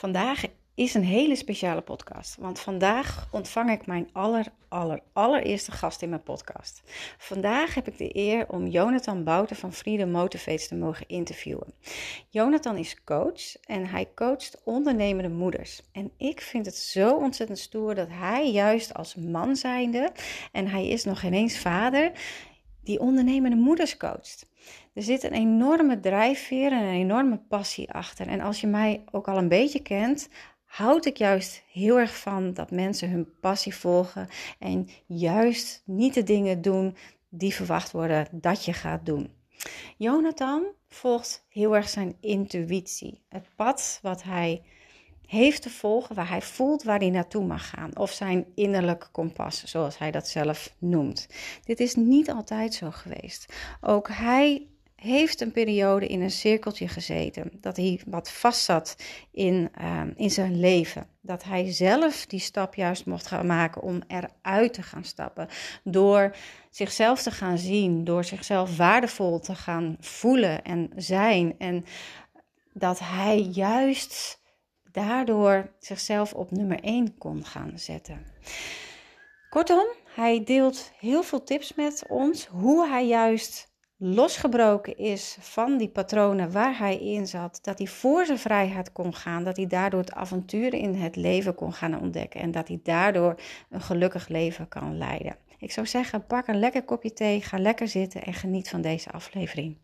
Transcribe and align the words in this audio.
Vandaag 0.00 0.42
is 0.74 0.94
een 0.94 1.04
hele 1.04 1.36
speciale 1.36 1.80
podcast, 1.80 2.36
want 2.36 2.60
vandaag 2.60 3.28
ontvang 3.30 3.70
ik 3.70 3.86
mijn 3.86 4.08
aller, 4.12 4.46
aller, 4.68 5.00
allereerste 5.12 5.72
gast 5.72 6.02
in 6.02 6.08
mijn 6.08 6.22
podcast. 6.22 6.82
Vandaag 7.18 7.74
heb 7.74 7.88
ik 7.88 7.98
de 7.98 8.16
eer 8.16 8.48
om 8.48 8.66
Jonathan 8.66 9.24
Bouten 9.24 9.56
van 9.56 9.72
Freedom 9.72 10.10
Motivates 10.10 10.68
te 10.68 10.74
mogen 10.74 11.08
interviewen. 11.08 11.72
Jonathan 12.28 12.76
is 12.76 13.04
coach 13.04 13.56
en 13.56 13.86
hij 13.86 14.08
coacht 14.14 14.60
ondernemende 14.64 15.30
moeders. 15.30 15.82
En 15.92 16.10
ik 16.16 16.40
vind 16.40 16.66
het 16.66 16.76
zo 16.76 17.16
ontzettend 17.16 17.58
stoer 17.58 17.94
dat 17.94 18.08
hij 18.10 18.50
juist 18.50 18.94
als 18.94 19.14
man 19.14 19.56
zijnde, 19.56 20.12
en 20.52 20.68
hij 20.68 20.88
is 20.88 21.04
nog 21.04 21.20
geen 21.20 21.34
eens 21.34 21.58
vader, 21.58 22.12
die 22.82 23.00
ondernemende 23.00 23.56
moeders 23.56 23.96
coacht. 23.96 24.48
Er 24.92 25.02
zit 25.02 25.22
een 25.22 25.32
enorme 25.32 26.00
drijfveer 26.00 26.72
en 26.72 26.82
een 26.82 26.94
enorme 26.94 27.38
passie 27.48 27.90
achter. 27.90 28.26
En 28.26 28.40
als 28.40 28.60
je 28.60 28.66
mij 28.66 29.04
ook 29.10 29.28
al 29.28 29.36
een 29.36 29.48
beetje 29.48 29.82
kent, 29.82 30.28
houd 30.64 31.04
ik 31.04 31.16
juist 31.16 31.62
heel 31.72 31.98
erg 31.98 32.16
van 32.16 32.52
dat 32.52 32.70
mensen 32.70 33.10
hun 33.10 33.28
passie 33.40 33.74
volgen 33.74 34.28
en 34.58 34.88
juist 35.06 35.82
niet 35.84 36.14
de 36.14 36.22
dingen 36.22 36.62
doen 36.62 36.96
die 37.28 37.54
verwacht 37.54 37.90
worden 37.90 38.26
dat 38.30 38.64
je 38.64 38.72
gaat 38.72 39.06
doen. 39.06 39.32
Jonathan 39.96 40.62
volgt 40.88 41.44
heel 41.48 41.76
erg 41.76 41.88
zijn 41.88 42.16
intuïtie, 42.20 43.20
het 43.28 43.46
pad 43.56 43.98
wat 44.02 44.22
hij 44.22 44.62
heeft 45.26 45.62
te 45.62 45.70
volgen, 45.70 46.14
waar 46.14 46.28
hij 46.28 46.42
voelt 46.42 46.82
waar 46.82 46.98
hij 46.98 47.10
naartoe 47.10 47.44
mag 47.44 47.68
gaan, 47.68 47.96
of 47.96 48.10
zijn 48.10 48.46
innerlijke 48.54 49.08
kompas, 49.10 49.64
zoals 49.64 49.98
hij 49.98 50.10
dat 50.10 50.28
zelf 50.28 50.74
noemt. 50.78 51.28
Dit 51.64 51.80
is 51.80 51.94
niet 51.94 52.30
altijd 52.30 52.74
zo 52.74 52.90
geweest. 52.90 53.54
Ook 53.80 54.08
hij 54.08 54.69
heeft 55.00 55.40
een 55.40 55.52
periode 55.52 56.06
in 56.06 56.20
een 56.20 56.30
cirkeltje 56.30 56.88
gezeten. 56.88 57.50
Dat 57.60 57.76
hij 57.76 58.00
wat 58.06 58.30
vastzat 58.30 58.96
in, 59.30 59.68
ehm, 59.74 60.12
in 60.16 60.30
zijn 60.30 60.60
leven. 60.60 61.06
Dat 61.20 61.44
hij 61.44 61.72
zelf 61.72 62.26
die 62.26 62.40
stap 62.40 62.74
juist 62.74 63.06
mocht 63.06 63.26
gaan 63.26 63.46
maken 63.46 63.82
om 63.82 64.02
eruit 64.06 64.72
te 64.72 64.82
gaan 64.82 65.04
stappen. 65.04 65.48
Door 65.84 66.36
zichzelf 66.70 67.22
te 67.22 67.30
gaan 67.30 67.58
zien, 67.58 68.04
door 68.04 68.24
zichzelf 68.24 68.76
waardevol 68.76 69.38
te 69.38 69.54
gaan 69.54 69.96
voelen 70.00 70.64
en 70.64 70.90
zijn. 70.96 71.54
En 71.58 71.84
dat 72.72 72.98
hij 72.98 73.38
juist 73.38 74.40
daardoor 74.92 75.72
zichzelf 75.78 76.32
op 76.32 76.50
nummer 76.50 76.78
1 76.80 77.18
kon 77.18 77.44
gaan 77.44 77.72
zetten. 77.74 78.26
Kortom, 79.50 79.86
hij 80.14 80.44
deelt 80.44 80.92
heel 80.98 81.22
veel 81.22 81.42
tips 81.42 81.74
met 81.74 82.04
ons 82.08 82.46
hoe 82.46 82.88
hij 82.88 83.06
juist 83.06 83.69
losgebroken 84.02 84.96
is 84.96 85.36
van 85.40 85.78
die 85.78 85.88
patronen 85.88 86.52
waar 86.52 86.78
hij 86.78 86.98
in 86.98 87.26
zat, 87.26 87.58
dat 87.62 87.78
hij 87.78 87.86
voor 87.86 88.26
zijn 88.26 88.38
vrijheid 88.38 88.92
kon 88.92 89.14
gaan, 89.14 89.44
dat 89.44 89.56
hij 89.56 89.66
daardoor 89.66 90.00
het 90.00 90.12
avontuur 90.12 90.74
in 90.74 90.94
het 90.94 91.16
leven 91.16 91.54
kon 91.54 91.72
gaan 91.72 92.00
ontdekken 92.00 92.40
en 92.40 92.50
dat 92.50 92.68
hij 92.68 92.80
daardoor 92.82 93.40
een 93.70 93.80
gelukkig 93.80 94.28
leven 94.28 94.68
kan 94.68 94.98
leiden. 94.98 95.36
Ik 95.58 95.72
zou 95.72 95.86
zeggen, 95.86 96.26
pak 96.26 96.46
een 96.46 96.58
lekker 96.58 96.84
kopje 96.84 97.12
thee, 97.12 97.42
ga 97.42 97.58
lekker 97.58 97.88
zitten 97.88 98.22
en 98.22 98.34
geniet 98.34 98.68
van 98.68 98.80
deze 98.80 99.10
aflevering. 99.10 99.76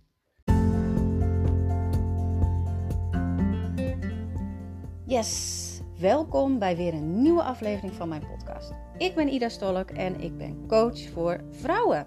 Yes, 5.07 5.81
welkom 5.99 6.59
bij 6.59 6.77
weer 6.77 6.95
een 6.95 7.23
nieuwe 7.23 7.43
aflevering 7.43 7.95
van 7.95 8.09
mijn 8.09 8.27
podcast. 8.27 8.73
Ik 8.99 9.15
ben 9.15 9.29
Ida 9.29 9.49
Stolk 9.49 9.91
en 9.91 10.21
ik 10.21 10.37
ben 10.37 10.67
coach 10.67 11.09
voor 11.09 11.41
vrouwen. 11.51 12.07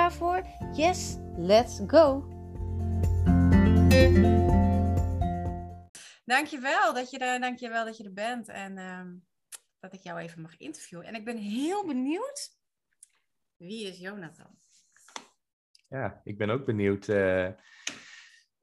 Voor? 0.09 0.45
Yes, 0.73 1.17
let's 1.37 1.81
go! 1.87 2.27
Dankjewel 6.25 6.93
dat 6.93 7.11
je 7.11 7.17
er, 7.17 7.39
dankjewel 7.39 7.85
dat 7.85 7.97
je 7.97 8.03
er 8.03 8.13
bent 8.13 8.47
en 8.47 8.77
ehm, 8.77 9.13
dat 9.79 9.93
ik 9.93 9.99
jou 9.99 10.19
even 10.19 10.41
mag 10.41 10.57
interviewen. 10.57 11.05
En 11.05 11.15
ik 11.15 11.25
ben 11.25 11.37
heel 11.37 11.85
benieuwd, 11.85 12.49
wie 13.55 13.87
is 13.87 13.97
Jonathan? 13.97 14.57
Ja, 15.87 16.21
ik 16.23 16.37
ben 16.37 16.49
ook 16.49 16.65
benieuwd 16.65 17.07
uh, 17.07 17.49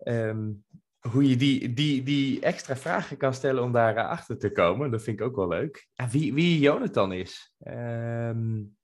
um, 0.05 0.65
hoe 1.01 1.29
je 1.29 1.37
die, 1.37 1.73
die, 1.73 2.03
die 2.03 2.41
extra 2.41 2.77
vragen 2.77 3.17
kan 3.17 3.35
stellen 3.35 3.63
om 3.63 3.73
daar 3.73 3.99
achter 3.99 4.39
te 4.39 4.53
komen. 4.53 4.91
Dat 4.91 5.03
vind 5.03 5.21
ik 5.21 5.27
ook 5.27 5.37
wel 5.37 5.49
leuk. 5.49 5.89
Ja, 5.93 6.09
wie, 6.09 6.35
wie 6.35 6.61
Jonathan 6.61 7.13
is. 7.13 7.55
Um, 7.67 8.78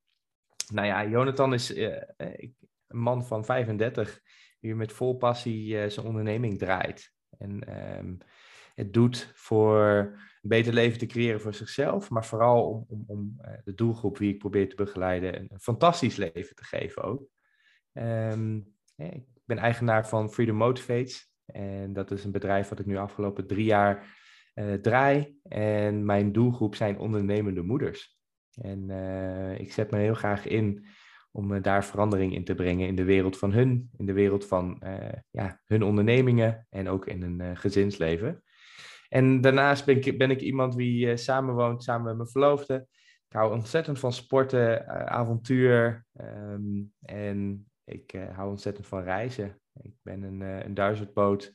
nou 0.72 0.86
ja, 0.86 1.06
Jonathan 1.06 1.54
is 1.54 1.76
uh, 1.76 1.96
een 2.16 2.54
man 2.86 3.26
van 3.26 3.44
35 3.44 4.20
die 4.60 4.74
met 4.74 4.92
vol 4.92 5.16
passie 5.16 5.74
uh, 5.74 5.88
zijn 5.88 6.06
onderneming 6.06 6.58
draait. 6.58 7.12
En 7.38 7.76
um, 7.98 8.18
het 8.74 8.92
doet 8.92 9.32
voor 9.34 9.80
een 9.80 10.48
beter 10.48 10.72
leven 10.72 10.98
te 10.98 11.06
creëren 11.06 11.40
voor 11.40 11.54
zichzelf, 11.54 12.10
maar 12.10 12.24
vooral 12.24 12.68
om, 12.68 12.84
om, 12.88 13.04
om 13.06 13.40
de 13.64 13.74
doelgroep 13.74 14.18
wie 14.18 14.32
ik 14.32 14.38
probeer 14.38 14.68
te 14.68 14.76
begeleiden 14.76 15.40
een, 15.40 15.60
fantastisch 15.60 16.16
leven 16.16 16.54
te 16.54 16.64
geven 16.64 17.02
ook. 17.02 17.26
Um, 17.92 18.74
ik 18.96 19.24
ben 19.44 19.58
eigenaar 19.58 20.08
van 20.08 20.30
Freedom 20.30 20.56
Motivates 20.56 21.32
en 21.46 21.92
dat 21.92 22.10
is 22.10 22.24
een 22.24 22.32
bedrijf 22.32 22.68
wat 22.68 22.78
ik 22.78 22.86
nu 22.86 22.96
afgelopen 22.96 23.46
drie 23.46 23.64
jaar 23.64 24.22
draai. 24.82 25.38
En 25.42 26.04
mijn 26.04 26.32
doelgroep 26.32 26.74
zijn 26.74 26.98
ondernemende 26.98 27.62
moeders. 27.62 28.14
En 28.56 28.88
uh, 28.88 29.58
ik 29.58 29.72
zet 29.72 29.90
me 29.90 29.98
heel 29.98 30.14
graag 30.14 30.46
in 30.46 30.86
om 31.30 31.52
uh, 31.52 31.62
daar 31.62 31.84
verandering 31.84 32.34
in 32.34 32.44
te 32.44 32.54
brengen 32.54 32.86
in 32.86 32.94
de 32.94 33.04
wereld 33.04 33.38
van 33.38 33.52
hun, 33.52 33.90
in 33.96 34.06
de 34.06 34.12
wereld 34.12 34.46
van 34.46 34.82
uh, 34.84 35.12
ja, 35.30 35.60
hun 35.64 35.82
ondernemingen 35.82 36.66
en 36.70 36.88
ook 36.88 37.06
in 37.06 37.22
een 37.22 37.56
gezinsleven. 37.56 38.42
En 39.08 39.40
daarnaast 39.40 39.84
ben 39.84 39.96
ik, 39.96 40.18
ben 40.18 40.30
ik 40.30 40.40
iemand 40.40 40.76
die 40.76 41.16
samenwoont 41.16 41.82
samen 41.82 42.04
met 42.04 42.16
mijn 42.16 42.28
verloofde. 42.28 42.86
Ik 43.28 43.40
hou 43.40 43.52
ontzettend 43.52 43.98
van 43.98 44.12
sporten, 44.12 44.88
avontuur 45.08 46.06
um, 46.20 46.92
en 47.00 47.66
ik 47.84 48.14
hou 48.32 48.50
ontzettend 48.50 48.86
van 48.86 49.02
reizen. 49.02 49.60
Ik 49.82 49.94
ben 50.02 50.22
een, 50.22 50.40
een 50.40 50.74
duizendpoot 50.74 51.54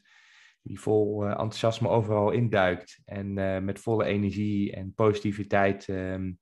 die 0.61 0.79
vol 0.79 1.25
enthousiasme 1.25 1.87
overal 1.87 2.31
induikt 2.31 3.01
en 3.05 3.33
met 3.63 3.79
volle 3.79 4.05
energie 4.05 4.73
en 4.73 4.93
positiviteit 4.93 5.87
um, 5.87 6.39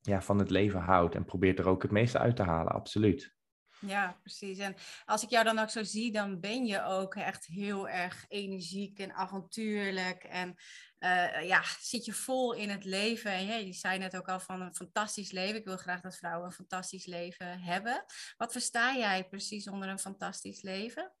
ja, 0.00 0.22
van 0.22 0.38
het 0.38 0.50
leven 0.50 0.80
houdt 0.80 1.14
en 1.14 1.24
probeert 1.24 1.58
er 1.58 1.68
ook 1.68 1.82
het 1.82 1.90
meeste 1.90 2.18
uit 2.18 2.36
te 2.36 2.42
halen, 2.42 2.72
absoluut. 2.72 3.36
Ja, 3.80 4.18
precies. 4.20 4.58
En 4.58 4.76
als 5.04 5.22
ik 5.22 5.30
jou 5.30 5.44
dan 5.44 5.58
ook 5.58 5.70
zo 5.70 5.82
zie, 5.82 6.12
dan 6.12 6.40
ben 6.40 6.66
je 6.66 6.84
ook 6.84 7.14
echt 7.14 7.46
heel 7.46 7.88
erg 7.88 8.24
energiek 8.28 8.98
en 8.98 9.12
avontuurlijk. 9.12 10.24
En 10.24 10.54
uh, 10.98 11.48
ja, 11.48 11.62
zit 11.80 12.04
je 12.04 12.12
vol 12.12 12.52
in 12.52 12.70
het 12.70 12.84
leven. 12.84 13.32
En 13.32 13.66
je 13.66 13.72
zei 13.72 13.98
net 13.98 14.16
ook 14.16 14.28
al 14.28 14.40
van 14.40 14.60
een 14.60 14.74
fantastisch 14.74 15.30
leven. 15.30 15.56
Ik 15.56 15.64
wil 15.64 15.76
graag 15.76 16.00
dat 16.00 16.16
vrouwen 16.16 16.46
een 16.46 16.52
fantastisch 16.52 17.06
leven 17.06 17.60
hebben. 17.60 18.04
Wat 18.36 18.52
versta 18.52 18.96
jij 18.96 19.28
precies 19.28 19.68
onder 19.68 19.88
een 19.88 19.98
fantastisch 19.98 20.62
leven? 20.62 21.12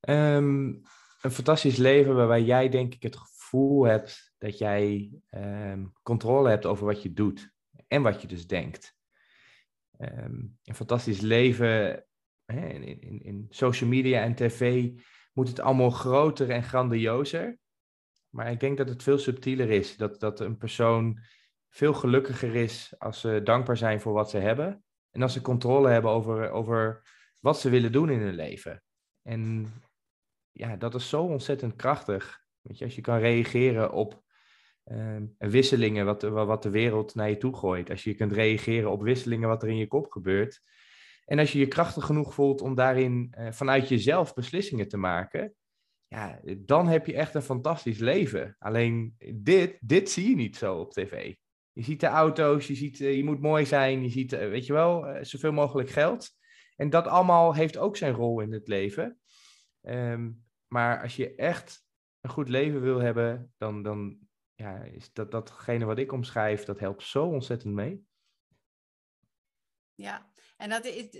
Um, 0.00 0.82
een 1.20 1.30
fantastisch 1.30 1.76
leven 1.76 2.14
waarbij 2.14 2.42
jij 2.42 2.68
denk 2.68 2.94
ik 2.94 3.02
het 3.02 3.16
gevoel 3.16 3.84
hebt 3.84 4.27
dat 4.38 4.58
jij 4.58 5.10
um, 5.30 5.92
controle 6.02 6.48
hebt 6.48 6.66
over 6.66 6.86
wat 6.86 7.02
je 7.02 7.12
doet 7.12 7.52
en 7.86 8.02
wat 8.02 8.22
je 8.22 8.28
dus 8.28 8.46
denkt. 8.46 8.96
Um, 9.98 10.58
een 10.64 10.74
fantastisch 10.74 11.20
leven 11.20 12.04
hè, 12.44 12.68
in, 12.68 13.00
in, 13.00 13.22
in 13.22 13.46
social 13.50 13.90
media 13.90 14.22
en 14.22 14.34
tv 14.34 14.90
moet 15.32 15.48
het 15.48 15.60
allemaal 15.60 15.90
groter 15.90 16.50
en 16.50 16.62
grandiozer. 16.62 17.58
Maar 18.28 18.50
ik 18.50 18.60
denk 18.60 18.76
dat 18.76 18.88
het 18.88 19.02
veel 19.02 19.18
subtieler 19.18 19.70
is. 19.70 19.96
Dat, 19.96 20.20
dat 20.20 20.40
een 20.40 20.56
persoon 20.56 21.20
veel 21.68 21.94
gelukkiger 21.94 22.54
is 22.54 22.94
als 22.98 23.20
ze 23.20 23.40
dankbaar 23.44 23.76
zijn 23.76 24.00
voor 24.00 24.12
wat 24.12 24.30
ze 24.30 24.38
hebben. 24.38 24.84
En 25.10 25.22
als 25.22 25.32
ze 25.32 25.40
controle 25.40 25.88
hebben 25.88 26.10
over, 26.10 26.50
over 26.50 27.02
wat 27.40 27.60
ze 27.60 27.70
willen 27.70 27.92
doen 27.92 28.10
in 28.10 28.20
hun 28.20 28.34
leven. 28.34 28.82
En 29.22 29.72
ja, 30.52 30.76
dat 30.76 30.94
is 30.94 31.08
zo 31.08 31.22
ontzettend 31.22 31.76
krachtig. 31.76 32.46
Weet 32.60 32.78
je, 32.78 32.84
als 32.84 32.94
je 32.94 33.00
kan 33.00 33.18
reageren 33.18 33.92
op 33.92 34.22
uh, 34.92 35.16
wisselingen 35.38 36.04
wat, 36.04 36.22
wat 36.22 36.62
de 36.62 36.70
wereld 36.70 37.14
naar 37.14 37.28
je 37.28 37.36
toe 37.36 37.56
gooit. 37.56 37.90
Als 37.90 38.04
je 38.04 38.14
kunt 38.14 38.32
reageren 38.32 38.90
op 38.90 39.02
wisselingen 39.02 39.48
wat 39.48 39.62
er 39.62 39.68
in 39.68 39.76
je 39.76 39.86
kop 39.86 40.10
gebeurt. 40.10 40.62
En 41.24 41.38
als 41.38 41.52
je 41.52 41.58
je 41.58 41.68
krachtig 41.68 42.04
genoeg 42.04 42.34
voelt 42.34 42.60
om 42.60 42.74
daarin 42.74 43.34
uh, 43.38 43.52
vanuit 43.52 43.88
jezelf 43.88 44.34
beslissingen 44.34 44.88
te 44.88 44.96
maken. 44.96 45.54
ja, 46.06 46.40
dan 46.56 46.88
heb 46.88 47.06
je 47.06 47.14
echt 47.14 47.34
een 47.34 47.42
fantastisch 47.42 47.98
leven. 47.98 48.56
Alleen 48.58 49.14
dit, 49.34 49.78
dit 49.80 50.10
zie 50.10 50.28
je 50.28 50.36
niet 50.36 50.56
zo 50.56 50.76
op 50.76 50.92
tv. 50.92 51.34
Je 51.72 51.82
ziet 51.82 52.00
de 52.00 52.06
auto's, 52.06 52.66
je, 52.66 52.74
ziet, 52.74 52.98
je 52.98 53.24
moet 53.24 53.40
mooi 53.40 53.66
zijn, 53.66 54.02
je 54.02 54.10
ziet, 54.10 54.30
weet 54.30 54.66
je 54.66 54.72
wel, 54.72 55.18
zoveel 55.20 55.52
mogelijk 55.52 55.88
geld. 55.88 56.30
En 56.76 56.90
dat 56.90 57.06
allemaal 57.06 57.54
heeft 57.54 57.76
ook 57.76 57.96
zijn 57.96 58.12
rol 58.12 58.40
in 58.40 58.52
het 58.52 58.68
leven. 58.68 59.18
Ehm, 59.80 60.30
maar 60.66 61.02
als 61.02 61.16
je 61.16 61.34
echt 61.34 61.84
een 62.20 62.30
goed 62.30 62.48
leven 62.48 62.80
wil 62.80 62.98
hebben, 62.98 63.52
dan, 63.56 63.82
dan 63.82 64.27
ja, 64.58 64.82
is 64.82 65.12
dat, 65.12 65.30
datgene 65.30 65.84
wat 65.84 65.98
ik 65.98 66.12
omschrijf, 66.12 66.64
dat 66.64 66.80
helpt 66.80 67.02
zo 67.02 67.26
ontzettend 67.26 67.74
mee. 67.74 68.06
Ja, 69.94 70.32
en 70.56 70.70
dat 70.70 70.84
is, 70.84 71.10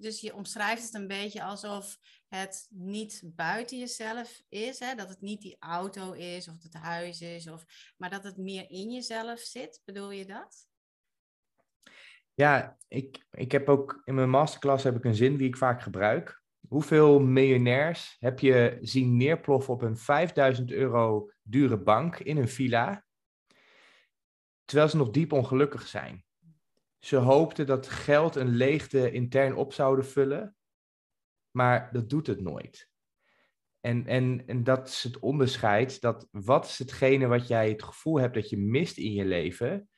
dus 0.00 0.20
je 0.20 0.34
omschrijft 0.34 0.82
het 0.82 0.94
een 0.94 1.06
beetje 1.06 1.42
alsof 1.42 1.98
het 2.28 2.66
niet 2.70 3.22
buiten 3.24 3.78
jezelf 3.78 4.42
is, 4.48 4.78
hè? 4.78 4.94
dat 4.94 5.08
het 5.08 5.20
niet 5.20 5.40
die 5.40 5.56
auto 5.58 6.12
is 6.12 6.48
of 6.48 6.62
het 6.62 6.74
huis 6.74 7.20
is, 7.20 7.48
of, 7.48 7.64
maar 7.96 8.10
dat 8.10 8.24
het 8.24 8.36
meer 8.36 8.70
in 8.70 8.90
jezelf 8.90 9.38
zit. 9.38 9.82
Bedoel 9.84 10.10
je 10.10 10.26
dat? 10.26 10.68
Ja, 12.34 12.76
ik, 12.88 13.26
ik 13.30 13.52
heb 13.52 13.68
ook 13.68 14.02
in 14.04 14.14
mijn 14.14 14.30
masterclass 14.30 14.84
heb 14.84 14.96
ik 14.96 15.04
een 15.04 15.14
zin 15.14 15.36
die 15.36 15.48
ik 15.48 15.56
vaak 15.56 15.82
gebruik. 15.82 16.39
Hoeveel 16.68 17.20
miljonairs 17.20 18.16
heb 18.18 18.38
je 18.38 18.78
zien 18.80 19.16
neerploffen 19.16 19.74
op 19.74 19.82
een 19.82 19.96
5000 19.96 20.70
euro 20.70 21.30
dure 21.42 21.78
bank 21.78 22.18
in 22.18 22.36
een 22.36 22.48
villa, 22.48 23.04
terwijl 24.64 24.88
ze 24.88 24.96
nog 24.96 25.10
diep 25.10 25.32
ongelukkig 25.32 25.86
zijn? 25.86 26.24
Ze 26.98 27.16
hoopten 27.16 27.66
dat 27.66 27.88
geld 27.88 28.36
een 28.36 28.48
leegte 28.48 29.12
intern 29.12 29.54
op 29.54 29.72
zouden 29.72 30.06
vullen, 30.06 30.56
maar 31.50 31.92
dat 31.92 32.10
doet 32.10 32.26
het 32.26 32.40
nooit. 32.40 32.90
En, 33.80 34.06
en, 34.06 34.42
en 34.46 34.64
dat 34.64 34.88
is 34.88 35.02
het 35.02 35.18
onderscheid, 35.18 36.00
dat 36.00 36.28
wat 36.30 36.64
is 36.64 36.78
hetgene 36.78 37.26
wat 37.26 37.48
jij 37.48 37.68
het 37.68 37.82
gevoel 37.82 38.20
hebt 38.20 38.34
dat 38.34 38.48
je 38.48 38.58
mist 38.58 38.96
in 38.98 39.12
je 39.12 39.24
leven, 39.24 39.88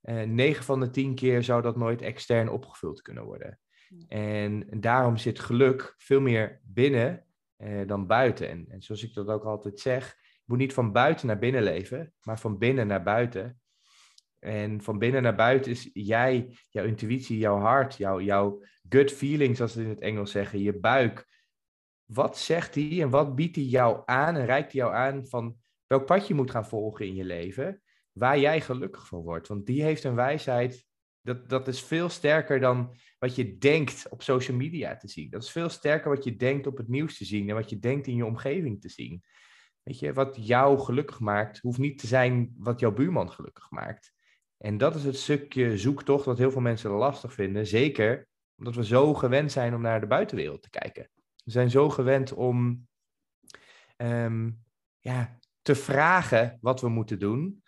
eh, 0.00 0.22
9 0.22 0.64
van 0.64 0.80
de 0.80 0.90
10 0.90 1.14
keer 1.14 1.42
zou 1.42 1.62
dat 1.62 1.76
nooit 1.76 2.02
extern 2.02 2.48
opgevuld 2.48 3.02
kunnen 3.02 3.24
worden. 3.24 3.60
En, 4.08 4.66
daarom 4.80 5.16
zit 5.16 5.40
geluk 5.40 5.94
veel 5.98 6.20
meer 6.20 6.60
binnen 6.64 7.26
uh, 7.58 7.86
dan 7.86 8.06
buiten. 8.06 8.48
En, 8.48 8.66
en, 8.68 8.82
zoals 8.82 9.02
ik 9.02 9.14
dat 9.14 9.28
ook 9.28 9.44
altijd 9.44 9.80
zeg, 9.80 10.16
je 10.22 10.42
moet 10.44 10.58
niet 10.58 10.72
van 10.72 10.92
buiten 10.92 11.26
naar 11.26 11.38
binnen 11.38 11.62
leven, 11.62 12.12
maar 12.22 12.38
van 12.38 12.58
binnen 12.58 12.86
naar 12.86 13.02
buiten. 13.02 13.60
En 14.38 14.82
van 14.82 14.98
binnen 14.98 15.22
naar 15.22 15.34
buiten 15.34 15.70
is 15.70 15.90
jij, 15.92 16.56
jouw 16.70 16.84
intuïtie, 16.84 17.38
jouw 17.38 17.58
hart, 17.58 17.96
jouw, 17.96 18.20
jouw 18.20 18.62
gut 18.88 19.12
feeling, 19.12 19.56
zoals 19.56 19.72
ze 19.72 19.82
in 19.82 19.88
het 19.88 20.00
Engels 20.00 20.30
zeggen, 20.30 20.60
je 20.60 20.78
buik. 20.78 21.28
Wat 22.04 22.38
zegt 22.38 22.74
die 22.74 23.02
en 23.02 23.10
wat 23.10 23.34
biedt 23.34 23.54
die 23.54 23.68
jou 23.68 24.02
aan 24.04 24.36
en 24.36 24.44
reikt 24.44 24.70
die 24.70 24.80
jou 24.80 24.94
aan 24.94 25.26
van 25.26 25.56
welk 25.86 26.06
pad 26.06 26.26
je 26.26 26.34
moet 26.34 26.50
gaan 26.50 26.66
volgen 26.66 27.06
in 27.06 27.14
je 27.14 27.24
leven? 27.24 27.82
waar 28.12 28.38
jij 28.38 28.60
gelukkig 28.60 29.06
van 29.06 29.22
wordt. 29.22 29.48
Want 29.48 29.66
die 29.66 29.82
heeft 29.82 30.04
een 30.04 30.14
wijsheid, 30.14 30.86
dat, 31.22 31.48
dat 31.48 31.68
is 31.68 31.82
veel 31.82 32.08
sterker 32.08 32.60
dan 32.60 32.96
wat 33.18 33.36
je 33.36 33.58
denkt 33.58 34.06
op 34.08 34.22
social 34.22 34.56
media 34.56 34.96
te 34.96 35.08
zien. 35.08 35.30
Dat 35.30 35.42
is 35.42 35.50
veel 35.50 35.68
sterker 35.68 36.10
wat 36.10 36.24
je 36.24 36.36
denkt 36.36 36.66
op 36.66 36.76
het 36.76 36.88
nieuws 36.88 37.16
te 37.16 37.24
zien 37.24 37.48
en 37.48 37.54
wat 37.54 37.70
je 37.70 37.78
denkt 37.78 38.06
in 38.06 38.16
je 38.16 38.24
omgeving 38.24 38.80
te 38.80 38.88
zien. 38.88 39.22
Weet 39.82 39.98
je, 39.98 40.12
wat 40.12 40.46
jou 40.46 40.78
gelukkig 40.78 41.20
maakt, 41.20 41.58
hoeft 41.58 41.78
niet 41.78 41.98
te 41.98 42.06
zijn 42.06 42.54
wat 42.56 42.80
jouw 42.80 42.92
buurman 42.92 43.32
gelukkig 43.32 43.70
maakt. 43.70 44.12
En 44.58 44.78
dat 44.78 44.94
is 44.94 45.04
het 45.04 45.16
stukje 45.16 45.78
zoektocht 45.78 46.24
wat 46.24 46.38
heel 46.38 46.50
veel 46.50 46.60
mensen 46.60 46.90
lastig 46.90 47.32
vinden. 47.32 47.66
Zeker 47.66 48.28
omdat 48.56 48.74
we 48.74 48.84
zo 48.84 49.14
gewend 49.14 49.52
zijn 49.52 49.74
om 49.74 49.80
naar 49.80 50.00
de 50.00 50.06
buitenwereld 50.06 50.62
te 50.62 50.70
kijken. 50.70 51.10
We 51.44 51.50
zijn 51.50 51.70
zo 51.70 51.90
gewend 51.90 52.32
om 52.32 52.86
ehm, 53.96 54.50
ja, 54.98 55.38
te 55.62 55.74
vragen 55.74 56.58
wat 56.60 56.80
we 56.80 56.88
moeten 56.88 57.18
doen. 57.18 57.62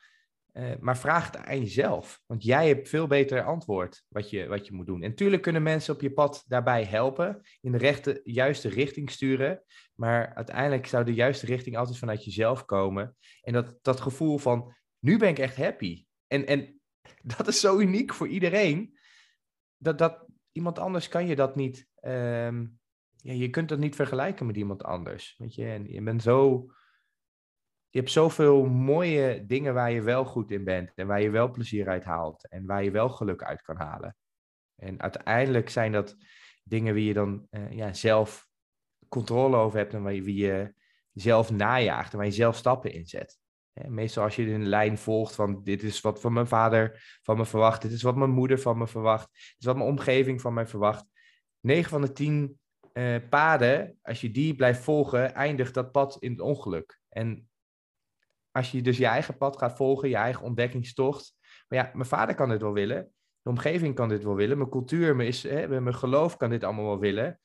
Uh, 0.53 0.73
maar 0.81 0.99
vraag 0.99 1.27
het 1.27 1.37
aan 1.37 1.59
jezelf. 1.59 2.23
Want 2.27 2.45
jij 2.45 2.69
hebt 2.69 2.89
veel 2.89 3.07
beter 3.07 3.45
antwoord 3.45 4.05
wat 4.09 4.31
je, 4.31 4.47
wat 4.47 4.67
je 4.67 4.73
moet 4.73 4.87
doen. 4.87 5.03
En 5.03 5.15
tuurlijk 5.15 5.43
kunnen 5.43 5.63
mensen 5.63 5.95
op 5.95 6.01
je 6.01 6.13
pad 6.13 6.45
daarbij 6.47 6.85
helpen. 6.85 7.41
In 7.61 7.73
de 7.73 7.79
rechte, 7.79 8.21
juiste 8.25 8.69
richting 8.69 9.11
sturen. 9.11 9.63
Maar 9.95 10.35
uiteindelijk 10.35 10.87
zou 10.87 11.05
de 11.05 11.15
juiste 11.15 11.47
richting 11.47 11.77
altijd 11.77 11.99
vanuit 11.99 12.25
jezelf 12.25 12.65
komen. 12.65 13.17
En 13.41 13.53
dat, 13.53 13.79
dat 13.83 14.01
gevoel 14.01 14.39
van, 14.39 14.75
nu 14.99 15.19
ben 15.19 15.29
ik 15.29 15.39
echt 15.39 15.57
happy. 15.57 16.05
En, 16.27 16.47
en 16.47 16.81
dat 17.37 17.49
is 17.49 17.61
zo 17.61 17.79
uniek 17.79 18.15
voor 18.15 18.29
iedereen. 18.29 18.99
Dat, 19.77 19.99
dat 19.99 20.27
iemand 20.53 20.79
anders 20.79 21.09
kan 21.09 21.27
je 21.27 21.37
dat 21.37 21.57
niet... 21.57 21.89
Um, 22.01 22.81
ja, 23.17 23.33
je 23.33 23.51
kunt 23.51 23.69
dat 23.69 23.79
niet 23.79 23.95
vergelijken 23.95 24.47
met 24.47 24.57
iemand 24.57 24.85
anders. 24.85 25.35
Weet 25.39 25.55
je, 25.55 25.67
en 25.67 25.93
je 25.93 26.03
bent 26.03 26.23
zo 26.23 26.67
je 27.93 27.99
hebt 27.99 28.11
zoveel 28.11 28.65
mooie 28.65 29.47
dingen 29.47 29.75
waar 29.75 29.91
je 29.91 30.03
wel 30.03 30.25
goed 30.25 30.51
in 30.51 30.65
bent 30.65 30.93
en 30.95 31.07
waar 31.07 31.23
je 31.23 31.31
wel 31.31 31.51
plezier 31.51 31.89
uit 31.89 32.05
haalt 32.05 32.49
en 32.49 32.67
waar 32.67 32.85
je 32.85 32.91
wel 32.91 33.09
geluk 33.09 33.43
uit 33.43 33.63
kan 33.63 33.77
halen. 33.77 34.17
En 34.77 35.01
uiteindelijk 35.01 35.71
zijn 35.71 35.93
dat 35.93 36.17
dingen 36.65 36.95
wie 36.95 37.05
je 37.05 37.13
dan 37.13 37.47
uh, 37.51 37.73
ja, 37.73 37.93
zelf 37.93 38.49
controle 39.09 39.57
over 39.57 39.79
hebt 39.79 39.95
en 39.95 40.03
waar 40.03 40.13
je, 40.13 40.23
wie 40.23 40.37
je 40.37 40.75
zelf 41.13 41.51
najaagt 41.51 42.13
en 42.13 42.19
waar 42.19 42.27
je 42.27 42.33
zelf 42.33 42.57
stappen 42.57 42.93
inzet. 42.93 43.39
meestal 43.73 44.25
als 44.25 44.37
je 44.37 44.53
een 44.53 44.69
lijn 44.69 44.99
volgt 44.99 45.35
van 45.35 45.63
dit 45.63 45.83
is 45.83 46.01
wat 46.01 46.21
van 46.21 46.33
mijn 46.33 46.47
vader 46.47 47.19
van 47.23 47.37
me 47.37 47.45
verwacht, 47.45 47.83
dit 47.83 47.93
is 47.93 48.03
wat 48.03 48.17
mijn 48.17 48.31
moeder 48.31 48.59
van 48.59 48.79
me 48.79 48.87
verwacht, 48.87 49.29
dit 49.33 49.57
is 49.59 49.67
wat 49.67 49.77
mijn 49.77 49.89
omgeving 49.89 50.41
van 50.41 50.55
mij 50.55 50.67
verwacht. 50.67 51.05
9 51.61 51.91
van 51.91 52.01
de 52.01 52.13
10 52.13 52.61
uh, 52.93 53.15
eh, 53.15 53.29
paden, 53.29 53.99
als 54.03 54.21
je 54.21 54.31
die 54.31 54.55
blijft 54.55 54.81
volgen, 54.81 55.35
eindigt 55.35 55.75
dat 55.75 55.93
pad 55.93 56.17
in 56.19 56.31
het 56.31 56.41
ongeluk. 56.41 57.01
En 57.09 57.51
als 58.53 58.71
je 58.71 58.83
dus 58.83 58.97
je 58.97 59.07
eigen 59.07 59.37
pad 59.37 59.59
gaat 59.59 59.77
volgen, 59.77 60.09
je 60.09 60.17
eigen 60.17 60.45
ontdekkingstocht. 60.45 61.35
Maar 61.69 61.79
ja, 61.79 61.91
mijn 61.95 62.09
vader 62.09 62.35
kan 62.35 62.49
dit 62.49 62.61
wel 62.61 62.73
willen. 62.73 63.13
De 63.43 63.51
omgeving 63.51 63.95
kan 63.95 64.09
dit 64.09 64.25
wel 64.25 64.35
willen. 64.35 64.59
Mijn 64.59 64.71
cultuur, 64.71 65.17
mijn, 65.17 65.29
is, 65.29 65.43
hè, 65.43 65.81
mijn 65.81 65.95
geloof 65.95 66.37
kan 66.37 66.51
dit 66.51 66.65
allemaal 66.65 66.85
wel 66.85 66.99
willen. 66.99 67.41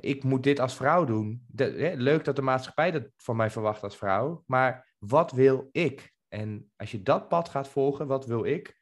Ik 0.00 0.24
moet 0.24 0.42
dit 0.42 0.60
als 0.60 0.76
vrouw 0.76 1.04
doen. 1.04 1.46
leuk 1.94 2.24
dat 2.24 2.36
de 2.36 2.42
maatschappij 2.42 2.90
dat 2.90 3.08
van 3.16 3.36
mij 3.36 3.50
verwacht 3.50 3.82
als 3.82 3.96
vrouw. 3.96 4.42
Maar 4.46 4.94
wat 4.98 5.32
wil 5.32 5.68
ik? 5.72 6.14
En 6.28 6.70
als 6.76 6.90
je 6.90 7.02
dat 7.02 7.28
pad 7.28 7.48
gaat 7.48 7.68
volgen, 7.68 8.06
wat 8.06 8.26
wil 8.26 8.44
ik? 8.44 8.79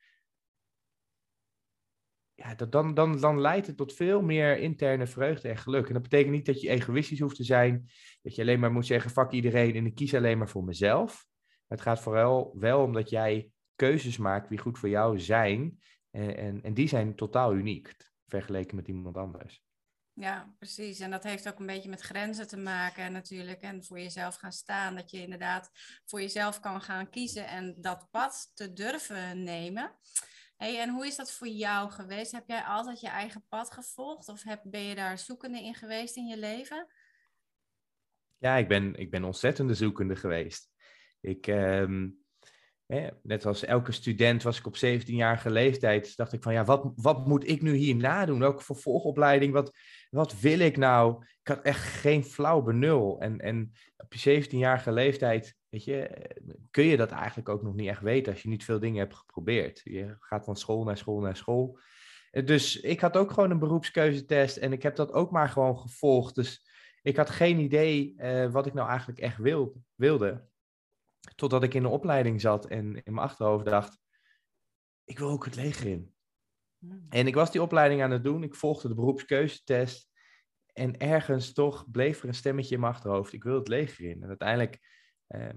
Ja, 2.38 2.54
dat, 2.54 2.72
dan, 2.72 2.94
dan, 2.94 3.20
dan 3.20 3.40
leidt 3.40 3.66
het 3.66 3.76
tot 3.76 3.94
veel 3.94 4.22
meer 4.22 4.58
interne 4.58 5.06
vreugde 5.06 5.48
en 5.48 5.56
geluk. 5.56 5.86
En 5.86 5.92
dat 5.92 6.02
betekent 6.02 6.32
niet 6.32 6.46
dat 6.46 6.60
je 6.60 6.68
egoïstisch 6.68 7.20
hoeft 7.20 7.36
te 7.36 7.44
zijn, 7.44 7.90
dat 8.22 8.34
je 8.34 8.42
alleen 8.42 8.60
maar 8.60 8.72
moet 8.72 8.86
zeggen, 8.86 9.10
fuck 9.10 9.30
iedereen 9.30 9.74
en 9.74 9.86
ik 9.86 9.94
kies 9.94 10.14
alleen 10.14 10.38
maar 10.38 10.48
voor 10.48 10.64
mezelf. 10.64 11.26
het 11.66 11.80
gaat 11.80 12.00
vooral 12.00 12.54
wel 12.58 12.82
om 12.82 12.92
dat 12.92 13.10
jij 13.10 13.50
keuzes 13.76 14.16
maakt 14.16 14.48
die 14.48 14.58
goed 14.58 14.78
voor 14.78 14.88
jou 14.88 15.20
zijn. 15.20 15.78
En, 16.10 16.36
en, 16.36 16.62
en 16.62 16.74
die 16.74 16.88
zijn 16.88 17.14
totaal 17.14 17.54
uniek, 17.54 17.94
vergeleken 18.26 18.76
met 18.76 18.88
iemand 18.88 19.16
anders. 19.16 19.62
Ja, 20.12 20.54
precies. 20.58 21.00
En 21.00 21.10
dat 21.10 21.22
heeft 21.22 21.48
ook 21.48 21.58
een 21.58 21.66
beetje 21.66 21.88
met 21.88 22.00
grenzen 22.00 22.48
te 22.48 22.56
maken 22.56 23.12
natuurlijk. 23.12 23.60
En 23.60 23.84
voor 23.84 23.98
jezelf 23.98 24.34
gaan 24.34 24.52
staan. 24.52 24.94
Dat 24.94 25.10
je 25.10 25.22
inderdaad 25.22 25.70
voor 26.04 26.20
jezelf 26.20 26.60
kan 26.60 26.80
gaan 26.80 27.10
kiezen 27.10 27.48
en 27.48 27.74
dat 27.80 28.08
pad 28.10 28.50
te 28.54 28.72
durven 28.72 29.42
nemen. 29.42 29.96
Hey, 30.58 30.80
en 30.80 30.90
hoe 30.90 31.06
is 31.06 31.16
dat 31.16 31.32
voor 31.32 31.48
jou 31.48 31.90
geweest? 31.90 32.32
Heb 32.32 32.48
jij 32.48 32.62
altijd 32.62 33.00
je 33.00 33.08
eigen 33.08 33.44
pad 33.48 33.70
gevolgd 33.70 34.28
of 34.28 34.42
heb, 34.42 34.60
ben 34.64 34.80
je 34.80 34.94
daar 34.94 35.18
zoekende 35.18 35.62
in 35.62 35.74
geweest 35.74 36.16
in 36.16 36.26
je 36.26 36.38
leven? 36.38 36.86
Ja, 38.38 38.56
ik 38.56 38.68
ben, 38.68 38.94
ik 38.94 39.10
ben 39.10 39.24
ontzettende 39.24 39.74
zoekende 39.74 40.16
geweest. 40.16 40.70
Ik, 41.20 41.46
ehm, 41.46 42.08
net 43.22 43.46
als 43.46 43.64
elke 43.64 43.92
student 43.92 44.42
was 44.42 44.58
ik 44.58 44.66
op 44.66 44.76
17-jarige 44.76 45.50
leeftijd, 45.50 46.16
dacht 46.16 46.32
ik 46.32 46.42
van 46.42 46.52
ja, 46.52 46.64
wat, 46.64 46.92
wat 46.94 47.26
moet 47.26 47.48
ik 47.48 47.62
nu 47.62 47.74
hier 47.74 47.96
nadoen? 47.96 48.38
Welke 48.38 48.64
vervolgopleiding? 48.64 49.52
Wat, 49.52 49.72
wat 50.10 50.40
wil 50.40 50.58
ik 50.58 50.76
nou? 50.76 51.24
Ik 51.40 51.48
had 51.48 51.62
echt 51.62 51.82
geen 51.82 52.24
flauw 52.24 52.62
benul. 52.62 53.20
En, 53.20 53.40
en 53.40 53.72
op 53.96 54.14
je 54.14 54.44
17-jarige 54.44 54.92
leeftijd, 54.92 55.57
weet 55.68 55.84
je, 55.84 56.30
kun 56.70 56.84
je 56.84 56.96
dat 56.96 57.10
eigenlijk 57.10 57.48
ook 57.48 57.62
nog 57.62 57.74
niet 57.74 57.88
echt 57.88 58.02
weten 58.02 58.32
als 58.32 58.42
je 58.42 58.48
niet 58.48 58.64
veel 58.64 58.78
dingen 58.78 58.98
hebt 58.98 59.14
geprobeerd. 59.14 59.80
Je 59.84 60.16
gaat 60.18 60.44
van 60.44 60.56
school 60.56 60.84
naar 60.84 60.96
school 60.96 61.20
naar 61.20 61.36
school. 61.36 61.78
Dus 62.30 62.80
ik 62.80 63.00
had 63.00 63.16
ook 63.16 63.30
gewoon 63.30 63.50
een 63.50 63.58
beroepskeuzetest 63.58 64.56
en 64.56 64.72
ik 64.72 64.82
heb 64.82 64.96
dat 64.96 65.12
ook 65.12 65.30
maar 65.30 65.48
gewoon 65.48 65.78
gevolgd. 65.78 66.34
Dus 66.34 66.68
ik 67.02 67.16
had 67.16 67.30
geen 67.30 67.58
idee 67.58 68.14
uh, 68.16 68.50
wat 68.50 68.66
ik 68.66 68.74
nou 68.74 68.88
eigenlijk 68.88 69.18
echt 69.18 69.36
wil, 69.36 69.82
wilde. 69.94 70.46
Totdat 71.34 71.62
ik 71.62 71.74
in 71.74 71.82
de 71.82 71.88
opleiding 71.88 72.40
zat 72.40 72.66
en 72.66 72.94
in 72.94 73.14
mijn 73.14 73.26
achterhoofd 73.26 73.64
dacht, 73.64 73.98
ik 75.04 75.18
wil 75.18 75.28
ook 75.28 75.44
het 75.44 75.56
leger 75.56 75.86
in. 75.86 76.14
Hmm. 76.78 77.06
En 77.08 77.26
ik 77.26 77.34
was 77.34 77.50
die 77.50 77.62
opleiding 77.62 78.02
aan 78.02 78.10
het 78.10 78.24
doen, 78.24 78.42
ik 78.42 78.54
volgde 78.54 78.88
de 78.88 78.94
beroepskeuzetest. 78.94 80.08
En 80.72 80.98
ergens 80.98 81.52
toch 81.52 81.90
bleef 81.90 82.22
er 82.22 82.28
een 82.28 82.34
stemmetje 82.34 82.74
in 82.74 82.80
mijn 82.80 82.92
achterhoofd, 82.92 83.32
ik 83.32 83.44
wil 83.44 83.54
het 83.54 83.68
leger 83.68 84.04
in. 84.04 84.22
En 84.22 84.28
uiteindelijk, 84.28 84.78
eh, 85.28 85.48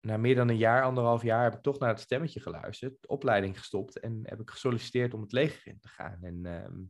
na 0.00 0.16
meer 0.16 0.34
dan 0.34 0.48
een 0.48 0.56
jaar, 0.56 0.82
anderhalf 0.82 1.22
jaar, 1.22 1.42
heb 1.42 1.54
ik 1.54 1.62
toch 1.62 1.78
naar 1.78 1.88
het 1.88 2.00
stemmetje 2.00 2.40
geluisterd, 2.40 2.96
de 3.00 3.08
opleiding 3.08 3.58
gestopt 3.58 4.00
en 4.00 4.20
heb 4.22 4.40
ik 4.40 4.50
gesolliciteerd 4.50 5.14
om 5.14 5.20
het 5.20 5.32
leger 5.32 5.66
in 5.66 5.80
te 5.80 5.88
gaan. 5.88 6.22
En 6.22 6.46
ehm, 6.46 6.82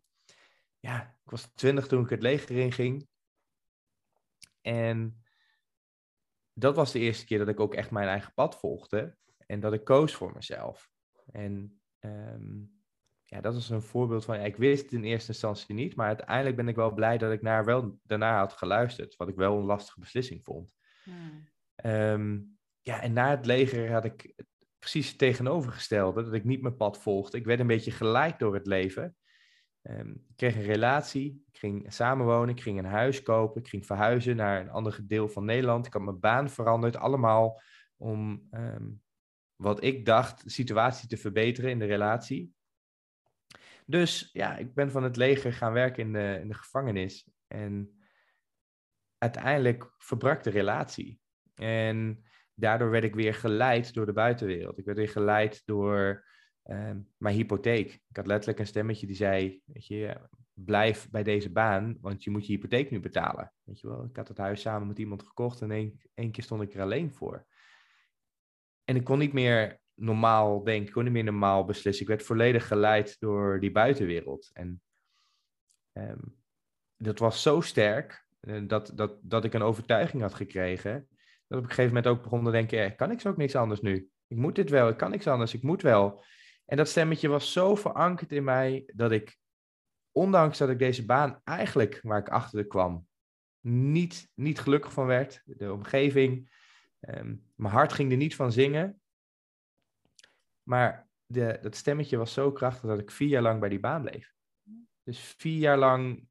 ja, 0.79 1.03
ik 1.03 1.31
was 1.31 1.51
twintig 1.55 1.87
toen 1.87 2.03
ik 2.03 2.11
het 2.11 2.23
leger 2.23 2.57
in 2.57 2.73
ging. 2.73 3.09
En 4.61 5.25
dat 6.53 6.77
was 6.77 6.93
de 6.93 6.99
eerste 6.99 7.25
keer 7.25 7.39
dat 7.39 7.49
ik 7.49 7.61
ook 7.61 7.75
echt 7.75 7.91
mijn 7.91 8.09
eigen 8.09 8.35
pad 8.35 8.59
volgde 8.59 9.17
en 9.47 9.61
dat 9.61 9.73
ik 9.73 9.85
koos 9.85 10.15
voor 10.15 10.33
mezelf. 10.35 10.91
En 11.33 11.81
ehm, 11.99 12.63
ja, 13.23 13.41
dat 13.41 13.55
is 13.55 13.69
een 13.69 13.83
voorbeeld 13.83 14.25
van, 14.25 14.39
ja, 14.39 14.45
ik 14.45 14.57
wist 14.57 14.83
het 14.83 14.93
in 14.93 15.05
eerste 15.05 15.33
instantie 15.33 15.75
niet, 15.75 15.97
maar 15.97 16.07
uiteindelijk 16.07 16.57
ben 16.57 16.69
ik 16.69 16.77
wel 16.77 16.93
blij 16.93 17.19
dat 17.19 17.33
ik 17.33 17.43
naar 17.43 17.65
wel 17.65 18.01
daarna 18.03 18.39
had 18.39 18.53
geluisterd, 18.53 19.17
wat 19.17 19.29
ik 19.29 19.37
wel 19.37 19.59
een 19.59 19.65
lastige 19.65 20.01
beslissing 20.01 20.45
vond. 20.45 20.75
Ehm, 21.85 22.41
ja, 22.81 23.01
en 23.01 23.13
na 23.13 23.31
het 23.31 23.47
leger 23.47 23.93
had 23.93 24.05
ik 24.05 24.35
precies 24.79 25.09
het 25.09 25.19
tegenovergestelde, 25.19 26.25
dat 26.25 26.33
ik 26.33 26.45
niet 26.45 26.63
mijn 26.63 26.77
pad 26.77 27.03
volgde. 27.03 27.39
Ik 27.39 27.45
werd 27.45 27.61
een 27.61 27.67
beetje 27.67 27.91
geleid 27.91 28.39
door 28.39 28.55
het 28.55 28.67
leven. 28.67 29.17
Um, 29.83 30.11
ik 30.11 30.37
kreeg 30.37 30.55
een 30.55 30.63
relatie, 30.63 31.45
ik 31.53 31.59
ging 31.59 31.93
samenwonen, 31.93 32.55
ik 32.55 32.61
ging 32.61 32.79
een 32.79 32.85
huis 32.85 33.23
kopen, 33.23 33.61
ik 33.61 33.69
ging 33.69 33.87
verhuizen 33.87 34.37
naar 34.37 34.61
een 34.61 34.71
ander 34.71 35.01
deel 35.03 35.29
van 35.29 35.45
Nederland. 35.45 35.87
Ik 35.87 35.93
had 35.93 36.03
mijn 36.03 36.21
baan 36.21 36.51
veranderd, 36.51 36.97
allemaal 36.97 37.61
om 37.97 38.47
ehm, 38.51 38.91
wat 39.57 39.85
ik 39.85 40.07
dacht, 40.07 40.45
de 40.45 40.51
situatie 40.51 41.09
te 41.09 41.17
verbeteren 41.17 41.71
in 41.71 41.79
de 41.79 41.85
relatie. 41.85 42.55
Dus 43.87 44.31
ja, 44.33 44.57
ik 44.57 44.75
ben 44.75 44.91
van 44.91 45.03
het 45.03 45.17
leger 45.17 45.53
gaan 45.53 45.73
werken 45.73 46.03
in 46.03 46.13
de, 46.13 46.39
in 46.41 46.49
de 46.49 46.55
gevangenis. 46.55 47.31
En 47.47 47.99
uiteindelijk 49.19 49.95
verbrak 49.99 50.43
de 50.43 50.51
relatie. 50.51 51.23
En 51.55 52.25
daardoor 52.55 52.91
werd 52.91 53.05
ik 53.05 53.15
weer 53.15 53.35
geleid 53.35 53.95
door 53.95 54.07
de 54.07 54.13
buitenwereld. 54.13 54.79
Ik 54.79 54.85
werd 54.85 54.99
weer 54.99 55.09
geleid 55.09 55.63
door 55.65 56.25
uh, 56.67 56.91
mijn 57.17 57.37
hypotheek. 57.37 57.93
Ik 57.93 58.17
had 58.17 58.27
letterlijk 58.27 58.59
een 58.59 58.67
stemmetje 58.67 59.07
die 59.07 59.17
zei, 59.17 59.63
weet 59.65 59.87
je, 59.87 60.21
blijf 60.53 61.11
bij 61.11 61.23
deze 61.23 61.53
baan, 61.53 61.99
want 62.01 62.25
je 62.25 62.31
moet 62.31 62.47
je 62.47 62.53
hypotheek 62.53 62.91
nu 62.91 63.01
betalen. 63.01 63.53
Weet 63.63 63.81
je 63.81 63.89
wel, 63.89 64.05
ik 64.05 64.17
had 64.17 64.29
het 64.29 64.39
huis 64.39 64.61
samen 64.61 64.89
met 64.89 64.99
iemand 64.99 65.23
gekocht 65.23 65.61
en 65.61 65.71
één, 66.15 66.31
keer 66.31 66.45
stond 66.45 66.63
ik 66.63 66.75
er 66.75 66.81
alleen 66.81 67.13
voor. 67.13 67.47
En 68.85 68.97
ik 68.97 69.05
kon 69.05 69.19
niet 69.19 69.33
meer 69.33 69.81
normaal 69.95 70.65
denken, 70.65 70.87
ik 70.87 70.93
kon 70.93 71.05
niet 71.05 71.13
meer 71.13 71.25
normaal 71.25 71.65
beslissen. 71.65 72.03
Ik 72.03 72.09
werd 72.09 72.23
volledig 72.23 72.67
geleid 72.67 73.17
door 73.21 73.61
die 73.61 73.73
buitenwereld. 73.73 74.51
En 74.53 74.83
um, 75.93 76.37
dat 76.97 77.19
was 77.19 77.43
zo 77.43 77.61
sterk 77.61 78.27
uh, 78.41 78.63
dat, 78.69 78.93
dat, 78.95 79.19
dat 79.23 79.45
ik 79.45 79.55
een 79.55 79.63
overtuiging 79.63 80.23
had 80.23 80.35
gekregen. 80.35 81.09
Dat 81.47 81.59
op 81.59 81.65
een 81.65 81.71
gegeven 81.71 81.95
moment 81.95 82.07
ook 82.07 82.23
begon 82.23 82.45
te 82.45 82.51
denken, 82.51 82.97
kan 82.97 83.11
ik 83.11 83.21
zo 83.21 83.29
ook 83.29 83.37
niks 83.37 83.57
anders 83.57 83.81
nu? 83.81 84.11
Ik 84.27 84.37
moet 84.37 84.55
dit 84.55 84.71
wel, 84.71 84.89
ik 84.89 84.97
kan 84.97 85.11
niks 85.11 85.27
anders, 85.27 85.55
ik 85.55 85.63
moet 85.63 85.83
wel. 85.83 86.25
En 86.65 86.77
dat 86.77 86.89
stemmetje 86.89 87.29
was 87.29 87.53
zo 87.53 87.75
verankerd 87.75 88.33
in 88.33 88.45
mij 88.45 88.91
dat 88.95 89.13
ik, 89.13 89.39
ondanks 90.13 90.59
dat 90.59 90.69
ik 90.69 90.79
deze 90.79 91.05
baan 91.05 91.41
eigenlijk, 91.45 92.01
waar 92.03 92.19
ik 92.19 92.29
achter 92.29 92.67
kwam, 92.67 93.07
niet, 93.67 94.31
niet 94.35 94.61
gelukkig 94.61 94.93
van 94.93 95.07
werd. 95.07 95.43
De 95.45 95.73
omgeving, 95.73 96.51
um, 97.01 97.47
mijn 97.55 97.73
hart 97.73 97.93
ging 97.93 98.11
er 98.11 98.17
niet 98.17 98.37
van 98.37 98.53
zingen. 98.53 99.01
Maar 100.63 101.09
de, 101.27 101.59
dat 101.63 101.77
stemmetje 101.77 102.17
was 102.17 102.33
zo 102.33 102.53
krachtig 102.53 102.89
dat 102.89 102.99
ik 102.99 103.11
vier 103.11 103.29
jaar 103.29 103.43
lang 103.43 103.61
bij 103.61 103.69
die 103.69 103.81
baan 103.81 104.03
bleef. 104.03 104.35
Dus 105.03 105.19
vier 105.19 105.59
jaar 105.59 105.79
lang 105.79 106.29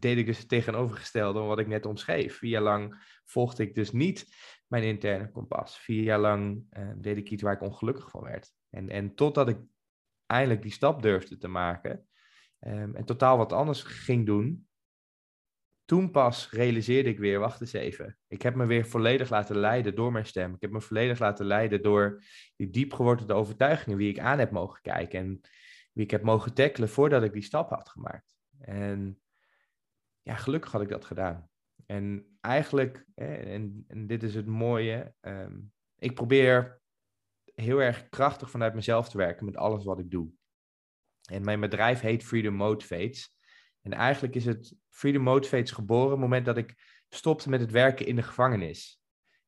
deed 0.00 0.16
ik 0.16 0.26
dus 0.26 0.38
het 0.38 0.48
tegenovergestelde 0.48 1.40
wat 1.40 1.58
ik 1.58 1.66
net 1.66 1.86
omschreef. 1.86 2.38
Vier 2.38 2.50
jaar 2.50 2.62
lang 2.62 3.04
volgde 3.24 3.62
ik 3.62 3.74
dus 3.74 3.92
niet 3.92 4.26
mijn 4.66 4.82
interne 4.82 5.30
kompas. 5.30 5.78
Vier 5.78 6.02
jaar 6.02 6.18
lang 6.18 6.66
uh, 6.70 6.92
deed 6.96 7.16
ik 7.16 7.30
iets 7.30 7.42
waar 7.42 7.54
ik 7.54 7.62
ongelukkig 7.62 8.10
van 8.10 8.22
werd. 8.22 8.52
En, 8.70 8.88
en 8.88 9.14
totdat 9.14 9.48
ik 9.48 9.58
eindelijk 10.26 10.62
die 10.62 10.72
stap 10.72 11.02
durfde 11.02 11.36
te 11.36 11.48
maken 11.48 12.08
um, 12.60 12.96
en 12.96 13.04
totaal 13.04 13.36
wat 13.36 13.52
anders 13.52 13.82
ging 13.82 14.26
doen, 14.26 14.68
toen 15.84 16.10
pas 16.10 16.50
realiseerde 16.50 17.08
ik 17.08 17.18
weer, 17.18 17.38
wacht 17.38 17.60
eens 17.60 17.72
even. 17.72 18.18
Ik 18.28 18.42
heb 18.42 18.54
me 18.54 18.66
weer 18.66 18.86
volledig 18.86 19.30
laten 19.30 19.56
leiden 19.56 19.94
door 19.94 20.12
mijn 20.12 20.26
stem. 20.26 20.54
Ik 20.54 20.60
heb 20.60 20.70
me 20.70 20.80
volledig 20.80 21.18
laten 21.18 21.46
leiden 21.46 21.82
door 21.82 22.22
die 22.56 22.70
diep 22.70 22.92
geworden 22.92 23.36
overtuigingen, 23.36 23.98
wie 23.98 24.10
ik 24.10 24.18
aan 24.18 24.38
heb 24.38 24.50
mogen 24.50 24.82
kijken 24.82 25.18
en 25.18 25.40
wie 25.92 26.04
ik 26.04 26.10
heb 26.10 26.22
mogen 26.22 26.54
tackelen 26.54 26.88
voordat 26.88 27.22
ik 27.22 27.32
die 27.32 27.42
stap 27.42 27.70
had 27.70 27.88
gemaakt. 27.88 28.36
En 28.60 29.22
ja, 30.24 30.34
gelukkig 30.34 30.72
had 30.72 30.82
ik 30.82 30.88
dat 30.88 31.04
gedaan. 31.04 31.48
En 31.86 32.36
eigenlijk, 32.40 33.06
en, 33.14 33.84
en 33.88 34.06
dit 34.06 34.22
is 34.22 34.34
het 34.34 34.46
mooie, 34.46 35.14
ehm, 35.20 35.60
ik 35.98 36.14
probeer 36.14 36.80
heel 37.54 37.82
erg 37.82 38.08
krachtig 38.08 38.50
vanuit 38.50 38.74
mezelf 38.74 39.08
te 39.08 39.16
werken 39.16 39.44
met 39.44 39.56
alles 39.56 39.84
wat 39.84 39.98
ik 39.98 40.10
doe. 40.10 40.32
En 41.30 41.44
mijn 41.44 41.60
bedrijf 41.60 42.00
heet 42.00 42.24
Freedom 42.24 42.54
Motivates. 42.54 43.36
En 43.80 43.92
eigenlijk 43.92 44.34
is 44.34 44.44
het 44.44 44.74
Freedom 44.88 45.22
Motivates 45.22 45.70
geboren 45.70 46.04
op 46.04 46.10
het 46.10 46.20
moment 46.20 46.44
dat 46.44 46.56
ik 46.56 47.02
stopte 47.08 47.48
met 47.48 47.60
het 47.60 47.70
werken 47.70 48.06
in 48.06 48.16
de 48.16 48.22
gevangenis. 48.22 49.00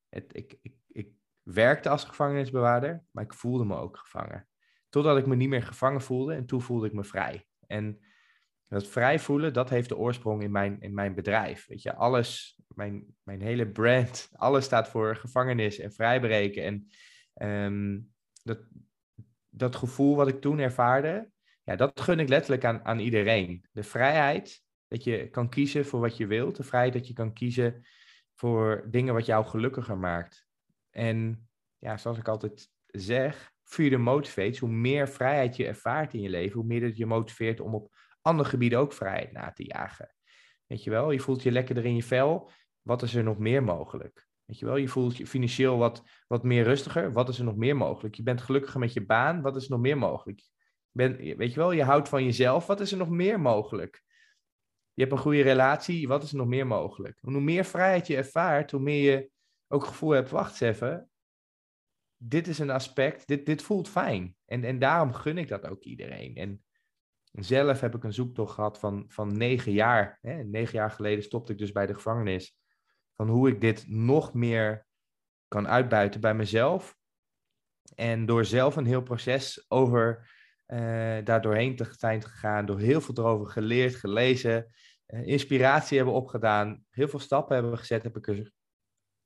Het, 0.08 0.36
ik, 0.36 0.58
ik, 0.62 0.74
ik 0.88 1.08
werkte 1.42 1.88
als 1.88 2.04
gevangenisbewaarder, 2.04 3.04
maar 3.10 3.24
ik 3.24 3.34
voelde 3.34 3.64
me 3.64 3.76
ook 3.76 3.96
gevangen. 3.96 4.48
Totdat 4.88 5.16
ik 5.16 5.26
me 5.26 5.36
niet 5.36 5.48
meer 5.48 5.62
gevangen 5.62 6.00
voelde 6.00 6.34
en 6.34 6.46
toen 6.46 6.62
voelde 6.62 6.86
ik 6.86 6.92
me 6.92 7.04
vrij. 7.04 7.46
En 7.66 8.00
dat 8.68 8.86
vrij 8.86 9.18
voelen, 9.18 9.52
dat 9.52 9.70
heeft 9.70 9.88
de 9.88 9.96
oorsprong 9.96 10.42
in 10.42 10.50
mijn, 10.50 10.80
in 10.80 10.94
mijn 10.94 11.14
bedrijf. 11.14 11.66
Weet 11.66 11.82
je, 11.82 11.94
alles, 11.94 12.60
mijn, 12.68 13.04
mijn 13.22 13.42
hele 13.42 13.68
brand, 13.68 14.28
alles 14.32 14.64
staat 14.64 14.88
voor 14.88 15.16
gevangenis 15.16 15.78
en 15.78 15.92
vrijbreken. 15.92 16.62
En 16.62 16.88
Ehm, 17.36 17.98
dat, 18.42 18.58
dat 19.48 19.76
gevoel 19.76 20.16
wat 20.16 20.28
ik 20.28 20.40
toen 20.40 20.58
ervaarde, 20.58 21.30
ja, 21.62 21.76
dat 21.76 22.00
gun 22.00 22.20
ik 22.20 22.28
letterlijk 22.28 22.64
aan, 22.64 22.84
aan 22.84 22.98
iedereen. 22.98 23.66
De 23.72 23.82
vrijheid 23.82 24.64
dat 24.88 25.04
je 25.04 25.30
kan 25.30 25.48
kiezen 25.48 25.86
voor 25.86 26.00
wat 26.00 26.16
je 26.16 26.26
wilt. 26.26 26.56
De 26.56 26.62
vrijheid 26.62 26.92
dat 26.92 27.06
je 27.06 27.12
kan 27.12 27.32
kiezen 27.32 27.86
voor 28.34 28.86
dingen 28.90 29.14
wat 29.14 29.26
jou 29.26 29.46
gelukkiger 29.46 29.98
maakt. 29.98 30.46
En 30.90 31.48
ja, 31.78 31.96
zoals 31.96 32.18
ik 32.18 32.28
altijd 32.28 32.70
zeg, 32.86 33.52
freedom 33.62 34.00
motivates. 34.00 34.58
Hoe 34.58 34.70
meer 34.70 35.08
vrijheid 35.08 35.56
je 35.56 35.66
ervaart 35.66 36.14
in 36.14 36.20
je 36.20 36.28
leven, 36.28 36.58
hoe 36.58 36.66
meer 36.66 36.80
dat 36.80 36.96
je 36.96 37.06
motiveert 37.06 37.60
om 37.60 37.74
op 37.74 37.95
andere 38.26 38.48
gebieden 38.48 38.78
ook 38.78 38.92
vrijheid 38.92 39.32
na 39.32 39.52
te 39.52 39.64
jagen. 39.64 40.14
Weet 40.66 40.84
je 40.84 40.90
wel, 40.90 41.10
je 41.10 41.20
voelt 41.20 41.42
je 41.42 41.52
lekkerder 41.52 41.84
in 41.84 41.94
je 41.94 42.02
vel. 42.02 42.50
Wat 42.82 43.02
is 43.02 43.14
er 43.14 43.22
nog 43.22 43.38
meer 43.38 43.62
mogelijk? 43.62 44.26
Weet 44.44 44.58
je 44.58 44.66
wel, 44.66 44.76
je 44.76 44.88
voelt 44.88 45.16
je 45.16 45.26
financieel 45.26 45.78
wat, 45.78 46.02
wat 46.26 46.42
meer 46.42 46.64
rustiger. 46.64 47.12
Wat 47.12 47.28
is 47.28 47.38
er 47.38 47.44
nog 47.44 47.56
meer 47.56 47.76
mogelijk? 47.76 48.14
Je 48.14 48.22
bent 48.22 48.40
gelukkiger 48.40 48.80
met 48.80 48.92
je 48.92 49.06
baan. 49.06 49.42
Wat 49.42 49.56
is 49.56 49.68
nog 49.68 49.80
meer 49.80 49.98
mogelijk? 49.98 50.48
Ben, 50.90 51.16
weet 51.16 51.52
je 51.52 51.60
wel, 51.60 51.72
je 51.72 51.82
houdt 51.82 52.08
van 52.08 52.24
jezelf. 52.24 52.66
Wat 52.66 52.80
is 52.80 52.92
er 52.92 52.98
nog 52.98 53.08
meer 53.08 53.40
mogelijk? 53.40 54.02
Je 54.92 55.02
hebt 55.02 55.14
een 55.14 55.22
goede 55.22 55.42
relatie. 55.42 56.08
Wat 56.08 56.22
is 56.22 56.30
er 56.30 56.36
nog 56.36 56.46
meer 56.46 56.66
mogelijk? 56.66 57.18
hoe 57.20 57.40
meer 57.40 57.64
vrijheid 57.64 58.06
je 58.06 58.16
ervaart, 58.16 58.70
hoe 58.70 58.80
meer 58.80 59.12
je 59.12 59.30
ook 59.68 59.84
gevoel 59.84 60.10
hebt, 60.10 60.30
wacht 60.30 60.60
even. 60.60 61.10
Dit 62.16 62.46
is 62.46 62.58
een 62.58 62.70
aspect, 62.70 63.26
dit, 63.26 63.46
dit 63.46 63.62
voelt 63.62 63.88
fijn. 63.88 64.36
En, 64.44 64.64
en 64.64 64.78
daarom 64.78 65.12
gun 65.12 65.38
ik 65.38 65.48
dat 65.48 65.66
ook 65.66 65.82
iedereen. 65.82 66.36
En 66.36 66.64
zelf 67.44 67.80
heb 67.80 67.94
ik 67.94 68.04
een 68.04 68.12
zoektocht 68.12 68.54
gehad 68.54 68.78
van, 68.78 69.04
van 69.08 69.36
negen 69.36 69.72
jaar. 69.72 70.18
Hè. 70.22 70.44
Negen 70.44 70.78
jaar 70.78 70.90
geleden 70.90 71.24
stopte 71.24 71.52
ik 71.52 71.58
dus 71.58 71.72
bij 71.72 71.86
de 71.86 71.94
gevangenis 71.94 72.58
van 73.14 73.28
hoe 73.28 73.48
ik 73.48 73.60
dit 73.60 73.84
nog 73.88 74.34
meer 74.34 74.86
kan 75.48 75.68
uitbuiten 75.68 76.20
bij 76.20 76.34
mezelf. 76.34 76.96
En 77.94 78.26
door 78.26 78.44
zelf 78.44 78.76
een 78.76 78.86
heel 78.86 79.02
proces 79.02 79.64
over 79.68 80.30
uh, 80.66 80.78
daar 81.24 81.42
doorheen 81.42 81.76
te 81.76 81.94
zijn 81.98 82.22
gegaan, 82.22 82.66
door 82.66 82.78
heel 82.78 83.00
veel 83.00 83.14
erover 83.16 83.46
geleerd, 83.46 83.94
gelezen, 83.94 84.74
uh, 85.06 85.26
inspiratie 85.26 85.96
hebben 85.96 86.14
opgedaan, 86.14 86.84
heel 86.90 87.08
veel 87.08 87.18
stappen 87.18 87.56
hebben 87.56 87.78
gezet, 87.78 88.02
heb 88.02 88.16
ik 88.16 88.28
er 88.28 88.52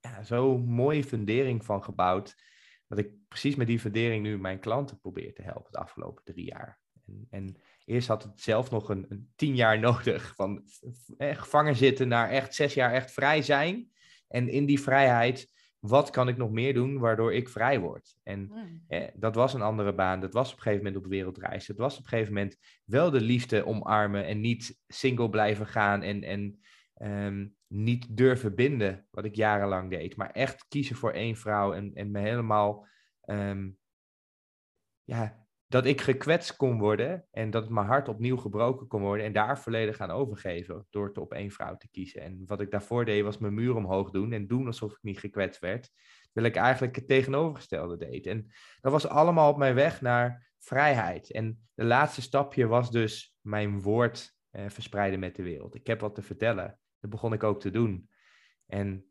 ja, 0.00 0.23
zo'n 0.23 0.64
mooie 0.64 1.05
fundering 1.05 1.64
van 1.64 1.85
gebouwd. 1.85 2.35
Dat 2.87 2.99
ik 2.99 3.12
precies 3.29 3.57
met 3.57 3.67
die 3.67 3.81
fundering 3.81 4.23
nu 4.23 4.38
mijn 4.38 4.61
klanten 4.61 4.99
probeer 4.99 5.35
te 5.35 5.43
helpen 5.43 5.73
de 5.73 5.79
afgelopen 5.79 6.25
drie 6.25 6.47
jaar. 6.47 6.81
En, 7.07 7.26
en 7.31 7.57
eerst 7.90 8.09
had 8.09 8.23
het 8.23 8.40
zelf 8.40 8.70
nog 8.70 8.88
een, 8.88 9.06
een 9.09 9.30
tien 9.37 9.54
jaar 9.54 9.78
nodig. 9.88 10.32
Van 10.37 10.62
eh, 11.16 11.37
gevangen 11.37 11.76
zitten 11.76 12.09
naar 12.09 12.30
echt 12.30 12.54
zes 12.54 12.75
jaar 12.75 12.92
echt 12.92 13.12
vrij 13.12 13.42
zijn. 13.42 13.90
En 14.28 14.49
in 14.49 14.66
die 14.66 14.80
vrijheid, 14.80 15.52
wat 15.78 16.11
kan 16.11 16.28
ik 16.28 16.37
nog 16.37 16.50
meer 16.50 16.75
doen 16.75 16.99
waardoor 16.99 17.35
ik 17.35 17.49
vrij 17.49 17.80
word? 17.80 18.16
En 18.23 18.50
hmm. 18.52 18.85
eh, 18.88 19.09
dat 19.14 19.35
was 19.35 19.54
een 19.54 19.62
andere 19.62 19.94
baan. 19.94 20.20
Dat 20.20 20.32
was 20.32 20.50
op 20.50 20.56
een 20.56 20.62
gegeven 20.62 20.85
moment 20.85 21.04
op 21.04 21.11
wereldreis. 21.11 21.66
Het 21.66 21.78
was 21.78 21.97
op 21.97 22.02
een 22.02 22.09
gegeven 22.09 22.32
moment 22.32 22.56
wel 22.85 23.11
de 23.11 23.20
liefde 23.20 23.66
omarmen 23.66 24.26
en 24.26 24.40
niet 24.40 24.80
single 24.87 25.30
blijven 25.30 25.66
gaan 25.66 26.02
en, 26.02 26.23
en 26.23 26.61
ehm, 26.94 27.47
niet 27.66 28.16
durven 28.16 28.54
binden, 28.54 29.06
wat 29.11 29.25
ik 29.25 29.35
jarenlang 29.35 29.90
deed. 29.90 30.16
Maar 30.16 30.30
echt 30.30 30.64
kiezen 30.68 30.97
voor 30.97 31.12
één 31.12 31.37
vrouw 31.37 31.73
en, 31.73 31.94
en 31.94 32.11
me 32.11 32.18
helemaal 32.18 32.87
um, 33.25 33.78
ja, 35.04 35.39
dat 35.71 35.87
ik 35.87 36.00
gekwetst 36.00 36.57
kon 36.57 36.79
worden 36.79 37.27
en 37.31 37.50
dat 37.50 37.69
mijn 37.69 37.87
hart 37.87 38.09
opnieuw 38.09 38.37
gebroken 38.37 38.87
kon 38.87 39.00
worden 39.00 39.27
en 39.27 39.33
daar 39.33 39.59
volledig 39.59 40.00
aan 40.00 40.11
overgeven 40.11 40.87
door 40.91 41.07
het 41.07 41.19
op 41.19 41.33
één 41.33 41.50
vrouw 41.50 41.77
te 41.77 41.89
kiezen. 41.91 42.21
En 42.21 42.43
wat 42.47 42.61
ik 42.61 42.71
daarvoor 42.71 43.05
deed 43.05 43.23
was 43.23 43.39
mijn 43.39 43.55
muur 43.55 43.77
omhoog 43.77 44.11
doen 44.11 44.33
en 44.33 44.47
doen 44.47 44.67
alsof 44.67 44.93
ik 44.93 44.99
niet 45.03 45.19
gekwetst 45.19 45.61
werd, 45.61 45.91
terwijl 46.33 46.55
ik 46.55 46.61
eigenlijk 46.61 46.97
het 46.97 47.07
tegenovergestelde 47.07 47.97
deed. 47.97 48.27
En 48.27 48.50
dat 48.81 48.93
was 48.93 49.09
allemaal 49.09 49.50
op 49.50 49.57
mijn 49.57 49.75
weg 49.75 50.00
naar 50.00 50.53
vrijheid. 50.59 51.31
En 51.31 51.69
de 51.75 51.85
laatste 51.85 52.23
stapje 52.23 52.67
was 52.67 52.91
dus 52.91 53.37
mijn 53.41 53.81
woord 53.81 54.37
eh, 54.50 54.69
verspreiden 54.69 55.21
met 55.21 55.37
de 55.37 55.43
wereld. 55.43 55.75
Ik 55.75 55.87
heb 55.87 56.00
wat 56.00 56.15
te 56.15 56.23
vertellen. 56.23 56.79
Dat 57.00 57.11
begon 57.11 57.33
ik 57.33 57.43
ook 57.43 57.61
te 57.61 57.71
doen. 57.71 58.11
En 58.67 59.07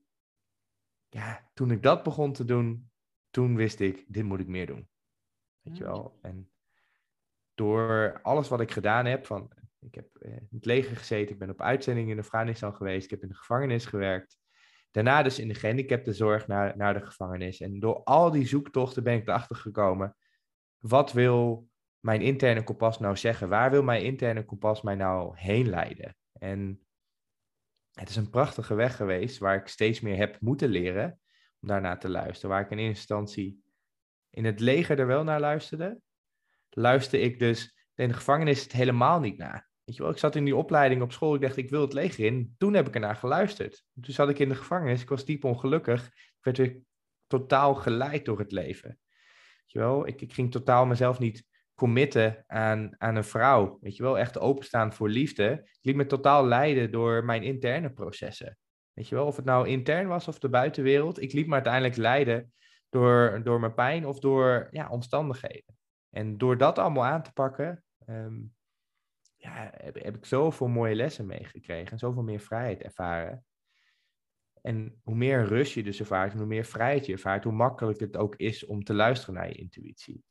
ja, 1.10 1.50
toen 1.54 1.72
ik 1.72 1.84
dat 1.84 2.04
begon 2.04 2.34
te 2.34 2.46
doen, 2.46 2.92
toen 3.30 3.56
wist 3.56 3.80
ik, 3.80 4.06
dit 4.08 4.24
moet 4.24 4.40
ik 4.40 4.48
meer 4.48 4.68
doen. 4.68 4.90
Weet 5.62 5.78
je 5.78 5.84
wel? 5.84 6.20
En 6.22 6.52
door 7.54 8.20
alles 8.22 8.48
wat 8.48 8.62
ik 8.62 8.72
gedaan 8.72 9.06
heb, 9.06 9.26
van, 9.26 9.52
ik 9.80 9.96
heb 9.96 10.18
in 10.18 10.48
het 10.52 10.66
leger 10.66 10.98
gezeten, 10.98 11.34
ik 11.34 11.40
ben 11.40 11.50
op 11.50 11.62
uitzending 11.62 12.10
in 12.10 12.20
Afghanistan 12.20 12.76
geweest, 12.76 13.04
ik 13.04 13.10
heb 13.10 13.22
in 13.22 13.28
de 13.28 13.36
gevangenis 13.36 13.86
gewerkt. 13.86 14.38
Daarna 14.92 15.24
dus 15.24 15.40
in 15.40 15.48
de 15.48 15.54
gehandicaptenzorg 15.54 16.48
naar, 16.48 16.78
naar 16.78 16.94
de 16.94 17.06
gevangenis. 17.06 17.60
En 17.60 17.80
door 17.80 18.04
al 18.04 18.32
die 18.32 18.48
zoektochten 18.48 19.04
ben 19.04 19.16
ik 19.16 19.28
erachter 19.28 19.56
gekomen, 19.56 20.16
wat 20.78 21.12
wil 21.14 21.70
mijn 22.00 22.22
interne 22.22 22.64
kompas 22.64 23.00
nou 23.00 23.18
zeggen? 23.18 23.50
Waar 23.50 23.72
wil 23.72 23.84
mijn 23.84 24.04
interne 24.04 24.46
kompas 24.46 24.82
mij 24.82 24.96
nou 24.96 25.38
heen 25.38 25.70
leiden? 25.70 26.16
En 26.34 26.88
het 27.92 28.10
is 28.10 28.16
een 28.16 28.30
prachtige 28.30 28.74
weg 28.74 28.96
geweest 28.96 29.38
waar 29.38 29.56
ik 29.56 29.68
steeds 29.68 30.00
meer 30.00 30.18
heb 30.18 30.42
moeten 30.42 30.70
leren 30.70 31.20
om 31.60 31.68
daarnaar 31.68 32.00
te 32.00 32.10
luisteren. 32.10 32.50
Waar 32.50 32.62
ik 32.62 32.72
in 32.72 32.78
eerste 32.78 33.14
instantie 33.14 33.64
in 34.40 34.46
het 34.46 34.60
leger 34.60 35.00
er 35.00 35.08
wel 35.08 35.24
naar 35.24 35.40
luisterde, 35.40 36.02
luisterde 36.70 37.26
ik 37.26 37.40
dus 37.40 37.88
in 37.96 38.08
de 38.08 38.14
gevangenis 38.14 38.64
het 38.64 38.72
helemaal 38.72 39.20
niet 39.20 39.38
naar. 39.38 39.70
Weet 39.84 39.96
je 39.96 40.02
wel, 40.02 40.12
ik 40.12 40.18
zat 40.18 40.36
in 40.36 40.46
die 40.46 40.56
opleiding 40.56 41.02
op 41.02 41.12
school, 41.12 41.36
ik 41.36 41.42
dacht 41.42 41.58
ik 41.58 41.70
wil 41.70 41.82
het 41.82 41.94
leger 41.94 42.26
in. 42.26 42.56
Toen 42.58 42.74
heb 42.74 42.88
ik 42.88 42.94
ernaar 42.94 43.16
geluisterd. 43.16 43.84
Toen 44.02 44.14
zat 44.14 44.30
ik 44.30 44.40
in 44.40 44.50
de 44.50 44.56
gevangenis, 44.56 45.02
ik 45.02 45.10
was 45.10 45.26
diep 45.26 45.44
ongelukkig. 45.44 46.06
Ik 46.06 46.38
werd 46.42 46.58
weer 46.58 46.82
totaal 47.28 47.76
geleid 47.76 48.26
door 48.26 48.40
het 48.40 48.52
leven. 48.52 48.90
Weet 48.90 49.72
je 49.72 49.80
wel, 49.80 50.08
ik, 50.08 50.22
ik 50.22 50.34
ging 50.34 50.52
totaal 50.52 50.86
mezelf 50.86 51.20
niet 51.20 51.46
committen 51.76 52.44
aan, 52.48 52.96
aan 52.98 53.16
een 53.16 53.24
vrouw. 53.24 53.78
Weet 53.82 53.96
je 53.96 54.04
wel, 54.04 54.20
echt 54.20 54.40
openstaan 54.40 54.94
voor 54.94 55.10
liefde. 55.10 55.52
Ik 55.64 55.80
liet 55.82 55.96
me 55.96 56.06
totaal 56.06 56.46
leiden 56.46 56.92
door 56.92 57.26
mijn 57.26 57.44
interne 57.44 57.92
processen. 57.92 58.58
Weet 58.94 59.08
je 59.08 59.16
wel, 59.16 59.26
of 59.26 59.36
het 59.36 59.46
nou 59.46 59.68
intern 59.68 60.08
was 60.08 60.28
of 60.28 60.40
de 60.40 60.50
buitenwereld. 60.50 61.22
Ik 61.22 61.34
liet 61.34 61.48
me 61.48 61.54
uiteindelijk 61.54 61.96
leiden 61.96 62.54
door, 62.90 63.42
door 63.44 63.60
mijn 63.60 63.74
pijn 63.74 64.06
of 64.06 64.20
door 64.20 64.68
ja, 64.72 64.90
omstandigheden. 64.90 65.78
En 66.10 66.38
door 66.38 66.58
dat 66.58 66.78
allemaal 66.78 67.06
aan 67.06 67.24
te 67.24 67.34
pakken, 67.34 67.84
ehm, 68.06 68.42
ja, 69.36 69.72
heb, 69.78 69.98
ik 69.98 70.26
zoveel 70.26 70.68
mooie 70.68 70.96
lessen 70.96 71.26
meegekregen 71.26 71.92
en 71.92 71.98
zoveel 71.98 72.24
meer 72.24 72.40
vrijheid 72.40 72.82
ervaren. 72.82 73.46
En 74.62 75.00
hoe 75.04 75.16
meer 75.16 75.46
rust 75.46 75.74
je 75.74 75.84
dus 75.84 76.00
ervaart 76.00 76.34
hoe 76.34 76.46
meer 76.46 76.66
vrijheid 76.66 77.06
je 77.06 77.12
ervaart, 77.12 77.44
hoe 77.44 77.54
makkelijker 77.54 78.08
het 78.08 78.18
ook 78.18 78.36
is 78.36 78.66
om 78.66 78.84
te 78.84 78.94
luisteren 78.94 79.36
naar 79.36 79.48
je 79.48 79.56
intuïtie. 79.56 80.24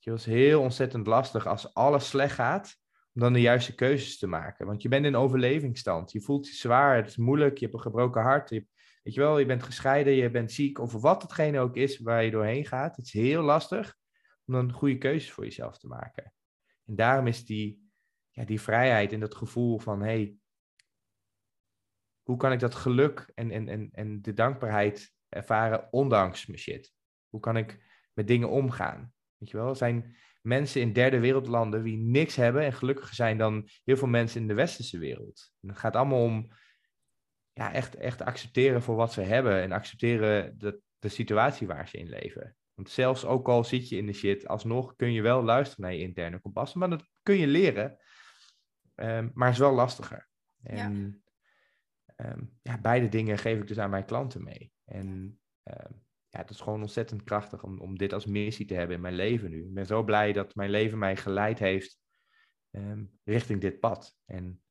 Het 0.00 0.14
is 0.14 0.24
heel 0.24 0.60
ontzettend 0.60 1.06
lastig 1.06 1.46
als 1.46 1.74
alles 1.74 2.08
slecht 2.08 2.34
gaat, 2.34 2.76
om 3.14 3.20
dan 3.20 3.32
de 3.32 3.40
juiste 3.40 3.74
keuzes 3.74 4.18
te 4.18 4.26
maken. 4.26 4.66
Want 4.66 4.82
je 4.82 4.88
bent 4.88 5.04
in 5.04 5.16
overlevingsstand. 5.16 6.12
Je 6.12 6.20
voelt 6.20 6.46
je 6.46 6.54
zwaar, 6.54 6.96
het 6.96 7.06
is 7.06 7.16
moeilijk, 7.16 7.58
je 7.58 7.64
hebt 7.64 7.76
een 7.76 7.82
gebroken 7.82 8.22
hart. 8.22 8.50
Weet 9.02 9.14
je 9.14 9.20
wel, 9.20 9.38
je 9.38 9.46
bent 9.46 9.62
gescheiden, 9.62 10.12
je 10.12 10.30
bent 10.30 10.52
ziek, 10.52 10.78
of 10.78 10.92
wat 10.92 11.22
hetgene 11.22 11.60
ook 11.60 11.76
is 11.76 11.98
waar 11.98 12.24
je 12.24 12.30
doorheen 12.30 12.66
gaat. 12.66 12.96
Het 12.96 13.06
is 13.06 13.12
heel 13.12 13.42
lastig 13.42 13.96
om 14.46 14.54
dan 14.54 14.72
goede 14.72 14.98
keuzes 14.98 15.32
voor 15.32 15.44
jezelf 15.44 15.78
te 15.78 15.86
maken. 15.86 16.32
En 16.86 16.96
daarom 16.96 17.26
is 17.26 17.44
die, 17.44 17.90
ja, 18.30 18.44
die 18.44 18.60
vrijheid 18.60 19.12
en 19.12 19.20
dat 19.20 19.34
gevoel 19.34 19.78
van, 19.78 20.02
hey, 20.02 20.34
hoe 22.22 22.36
kan 22.36 22.52
ik 22.52 22.60
dat 22.60 22.74
geluk 22.74 23.30
en, 23.34 23.50
en, 23.50 23.68
en, 23.68 23.88
en 23.92 24.22
de 24.22 24.32
dankbaarheid 24.32 25.14
ervaren 25.28 25.92
ondanks 25.92 26.46
mijn 26.46 26.58
shit? 26.58 26.92
Hoe 27.28 27.40
kan 27.40 27.56
ik 27.56 27.84
met 28.12 28.26
dingen 28.26 28.48
omgaan? 28.48 29.12
Weet 29.36 29.50
je 29.50 29.56
wel, 29.56 29.68
er 29.68 29.76
zijn 29.76 30.16
mensen 30.42 30.80
in 30.80 30.92
derde 30.92 31.20
wereldlanden 31.20 31.82
die 31.82 31.96
niks 31.96 32.36
hebben 32.36 32.62
en 32.62 32.72
gelukkiger 32.72 33.14
zijn 33.14 33.38
dan 33.38 33.68
heel 33.84 33.96
veel 33.96 34.08
mensen 34.08 34.40
in 34.40 34.48
de 34.48 34.54
westerse 34.54 34.98
wereld. 34.98 35.52
En 35.60 35.68
het 35.68 35.78
gaat 35.78 35.96
allemaal 35.96 36.22
om 36.22 36.48
ja, 37.52 37.72
echt, 37.72 37.94
echt 37.94 38.22
accepteren 38.22 38.82
voor 38.82 38.96
wat 38.96 39.12
ze 39.12 39.20
hebben 39.20 39.62
en 39.62 39.72
accepteren 39.72 40.58
de, 40.58 40.80
de 40.98 41.08
situatie 41.08 41.66
waar 41.66 41.88
ze 41.88 41.98
in 41.98 42.08
leven. 42.08 42.56
Want 42.74 42.90
zelfs 42.90 43.24
ook 43.24 43.48
al 43.48 43.64
zit 43.64 43.88
je 43.88 43.96
in 43.96 44.06
de 44.06 44.12
shit, 44.12 44.48
alsnog 44.48 44.96
kun 44.96 45.12
je 45.12 45.22
wel 45.22 45.42
luisteren 45.42 45.84
naar 45.84 45.94
je 45.94 46.00
interne 46.00 46.40
kompas. 46.40 46.74
Maar 46.74 46.90
dat 46.90 47.08
kun 47.22 47.36
je 47.36 47.46
leren, 47.46 47.98
um, 48.94 49.30
maar 49.34 49.50
is 49.50 49.58
wel 49.58 49.74
lastiger. 49.74 50.28
En 50.62 51.22
ja. 52.16 52.32
Um, 52.32 52.58
ja. 52.62 52.78
beide 52.78 53.08
dingen 53.08 53.38
geef 53.38 53.58
ik 53.58 53.66
dus 53.66 53.78
aan 53.78 53.90
mijn 53.90 54.04
klanten 54.04 54.44
mee. 54.44 54.72
En 54.84 55.06
um, 55.62 56.04
ja, 56.28 56.38
het 56.38 56.50
is 56.50 56.60
gewoon 56.60 56.80
ontzettend 56.80 57.24
krachtig 57.24 57.62
om, 57.62 57.80
om 57.80 57.98
dit 57.98 58.12
als 58.12 58.26
missie 58.26 58.66
te 58.66 58.74
hebben 58.74 58.96
in 58.96 59.02
mijn 59.02 59.14
leven 59.14 59.50
nu. 59.50 59.64
Ik 59.64 59.74
ben 59.74 59.86
zo 59.86 60.02
blij 60.02 60.32
dat 60.32 60.54
mijn 60.54 60.70
leven 60.70 60.98
mij 60.98 61.16
geleid 61.16 61.58
heeft 61.58 61.98
richting 63.24 63.60
dit 63.60 63.80
pad. 63.80 64.16
En 64.26 64.62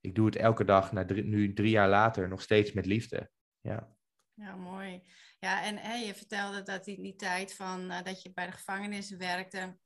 ik 0.00 0.14
doe 0.14 0.26
het 0.26 0.36
elke 0.36 0.64
dag, 0.64 0.92
nu 1.06 1.52
drie 1.52 1.70
jaar 1.70 1.88
later, 1.88 2.28
nog 2.28 2.42
steeds 2.42 2.72
met 2.72 2.86
liefde. 2.86 3.30
Ja, 3.60 3.96
ja 4.34 4.56
mooi. 4.56 5.02
Ja, 5.38 5.64
en 5.64 5.76
hè, 5.76 5.94
je 5.94 6.14
vertelde 6.14 6.62
dat 6.62 6.86
in 6.86 7.02
die 7.02 7.16
tijd 7.16 7.54
van 7.54 7.90
uh, 7.90 8.02
dat 8.02 8.22
je 8.22 8.32
bij 8.32 8.46
de 8.46 8.52
gevangenis 8.52 9.10
werkte, 9.10 9.78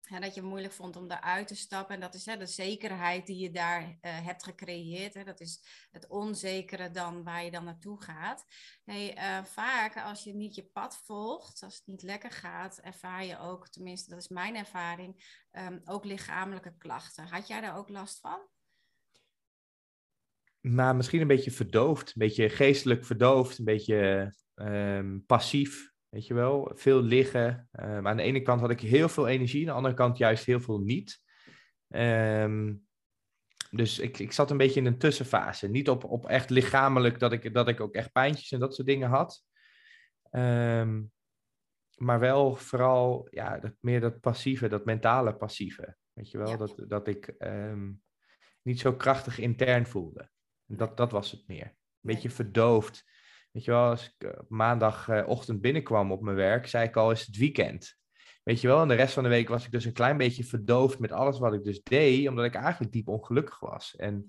hè, 0.00 0.20
dat 0.20 0.34
je 0.34 0.40
het 0.40 0.48
moeilijk 0.48 0.72
vond 0.72 0.96
om 0.96 1.08
daaruit 1.08 1.48
te 1.48 1.56
stappen. 1.56 1.94
En 1.94 2.00
dat 2.00 2.14
is 2.14 2.26
hè, 2.26 2.36
de 2.36 2.46
zekerheid 2.46 3.26
die 3.26 3.38
je 3.38 3.50
daar 3.50 3.82
uh, 3.82 3.96
hebt 4.00 4.44
gecreëerd. 4.44 5.14
Hè, 5.14 5.24
dat 5.24 5.40
is 5.40 5.86
het 5.90 6.08
onzekere 6.08 6.90
dan 6.90 7.22
waar 7.22 7.44
je 7.44 7.50
dan 7.50 7.64
naartoe 7.64 8.02
gaat. 8.02 8.44
Hey, 8.84 9.16
uh, 9.16 9.44
vaak 9.44 9.96
als 9.96 10.24
je 10.24 10.34
niet 10.34 10.54
je 10.54 10.64
pad 10.64 10.96
volgt, 11.04 11.62
als 11.62 11.74
het 11.74 11.86
niet 11.86 12.02
lekker 12.02 12.30
gaat, 12.30 12.78
ervaar 12.78 13.24
je 13.24 13.38
ook, 13.38 13.68
tenminste 13.68 14.10
dat 14.10 14.18
is 14.18 14.28
mijn 14.28 14.56
ervaring, 14.56 15.38
um, 15.52 15.80
ook 15.84 16.04
lichamelijke 16.04 16.76
klachten. 16.76 17.26
Had 17.26 17.46
jij 17.46 17.60
daar 17.60 17.76
ook 17.76 17.88
last 17.88 18.20
van? 18.20 18.40
Maar 20.62 20.96
misschien 20.96 21.20
een 21.20 21.26
beetje 21.26 21.50
verdoofd, 21.50 22.06
een 22.06 22.12
beetje 22.14 22.48
geestelijk 22.48 23.04
verdoofd, 23.04 23.58
een 23.58 23.64
beetje 23.64 24.32
um, 24.54 25.24
passief, 25.26 25.92
weet 26.08 26.26
je 26.26 26.34
wel. 26.34 26.72
Veel 26.74 27.02
liggen. 27.02 27.68
Um, 27.80 28.08
aan 28.08 28.16
de 28.16 28.22
ene 28.22 28.42
kant 28.42 28.60
had 28.60 28.70
ik 28.70 28.80
heel 28.80 29.08
veel 29.08 29.28
energie, 29.28 29.60
aan 29.60 29.66
de 29.66 29.72
andere 29.72 29.94
kant 29.94 30.18
juist 30.18 30.44
heel 30.44 30.60
veel 30.60 30.78
niet. 30.78 31.20
Um, 31.88 32.86
dus 33.70 33.98
ik, 33.98 34.18
ik 34.18 34.32
zat 34.32 34.50
een 34.50 34.56
beetje 34.56 34.80
in 34.80 34.86
een 34.86 34.98
tussenfase. 34.98 35.68
Niet 35.68 35.88
op, 35.88 36.04
op 36.04 36.26
echt 36.26 36.50
lichamelijk 36.50 37.18
dat 37.18 37.32
ik, 37.32 37.54
dat 37.54 37.68
ik 37.68 37.80
ook 37.80 37.94
echt 37.94 38.12
pijntjes 38.12 38.52
en 38.52 38.60
dat 38.60 38.74
soort 38.74 38.88
dingen 38.88 39.08
had. 39.08 39.44
maar 41.96 42.20
wel 42.20 42.54
vooral 42.54 43.26
ja, 43.30 43.58
dat, 43.58 43.74
meer 43.80 44.00
dat 44.00 44.20
passieve, 44.20 44.68
dat 44.68 44.84
mentale 44.84 45.36
passieve. 45.36 45.96
Weet 46.12 46.30
je 46.30 46.38
wel, 46.38 46.48
ja. 46.48 46.56
dat, 46.56 46.84
dat 46.88 47.06
ik 47.06 47.34
niet 48.62 48.80
zo 48.80 48.92
krachtig 48.92 49.38
intern 49.38 49.86
voelde. 49.86 50.30
Dat, 50.76 50.96
dat 50.96 51.12
was 51.12 51.30
het 51.30 51.42
meer. 51.46 51.66
Een 51.66 51.74
beetje 52.00 52.30
verdoofd. 52.30 53.04
Weet 53.50 53.64
je 53.64 53.70
wel, 53.70 53.88
als 53.88 54.16
ik 54.16 54.38
op 54.40 54.48
maandagochtend 54.48 55.60
binnenkwam 55.60 56.12
op 56.12 56.22
mijn 56.22 56.36
werk, 56.36 56.66
zei 56.66 56.88
ik 56.88 56.96
al, 56.96 57.10
is 57.10 57.26
het 57.26 57.36
weekend. 57.36 58.00
Weet 58.42 58.60
je 58.60 58.66
wel, 58.66 58.82
en 58.82 58.88
de 58.88 58.94
rest 58.94 59.14
van 59.14 59.22
de 59.22 59.28
week 59.28 59.48
was 59.48 59.64
ik 59.64 59.70
dus 59.70 59.84
een 59.84 59.92
klein 59.92 60.16
beetje 60.16 60.44
verdoofd 60.44 60.98
met 60.98 61.12
alles 61.12 61.38
wat 61.38 61.54
ik 61.54 61.62
dus 61.62 61.82
deed, 61.82 62.28
omdat 62.28 62.44
ik 62.44 62.54
eigenlijk 62.54 62.92
diep 62.92 63.08
ongelukkig 63.08 63.60
was. 63.60 63.96
En 63.96 64.26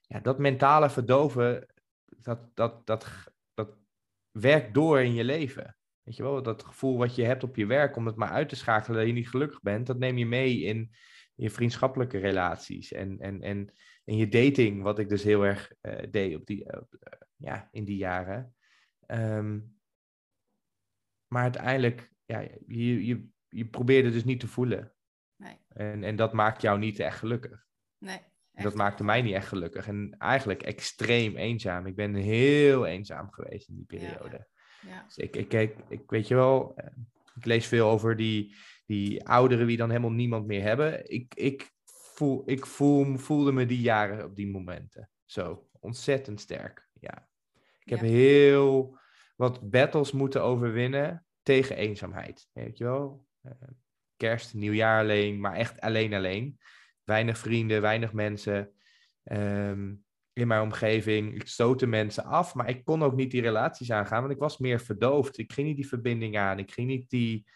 ja, 0.00 0.20
dat 0.20 0.38
mentale 0.38 0.90
verdoven, 0.90 1.66
dat, 2.04 2.40
dat, 2.54 2.86
dat, 2.86 3.32
dat 3.54 3.76
werkt 4.30 4.74
door 4.74 5.00
in 5.00 5.14
je 5.14 5.24
leven. 5.24 5.76
Weet 6.02 6.16
je 6.16 6.22
wel, 6.22 6.42
dat 6.42 6.64
gevoel 6.64 6.98
wat 6.98 7.14
je 7.14 7.24
hebt 7.24 7.42
op 7.42 7.56
je 7.56 7.66
werk 7.66 7.96
om 7.96 8.06
het 8.06 8.16
maar 8.16 8.30
uit 8.30 8.48
te 8.48 8.56
schakelen 8.56 8.98
dat 8.98 9.06
je 9.06 9.12
niet 9.12 9.28
gelukkig 9.28 9.60
bent, 9.60 9.86
dat 9.86 9.98
neem 9.98 10.18
je 10.18 10.26
mee 10.26 10.60
in 10.60 10.94
je 11.34 11.50
vriendschappelijke 11.50 12.18
relaties 12.18 12.92
en, 12.92 13.18
en, 13.18 13.42
en, 13.42 13.72
en 14.08 14.16
je 14.16 14.28
dating, 14.28 14.82
wat 14.82 14.98
ik 14.98 15.08
dus 15.08 15.22
heel 15.22 15.44
erg 15.44 15.72
uh, 15.82 15.98
deed 16.10 16.36
op 16.36 16.46
die, 16.46 16.64
uh, 16.64 16.80
ja, 17.36 17.68
in 17.72 17.84
die 17.84 17.96
jaren. 17.96 18.54
Um, 19.06 19.78
maar 21.26 21.42
uiteindelijk, 21.42 22.12
ja, 22.24 22.40
je, 22.66 23.06
je, 23.06 23.28
je 23.48 23.66
probeerde 23.66 24.10
dus 24.10 24.24
niet 24.24 24.40
te 24.40 24.46
voelen. 24.46 24.92
Nee. 25.36 25.56
En, 25.68 26.04
en 26.04 26.16
dat 26.16 26.32
maakt 26.32 26.62
jou 26.62 26.78
niet 26.78 26.98
echt 26.98 27.18
gelukkig. 27.18 27.66
Nee. 27.98 28.20
Dat 28.52 28.74
maakte 28.74 29.04
mij 29.04 29.22
niet 29.22 29.34
echt 29.34 29.48
gelukkig. 29.48 29.88
En 29.88 30.14
eigenlijk 30.18 30.62
extreem 30.62 31.36
eenzaam. 31.36 31.86
Ik 31.86 31.96
ben 31.96 32.14
heel 32.14 32.86
eenzaam 32.86 33.30
geweest 33.30 33.68
in 33.68 33.74
die 33.74 33.84
periode. 33.84 34.46
Ja. 34.80 34.90
ja. 34.90 35.04
Dus 35.04 35.16
ik, 35.16 35.36
ik, 35.36 35.52
ik, 35.52 35.76
ik, 35.88 36.10
weet 36.10 36.28
je 36.28 36.34
wel, 36.34 36.76
eh, 36.76 36.90
ik 37.34 37.44
lees 37.44 37.66
veel 37.66 37.88
over 37.88 38.16
die, 38.16 38.54
die 38.86 39.26
ouderen 39.26 39.66
die 39.66 39.76
dan 39.76 39.88
helemaal 39.88 40.12
niemand 40.12 40.46
meer 40.46 40.62
hebben. 40.62 41.10
Ik, 41.10 41.34
ik, 41.34 41.70
voel, 42.18 42.42
ik 42.46 42.66
voel, 42.66 43.16
voelde 43.16 43.52
me 43.52 43.66
die 43.66 43.80
jaren 43.80 44.24
op 44.24 44.36
die 44.36 44.50
momenten 44.50 45.10
zo 45.24 45.68
ontzettend 45.80 46.40
sterk. 46.40 46.88
Ja. 47.00 47.28
Ik 47.84 47.90
heb 47.90 48.00
heel 48.00 48.98
wat 49.36 49.70
battles 49.70 50.12
moeten 50.12 50.42
overwinnen 50.42 51.26
tegen 51.42 51.76
eenzaamheid. 51.76 52.48
Weet 52.52 52.78
je 52.78 52.84
wel? 52.84 53.26
Uh, 53.42 53.52
kerst, 54.16 54.54
nieuwjaar 54.54 55.00
alleen, 55.02 55.40
maar 55.40 55.54
echt 55.54 55.80
alleen 55.80 56.14
alleen. 56.14 56.58
Weinig 57.04 57.38
vrienden, 57.38 57.80
weinig 57.80 58.12
mensen 58.12 58.72
um, 59.24 60.04
in 60.32 60.46
mijn 60.46 60.62
omgeving. 60.62 61.34
Ik 61.34 61.46
stootte 61.46 61.86
mensen 61.86 62.24
af, 62.24 62.54
maar 62.54 62.68
ik 62.68 62.84
kon 62.84 63.02
ook 63.02 63.14
niet 63.14 63.30
die 63.30 63.42
relaties 63.42 63.90
aangaan, 63.90 64.20
want 64.20 64.32
ik 64.32 64.40
was 64.40 64.58
meer 64.58 64.80
verdoofd. 64.80 65.38
Ik 65.38 65.52
ging 65.52 65.66
niet 65.66 65.76
die 65.76 65.88
verbinding 65.88 66.38
aan. 66.38 66.58
Ik 66.58 66.72
ging 66.72 66.88
niet 66.88 67.10
die, 67.10 67.46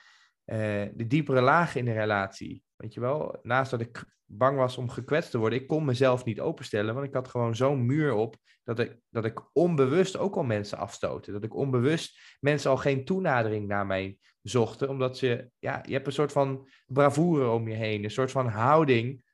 de 0.44 1.04
diepere 1.06 1.40
lagen 1.40 1.80
in 1.80 1.84
de 1.84 1.92
relatie. 1.92 2.62
Weet 2.82 2.94
je 2.94 3.00
wel, 3.00 3.38
naast 3.42 3.70
dat 3.70 3.80
ik 3.80 4.04
bang 4.24 4.56
was 4.56 4.76
om 4.76 4.88
gekwetst 4.88 5.30
te 5.30 5.38
worden, 5.38 5.60
ik 5.60 5.66
kon 5.66 5.84
mezelf 5.84 6.24
niet 6.24 6.40
openstellen, 6.40 6.94
want 6.94 7.06
ik 7.06 7.14
had 7.14 7.28
gewoon 7.28 7.56
zo'n 7.56 7.86
muur 7.86 8.12
op 8.12 8.36
dat 8.64 8.78
ik, 8.78 8.98
dat 9.10 9.24
ik 9.24 9.40
onbewust 9.52 10.16
ook 10.16 10.36
al 10.36 10.42
mensen 10.42 10.78
afstoten. 10.78 11.32
Dat 11.32 11.44
ik 11.44 11.54
onbewust 11.54 12.36
mensen 12.40 12.70
al 12.70 12.76
geen 12.76 13.04
toenadering 13.04 13.66
naar 13.66 13.86
mij 13.86 14.18
zochten, 14.42 14.88
omdat 14.88 15.18
ze, 15.18 15.50
ja, 15.58 15.82
je 15.86 15.92
hebt 15.92 16.06
een 16.06 16.12
soort 16.12 16.32
van 16.32 16.68
bravoure 16.86 17.48
om 17.48 17.68
je 17.68 17.74
heen, 17.74 18.04
een 18.04 18.10
soort 18.10 18.30
van 18.30 18.46
houding, 18.46 19.24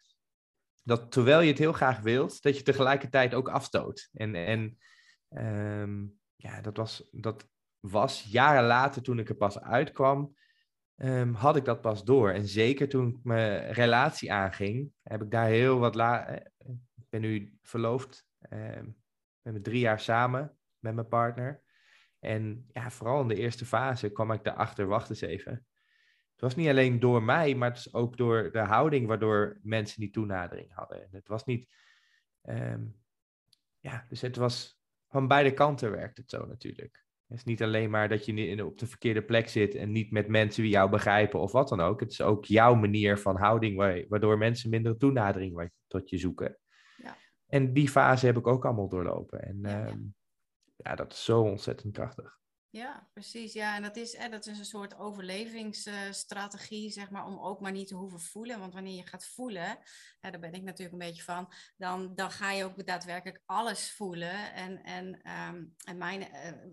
dat 0.83 1.13
terwijl 1.13 1.41
je 1.41 1.49
het 1.51 1.59
heel 1.59 1.73
graag 1.73 2.01
wilt, 2.01 2.43
dat 2.43 2.57
je 2.57 2.63
tegelijkertijd 2.63 3.35
ook 3.35 3.49
afstoot. 3.49 4.09
En, 4.13 4.35
en 4.35 4.79
ehm, 5.29 6.07
ja, 6.37 6.61
dat 6.61 6.77
was, 6.77 7.09
dat 7.11 7.49
was 7.81 8.23
jaren 8.23 8.65
later, 8.65 9.03
toen 9.03 9.19
ik 9.19 9.29
er 9.29 9.37
pas 9.37 9.61
uitkwam, 9.61 10.37
um, 10.99 11.35
had 11.35 11.57
ik 11.57 11.65
dat 11.65 11.81
pas 11.81 12.05
door. 12.05 12.31
En 12.31 12.47
zeker 12.47 12.89
toen 12.89 13.09
ik 13.09 13.19
mijn 13.23 13.73
relatie 13.73 14.33
aanging, 14.33 14.93
heb 15.03 15.23
ik 15.23 15.31
daar 15.31 15.47
heel 15.47 15.79
wat 15.79 15.95
la. 15.95 16.27
Eh, 16.27 16.47
ik 16.95 17.09
ben 17.09 17.21
nu 17.21 17.59
verloofd. 17.63 18.27
Um, 18.51 18.97
hebben 19.43 19.63
drie 19.63 19.81
jaar 19.81 20.01
samen 20.01 20.59
met 20.79 20.95
mijn 20.95 21.09
partner. 21.09 21.63
En 22.19 22.67
ja, 22.73 22.91
vooral 22.91 23.21
in 23.21 23.29
de 23.29 23.35
eerste 23.35 23.67
fase 23.67 24.11
kwam 24.11 24.33
ik 24.33 24.45
daarachter, 24.45 24.87
wacht 24.87 25.11
eens 25.11 25.21
even. 25.21 25.53
Het 26.33 26.41
was 26.41 26.57
niet 26.57 26.69
alleen 26.69 27.01
door 27.01 27.23
mij, 27.23 27.55
maar 27.55 27.69
het 27.69 27.79
is 27.79 27.95
ook 27.95 28.17
door 28.17 28.53
de 28.53 28.59
houding 28.59 29.07
waardoor 29.07 29.59
mensen 29.63 30.01
die 30.01 30.11
toenadering 30.11 30.75
hadden. 30.75 31.03
En 31.03 31.09
het 31.11 31.29
was 31.29 31.45
niet. 31.45 31.69
Um, 32.43 32.97
ja, 33.79 34.07
dus 34.09 34.21
het 34.21 34.37
was 34.37 34.81
van 35.09 35.29
beide 35.29 35.55
kanten 35.55 35.91
werkt 35.91 36.17
het 36.17 36.31
zo 36.31 36.47
natuurlijk. 36.47 37.05
Het 37.29 37.39
is 37.39 37.45
niet 37.45 37.63
alleen 37.63 37.91
maar 37.91 38.09
dat 38.09 38.25
je 38.25 38.65
op 38.65 38.79
de 38.79 38.87
verkeerde 38.87 39.23
plek 39.23 39.49
zit 39.49 39.75
en 39.75 39.93
niet 39.93 40.11
met 40.11 40.29
mensen 40.29 40.63
die 40.63 40.73
jou 40.73 40.91
begrijpen 40.91 41.41
of 41.41 41.53
wat 41.53 41.69
dan 41.69 41.81
ook. 41.81 42.01
Het 42.01 42.11
is 42.11 42.21
ook 42.21 42.45
jouw 42.45 42.75
manier 42.75 43.19
van 43.19 43.37
houding 43.37 43.77
waardoor 44.09 44.39
mensen 44.39 44.71
minder 44.71 44.97
toenadering 44.97 45.71
tot 45.87 46.11
je 46.11 46.19
zoeken. 46.19 46.59
Ja. 46.97 47.17
En 47.47 47.73
die 47.73 47.89
fase 47.89 48.27
heb 48.27 48.37
ik 48.37 48.47
ook 48.47 48.65
allemaal 48.65 48.89
doorlopen. 48.89 49.43
En 49.43 49.59
ja, 49.63 49.87
ehm, 49.87 49.99
ja 50.77 50.95
dat 50.95 51.13
is 51.13 51.25
zo 51.25 51.41
ontzettend 51.41 51.93
krachtig. 51.93 52.38
Ja, 52.71 53.09
precies. 53.13 53.53
Ja, 53.53 53.77
en 53.77 53.83
dat 53.83 53.97
is, 53.97 54.17
hè, 54.17 54.29
dat 54.29 54.47
is 54.47 54.59
een 54.59 54.65
soort 54.65 54.97
overlevingsstrategie, 54.97 56.91
zeg 56.91 57.11
maar, 57.11 57.27
om 57.27 57.39
ook 57.39 57.61
maar 57.61 57.73
niet 57.73 57.89
te 57.89 57.95
hoeven 57.95 58.21
voelen. 58.21 58.59
Want 58.59 58.75
wanneer 58.75 58.97
je 58.97 59.07
gaat 59.07 59.27
voelen, 59.27 59.79
hè, 60.21 60.31
daar 60.31 60.41
ben 60.41 60.53
ik 60.53 60.63
natuurlijk 60.63 60.93
een 60.93 61.09
beetje 61.09 61.23
van, 61.23 61.53
dan, 61.77 62.15
dan 62.15 62.31
ga 62.31 62.53
je 62.53 62.65
ook 62.65 62.87
daadwerkelijk 62.87 63.43
alles 63.47 63.91
voelen. 63.91 64.55
En, 64.55 64.83
en, 64.83 65.21
ehm, 65.23 65.65
en 65.85 65.97
mijn, 65.99 66.29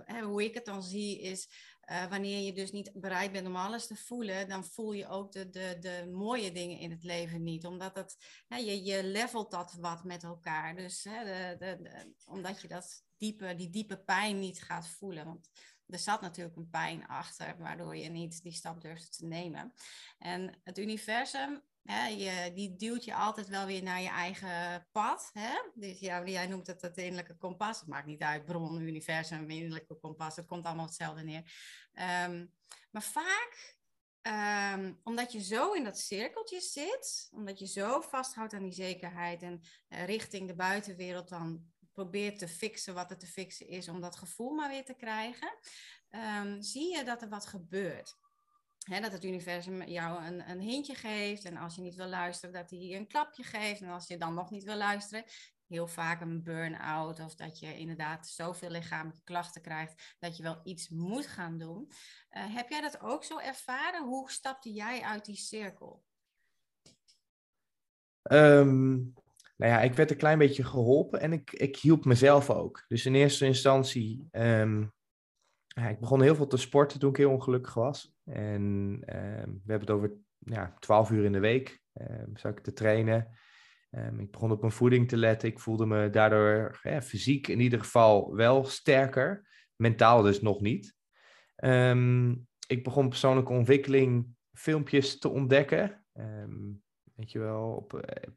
uh, 0.07 0.23
hoe 0.23 0.43
ik 0.43 0.53
het 0.53 0.65
dan 0.65 0.83
zie 0.83 1.21
is, 1.21 1.49
uh, 1.91 2.05
wanneer 2.05 2.45
je 2.45 2.53
dus 2.53 2.71
niet 2.71 2.91
bereid 2.93 3.31
bent 3.31 3.47
om 3.47 3.55
alles 3.55 3.87
te 3.87 3.95
voelen, 3.95 4.49
dan 4.49 4.65
voel 4.65 4.91
je 4.91 5.07
ook 5.07 5.31
de, 5.31 5.49
de, 5.49 5.77
de 5.79 6.09
mooie 6.11 6.51
dingen 6.51 6.79
in 6.79 6.91
het 6.91 7.03
leven 7.03 7.43
niet. 7.43 7.65
Omdat 7.65 7.95
het, 7.95 8.17
hè, 8.47 8.57
je, 8.57 8.83
je 8.83 9.03
levelt 9.03 9.51
dat 9.51 9.73
wat 9.73 10.03
met 10.03 10.23
elkaar. 10.23 10.75
Dus 10.75 11.03
hè, 11.03 11.23
de, 11.23 11.55
de, 11.57 12.13
omdat 12.25 12.61
je 12.61 12.67
dat 12.67 13.03
diepe, 13.17 13.55
die 13.55 13.69
diepe 13.69 13.97
pijn 13.97 14.39
niet 14.39 14.61
gaat 14.61 14.87
voelen. 14.87 15.25
Want 15.25 15.49
er 15.89 15.99
zat 15.99 16.21
natuurlijk 16.21 16.55
een 16.55 16.69
pijn 16.69 17.07
achter, 17.07 17.57
waardoor 17.57 17.95
je 17.95 18.09
niet 18.09 18.43
die 18.43 18.51
stap 18.51 18.81
durfde 18.81 19.09
te 19.09 19.25
nemen. 19.25 19.73
En 20.17 20.59
het 20.63 20.77
universum, 20.77 21.61
hè, 21.83 22.07
je, 22.07 22.51
die 22.53 22.75
duwt 22.75 23.05
je 23.05 23.15
altijd 23.15 23.47
wel 23.47 23.65
weer 23.65 23.83
naar 23.83 24.01
je 24.01 24.09
eigen 24.09 24.87
pad. 24.91 25.29
Hè? 25.33 25.53
Dus 25.73 25.99
ja, 25.99 26.25
jij 26.25 26.47
noemt 26.47 26.67
het 26.67 26.81
het 26.81 26.97
innerlijke 26.97 27.35
kompas. 27.37 27.79
Het 27.79 27.89
maakt 27.89 28.05
niet 28.05 28.21
uit, 28.21 28.45
bron, 28.45 28.81
universum, 28.81 29.49
innerlijke 29.49 29.99
kompas. 29.99 30.35
Het 30.35 30.45
komt 30.45 30.65
allemaal 30.65 30.85
hetzelfde 30.85 31.23
neer. 31.23 31.51
Um, 32.27 32.53
maar 32.91 33.03
vaak 33.03 33.77
um, 34.77 34.99
omdat 35.03 35.31
je 35.31 35.43
zo 35.43 35.71
in 35.71 35.83
dat 35.83 35.99
cirkeltje 35.99 36.59
zit, 36.59 37.29
omdat 37.31 37.59
je 37.59 37.67
zo 37.67 38.01
vasthoudt 38.01 38.53
aan 38.53 38.63
die 38.63 38.73
zekerheid 38.73 39.41
en 39.41 39.61
uh, 39.89 40.05
richting 40.05 40.47
de 40.47 40.55
buitenwereld 40.55 41.29
dan 41.29 41.73
probeert 41.95 42.39
te 42.39 42.47
fixen 42.47 42.93
wat 42.93 43.11
er 43.11 43.17
te 43.17 43.27
fixen 43.27 43.67
is 43.67 43.89
om 43.89 44.01
dat 44.01 44.15
gevoel 44.15 44.53
maar 44.53 44.69
weer 44.69 44.85
te 44.85 44.93
krijgen, 44.93 45.57
um, 46.09 46.61
zie 46.61 46.95
je 46.97 47.03
dat 47.03 47.21
er 47.21 47.29
wat 47.29 47.45
gebeurt. 47.45 48.15
dat 48.87 49.11
het 49.11 49.23
universum 49.23 49.83
jou 49.83 50.23
een, 50.23 50.49
een 50.49 50.59
hintje 50.59 50.95
geeft. 50.95 51.45
En 51.45 51.57
als 51.57 51.75
je 51.75 51.81
niet 51.81 51.95
wil 51.95 52.07
luisteren, 52.07 52.53
dat 52.53 52.69
hij 52.69 52.95
een 52.95 53.07
klapje 53.07 53.43
geeft. 53.43 53.81
En 53.81 53.89
als 53.89 54.07
je 54.07 54.17
dan 54.17 54.33
nog 54.33 54.49
niet 54.49 54.63
wil 54.63 54.75
luisteren, 54.75 55.23
heel 55.67 55.87
vaak 55.87 56.21
een 56.21 56.43
burn-out. 56.43 57.19
Of 57.19 57.35
dat 57.35 57.59
je 57.59 57.77
inderdaad 57.77 58.27
zoveel 58.27 58.69
lichamelijke 58.69 59.23
klachten 59.23 59.61
krijgt 59.61 60.15
dat 60.19 60.37
je 60.37 60.43
wel 60.43 60.59
iets 60.63 60.89
moet 60.89 61.27
gaan 61.27 61.57
doen. 61.57 61.91
Uh, 62.31 62.55
heb 62.55 62.69
jij 62.69 62.81
dat 62.81 62.99
ook 62.99 63.23
zo 63.23 63.37
ervaren? 63.37 64.03
Hoe 64.03 64.31
stapte 64.31 64.73
jij 64.73 65.01
uit 65.01 65.25
die 65.25 65.37
cirkel? 65.37 66.03
Um, 68.31 69.13
nou 69.55 69.71
ja, 69.71 69.81
ik 69.81 69.93
werd 69.93 70.11
een 70.11 70.17
klein 70.17 70.37
beetje 70.37 70.63
geholpen 70.63 71.19
en 71.19 71.33
ik, 71.33 71.51
ik 71.51 71.77
hielp 71.77 72.05
mezelf 72.05 72.49
ook. 72.49 72.85
Dus 72.87 73.05
in 73.05 73.15
eerste 73.15 73.45
instantie, 73.45 74.27
um, 74.31 74.93
ja, 75.67 75.89
ik 75.89 75.99
begon 75.99 76.21
heel 76.21 76.35
veel 76.35 76.47
te 76.47 76.57
sporten 76.57 76.99
toen 76.99 77.09
ik 77.09 77.17
heel 77.17 77.31
ongelukkig 77.31 77.73
was. 77.73 78.15
En 78.23 78.61
um, 78.61 79.61
we 79.63 79.71
hebben 79.71 79.87
het 79.87 79.89
over 79.89 80.13
ja, 80.39 80.75
12 80.79 81.11
uur 81.11 81.23
in 81.23 81.31
de 81.31 81.39
week, 81.39 81.81
um, 81.93 82.37
zat 82.37 82.57
ik 82.57 82.63
te 82.63 82.73
trainen. 82.73 83.37
ik 84.17 84.31
begon 84.31 84.51
op 84.51 84.61
mijn 84.61 84.73
voeding 84.73 85.07
te 85.07 85.17
letten. 85.17 85.49
Ik 85.49 85.59
voelde 85.59 85.85
me 85.85 86.09
daardoor 86.09 86.79
fysiek 87.03 87.47
in 87.47 87.59
ieder 87.59 87.79
geval 87.79 88.35
wel 88.35 88.65
sterker. 88.65 89.47
Mentaal 89.75 90.21
dus 90.21 90.41
nog 90.41 90.61
niet. 90.61 90.95
ik 92.67 92.83
begon 92.83 93.09
persoonlijke 93.09 93.53
ontwikkeling 93.53 94.27
filmpjes 94.53 95.17
te 95.17 95.29
ontdekken. 95.29 96.05
Weet 97.15 97.31
je 97.31 97.39
wel, 97.39 97.71
op, 97.71 97.93
eh, 97.93 98.31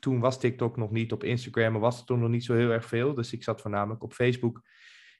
toen 0.00 0.20
was 0.20 0.40
TikTok 0.40 0.76
nog 0.76 0.90
niet, 0.90 1.12
op 1.12 1.24
Instagram 1.24 1.78
was 1.78 1.96
het 1.96 2.06
toen 2.06 2.20
nog 2.20 2.30
niet 2.30 2.44
zo 2.44 2.54
heel 2.54 2.70
erg 2.70 2.84
veel. 2.84 3.14
Dus 3.14 3.32
ik 3.32 3.42
zat 3.42 3.60
voornamelijk 3.60 4.02
op 4.02 4.12
Facebook 4.12 4.62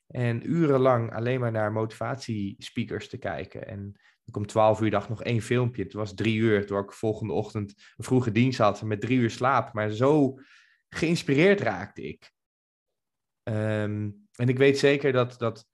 en 0.06 0.50
urenlang 0.50 1.14
alleen 1.14 1.40
maar 1.40 1.52
naar 1.52 1.72
motivatiespeakers 1.72 3.08
te 3.08 3.18
kijken. 3.18 3.66
En 3.66 4.00
ik 4.24 4.36
om 4.36 4.46
12 4.46 4.80
uur 4.80 4.90
dacht 4.90 5.08
nog 5.08 5.22
één 5.22 5.40
filmpje. 5.40 5.82
Het 5.82 5.92
was 5.92 6.14
drie 6.14 6.36
uur, 6.36 6.66
toen 6.66 6.78
ik 6.78 6.92
volgende 6.92 7.32
ochtend 7.32 7.74
een 7.96 8.04
vroege 8.04 8.32
dienst 8.32 8.58
had 8.58 8.82
met 8.82 9.00
drie 9.00 9.18
uur 9.18 9.30
slaap. 9.30 9.72
Maar 9.72 9.90
zo 9.90 10.38
geïnspireerd 10.88 11.60
raakte 11.60 12.02
ik. 12.02 12.32
Ehm, 13.42 14.10
en 14.34 14.48
ik 14.48 14.58
weet 14.58 14.78
zeker 14.78 15.12
dat 15.12 15.38
dat, 15.38 15.68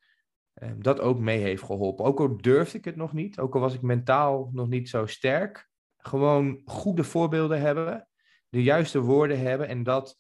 um, 0.62 0.83
dat 0.83 1.01
ook 1.01 1.18
mee 1.18 1.38
heeft 1.38 1.62
geholpen. 1.62 2.05
Ook 2.05 2.20
al 2.20 2.37
durfde 2.37 2.79
ik 2.79 2.85
het 2.85 2.97
nog 2.97 3.12
niet, 3.12 3.38
ook 3.38 3.55
al 3.55 3.61
was 3.61 3.75
ik 3.75 3.83
mentaal 3.83 4.51
nog 4.53 4.68
niet 4.68 4.88
zo 4.88 5.07
sterk 5.07 5.68
gewoon 6.06 6.62
goede 6.64 7.04
voorbeelden 7.04 7.60
hebben, 7.60 8.08
de 8.48 8.62
juiste 8.62 9.00
woorden 9.00 9.40
hebben 9.40 9.68
en 9.68 9.82
dat 9.82 10.18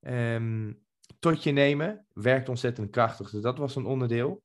ehm, 0.00 0.72
tot 1.18 1.42
je 1.42 1.50
nemen, 1.50 2.06
werkt 2.12 2.48
ontzettend 2.48 2.90
krachtig. 2.90 3.30
Dus 3.30 3.42
dat 3.42 3.58
was 3.58 3.76
een 3.76 3.86
onderdeel. 3.86 4.42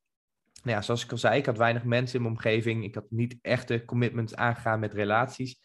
Nou 0.64 0.78
ja, 0.78 0.82
zoals 0.82 1.04
ik 1.04 1.12
al 1.12 1.18
zei, 1.18 1.38
ik 1.38 1.46
had 1.46 1.58
weinig 1.58 1.84
mensen 1.84 2.16
in 2.16 2.22
mijn 2.22 2.36
omgeving. 2.36 2.84
Ik 2.84 2.96
had 2.96 3.06
niet 3.10 3.38
echte 3.42 3.86
commitments 3.86 4.36
aangegaan 4.36 4.80
met 4.80 4.94
relaties. 4.94 5.62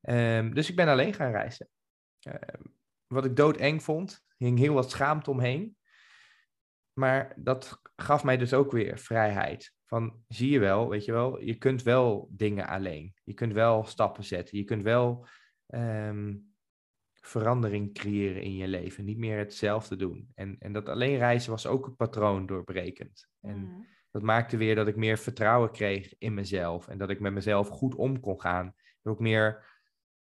Ehm, 0.00 0.52
dus 0.52 0.70
ik 0.70 0.76
ben 0.76 0.88
alleen 0.88 1.14
gaan 1.14 1.30
reizen. 1.30 1.68
Ehm, 2.20 2.62
wat 3.06 3.24
ik 3.24 3.36
doodeng 3.36 3.82
vond, 3.82 4.24
hing 4.36 4.58
heel 4.58 4.74
wat 4.74 4.90
schaamte 4.90 5.30
omheen. 5.30 5.76
Maar 6.92 7.34
dat 7.36 7.80
gaf 7.96 8.24
mij 8.24 8.36
dus 8.36 8.54
ook 8.54 8.72
weer 8.72 8.98
vrijheid. 8.98 9.74
Van 9.90 10.24
zie 10.28 10.50
je 10.50 10.58
wel, 10.58 10.88
weet 10.88 11.04
je 11.04 11.12
wel, 11.12 11.40
je 11.40 11.54
kunt 11.54 11.82
wel 11.82 12.28
dingen 12.32 12.66
alleen. 12.66 13.14
Je 13.24 13.34
kunt 13.34 13.52
wel 13.52 13.84
stappen 13.84 14.24
zetten. 14.24 14.58
Je 14.58 14.64
kunt 14.64 14.82
wel 14.82 15.26
ehm, 15.66 16.36
verandering 17.12 17.94
creëren 17.94 18.42
in 18.42 18.54
je 18.56 18.68
leven. 18.68 19.04
Niet 19.04 19.18
meer 19.18 19.38
hetzelfde 19.38 19.96
doen. 19.96 20.30
En, 20.34 20.56
en 20.58 20.72
dat 20.72 20.88
alleen 20.88 21.16
reizen 21.16 21.50
was 21.50 21.66
ook 21.66 21.86
een 21.86 21.96
patroon 21.96 22.46
doorbrekend. 22.46 23.28
En 23.40 23.56
mm. 23.56 23.86
dat 24.10 24.22
maakte 24.22 24.56
weer 24.56 24.74
dat 24.74 24.88
ik 24.88 24.96
meer 24.96 25.18
vertrouwen 25.18 25.70
kreeg 25.72 26.14
in 26.18 26.34
mezelf. 26.34 26.88
En 26.88 26.98
dat 26.98 27.10
ik 27.10 27.20
met 27.20 27.32
mezelf 27.32 27.68
goed 27.68 27.94
om 27.94 28.20
kon 28.20 28.40
gaan. 28.40 28.74
Dat 29.02 29.14
ik 29.14 29.20
meer 29.20 29.64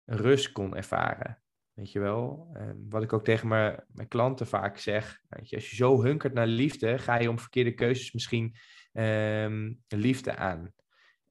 rust 0.06 0.52
kon 0.52 0.76
ervaren. 0.76 1.42
Weet 1.74 1.92
je 1.92 2.00
wel, 2.00 2.50
ehm, 2.54 2.76
wat 2.90 3.04
ik 3.04 3.14
ook 3.14 3.24
tegen 3.24 3.48
mijn, 3.48 3.84
mijn 3.88 4.08
klanten 4.08 4.48
vaak 4.48 4.78
zeg. 4.78 5.22
Weet 5.30 5.50
je, 5.50 5.56
als 5.56 5.70
je 5.70 5.76
zo 5.76 6.04
hunkert 6.04 6.34
naar 6.34 6.48
liefde, 6.48 6.98
ga 6.98 7.20
je 7.20 7.30
om 7.30 7.40
verkeerde 7.40 7.74
keuzes 7.74 8.12
misschien 8.12 8.56
um, 8.98 9.84
liefde 9.88 10.36
aan. 10.36 10.74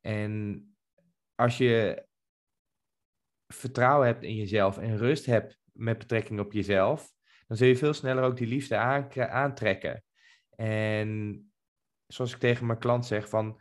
En 0.00 0.64
als 1.34 1.58
je 1.58 2.06
vertrouwen 3.46 4.06
hebt 4.06 4.22
in 4.22 4.34
jezelf 4.34 4.78
en 4.78 4.96
rust 4.96 5.26
hebt 5.26 5.58
met 5.72 5.98
betrekking 5.98 6.40
op 6.40 6.52
jezelf, 6.52 7.12
dan 7.46 7.56
zul 7.56 7.66
je 7.66 7.76
veel 7.76 7.94
sneller 7.94 8.24
ook 8.24 8.36
die 8.36 8.46
liefde 8.46 8.76
aantrekken. 9.28 10.04
En 10.50 11.40
zoals 12.06 12.32
ik 12.32 12.38
tegen 12.38 12.66
mijn 12.66 12.78
klant 12.78 13.06
zeg 13.06 13.28
van, 13.28 13.60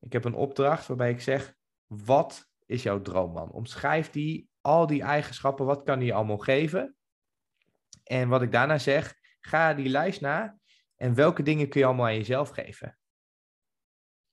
ik 0.00 0.12
heb 0.12 0.24
een 0.24 0.34
opdracht 0.34 0.86
waarbij 0.86 1.10
ik 1.10 1.20
zeg, 1.20 1.54
wat 1.86 2.50
is 2.66 2.82
jouw 2.82 3.02
droomman? 3.02 3.50
Omschrijf 3.50 4.10
die, 4.10 4.48
al 4.60 4.86
die 4.86 5.02
eigenschappen, 5.02 5.66
wat 5.66 5.82
kan 5.82 5.98
die 5.98 6.14
allemaal 6.14 6.38
geven? 6.38 6.96
En 8.04 8.28
wat 8.28 8.42
ik 8.42 8.52
daarna 8.52 8.78
zeg, 8.78 9.14
ga 9.40 9.74
die 9.74 9.88
lijst 9.88 10.20
na 10.20 10.58
en 10.96 11.14
welke 11.14 11.42
dingen 11.42 11.68
kun 11.68 11.80
je 11.80 11.86
allemaal 11.86 12.06
aan 12.06 12.14
jezelf 12.14 12.48
geven? 12.48 12.97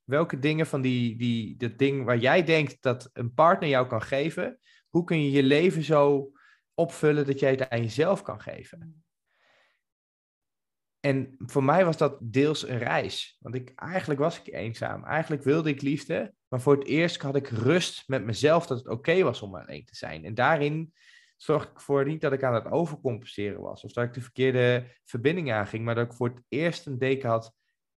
Welke 0.06 0.40
dingen 0.40 0.68
van 0.68 0.82
die, 0.82 1.18
die, 1.18 1.58
dat 1.58 1.78
ding 1.78 2.06
waar 2.06 2.18
jij 2.18 2.44
denkt 2.44 2.82
dat 2.82 3.10
een 3.14 3.34
partner 3.34 3.70
jou 3.70 3.88
kan 3.88 4.02
geven, 4.02 4.60
hoe 4.90 5.04
kun 5.04 5.24
je 5.24 5.32
je 5.32 5.44
leven 5.44 5.84
zo 5.84 6.32
opvullen 6.74 7.26
dat 7.26 7.40
jij 7.40 7.52
het 7.52 7.70
aan 7.70 7.82
jezelf 7.82 8.22
kan 8.22 8.42
geven? 8.42 9.06
En 11.06 11.36
voor 11.38 11.64
mij 11.64 11.86
was 11.86 11.98
dat 11.98 12.18
deels 12.22 12.68
een 12.68 12.78
reis. 12.78 13.38
Want 13.40 13.56
ik, 13.56 13.72
eigenlijk 13.76 14.20
was 14.20 14.40
ik 14.40 14.54
eenzaam. 14.54 15.04
Eigenlijk 15.04 15.44
wilde 15.44 15.70
ik 15.70 15.82
liefde. 15.82 16.34
Maar 16.48 16.62
voor 16.62 16.78
het 16.78 16.88
eerst 16.88 17.22
had 17.22 17.36
ik 17.36 17.48
rust 17.48 18.08
met 18.08 18.24
mezelf 18.24 18.68
dat 18.68 18.78
het 18.78 18.88
oké 18.88 19.24
was 19.24 19.42
om 19.42 19.56
alleen 19.56 19.86
te 19.86 19.96
zijn. 19.96 20.26
En 20.26 20.34
daarin 20.34 20.94
zorg 21.38 21.64
ik 21.64 21.80
voor 21.80 22.06
niet 22.06 22.22
dat 22.22 22.34
ik 22.34 22.44
aan 22.44 22.54
het 22.54 22.72
overcompenseren 22.72 23.62
was. 23.62 23.84
Of 23.84 23.92
dat 23.92 24.04
ik 24.04 24.14
de 24.14 24.22
verkeerde 24.22 24.96
verbinding 25.04 25.52
aanging. 25.52 25.86
Maar 25.86 25.96
dat 25.96 26.06
ik 26.06 26.14
voor 26.14 26.28
het 26.28 26.44
eerst 26.50 26.86
een 26.86 26.98
deken 26.98 27.30
had. 27.30 27.54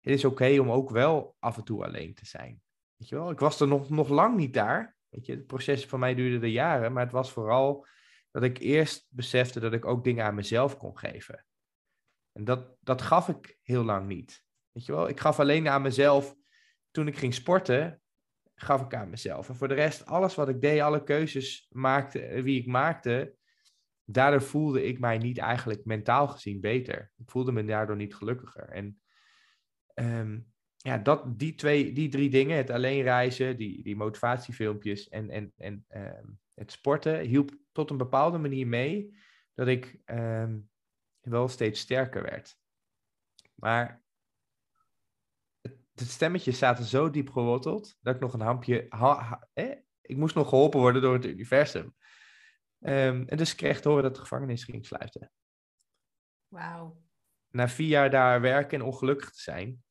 Het 0.09 0.17
is 0.17 0.25
oké 0.25 0.59
om 0.59 0.71
ook 0.71 0.89
wel 0.89 1.35
af 1.39 1.57
en 1.57 1.63
toe 1.63 1.85
alleen 1.85 2.13
te 2.13 2.25
zijn. 2.25 2.61
Weet 2.95 3.09
je 3.09 3.15
wel? 3.15 3.31
Ik 3.31 3.39
was 3.39 3.59
er 3.59 3.67
nog, 3.67 3.89
nog 3.89 4.09
lang 4.09 4.37
niet 4.37 4.53
daar. 4.53 4.95
Weet 5.09 5.25
je, 5.25 5.31
het 5.31 5.45
proces 5.45 5.85
van 5.85 5.99
mij 5.99 6.15
duurde 6.15 6.51
jaren. 6.51 6.93
Maar 6.93 7.03
het 7.03 7.11
was 7.11 7.31
vooral 7.31 7.87
dat 8.31 8.43
ik 8.43 8.57
eerst 8.57 9.07
besefte 9.09 9.59
dat 9.59 9.73
ik 9.73 9.85
ook 9.85 10.03
dingen 10.03 10.25
aan 10.25 10.35
mezelf 10.35 10.77
kon 10.77 10.97
geven. 10.97 11.45
En 12.31 12.43
dat, 12.43 12.75
dat 12.79 13.01
gaf 13.01 13.27
ik 13.27 13.57
heel 13.61 13.83
lang 13.83 14.07
niet. 14.07 14.43
Weet 14.71 14.85
je 14.85 14.91
wel, 14.91 15.09
ik 15.09 15.19
gaf 15.19 15.39
alleen 15.39 15.67
aan 15.67 15.81
mezelf 15.81 16.35
toen 16.91 17.07
ik 17.07 17.17
ging 17.17 17.33
sporten, 17.33 18.01
gaf 18.55 18.81
ik 18.81 18.93
aan 18.93 19.09
mezelf. 19.09 19.49
En 19.49 19.55
voor 19.55 19.67
de 19.67 19.73
rest, 19.73 20.05
alles 20.05 20.35
wat 20.35 20.49
ik 20.49 20.61
deed, 20.61 20.81
alle 20.81 21.03
keuzes 21.03 21.67
maakte, 21.69 22.21
eh, 22.21 22.43
wie 22.43 22.59
ik 22.59 22.67
maakte, 22.67 23.35
daardoor 24.03 24.41
voelde 24.41 24.83
ik 24.83 24.99
mij 24.99 25.17
niet 25.17 25.37
eigenlijk 25.37 25.85
mentaal 25.85 26.27
gezien 26.27 26.59
beter. 26.59 27.11
Ik 27.17 27.29
voelde 27.29 27.51
me 27.51 27.65
daardoor 27.65 27.95
niet 27.95 28.15
gelukkiger. 28.15 28.69
En 28.69 28.99
um, 29.99 30.51
ja, 30.75 30.97
dat, 30.97 31.39
die, 31.39 31.55
twee, 31.55 31.93
die 31.93 32.09
drie 32.09 32.29
dingen, 32.29 32.57
het 32.57 32.69
alleen 32.69 33.01
reizen, 33.01 33.57
die, 33.57 33.83
die 33.83 33.95
motivatiefilmpjes 33.95 35.09
en, 35.09 35.29
en, 35.29 35.53
en 35.57 35.85
um, 35.89 36.39
het 36.53 36.71
sporten, 36.71 37.19
hielp 37.19 37.57
tot 37.71 37.89
een 37.89 37.97
bepaalde 37.97 38.37
manier 38.37 38.67
mee 38.67 39.17
dat 39.53 39.67
ik 39.67 39.99
um, 40.05 40.69
wel 41.19 41.47
steeds 41.47 41.79
sterker 41.79 42.23
werd. 42.23 42.57
Maar 43.55 44.03
het, 45.61 46.09
stemmetje 46.09 46.51
zaten 46.51 46.85
zo 46.85 47.09
diep 47.09 47.29
geworteld 47.29 47.97
dat 48.01 48.15
ik 48.15 48.21
nog 48.21 48.33
een 48.33 48.41
hampje. 48.41 48.85
Ha, 48.89 49.47
ik 50.01 50.17
moest 50.17 50.35
nog 50.35 50.49
geholpen 50.49 50.79
worden 50.79 51.01
door 51.01 51.13
het 51.13 51.25
universum. 51.25 51.95
Um, 52.79 53.27
en 53.27 53.37
dus 53.37 53.55
kreeg 53.55 53.81
te 53.81 53.87
horen 53.87 54.03
dat 54.03 54.15
de 54.15 54.21
gevangenis 54.21 54.63
ging 54.63 54.85
sluiten. 54.85 55.31
Wauw. 56.47 57.01
Na 57.49 57.67
vier 57.67 57.87
jaar 57.87 58.09
daar 58.09 58.41
werken 58.41 58.79
en 58.79 58.85
ongelukkig 58.85 59.31
te 59.31 59.41
zijn. 59.41 59.83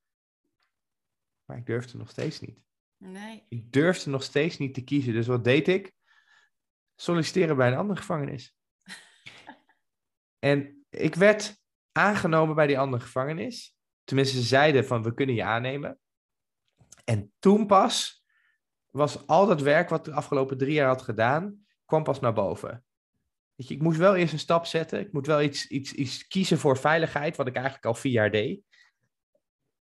Maar 1.48 1.56
ik 1.56 1.66
durfde 1.66 1.98
nog 1.98 2.10
steeds 2.10 2.40
niet. 2.40 2.58
Nee. 2.96 3.44
Ik 3.48 3.72
durfde 3.72 4.10
nog 4.10 4.22
steeds 4.22 4.58
niet 4.58 4.74
te 4.74 4.84
kiezen. 4.84 5.12
Dus 5.12 5.26
wat 5.26 5.44
deed 5.44 5.68
ik? 5.68 5.92
Solliciteren 6.94 7.56
bij 7.56 7.68
een 7.68 7.76
andere 7.76 7.98
gevangenis. 7.98 8.56
en 10.48 10.86
ik 10.90 11.14
werd 11.14 11.56
aangenomen 11.92 12.54
bij 12.54 12.66
die 12.66 12.78
andere 12.78 13.02
gevangenis. 13.02 13.76
Tenminste, 14.04 14.36
ze 14.36 14.42
zeiden 14.42 14.86
van 14.86 15.02
we 15.02 15.14
kunnen 15.14 15.34
je 15.34 15.44
aannemen. 15.44 15.98
En 17.04 17.32
toen 17.38 17.66
pas 17.66 18.24
was 18.90 19.26
al 19.26 19.46
dat 19.46 19.60
werk 19.60 19.88
wat 19.88 19.98
ik 19.98 20.04
de 20.04 20.18
afgelopen 20.18 20.58
drie 20.58 20.72
jaar 20.72 20.88
had 20.88 21.02
gedaan, 21.02 21.66
kwam 21.84 22.02
pas 22.02 22.20
naar 22.20 22.32
boven. 22.32 22.84
Weet 23.54 23.68
je, 23.68 23.74
ik 23.74 23.82
moest 23.82 23.98
wel 23.98 24.16
eerst 24.16 24.32
een 24.32 24.38
stap 24.38 24.66
zetten. 24.66 25.00
Ik 25.00 25.12
moet 25.12 25.26
wel 25.26 25.42
iets, 25.42 25.66
iets, 25.66 25.92
iets 25.92 26.26
kiezen 26.26 26.58
voor 26.58 26.78
veiligheid, 26.78 27.36
wat 27.36 27.46
ik 27.46 27.54
eigenlijk 27.54 27.86
al 27.86 27.94
vier 27.94 28.12
jaar 28.12 28.30
deed. 28.30 28.62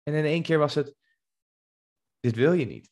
En 0.03 0.13
in 0.13 0.25
één 0.25 0.43
keer 0.43 0.57
was 0.57 0.75
het, 0.75 0.95
dit 2.23 2.35
wil 2.35 2.53
je 2.53 2.65
niet. 2.65 2.91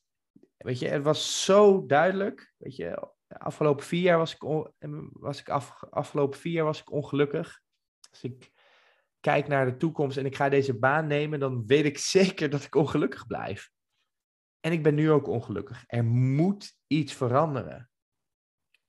Weet 0.58 0.80
je, 0.80 0.88
het 0.88 1.04
was 1.04 1.44
zo 1.44 1.86
duidelijk. 1.86 2.54
Weet 2.58 2.76
je, 2.76 3.12
afgelopen 3.28 3.86
vier 3.86 4.02
jaar 4.02 4.17
was 4.17 4.34
ik, 4.34 4.41
was 5.12 5.39
ik 5.39 5.50
af, 5.50 5.84
afgelopen 5.89 6.39
vier 6.39 6.54
jaar 6.54 6.65
was 6.65 6.82
ik 6.82 6.91
ongelukkig. 6.91 7.62
Als 8.12 8.24
ik 8.24 8.52
kijk 9.20 9.48
naar 9.48 9.65
de 9.65 9.78
toekomst 9.78 10.17
en 10.17 10.26
ik 10.26 10.36
ga 10.36 10.50
deze 10.50 10.80
baan 10.80 11.08
nemen, 11.08 11.39
dan 11.39 11.65
weet 11.65 11.86
ik 11.86 11.98
zeker 12.17 12.50
dat 12.50 12.63
ik 12.63 12.76
ongelukkig 12.76 13.28
blijf. 13.28 13.72
En 14.60 14.72
ik 14.72 14.84
ben 14.84 14.96
nu 14.96 15.12
ook 15.12 15.28
ongelukkig. 15.28 15.84
Er 15.88 16.06
moet 16.06 16.78
iets 16.88 17.13
veranderen. 17.13 17.89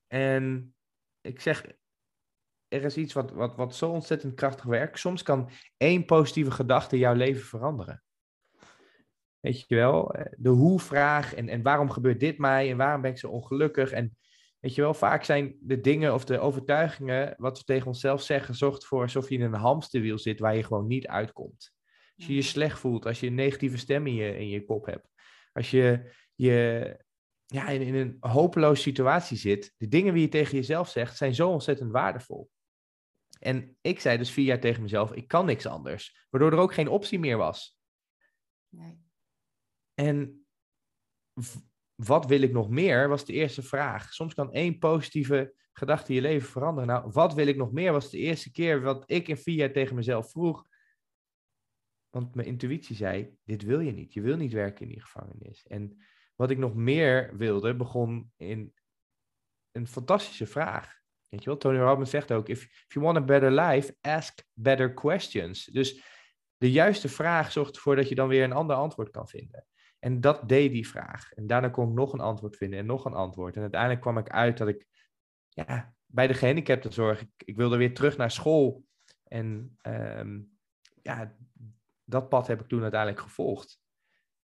En 0.06 0.74
ik 1.20 1.40
zeg, 1.40 1.66
er 2.68 2.84
is 2.84 2.96
iets 2.96 3.12
wat, 3.12 3.30
wat, 3.30 3.56
wat 3.56 3.74
zo 3.74 3.90
ontzettend 3.90 4.34
krachtig 4.34 4.64
werkt. 4.64 4.98
Soms 4.98 5.22
kan 5.22 5.50
één 5.76 6.04
positieve 6.04 6.50
gedachte 6.50 6.98
jouw 6.98 7.14
leven 7.14 7.44
veranderen. 7.44 8.02
Weet 9.42 9.64
je 9.68 9.74
wel, 9.74 10.14
de 10.36 10.48
hoe-vraag 10.48 11.34
en, 11.34 11.48
en 11.48 11.62
waarom 11.62 11.90
gebeurt 11.90 12.20
dit 12.20 12.38
mij 12.38 12.70
en 12.70 12.76
waarom 12.76 13.00
ben 13.00 13.10
ik 13.10 13.18
zo 13.18 13.28
ongelukkig 13.28 13.90
en 13.90 14.16
Weet 14.62 14.74
je 14.74 14.80
wel, 14.80 14.94
vaak 14.94 15.24
zijn 15.24 15.56
de 15.60 15.80
dingen 15.80 16.14
of 16.14 16.24
de 16.24 16.38
overtuigingen 16.38 17.34
wat 17.38 17.58
we 17.58 17.64
tegen 17.64 17.86
onszelf 17.86 18.22
zeggen, 18.22 18.54
zorgt 18.54 18.84
voor 18.84 19.02
alsof 19.02 19.28
je 19.28 19.34
in 19.34 19.40
een 19.40 19.54
hamsterwiel 19.54 20.18
zit 20.18 20.40
waar 20.40 20.56
je 20.56 20.62
gewoon 20.62 20.86
niet 20.86 21.06
uitkomt. 21.06 21.72
Als 22.16 22.26
je 22.26 22.34
je 22.34 22.42
slecht 22.42 22.78
voelt, 22.78 23.06
als 23.06 23.20
je 23.20 23.26
een 23.26 23.34
negatieve 23.34 23.76
stem 23.76 24.06
in 24.06 24.14
je, 24.14 24.38
in 24.38 24.48
je 24.48 24.64
kop 24.64 24.86
hebt, 24.86 25.08
als 25.52 25.70
je, 25.70 26.12
je 26.34 26.96
ja, 27.46 27.68
in, 27.68 27.80
in 27.80 27.94
een 27.94 28.16
hopeloze 28.20 28.82
situatie 28.82 29.36
zit, 29.36 29.74
de 29.76 29.88
dingen 29.88 30.14
die 30.14 30.22
je 30.22 30.28
tegen 30.28 30.56
jezelf 30.56 30.88
zegt, 30.88 31.16
zijn 31.16 31.34
zo 31.34 31.50
ontzettend 31.50 31.90
waardevol. 31.90 32.50
En 33.38 33.76
ik 33.80 34.00
zei 34.00 34.18
dus 34.18 34.30
vier 34.30 34.44
jaar 34.44 34.60
tegen 34.60 34.82
mezelf, 34.82 35.12
ik 35.12 35.28
kan 35.28 35.46
niks 35.46 35.66
anders. 35.66 36.26
Waardoor 36.30 36.52
er 36.52 36.58
ook 36.58 36.74
geen 36.74 36.88
optie 36.88 37.18
meer 37.18 37.36
was. 37.36 37.78
Nee. 38.68 39.01
En 39.94 40.46
wat 41.94 42.26
wil 42.26 42.42
ik 42.42 42.52
nog 42.52 42.68
meer, 42.68 43.08
was 43.08 43.24
de 43.24 43.32
eerste 43.32 43.62
vraag. 43.62 44.12
Soms 44.12 44.34
kan 44.34 44.52
één 44.52 44.78
positieve 44.78 45.54
gedachte 45.72 46.14
je 46.14 46.20
leven 46.20 46.48
veranderen. 46.48 46.88
Nou, 46.88 47.10
wat 47.10 47.34
wil 47.34 47.46
ik 47.46 47.56
nog 47.56 47.72
meer, 47.72 47.92
was 47.92 48.10
de 48.10 48.18
eerste 48.18 48.50
keer 48.50 48.82
wat 48.82 49.04
ik 49.06 49.28
in 49.28 49.36
vier 49.36 49.54
jaar 49.54 49.72
tegen 49.72 49.96
mezelf 49.96 50.30
vroeg. 50.30 50.66
Want 52.10 52.34
mijn 52.34 52.48
intuïtie 52.48 52.96
zei, 52.96 53.36
dit 53.44 53.62
wil 53.62 53.80
je 53.80 53.92
niet. 53.92 54.12
Je 54.12 54.20
wil 54.20 54.36
niet 54.36 54.52
werken 54.52 54.82
in 54.82 54.88
die 54.88 55.00
gevangenis. 55.00 55.66
En 55.66 56.04
wat 56.36 56.50
ik 56.50 56.58
nog 56.58 56.74
meer 56.74 57.36
wilde, 57.36 57.76
begon 57.76 58.32
in 58.36 58.74
een 59.70 59.86
fantastische 59.86 60.46
vraag. 60.46 61.00
Weet 61.28 61.42
je 61.42 61.48
wel, 61.48 61.58
Tony 61.58 61.78
Robbins 61.78 62.10
zegt 62.10 62.32
ook, 62.32 62.48
if, 62.48 62.62
if 62.64 62.94
you 62.94 63.04
want 63.04 63.16
a 63.16 63.20
better 63.20 63.50
life, 63.50 63.96
ask 64.00 64.42
better 64.52 64.94
questions. 64.94 65.64
Dus 65.64 66.02
de 66.56 66.70
juiste 66.70 67.08
vraag 67.08 67.52
zorgt 67.52 67.74
ervoor 67.74 67.96
dat 67.96 68.08
je 68.08 68.14
dan 68.14 68.28
weer 68.28 68.44
een 68.44 68.52
ander 68.52 68.76
antwoord 68.76 69.10
kan 69.10 69.28
vinden. 69.28 69.66
En 70.02 70.20
dat 70.20 70.48
deed 70.48 70.72
die 70.72 70.88
vraag. 70.88 71.32
En 71.32 71.46
daarna 71.46 71.68
kon 71.68 71.88
ik 71.88 71.94
nog 71.94 72.12
een 72.12 72.20
antwoord 72.20 72.56
vinden 72.56 72.78
en 72.78 72.86
nog 72.86 73.04
een 73.04 73.12
antwoord. 73.12 73.54
En 73.54 73.60
uiteindelijk 73.60 74.00
kwam 74.00 74.18
ik 74.18 74.30
uit 74.30 74.58
dat 74.58 74.68
ik 74.68 74.86
ja, 75.48 75.94
bij 76.06 76.26
de 76.26 76.34
gehandicaptenzorg, 76.34 77.20
ik, 77.20 77.30
ik 77.36 77.56
wilde 77.56 77.76
weer 77.76 77.94
terug 77.94 78.16
naar 78.16 78.30
school. 78.30 78.84
En 79.24 79.76
ehm, 79.80 80.40
ja, 81.02 81.36
dat 82.04 82.28
pad 82.28 82.46
heb 82.46 82.60
ik 82.60 82.68
toen 82.68 82.82
uiteindelijk 82.82 83.20
gevolgd. 83.20 83.80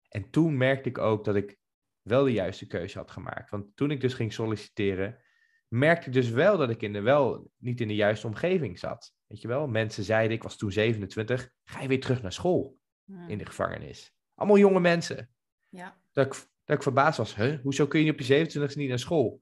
En 0.09 0.31
toen 0.31 0.57
merkte 0.57 0.89
ik 0.89 0.99
ook 0.99 1.25
dat 1.25 1.35
ik 1.35 1.59
wel 2.03 2.25
de 2.25 2.33
juiste 2.33 2.67
keuze 2.67 2.99
had 2.99 3.11
gemaakt. 3.11 3.51
Want 3.51 3.77
toen 3.77 3.91
ik 3.91 4.01
dus 4.01 4.15
ging 4.15 4.33
solliciteren, 4.33 5.23
merkte 5.69 6.07
ik 6.07 6.13
dus 6.13 6.31
wel 6.31 6.59
dat 6.59 6.71
ik 6.71 6.83
in 6.83 6.93
de, 6.93 7.01
wel 7.01 7.51
niet 7.57 7.81
in 7.81 7.89
de 7.89 7.95
juiste 7.95 8.27
omgeving 8.27 8.79
zat. 8.79 9.15
Weet 9.27 9.41
je 9.41 9.49
wel, 9.49 9.67
mensen 9.67 10.05
zeiden, 10.05 10.37
ik 10.37 10.43
was 10.43 10.57
toen 10.57 10.73
27, 10.73 11.51
ga 11.65 11.83
je 11.83 11.89
weer 11.89 12.01
terug 12.01 12.23
naar 12.23 12.33
school 12.33 12.79
in 13.29 13.39
de 13.39 13.47
gevangenis. 13.47 14.15
Allemaal 14.35 14.59
jonge 14.59 14.81
mensen. 14.81 15.36
Ja. 15.77 15.97
Dat, 16.13 16.27
ik, 16.27 16.33
dat 16.65 16.77
ik 16.77 16.83
verbaasd 16.83 17.19
was. 17.19 17.35
Huh? 17.35 17.61
Hoezo 17.63 17.87
kun 17.87 18.05
je 18.05 18.13
op 18.13 18.21
je 18.21 18.47
27e 18.47 18.75
niet 18.75 18.89
naar 18.89 18.99
school? 18.99 19.41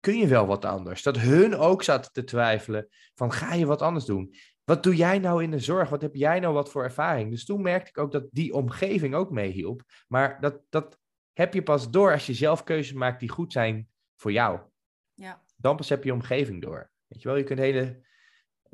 Kun 0.00 0.18
je 0.18 0.26
wel 0.26 0.46
wat 0.46 0.64
anders? 0.64 1.02
Dat 1.02 1.18
hun 1.18 1.56
ook 1.56 1.82
zaten 1.82 2.12
te 2.12 2.24
twijfelen 2.24 2.88
van 3.14 3.32
ga 3.32 3.54
je 3.54 3.66
wat 3.66 3.82
anders 3.82 4.04
doen? 4.04 4.34
Wat 4.64 4.82
doe 4.82 4.96
jij 4.96 5.18
nou 5.18 5.42
in 5.42 5.50
de 5.50 5.58
zorg? 5.58 5.88
Wat 5.88 6.02
heb 6.02 6.14
jij 6.14 6.40
nou 6.40 6.54
wat 6.54 6.70
voor 6.70 6.82
ervaring? 6.82 7.30
Dus 7.30 7.44
toen 7.44 7.62
merkte 7.62 7.88
ik 7.88 7.98
ook 7.98 8.12
dat 8.12 8.26
die 8.30 8.54
omgeving 8.54 9.14
ook 9.14 9.30
meehielp. 9.30 9.82
Maar 10.08 10.40
dat, 10.40 10.60
dat 10.68 10.98
heb 11.32 11.54
je 11.54 11.62
pas 11.62 11.90
door 11.90 12.12
als 12.12 12.26
je 12.26 12.34
zelf 12.34 12.64
keuzes 12.64 12.92
maakt 12.92 13.20
die 13.20 13.28
goed 13.28 13.52
zijn 13.52 13.88
voor 14.16 14.32
jou. 14.32 14.60
Ja. 15.14 15.44
Dan 15.56 15.76
pas 15.76 15.88
heb 15.88 16.04
je 16.04 16.12
omgeving 16.12 16.62
door. 16.62 16.90
Weet 17.06 17.22
je 17.22 17.28
wel, 17.28 17.36
je 17.36 17.44
kunt 17.44 17.58
een 17.58 17.64
hele 17.64 18.02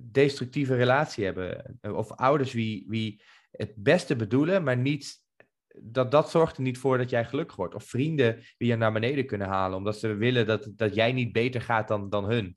destructieve 0.02 0.74
relatie 0.74 1.24
hebben. 1.24 1.78
Of 1.82 2.10
ouders 2.10 2.52
wie, 2.52 2.84
wie 2.88 3.22
het 3.50 3.72
beste 3.76 4.16
bedoelen, 4.16 4.62
maar 4.62 4.76
niet 4.76 5.18
dat, 5.78 6.10
dat 6.10 6.30
zorgt 6.30 6.56
er 6.56 6.62
niet 6.62 6.78
voor 6.78 6.98
dat 6.98 7.10
jij 7.10 7.24
gelukkig 7.24 7.56
wordt. 7.56 7.74
Of 7.74 7.84
vrienden 7.84 8.42
die 8.58 8.68
je 8.68 8.76
naar 8.76 8.92
beneden 8.92 9.26
kunnen 9.26 9.48
halen, 9.48 9.76
omdat 9.78 9.98
ze 9.98 10.14
willen 10.14 10.46
dat, 10.46 10.70
dat 10.76 10.94
jij 10.94 11.12
niet 11.12 11.32
beter 11.32 11.60
gaat 11.60 11.88
dan, 11.88 12.10
dan 12.10 12.24
hun. 12.24 12.56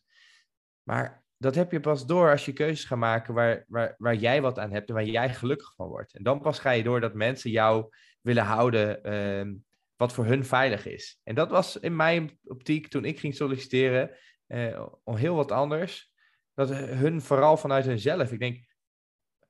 Maar 0.83 1.23
dat 1.37 1.55
heb 1.55 1.71
je 1.71 1.79
pas 1.79 2.05
door 2.05 2.31
als 2.31 2.45
je 2.45 2.53
keuzes 2.53 2.85
gaat 2.85 2.97
maken 2.97 3.33
waar, 3.33 3.65
waar, 3.67 3.95
waar 3.97 4.15
jij 4.15 4.41
wat 4.41 4.59
aan 4.59 4.71
hebt 4.71 4.89
en 4.89 4.95
waar 4.95 5.03
jij 5.03 5.33
gelukkig 5.33 5.73
van 5.75 5.87
wordt. 5.87 6.13
En 6.13 6.23
dan 6.23 6.41
pas 6.41 6.59
ga 6.59 6.71
je 6.71 6.83
door 6.83 6.99
dat 7.01 7.13
mensen 7.13 7.51
jou 7.51 7.89
willen 8.21 8.43
houden 8.43 8.99
uh, 9.47 9.55
wat 9.95 10.13
voor 10.13 10.25
hun 10.25 10.45
veilig 10.45 10.85
is. 10.85 11.19
En 11.23 11.35
dat 11.35 11.49
was 11.49 11.79
in 11.79 11.95
mijn 11.95 12.39
optiek 12.43 12.87
toen 12.87 13.05
ik 13.05 13.19
ging 13.19 13.35
solliciteren 13.35 14.11
uh, 14.47 14.85
heel 15.03 15.35
wat 15.35 15.51
anders. 15.51 16.11
Dat 16.53 16.69
hun 16.73 17.21
vooral 17.21 17.57
vanuit 17.57 17.85
hunzelf. 17.85 18.31
Ik 18.31 18.39
denk, 18.39 18.65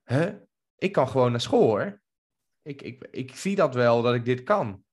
huh? 0.04 0.34
ik 0.76 0.92
kan 0.92 1.08
gewoon 1.08 1.30
naar 1.30 1.40
school 1.40 1.66
hoor. 1.66 2.02
Ik, 2.64 2.82
ik, 2.82 3.08
ik 3.10 3.36
zie 3.36 3.56
dat 3.56 3.74
wel, 3.74 4.02
dat 4.02 4.14
ik 4.14 4.24
dit 4.24 4.42
kan. 4.42 4.84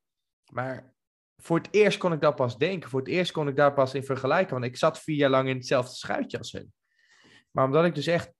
Maar 0.52 0.94
voor 1.38 1.58
het 1.58 1.68
eerst 1.72 1.98
kon 1.98 2.14
ik 2.14 2.22
dat 2.22 2.36
pas 2.36 2.58
denken. 2.58 2.90
Voor 2.90 3.00
het 3.00 3.10
eerst 3.10 3.32
kon 3.32 3.48
ik 3.48 3.56
daar 3.56 3.74
pas 3.74 3.94
in 3.94 4.04
vergelijken. 4.04 4.54
Want 4.54 4.66
ik 4.66 4.78
zat 4.78 5.02
vier 5.02 5.16
jaar 5.16 5.30
lang 5.30 5.50
in 5.50 5.56
hetzelfde 5.56 5.96
schuitje 5.96 6.38
als 6.38 6.52
hun. 6.52 6.74
Maar 7.52 7.66
omdat 7.66 7.86
ik 7.86 7.96
dus 7.96 8.08
echt 8.08 8.34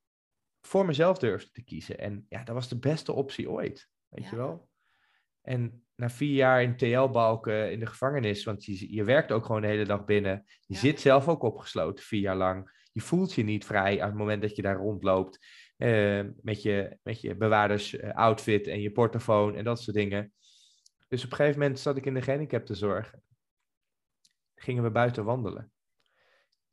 voor 0.62 0.86
mezelf 0.86 1.18
durfde 1.18 1.50
te 1.52 1.64
kiezen. 1.64 2.00
En 2.00 2.26
ja, 2.30 2.44
dat 2.44 2.56
was 2.56 2.70
de 2.70 2.80
beste 2.80 3.14
optie 3.14 3.50
ooit. 3.50 3.90
Weet 4.08 4.30
je 4.30 4.36
wel? 4.36 4.70
En 5.42 5.86
na 5.96 6.10
vier 6.10 6.34
jaar 6.34 6.62
in 6.62 6.78
TL-balken 6.78 7.72
in 7.72 7.80
de 7.80 7.86
gevangenis, 7.86 8.44
want 8.44 8.66
je, 8.66 8.94
je 8.94 9.04
werkt 9.04 9.32
ook 9.32 9.46
gewoon 9.46 9.62
de 9.62 9.68
hele 9.68 9.86
dag 9.86 10.06
binnen. 10.06 10.46
Je 10.66 10.76
zit 10.76 11.00
zelf 11.00 11.28
ook 11.28 11.44
opgesloten 11.44 12.06
vier 12.06 12.20
jaar 12.20 12.36
lang. 12.36 12.80
Je 12.92 13.02
voelt 13.02 13.34
je 13.34 13.44
niet 13.44 13.66
vrij 13.66 14.02
aan 14.02 14.10
het 14.10 14.18
moment 14.18 14.42
dat 14.42 14.56
je 14.56 14.62
daar 14.62 14.78
rondloopt. 14.78 15.46
Uh, 15.82 16.26
met, 16.42 16.62
je, 16.62 16.98
met 17.04 17.22
je 17.22 17.36
bewaarders 17.36 17.94
uh, 17.94 18.14
outfit 18.14 18.68
en 18.68 18.82
je 18.82 18.92
portofoon 18.92 19.56
en 19.56 19.64
dat 19.64 19.82
soort 19.82 19.96
dingen. 19.96 20.34
Dus 21.08 21.24
op 21.24 21.32
een 21.32 21.36
gegeven 21.36 21.60
moment 21.60 21.80
zat 21.80 21.98
ik 21.98 22.06
in 22.06 22.14
de 22.14 22.22
gehandicaptenzorg. 22.22 23.16
Gingen 24.56 24.84
we 24.84 24.92
buiten 24.92 25.26
wandelen. 25.26 25.72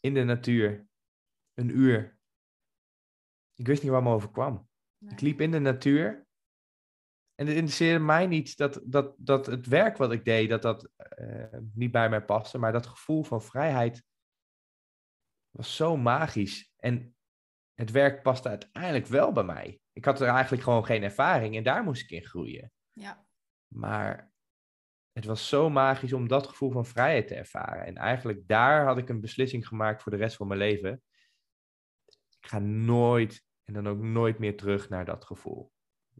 In 0.00 0.14
de 0.14 0.24
natuur. 0.24 0.86
Een 1.54 1.78
uur. 1.78 2.18
Ik 3.54 3.66
wist 3.66 3.82
niet 3.82 3.90
waar 3.90 4.02
me 4.02 4.12
overkwam. 4.12 4.68
Nee. 4.98 5.12
Ik 5.12 5.20
liep 5.20 5.40
in 5.40 5.50
de 5.50 5.58
natuur. 5.58 6.26
En 7.34 7.46
het 7.46 7.56
interesseerde 7.56 8.04
mij 8.04 8.26
niet 8.26 8.56
dat, 8.56 8.80
dat, 8.84 9.14
dat 9.18 9.46
het 9.46 9.66
werk 9.66 9.96
wat 9.96 10.12
ik 10.12 10.24
deed, 10.24 10.48
dat 10.48 10.62
dat 10.62 10.90
uh, 11.18 11.58
niet 11.72 11.92
bij 11.92 12.08
mij 12.08 12.24
paste. 12.24 12.58
Maar 12.58 12.72
dat 12.72 12.86
gevoel 12.86 13.22
van 13.22 13.42
vrijheid 13.42 14.04
was 15.50 15.76
zo 15.76 15.96
magisch. 15.96 16.72
En 16.76 17.16
het 17.78 17.90
werk 17.90 18.22
paste 18.22 18.48
uiteindelijk 18.48 19.06
wel 19.06 19.32
bij 19.32 19.44
mij. 19.44 19.80
Ik 19.92 20.04
had 20.04 20.20
er 20.20 20.28
eigenlijk 20.28 20.62
gewoon 20.62 20.84
geen 20.84 21.02
ervaring 21.02 21.56
en 21.56 21.62
daar 21.62 21.82
moest 21.82 22.02
ik 22.02 22.10
in 22.10 22.24
groeien. 22.24 22.72
Ja. 22.92 23.26
Maar 23.68 24.32
het 25.12 25.24
was 25.24 25.48
zo 25.48 25.70
magisch 25.70 26.12
om 26.12 26.28
dat 26.28 26.46
gevoel 26.46 26.70
van 26.70 26.86
vrijheid 26.86 27.26
te 27.26 27.34
ervaren. 27.34 27.86
En 27.86 27.96
eigenlijk 27.96 28.48
daar 28.48 28.86
had 28.86 28.98
ik 28.98 29.08
een 29.08 29.20
beslissing 29.20 29.66
gemaakt 29.66 30.02
voor 30.02 30.12
de 30.12 30.18
rest 30.18 30.36
van 30.36 30.46
mijn 30.46 30.60
leven. 30.60 31.02
Ik 32.40 32.48
ga 32.48 32.58
nooit 32.58 33.44
en 33.64 33.74
dan 33.74 33.88
ook 33.88 33.98
nooit 33.98 34.38
meer 34.38 34.56
terug 34.56 34.88
naar 34.88 35.04
dat 35.04 35.24
gevoel. 35.24 35.72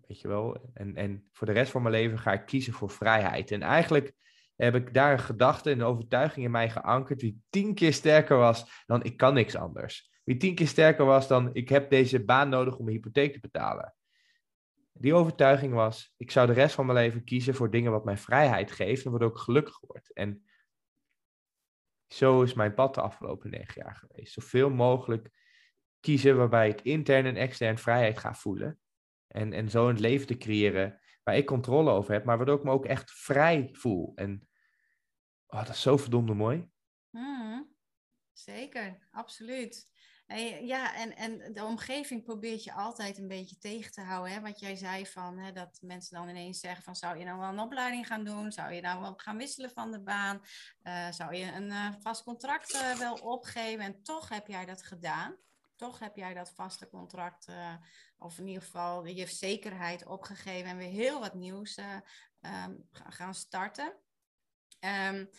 Weet 0.07 0.21
je 0.21 0.29
wel? 0.29 0.71
En, 0.75 0.97
en 0.97 1.29
voor 1.33 1.47
de 1.47 1.53
rest 1.53 1.71
van 1.71 1.83
mijn 1.83 1.95
leven 1.95 2.19
ga 2.19 2.33
ik 2.33 2.47
kiezen 2.47 2.73
voor 2.73 2.91
vrijheid. 2.91 3.51
En 3.51 3.63
eigenlijk 3.63 4.13
heb 4.57 4.75
ik 4.75 4.95
daar 4.95 5.13
een 5.13 5.19
gedachte, 5.19 5.71
een 5.71 5.83
overtuiging 5.83 6.45
in 6.45 6.51
mij 6.51 6.71
geankerd 6.71 7.21
die 7.21 7.43
tien 7.51 7.75
keer 7.75 7.93
sterker 7.93 8.37
was 8.37 8.85
dan 8.87 9.03
ik 9.03 9.17
kan 9.17 9.35
niks 9.35 9.57
anders. 9.57 10.08
Die 10.29 10.37
tien 10.37 10.55
keer 10.55 10.69
sterker 10.69 11.05
was 11.05 11.29
dan 11.29 11.55
ik 11.55 11.69
heb 11.69 11.91
deze 11.91 12.25
baan 12.25 12.49
nodig 12.49 12.77
om 12.77 12.85
mijn 12.85 12.97
hypotheek 12.97 13.33
te 13.33 13.41
betalen. 13.41 13.95
Die 14.93 15.15
overtuiging 15.15 15.75
was, 15.75 16.15
ik 16.17 16.31
zou 16.31 16.47
de 16.47 16.53
rest 16.53 16.75
van 16.75 16.87
mijn 16.87 16.99
leven 16.99 17.25
kiezen 17.25 17.55
voor 17.55 17.71
dingen 17.71 17.93
wat 17.93 18.05
mij 18.05 18.17
vrijheid 18.17 18.71
geeft 18.71 19.05
en 19.05 19.11
wat 19.11 19.23
ook 19.23 19.39
gelukkig 19.39 19.81
wordt. 19.81 20.13
En 20.13 20.45
zo 22.07 22.43
is 22.43 22.55
mijn 22.55 22.75
pad 22.75 22.95
de 22.95 23.01
afgelopen 23.01 23.51
negen 23.51 23.83
jaar 23.83 23.97
geweest. 23.97 24.33
Zoveel 24.33 24.71
mogelijk 24.71 25.31
kiezen 26.01 26.37
waarbij 26.37 26.69
ik 26.69 26.81
intern 26.81 27.27
en 27.27 27.37
extern 27.37 27.79
vrijheid 27.79 28.19
ga 28.19 28.35
voelen. 28.35 28.81
En, 29.27 29.53
en 29.53 29.71
zo 29.71 29.89
een 29.89 30.01
leven 30.01 30.27
te 30.27 30.37
creëren 30.37 31.01
waar 31.23 31.37
ik 31.37 31.47
controle 31.47 31.91
over 31.91 32.13
heb, 32.13 32.25
maar 32.25 32.37
waardoor 32.37 32.59
ik 32.59 32.65
me 32.65 32.71
ook 32.71 32.87
echt 32.87 33.11
vrij 33.11 33.69
voel. 33.73 34.13
En 34.15 34.49
oh, 35.47 35.59
dat 35.59 35.75
is 35.75 35.83
zo 35.83 35.97
verdomde 35.97 36.35
mooi. 36.35 36.71
Mm, 37.11 37.75
zeker, 38.33 39.09
absoluut. 39.11 39.97
Ja, 40.61 40.95
en, 40.95 41.17
en 41.17 41.53
de 41.53 41.65
omgeving 41.65 42.25
probeert 42.25 42.65
je 42.65 42.73
altijd 42.73 43.19
een 43.19 43.29
beetje 43.29 43.59
tegen 43.59 43.93
te 43.93 44.01
houden. 44.01 44.33
Hè? 44.33 44.41
Wat 44.41 44.61
jij 44.61 44.77
zei 44.77 45.07
van 45.07 45.39
hè, 45.39 45.53
dat 45.53 45.79
mensen 45.81 46.17
dan 46.17 46.29
ineens 46.29 46.61
zeggen 46.61 46.85
van 46.85 46.97
zou 46.97 47.19
je 47.19 47.25
nou 47.25 47.39
wel 47.39 47.49
een 47.49 47.59
opleiding 47.59 48.07
gaan 48.07 48.25
doen? 48.25 48.53
Zou 48.53 48.73
je 48.73 48.81
nou 48.81 49.01
wel 49.01 49.15
gaan 49.17 49.37
wisselen 49.37 49.71
van 49.71 49.91
de 49.91 50.01
baan? 50.01 50.43
Uh, 50.83 51.11
zou 51.11 51.35
je 51.35 51.53
een 51.53 51.69
uh, 51.69 51.89
vast 52.01 52.23
contract 52.23 52.75
uh, 52.75 52.97
wel 52.97 53.15
opgeven? 53.15 53.85
En 53.85 54.03
toch 54.03 54.29
heb 54.29 54.47
jij 54.47 54.67
dat 54.67 54.83
gedaan. 54.83 55.37
Toch 55.77 55.99
heb 55.99 56.17
jij 56.17 56.35
dat 56.35 56.53
vaste 56.55 56.89
contract, 56.89 57.47
of 58.19 58.39
in 58.39 58.47
ieder 58.47 58.63
geval 58.63 59.07
je 59.07 59.27
zekerheid 59.27 60.07
opgegeven 60.07 60.71
en 60.71 60.77
weer 60.77 60.91
heel 60.91 61.21
wat 61.21 61.35
nieuws 61.35 61.79
um, 62.41 62.89
gaan 62.91 63.35
starten. 63.35 63.95
Um, 64.81 65.31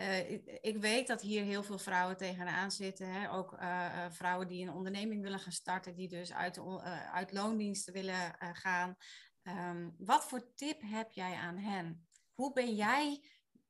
uh, 0.00 0.30
ik 0.60 0.76
weet 0.80 1.06
dat 1.06 1.20
hier 1.20 1.44
heel 1.44 1.62
veel 1.62 1.78
vrouwen 1.78 2.16
tegenaan 2.16 2.70
zitten. 2.70 3.12
Hè? 3.12 3.32
Ook 3.32 3.52
uh, 3.52 3.60
uh, 3.60 4.10
vrouwen 4.10 4.48
die 4.48 4.62
een 4.62 4.72
onderneming 4.72 5.22
willen 5.22 5.38
gaan 5.38 5.52
starten, 5.52 5.94
die 5.94 6.08
dus 6.08 6.32
uit, 6.32 6.60
uit 7.12 7.32
loondiensten 7.32 7.92
willen 7.92 8.36
gaan. 8.38 8.96
Um, 9.42 9.94
wat 9.98 10.24
voor 10.24 10.54
tip 10.54 10.80
heb 10.84 11.12
jij 11.12 11.34
aan 11.34 11.56
hen? 11.56 12.08
Hoe 12.32 12.52
ben 12.52 12.74
jij 12.74 13.24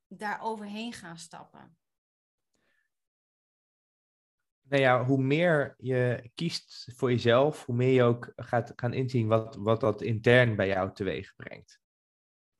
daar 0.09 0.41
overheen 0.43 0.93
gaan 0.93 1.19
stappen? 1.19 1.77
Nou 4.61 4.83
ja, 4.83 5.05
hoe 5.05 5.23
meer 5.23 5.75
je 5.79 6.31
kiest 6.35 6.93
voor 6.97 7.11
jezelf, 7.11 7.65
hoe 7.65 7.75
meer 7.75 7.93
je 7.93 8.03
ook 8.03 8.33
gaat 8.37 8.73
gaan 8.77 8.93
inzien 8.93 9.27
wat, 9.27 9.57
wat 9.57 9.81
dat 9.81 10.03
intern 10.03 10.57
bij 10.57 10.67
jou 10.67 10.95
teweeg 10.95 11.35
brengt. 11.37 11.81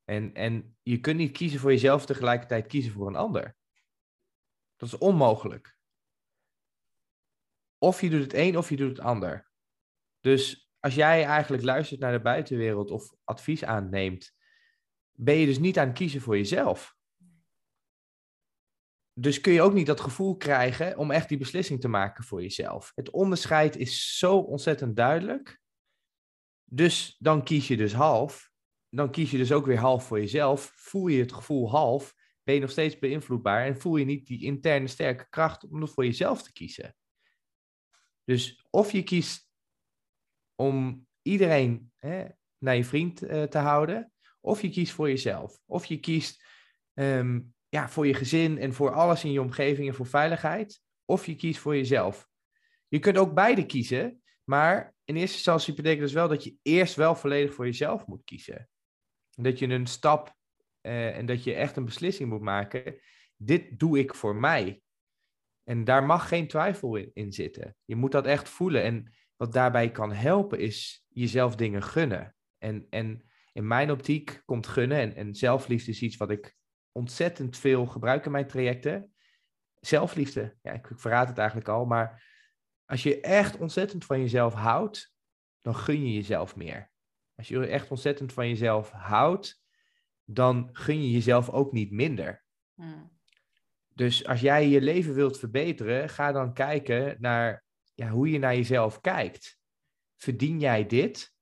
En, 0.05 0.35
en 0.35 0.77
je 0.83 1.01
kunt 1.01 1.17
niet 1.17 1.33
kiezen 1.33 1.61
voor 1.61 1.71
jezelf 1.71 2.07
tegelijkertijd 2.07 2.67
kiezen 2.67 2.93
voor 2.93 3.07
een 3.07 3.17
ander. 3.17 3.59
Dat 4.81 4.89
is 4.89 4.99
onmogelijk. 4.99 5.77
Of 7.79 8.01
je 8.01 8.11
doet 8.11 8.23
het 8.23 8.35
een 8.35 8.59
of 8.59 8.69
je 8.69 8.77
doet 8.77 8.89
het 8.89 9.01
ander. 9.01 9.51
Dus 10.21 10.71
als 10.79 10.95
jij 10.95 11.25
eigenlijk 11.25 11.63
luistert 11.63 12.01
naar 12.01 12.13
de 12.13 12.21
buitenwereld 12.21 12.91
of 12.91 13.15
advies 13.25 13.65
aanneemt, 13.65 14.35
ben 15.13 15.35
je 15.35 15.47
dus 15.47 15.59
niet 15.59 15.79
aan 15.79 15.87
het 15.87 15.97
kiezen 15.97 16.21
voor 16.21 16.37
jezelf. 16.37 16.97
Dus 19.13 19.41
kun 19.41 19.53
je 19.53 19.63
ook 19.63 19.73
niet 19.73 19.87
dat 19.87 20.01
gevoel 20.01 20.37
krijgen 20.37 20.97
om 20.99 21.11
echt 21.11 21.29
die 21.29 21.39
beslissing 21.39 21.81
te 21.81 21.89
maken 21.89 22.25
voor 22.25 22.43
jezelf. 22.43 22.93
Het 22.95 23.11
onderscheid 23.11 23.77
is 23.77 24.19
zo 24.19 24.39
ontzettend 24.39 24.97
duidelijk. 24.97 25.61
Dus 26.65 27.17
dan 27.19 27.45
kies 27.45 27.69
je 27.69 27.77
dus 27.77 27.93
half. 27.93 28.51
Dan 28.89 29.11
kies 29.11 29.31
je 29.31 29.37
dus 29.37 29.53
ook 29.53 29.67
weer 29.67 29.79
half 29.79 30.07
voor 30.07 30.21
jezelf. 30.21 30.73
Voel 30.75 31.07
je 31.07 31.21
het 31.21 31.33
gevoel 31.33 31.71
half 31.71 32.19
ben 32.43 32.55
je 32.55 32.61
nog 32.61 32.71
steeds 32.71 32.99
beïnvloedbaar 32.99 33.67
en 33.67 33.81
voel 33.81 33.97
je 33.97 34.05
niet 34.05 34.27
die 34.27 34.43
interne 34.43 34.87
sterke 34.87 35.29
kracht 35.29 35.65
om 35.65 35.89
voor 35.89 36.05
jezelf 36.05 36.43
te 36.43 36.53
kiezen. 36.53 36.97
Dus 38.25 38.67
of 38.71 38.93
je 38.93 39.03
kiest 39.03 39.49
om 40.55 41.07
iedereen 41.23 41.93
hè, 41.97 42.27
naar 42.59 42.77
je 42.77 42.85
vriend 42.85 43.23
uh, 43.23 43.43
te 43.43 43.59
houden, 43.59 44.13
of 44.41 44.63
je 44.63 44.71
kiest 44.71 44.93
voor 44.93 45.09
jezelf. 45.09 45.61
Of 45.67 45.85
je 45.85 46.01
kiest 46.01 46.45
um, 46.95 47.55
ja, 47.69 47.89
voor 47.89 48.07
je 48.07 48.15
gezin 48.15 48.59
en 48.59 48.75
voor 48.75 48.95
alles 48.95 49.25
in 49.25 49.33
je 49.33 49.41
omgeving 49.41 49.89
en 49.89 49.95
voor 49.95 50.07
veiligheid, 50.07 50.83
of 51.05 51.27
je 51.27 51.35
kiest 51.35 51.61
voor 51.61 51.77
jezelf. 51.77 52.29
Je 52.89 52.99
kunt 52.99 53.19
ook 53.19 53.35
beide 53.35 53.67
kiezen, 53.67 54.23
maar 54.45 54.95
in 55.05 55.17
eerste 55.17 55.37
instantie 55.37 55.75
betekent 55.75 56.01
dus 56.01 56.13
wel 56.13 56.29
dat 56.29 56.45
je 56.45 56.57
eerst 56.63 56.95
wel 56.95 57.15
volledig 57.15 57.55
voor 57.55 57.65
jezelf 57.65 58.07
moet 58.07 58.25
kiezen. 58.25 58.69
Dat 59.31 59.59
je 59.59 59.69
een 59.69 59.87
stap 59.87 60.39
uh, 60.83 61.17
en 61.17 61.27
dat 61.27 61.45
je 61.45 61.55
echt 61.55 61.77
een 61.77 61.85
beslissing 61.85 62.29
moet 62.29 62.41
maken. 62.41 63.01
Dit 63.37 63.79
doe 63.79 63.99
ik 63.99 64.15
voor 64.15 64.37
mij. 64.37 64.83
En 65.65 65.85
daar 65.85 66.05
mag 66.05 66.29
geen 66.29 66.49
twijfel 66.49 66.97
in, 66.97 67.11
in 67.15 67.33
zitten. 67.33 67.77
Je 67.85 67.97
moet 67.97 68.13
dat 68.13 68.27
echt 68.27 68.49
voelen. 68.49 68.83
En 68.83 69.13
wat 69.37 69.53
daarbij 69.53 69.91
kan 69.91 70.13
helpen 70.13 70.59
is 70.59 71.05
jezelf 71.09 71.57
dingen 71.57 71.83
gunnen. 71.83 72.35
En, 72.59 72.87
en 72.91 73.31
in 73.53 73.67
mijn 73.67 73.91
optiek 73.91 74.43
komt 74.45 74.67
gunnen 74.67 74.99
en, 74.99 75.15
en 75.15 75.35
zelfliefde 75.35 75.91
is 75.91 76.03
iets 76.03 76.17
wat 76.17 76.31
ik 76.31 76.57
ontzettend 76.93 77.57
veel 77.57 77.87
gebruik 77.87 78.25
in 78.25 78.31
mijn 78.31 78.47
trajecten. 78.47 79.15
Zelfliefde, 79.81 80.57
ja, 80.63 80.73
ik, 80.73 80.91
ik 80.91 80.99
verraad 80.99 81.29
het 81.29 81.39
eigenlijk 81.39 81.69
al, 81.69 81.85
maar 81.85 82.29
als 82.85 83.03
je 83.03 83.21
echt 83.21 83.57
ontzettend 83.57 84.05
van 84.05 84.21
jezelf 84.21 84.55
houdt, 84.55 85.15
dan 85.61 85.75
gun 85.75 86.07
je 86.07 86.13
jezelf 86.15 86.57
meer. 86.57 86.91
Als 87.35 87.49
je 87.49 87.67
echt 87.67 87.91
ontzettend 87.91 88.33
van 88.33 88.49
jezelf 88.49 88.91
houdt, 88.91 89.63
dan 90.35 90.69
gun 90.73 91.03
je 91.03 91.11
jezelf 91.11 91.51
ook 91.51 91.73
niet 91.73 91.91
minder. 91.91 92.45
Hmm. 92.75 93.19
Dus 93.95 94.27
als 94.27 94.41
jij 94.41 94.69
je 94.69 94.81
leven 94.81 95.15
wilt 95.15 95.39
verbeteren, 95.39 96.09
ga 96.09 96.33
dan 96.33 96.53
kijken 96.53 97.17
naar 97.19 97.65
ja, 97.95 98.09
hoe 98.09 98.31
je 98.31 98.39
naar 98.39 98.57
jezelf 98.57 99.01
kijkt. 99.01 99.59
Verdien 100.17 100.61
jij 100.61 100.87
dit? 100.87 101.35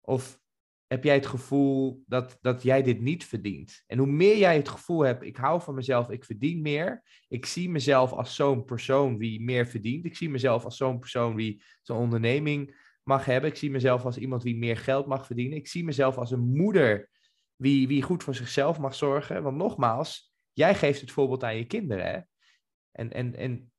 Of 0.00 0.40
heb 0.86 1.04
jij 1.04 1.14
het 1.14 1.26
gevoel 1.26 2.02
dat, 2.06 2.38
dat 2.40 2.62
jij 2.62 2.82
dit 2.82 3.00
niet 3.00 3.24
verdient? 3.24 3.82
En 3.86 3.98
hoe 3.98 4.06
meer 4.06 4.36
jij 4.36 4.56
het 4.56 4.68
gevoel 4.68 5.00
hebt, 5.00 5.22
ik 5.22 5.36
hou 5.36 5.62
van 5.62 5.74
mezelf, 5.74 6.10
ik 6.10 6.24
verdien 6.24 6.62
meer. 6.62 7.02
Ik 7.28 7.46
zie 7.46 7.70
mezelf 7.70 8.12
als 8.12 8.34
zo'n 8.34 8.64
persoon 8.64 9.18
wie 9.18 9.40
meer 9.40 9.66
verdient. 9.66 10.04
Ik 10.04 10.16
zie 10.16 10.30
mezelf 10.30 10.64
als 10.64 10.76
zo'n 10.76 10.98
persoon 10.98 11.34
wie 11.34 11.62
zo'n 11.82 11.98
onderneming 11.98 12.76
mag 13.02 13.24
hebben. 13.24 13.50
Ik 13.50 13.56
zie 13.56 13.70
mezelf 13.70 14.04
als 14.04 14.16
iemand 14.16 14.42
wie 14.42 14.56
meer 14.56 14.76
geld 14.76 15.06
mag 15.06 15.26
verdienen. 15.26 15.58
Ik 15.58 15.68
zie 15.68 15.84
mezelf 15.84 16.18
als 16.18 16.30
een 16.30 16.54
moeder 16.54 17.10
wie, 17.56 17.88
wie 17.88 18.02
goed 18.02 18.22
voor 18.22 18.34
zichzelf 18.34 18.78
mag 18.78 18.94
zorgen. 18.94 19.42
Want 19.42 19.56
nogmaals, 19.56 20.34
jij 20.52 20.74
geeft 20.74 21.00
het 21.00 21.10
voorbeeld 21.10 21.44
aan 21.44 21.56
je 21.56 21.64
kinderen. 21.64 22.06
Hè? 22.06 22.20
En, 22.92 23.12
en, 23.12 23.36
en 23.36 23.72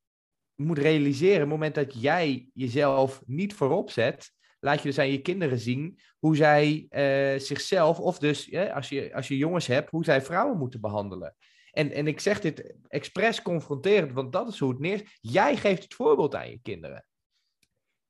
je 0.55 0.63
moet 0.63 0.77
realiseren, 0.77 1.35
op 1.35 1.41
het 1.41 1.49
moment 1.49 1.75
dat 1.75 2.01
jij 2.01 2.49
jezelf 2.53 3.21
niet 3.25 3.53
voorop 3.53 3.91
zet, 3.91 4.33
laat 4.59 4.81
je 4.81 4.87
dus 4.87 4.99
aan 4.99 5.11
je 5.11 5.21
kinderen 5.21 5.59
zien 5.59 5.99
hoe 6.19 6.35
zij 6.35 6.85
eh, 6.89 7.39
zichzelf, 7.39 7.99
of 7.99 8.19
dus 8.19 8.53
als, 8.53 8.89
je, 8.89 9.13
als 9.13 9.27
je 9.27 9.37
jongens 9.37 9.67
hebt, 9.67 9.89
hoe 9.89 10.03
zij 10.03 10.21
vrouwen 10.21 10.57
moeten 10.57 10.81
behandelen. 10.81 11.35
En, 11.71 11.91
en 11.91 12.07
ik 12.07 12.19
zeg 12.19 12.39
dit 12.39 12.75
expres 12.87 13.41
confronterend, 13.41 14.11
want 14.11 14.33
dat 14.33 14.47
is 14.47 14.59
hoe 14.59 14.69
het 14.69 14.79
neer. 14.79 15.17
Jij 15.21 15.57
geeft 15.57 15.83
het 15.83 15.93
voorbeeld 15.93 16.35
aan 16.35 16.49
je 16.49 16.59
kinderen. 16.61 17.05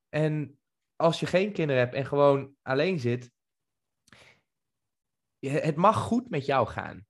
En 0.09 0.59
als 0.95 1.20
je 1.20 1.26
geen 1.26 1.51
kinderen 1.51 1.82
hebt 1.82 1.95
en 1.95 2.05
gewoon 2.05 2.53
alleen 2.61 2.99
zit, 2.99 3.32
het 5.49 5.75
mag 5.75 5.97
goed 5.97 6.29
met 6.29 6.45
jou 6.45 6.67
gaan. 6.67 7.05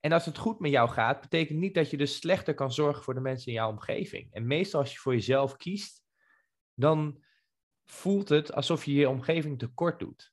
En 0.00 0.12
als 0.12 0.24
het 0.24 0.38
goed 0.38 0.60
met 0.60 0.70
jou 0.70 0.88
gaat, 0.88 1.20
betekent 1.20 1.58
niet 1.58 1.74
dat 1.74 1.90
je 1.90 1.96
dus 1.96 2.16
slechter 2.16 2.54
kan 2.54 2.72
zorgen 2.72 3.02
voor 3.02 3.14
de 3.14 3.20
mensen 3.20 3.46
in 3.46 3.52
jouw 3.52 3.70
omgeving. 3.70 4.32
En 4.32 4.46
meestal 4.46 4.80
als 4.80 4.92
je 4.92 4.98
voor 4.98 5.12
jezelf 5.12 5.56
kiest, 5.56 6.02
dan 6.74 7.22
voelt 7.84 8.28
het 8.28 8.52
alsof 8.52 8.84
je 8.84 8.94
je 8.94 9.08
omgeving 9.08 9.58
tekort 9.58 9.98
doet. 9.98 10.32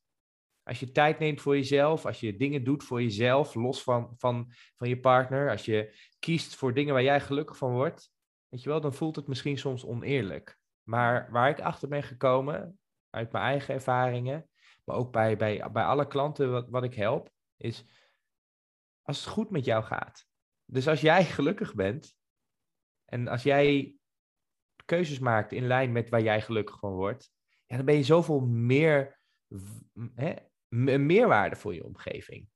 Als 0.63 0.79
je 0.79 0.91
tijd 0.91 1.19
neemt 1.19 1.41
voor 1.41 1.55
jezelf, 1.55 2.05
als 2.05 2.19
je 2.19 2.35
dingen 2.35 2.63
doet 2.63 2.83
voor 2.83 3.01
jezelf, 3.01 3.53
los 3.55 3.83
van, 3.83 4.13
van, 4.17 4.51
van 4.75 4.89
je 4.89 4.99
partner, 4.99 5.49
als 5.49 5.65
je 5.65 5.95
kiest 6.19 6.55
voor 6.55 6.73
dingen 6.73 6.93
waar 6.93 7.03
jij 7.03 7.21
gelukkig 7.21 7.57
van 7.57 7.71
wordt, 7.71 8.11
weet 8.47 8.63
je 8.63 8.69
wel, 8.69 8.81
dan 8.81 8.93
voelt 8.93 9.15
het 9.15 9.27
misschien 9.27 9.57
soms 9.57 9.85
oneerlijk. 9.85 10.59
Maar 10.83 11.31
waar 11.31 11.49
ik 11.49 11.59
achter 11.59 11.87
ben 11.87 12.03
gekomen, 12.03 12.79
uit 13.09 13.31
mijn 13.31 13.43
eigen 13.43 13.73
ervaringen, 13.73 14.49
maar 14.83 14.95
ook 14.95 15.11
bij, 15.11 15.37
bij, 15.37 15.71
bij 15.71 15.83
alle 15.83 16.07
klanten 16.07 16.51
wat, 16.51 16.69
wat 16.69 16.83
ik 16.83 16.93
help, 16.93 17.29
is 17.57 17.85
als 19.01 19.19
het 19.19 19.33
goed 19.33 19.49
met 19.49 19.65
jou 19.65 19.83
gaat. 19.83 20.27
Dus 20.65 20.87
als 20.87 21.01
jij 21.01 21.25
gelukkig 21.25 21.75
bent 21.75 22.17
en 23.05 23.27
als 23.27 23.43
jij 23.43 23.95
keuzes 24.85 25.19
maakt 25.19 25.51
in 25.51 25.67
lijn 25.67 25.91
met 25.91 26.09
waar 26.09 26.21
jij 26.21 26.41
gelukkig 26.41 26.79
van 26.79 26.93
wordt, 26.93 27.31
ja, 27.65 27.75
dan 27.75 27.85
ben 27.85 27.95
je 27.95 28.03
zoveel 28.03 28.39
meer 28.39 29.19
hè, 30.15 30.35
meerwaarde 30.97 31.55
voor 31.55 31.73
je 31.73 31.85
omgeving. 31.85 32.49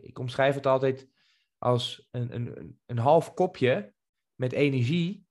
ik 0.00 0.18
omschrijf 0.18 0.54
het 0.54 0.66
altijd 0.66 1.08
als 1.58 2.08
een, 2.10 2.34
een, 2.34 2.80
een 2.86 2.98
half 2.98 3.34
kopje 3.34 3.94
met 4.34 4.52
energie. 4.52 5.26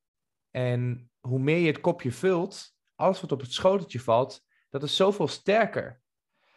En 0.49 1.11
hoe 1.19 1.39
meer 1.39 1.57
je 1.57 1.67
het 1.67 1.81
kopje 1.81 2.11
vult, 2.11 2.75
alles 2.95 3.21
wat 3.21 3.31
op 3.31 3.39
het 3.39 3.51
schoteltje 3.51 3.99
valt, 3.99 4.45
dat 4.69 4.83
is 4.83 4.95
zoveel 4.95 5.27
sterker. 5.27 6.01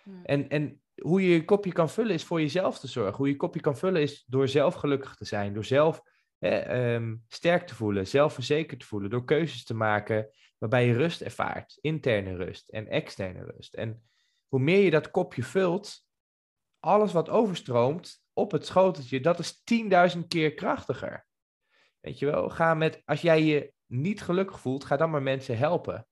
Hmm. 0.02 0.24
En, 0.24 0.48
en 0.48 0.82
hoe 1.02 1.22
je 1.22 1.28
je 1.28 1.44
kopje 1.44 1.72
kan 1.72 1.90
vullen 1.90 2.14
is 2.14 2.24
voor 2.24 2.40
jezelf 2.40 2.78
te 2.78 2.86
zorgen. 2.86 3.16
Hoe 3.16 3.26
je 3.26 3.32
je 3.32 3.38
kopje 3.38 3.60
kan 3.60 3.76
vullen 3.76 4.02
is 4.02 4.24
door 4.26 4.48
zelf 4.48 4.74
gelukkig 4.74 5.14
te 5.14 5.24
zijn, 5.24 5.54
door 5.54 5.64
zelf 5.64 6.02
hè, 6.38 6.56
ehm, 6.58 7.16
sterk 7.28 7.66
te 7.66 7.74
voelen, 7.74 8.06
zelfverzekerd 8.06 8.80
te 8.80 8.86
voelen, 8.86 9.10
door 9.10 9.24
keuzes 9.24 9.64
te 9.64 9.74
maken 9.74 10.28
waarbij 10.58 10.86
je 10.86 10.92
rust 10.92 11.20
ervaart, 11.20 11.78
interne 11.80 12.36
rust 12.36 12.68
en 12.68 12.88
externe 12.88 13.44
rust. 13.44 13.74
En 13.74 14.02
hoe 14.48 14.60
meer 14.60 14.80
je 14.80 14.90
dat 14.90 15.10
kopje 15.10 15.42
vult, 15.42 16.04
alles 16.78 17.12
wat 17.12 17.28
overstroomt 17.28 18.24
op 18.32 18.50
het 18.50 18.66
schoteltje, 18.66 19.20
dat 19.20 19.38
is 19.38 19.62
10.000 20.14 20.26
keer 20.28 20.54
krachtiger. 20.54 21.26
Weet 22.00 22.18
je 22.18 22.26
wel, 22.26 22.48
ga 22.48 22.74
met, 22.74 23.02
als 23.04 23.20
jij 23.20 23.42
je 23.42 23.72
niet 23.86 24.22
gelukkig 24.22 24.60
voelt, 24.60 24.84
ga 24.84 24.96
dan 24.96 25.10
maar 25.10 25.22
mensen 25.22 25.58
helpen. 25.58 26.06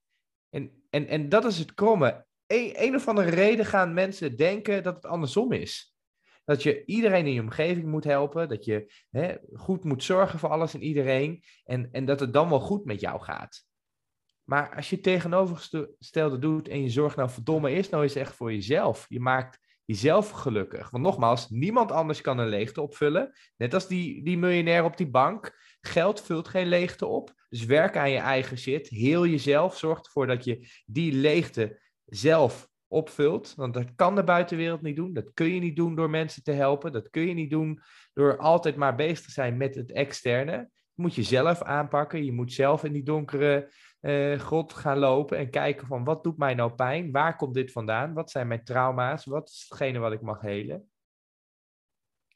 En, 0.49 0.83
en, 0.89 1.07
en 1.07 1.29
dat 1.29 1.45
is 1.45 1.57
het 1.57 1.73
kromme. 1.73 2.24
Een, 2.47 2.73
een 2.75 2.95
of 2.95 3.07
andere 3.07 3.29
reden 3.29 3.65
gaan 3.65 3.93
mensen 3.93 4.35
denken 4.37 4.83
dat 4.83 4.95
het 4.95 5.05
andersom 5.05 5.51
is. 5.51 5.95
Dat 6.45 6.63
je 6.63 6.85
iedereen 6.85 7.25
in 7.25 7.33
je 7.33 7.41
omgeving 7.41 7.85
moet 7.85 8.03
helpen, 8.03 8.49
dat 8.49 8.65
je 8.65 8.93
hè, 9.09 9.35
goed 9.53 9.83
moet 9.83 10.03
zorgen 10.03 10.39
voor 10.39 10.49
alles 10.49 10.73
en 10.73 10.83
iedereen 10.83 11.43
en, 11.63 11.89
en 11.91 12.05
dat 12.05 12.19
het 12.19 12.33
dan 12.33 12.49
wel 12.49 12.59
goed 12.59 12.85
met 12.85 12.99
jou 12.99 13.21
gaat. 13.21 13.65
Maar 14.43 14.75
als 14.75 14.89
je 14.89 14.99
tegenovergestelde 14.99 16.39
doet 16.39 16.67
en 16.67 16.81
je 16.81 16.89
zorgt 16.89 17.15
nou 17.15 17.29
verdomme 17.29 17.69
eerst 17.69 17.91
nou 17.91 18.03
eens 18.03 18.15
echt 18.15 18.35
voor 18.35 18.53
jezelf. 18.53 19.05
Je 19.09 19.19
maakt 19.19 19.59
jezelf 19.85 20.29
gelukkig. 20.29 20.89
Want 20.89 21.03
nogmaals, 21.03 21.49
niemand 21.49 21.91
anders 21.91 22.21
kan 22.21 22.37
een 22.37 22.47
leegte 22.47 22.81
opvullen. 22.81 23.33
Net 23.57 23.73
als 23.73 23.87
die, 23.87 24.23
die 24.23 24.37
miljonair 24.37 24.83
op 24.83 24.97
die 24.97 25.09
bank. 25.09 25.63
Geld 25.81 26.21
vult 26.21 26.47
geen 26.47 26.67
leegte 26.67 27.05
op. 27.05 27.33
Dus 27.49 27.65
werk 27.65 27.97
aan 27.97 28.11
je 28.11 28.17
eigen 28.17 28.57
shit. 28.57 28.87
Heel 28.87 29.25
jezelf. 29.25 29.77
Zorg 29.77 30.03
ervoor 30.03 30.27
dat 30.27 30.43
je 30.43 30.67
die 30.85 31.13
leegte 31.13 31.81
zelf 32.05 32.69
opvult. 32.87 33.53
Want 33.55 33.73
dat 33.73 33.95
kan 33.95 34.15
de 34.15 34.23
buitenwereld 34.23 34.81
niet 34.81 34.95
doen. 34.95 35.13
Dat 35.13 35.33
kun 35.33 35.53
je 35.53 35.59
niet 35.59 35.75
doen 35.75 35.95
door 35.95 36.09
mensen 36.09 36.43
te 36.43 36.51
helpen. 36.51 36.91
Dat 36.91 37.09
kun 37.09 37.27
je 37.27 37.33
niet 37.33 37.49
doen 37.49 37.81
door 38.13 38.37
altijd 38.37 38.75
maar 38.75 38.95
bezig 38.95 39.25
te 39.25 39.31
zijn 39.31 39.57
met 39.57 39.75
het 39.75 39.91
externe. 39.91 40.69
Je 40.93 41.01
moet 41.01 41.15
jezelf 41.15 41.61
aanpakken. 41.61 42.25
Je 42.25 42.31
moet 42.31 42.53
zelf 42.53 42.83
in 42.83 42.93
die 42.93 43.03
donkere 43.03 43.71
uh, 44.01 44.39
God 44.39 44.73
gaan 44.73 44.97
lopen 44.97 45.37
en 45.37 45.49
kijken 45.49 45.87
van 45.87 46.03
wat 46.03 46.23
doet 46.23 46.37
mij 46.37 46.53
nou 46.53 46.73
pijn? 46.73 47.11
Waar 47.11 47.35
komt 47.35 47.53
dit 47.53 47.71
vandaan? 47.71 48.13
Wat 48.13 48.31
zijn 48.31 48.47
mijn 48.47 48.63
trauma's? 48.63 49.25
Wat 49.25 49.49
is 49.49 49.65
hetgene 49.69 49.99
wat 49.99 50.11
ik 50.11 50.21
mag 50.21 50.41
helen? 50.41 50.89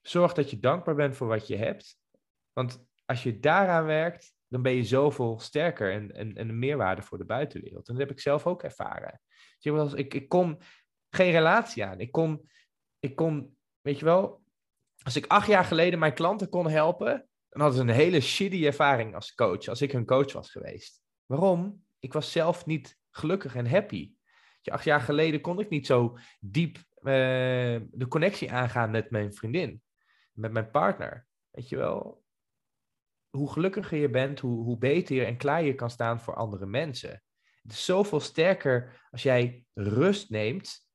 Zorg 0.01 0.33
dat 0.33 0.49
je 0.49 0.59
dankbaar 0.59 0.95
bent 0.95 1.15
voor 1.15 1.27
wat 1.27 1.47
je 1.47 1.55
hebt. 1.55 1.99
Want 2.53 2.85
als 3.05 3.23
je 3.23 3.39
daaraan 3.39 3.85
werkt, 3.85 4.33
dan 4.49 4.61
ben 4.61 4.75
je 4.75 4.83
zoveel 4.83 5.39
sterker 5.39 5.91
en, 5.91 6.11
en, 6.15 6.35
en 6.35 6.49
een 6.49 6.59
meerwaarde 6.59 7.01
voor 7.01 7.17
de 7.17 7.25
buitenwereld. 7.25 7.87
En 7.87 7.93
dat 7.93 8.03
heb 8.03 8.11
ik 8.11 8.19
zelf 8.21 8.47
ook 8.47 8.63
ervaren. 8.63 9.21
Ik, 9.93 10.13
ik 10.13 10.29
kon 10.29 10.61
geen 11.09 11.31
relatie 11.31 11.85
aan. 11.85 11.99
Ik 11.99 12.11
kon, 12.11 12.49
ik 12.99 13.15
kon, 13.15 13.57
weet 13.81 13.99
je 13.99 14.05
wel, 14.05 14.43
als 15.03 15.15
ik 15.15 15.27
acht 15.27 15.47
jaar 15.47 15.65
geleden 15.65 15.99
mijn 15.99 16.13
klanten 16.13 16.49
kon 16.49 16.69
helpen, 16.69 17.29
dan 17.49 17.61
hadden 17.61 17.79
ze 17.79 17.87
een 17.87 17.99
hele 17.99 18.21
shitty 18.21 18.65
ervaring 18.65 19.15
als 19.15 19.33
coach, 19.33 19.67
als 19.67 19.81
ik 19.81 19.91
hun 19.91 20.05
coach 20.05 20.33
was 20.33 20.51
geweest. 20.51 21.01
Waarom? 21.25 21.83
Ik 21.99 22.13
was 22.13 22.31
zelf 22.31 22.65
niet 22.65 22.97
gelukkig 23.11 23.55
en 23.55 23.67
happy. 23.67 24.13
Acht 24.63 24.83
jaar 24.83 25.01
geleden 25.01 25.41
kon 25.41 25.59
ik 25.59 25.69
niet 25.69 25.85
zo 25.85 26.17
diep 26.39 26.77
uh, 26.77 26.83
de 27.91 28.05
connectie 28.07 28.51
aangaan 28.51 28.91
met 28.91 29.09
mijn 29.09 29.33
vriendin, 29.33 29.81
met 30.31 30.51
mijn 30.51 30.71
partner. 30.71 31.27
Weet 31.51 31.69
je 31.69 31.77
wel? 31.77 32.23
Hoe 33.29 33.51
gelukkiger 33.51 33.97
je 33.97 34.09
bent, 34.09 34.39
hoe, 34.39 34.63
hoe 34.63 34.77
beter 34.77 35.15
je 35.15 35.23
en 35.23 35.37
klaar 35.37 35.63
je 35.63 35.75
kan 35.75 35.89
staan 35.89 36.21
voor 36.21 36.35
andere 36.35 36.65
mensen. 36.65 37.23
Het 37.61 37.71
is 37.71 37.85
zoveel 37.85 38.19
sterker 38.19 39.07
als 39.11 39.23
jij 39.23 39.65
rust 39.73 40.29
neemt 40.29 40.87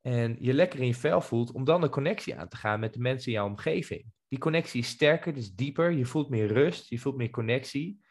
en 0.00 0.36
je 0.40 0.54
lekker 0.54 0.80
in 0.80 0.86
je 0.86 0.94
vel 0.94 1.20
voelt, 1.20 1.52
om 1.52 1.64
dan 1.64 1.82
een 1.82 1.90
connectie 1.90 2.36
aan 2.36 2.48
te 2.48 2.56
gaan 2.56 2.80
met 2.80 2.92
de 2.92 3.00
mensen 3.00 3.26
in 3.26 3.38
jouw 3.38 3.46
omgeving. 3.46 4.04
Die 4.28 4.38
connectie 4.38 4.80
is 4.80 4.88
sterker, 4.88 5.34
dus 5.34 5.54
dieper, 5.54 5.90
je 5.90 6.04
voelt 6.04 6.28
meer 6.28 6.46
rust, 6.46 6.88
je 6.88 6.98
voelt 6.98 7.16
meer 7.16 7.30
connectie. 7.30 8.04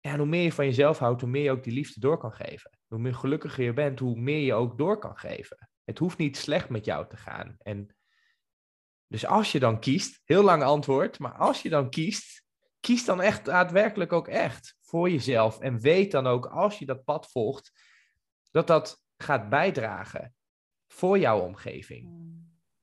En 0.00 0.18
hoe 0.18 0.26
meer 0.26 0.42
je 0.42 0.52
van 0.52 0.64
jezelf 0.64 0.98
houdt, 0.98 1.20
hoe 1.20 1.30
meer 1.30 1.42
je 1.42 1.50
ook 1.50 1.64
die 1.64 1.72
liefde 1.72 2.00
door 2.00 2.18
kan 2.18 2.32
geven. 2.32 2.78
Hoe 2.86 2.98
meer 2.98 3.14
gelukkiger 3.14 3.64
je 3.64 3.72
bent, 3.72 3.98
hoe 3.98 4.20
meer 4.20 4.44
je 4.44 4.54
ook 4.54 4.78
door 4.78 4.98
kan 4.98 5.16
geven. 5.16 5.68
Het 5.84 5.98
hoeft 5.98 6.18
niet 6.18 6.36
slecht 6.36 6.68
met 6.68 6.84
jou 6.84 7.08
te 7.08 7.16
gaan. 7.16 7.56
En 7.58 7.96
dus 9.06 9.26
als 9.26 9.52
je 9.52 9.58
dan 9.58 9.80
kiest, 9.80 10.20
heel 10.24 10.42
lang 10.42 10.62
antwoord, 10.62 11.18
maar 11.18 11.32
als 11.32 11.62
je 11.62 11.68
dan 11.68 11.90
kiest, 11.90 12.44
kies 12.80 13.04
dan 13.04 13.20
echt 13.20 13.44
daadwerkelijk 13.44 14.12
ook 14.12 14.28
echt 14.28 14.76
voor 14.80 15.10
jezelf. 15.10 15.60
En 15.60 15.80
weet 15.80 16.10
dan 16.10 16.26
ook, 16.26 16.46
als 16.46 16.78
je 16.78 16.86
dat 16.86 17.04
pad 17.04 17.30
volgt, 17.30 17.72
dat 18.50 18.66
dat 18.66 19.02
gaat 19.16 19.48
bijdragen 19.48 20.34
voor 20.86 21.18
jouw 21.18 21.40
omgeving. 21.40 22.28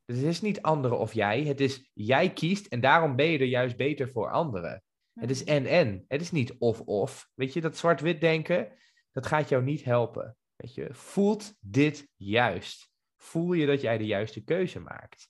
Dus 0.05 0.17
het 0.17 0.25
is 0.25 0.41
niet 0.41 0.61
anderen 0.61 0.99
of 0.99 1.13
jij, 1.13 1.43
het 1.43 1.59
is 1.59 1.91
jij 1.93 2.33
kiest 2.33 2.65
en 2.65 2.79
daarom 2.79 3.15
ben 3.15 3.25
je 3.25 3.37
er 3.37 3.45
juist 3.45 3.77
beter 3.77 4.09
voor 4.09 4.31
anderen. 4.31 4.83
Het 5.13 5.29
is 5.29 5.43
en-en. 5.43 6.05
Het 6.07 6.21
is 6.21 6.31
niet 6.31 6.55
of-of. 6.57 7.29
Weet 7.33 7.53
je, 7.53 7.61
dat 7.61 7.77
zwart-wit 7.77 8.21
denken, 8.21 8.71
dat 9.11 9.25
gaat 9.25 9.49
jou 9.49 9.63
niet 9.63 9.83
helpen. 9.83 10.37
Weet 10.55 10.73
je, 10.73 10.87
voelt 10.91 11.53
dit 11.59 12.09
juist? 12.15 12.89
Voel 13.17 13.53
je 13.53 13.65
dat 13.65 13.81
jij 13.81 13.97
de 13.97 14.05
juiste 14.05 14.43
keuze 14.43 14.79
maakt? 14.79 15.29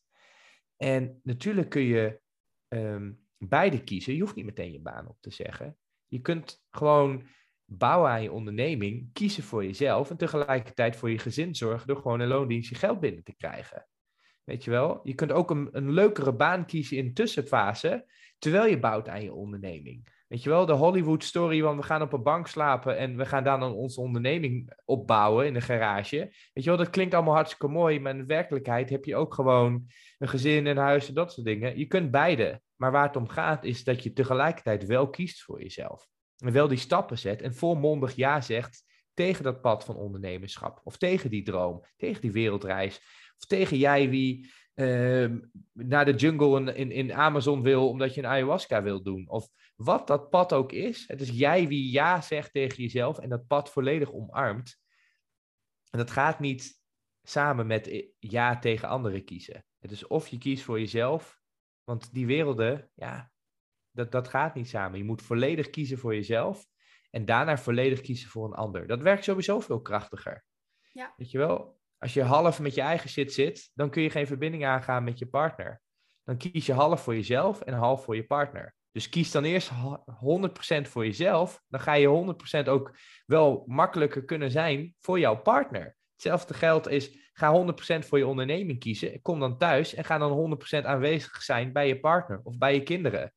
En 0.77 1.19
natuurlijk 1.23 1.69
kun 1.69 1.81
je 1.81 2.21
um, 2.67 3.26
beide 3.37 3.83
kiezen. 3.83 4.13
Je 4.13 4.21
hoeft 4.21 4.35
niet 4.35 4.45
meteen 4.45 4.71
je 4.71 4.79
baan 4.79 5.07
op 5.07 5.17
te 5.19 5.31
zeggen. 5.31 5.77
Je 6.07 6.19
kunt 6.19 6.65
gewoon 6.69 7.23
bouwen 7.65 8.09
aan 8.09 8.21
je 8.21 8.31
onderneming, 8.31 9.09
kiezen 9.13 9.43
voor 9.43 9.65
jezelf 9.65 10.09
en 10.09 10.17
tegelijkertijd 10.17 10.95
voor 10.95 11.09
je 11.09 11.19
gezin 11.19 11.55
zorgen 11.55 11.87
door 11.87 11.97
gewoon 11.97 12.19
een 12.19 12.27
loondienst 12.27 12.69
je 12.69 12.75
geld 12.75 12.99
binnen 12.99 13.23
te 13.23 13.35
krijgen. 13.35 13.87
Weet 14.43 14.63
je 14.63 14.71
wel? 14.71 14.99
Je 15.03 15.13
kunt 15.13 15.31
ook 15.31 15.49
een, 15.49 15.69
een 15.71 15.91
leukere 15.91 16.33
baan 16.33 16.65
kiezen 16.65 16.97
in 16.97 17.05
de 17.05 17.13
tussenfase, 17.13 18.11
terwijl 18.37 18.65
je 18.65 18.79
bouwt 18.79 19.07
aan 19.07 19.23
je 19.23 19.33
onderneming. 19.33 20.15
Weet 20.27 20.43
je 20.43 20.49
wel, 20.49 20.65
de 20.65 20.73
Hollywood 20.73 21.23
story 21.23 21.61
van 21.61 21.77
we 21.77 21.83
gaan 21.83 22.01
op 22.01 22.13
een 22.13 22.23
bank 22.23 22.47
slapen 22.47 22.97
en 22.97 23.17
we 23.17 23.25
gaan 23.25 23.43
dan 23.43 23.63
onze 23.63 24.01
onderneming 24.01 24.73
opbouwen 24.85 25.45
in 25.45 25.55
een 25.55 25.61
garage. 25.61 26.17
Weet 26.53 26.63
je 26.63 26.69
wel, 26.69 26.77
dat 26.77 26.89
klinkt 26.89 27.13
allemaal 27.13 27.33
hartstikke 27.33 27.67
mooi, 27.67 27.99
maar 27.99 28.11
in 28.11 28.17
de 28.17 28.25
werkelijkheid 28.25 28.89
heb 28.89 29.05
je 29.05 29.15
ook 29.15 29.33
gewoon 29.33 29.87
een 30.17 30.27
gezin 30.27 30.67
en 30.67 30.77
huis 30.77 31.07
en 31.07 31.13
dat 31.13 31.33
soort 31.33 31.45
dingen. 31.45 31.77
Je 31.77 31.85
kunt 31.85 32.11
beide, 32.11 32.61
maar 32.77 32.91
waar 32.91 33.07
het 33.07 33.15
om 33.15 33.27
gaat 33.27 33.63
is 33.63 33.83
dat 33.83 34.03
je 34.03 34.13
tegelijkertijd 34.13 34.85
wel 34.85 35.09
kiest 35.09 35.43
voor 35.43 35.61
jezelf. 35.61 36.07
En 36.37 36.51
wel 36.51 36.67
die 36.67 36.77
stappen 36.77 37.17
zet 37.17 37.41
en 37.41 37.55
volmondig 37.55 38.15
ja 38.15 38.41
zegt 38.41 38.85
tegen 39.13 39.43
dat 39.43 39.61
pad 39.61 39.83
van 39.83 39.95
ondernemerschap. 39.95 40.81
Of 40.83 40.97
tegen 40.97 41.29
die 41.29 41.43
droom, 41.43 41.83
tegen 41.95 42.21
die 42.21 42.31
wereldreis. 42.31 42.97
Of 43.37 43.45
tegen 43.47 43.77
jij 43.77 44.09
wie 44.09 44.51
uh, 44.75 45.31
naar 45.73 46.05
de 46.05 46.13
jungle 46.13 46.59
in, 46.59 46.75
in, 46.75 46.91
in 46.91 47.13
Amazon 47.13 47.61
wil 47.61 47.89
omdat 47.89 48.13
je 48.13 48.21
een 48.21 48.29
ayahuasca 48.29 48.83
wil 48.83 49.03
doen. 49.03 49.29
Of 49.29 49.49
wat 49.75 50.07
dat 50.07 50.29
pad 50.29 50.53
ook 50.53 50.71
is. 50.71 51.07
Het 51.07 51.21
is 51.21 51.29
jij 51.29 51.67
wie 51.67 51.91
ja 51.91 52.21
zegt 52.21 52.53
tegen 52.53 52.83
jezelf 52.83 53.19
en 53.19 53.29
dat 53.29 53.47
pad 53.47 53.69
volledig 53.69 54.13
omarmt. 54.13 54.77
En 55.89 55.97
dat 55.97 56.11
gaat 56.11 56.39
niet 56.39 56.81
samen 57.23 57.67
met 57.67 58.05
ja 58.19 58.59
tegen 58.59 58.87
anderen 58.87 59.23
kiezen. 59.23 59.65
Het 59.79 59.91
is 59.91 60.07
of 60.07 60.27
je 60.27 60.37
kiest 60.37 60.63
voor 60.63 60.79
jezelf, 60.79 61.36
want 61.87 62.13
die 62.13 62.25
werelden, 62.25 62.89
ja, 62.93 63.31
dat, 63.91 64.11
dat 64.11 64.27
gaat 64.27 64.55
niet 64.55 64.69
samen. 64.69 64.97
Je 64.97 65.03
moet 65.03 65.21
volledig 65.21 65.69
kiezen 65.69 65.97
voor 65.97 66.15
jezelf 66.15 66.65
en 67.09 67.25
daarna 67.25 67.57
volledig 67.57 68.01
kiezen 68.01 68.29
voor 68.29 68.45
een 68.45 68.53
ander. 68.53 68.87
Dat 68.87 69.01
werkt 69.01 69.23
sowieso 69.23 69.59
veel 69.59 69.81
krachtiger. 69.81 70.43
Ja. 70.91 71.13
Weet 71.17 71.31
je 71.31 71.37
wel, 71.37 71.79
als 71.97 72.13
je 72.13 72.23
half 72.23 72.59
met 72.59 72.75
je 72.75 72.81
eigen 72.81 73.09
shit 73.09 73.33
zit, 73.33 73.71
dan 73.73 73.89
kun 73.89 74.01
je 74.01 74.09
geen 74.09 74.27
verbinding 74.27 74.65
aangaan 74.65 75.03
met 75.03 75.19
je 75.19 75.27
partner. 75.27 75.81
Dan 76.23 76.37
kies 76.37 76.65
je 76.65 76.73
half 76.73 77.03
voor 77.03 77.15
jezelf 77.15 77.61
en 77.61 77.73
half 77.73 78.03
voor 78.03 78.15
je 78.15 78.25
partner. 78.25 78.75
Dus 78.91 79.09
kies 79.09 79.31
dan 79.31 79.43
eerst 79.43 79.71
100% 79.71 79.73
voor 80.81 81.05
jezelf. 81.05 81.63
Dan 81.67 81.79
ga 81.79 81.93
je 81.93 82.35
100% 82.65 82.67
ook 82.69 82.97
wel 83.25 83.63
makkelijker 83.67 84.25
kunnen 84.25 84.51
zijn 84.51 84.95
voor 84.99 85.19
jouw 85.19 85.41
partner. 85.41 85.97
Hetzelfde 86.17 86.53
geldt 86.53 86.87
is, 86.87 87.29
ga 87.33 87.65
100% 88.01 88.05
voor 88.07 88.17
je 88.17 88.27
onderneming 88.27 88.79
kiezen. 88.79 89.21
Kom 89.21 89.39
dan 89.39 89.57
thuis 89.57 89.93
en 89.93 90.03
ga 90.03 90.17
dan 90.17 90.59
100% 90.81 90.85
aanwezig 90.85 91.41
zijn 91.41 91.73
bij 91.73 91.87
je 91.87 91.99
partner 91.99 92.39
of 92.43 92.57
bij 92.57 92.73
je 92.73 92.83
kinderen. 92.83 93.33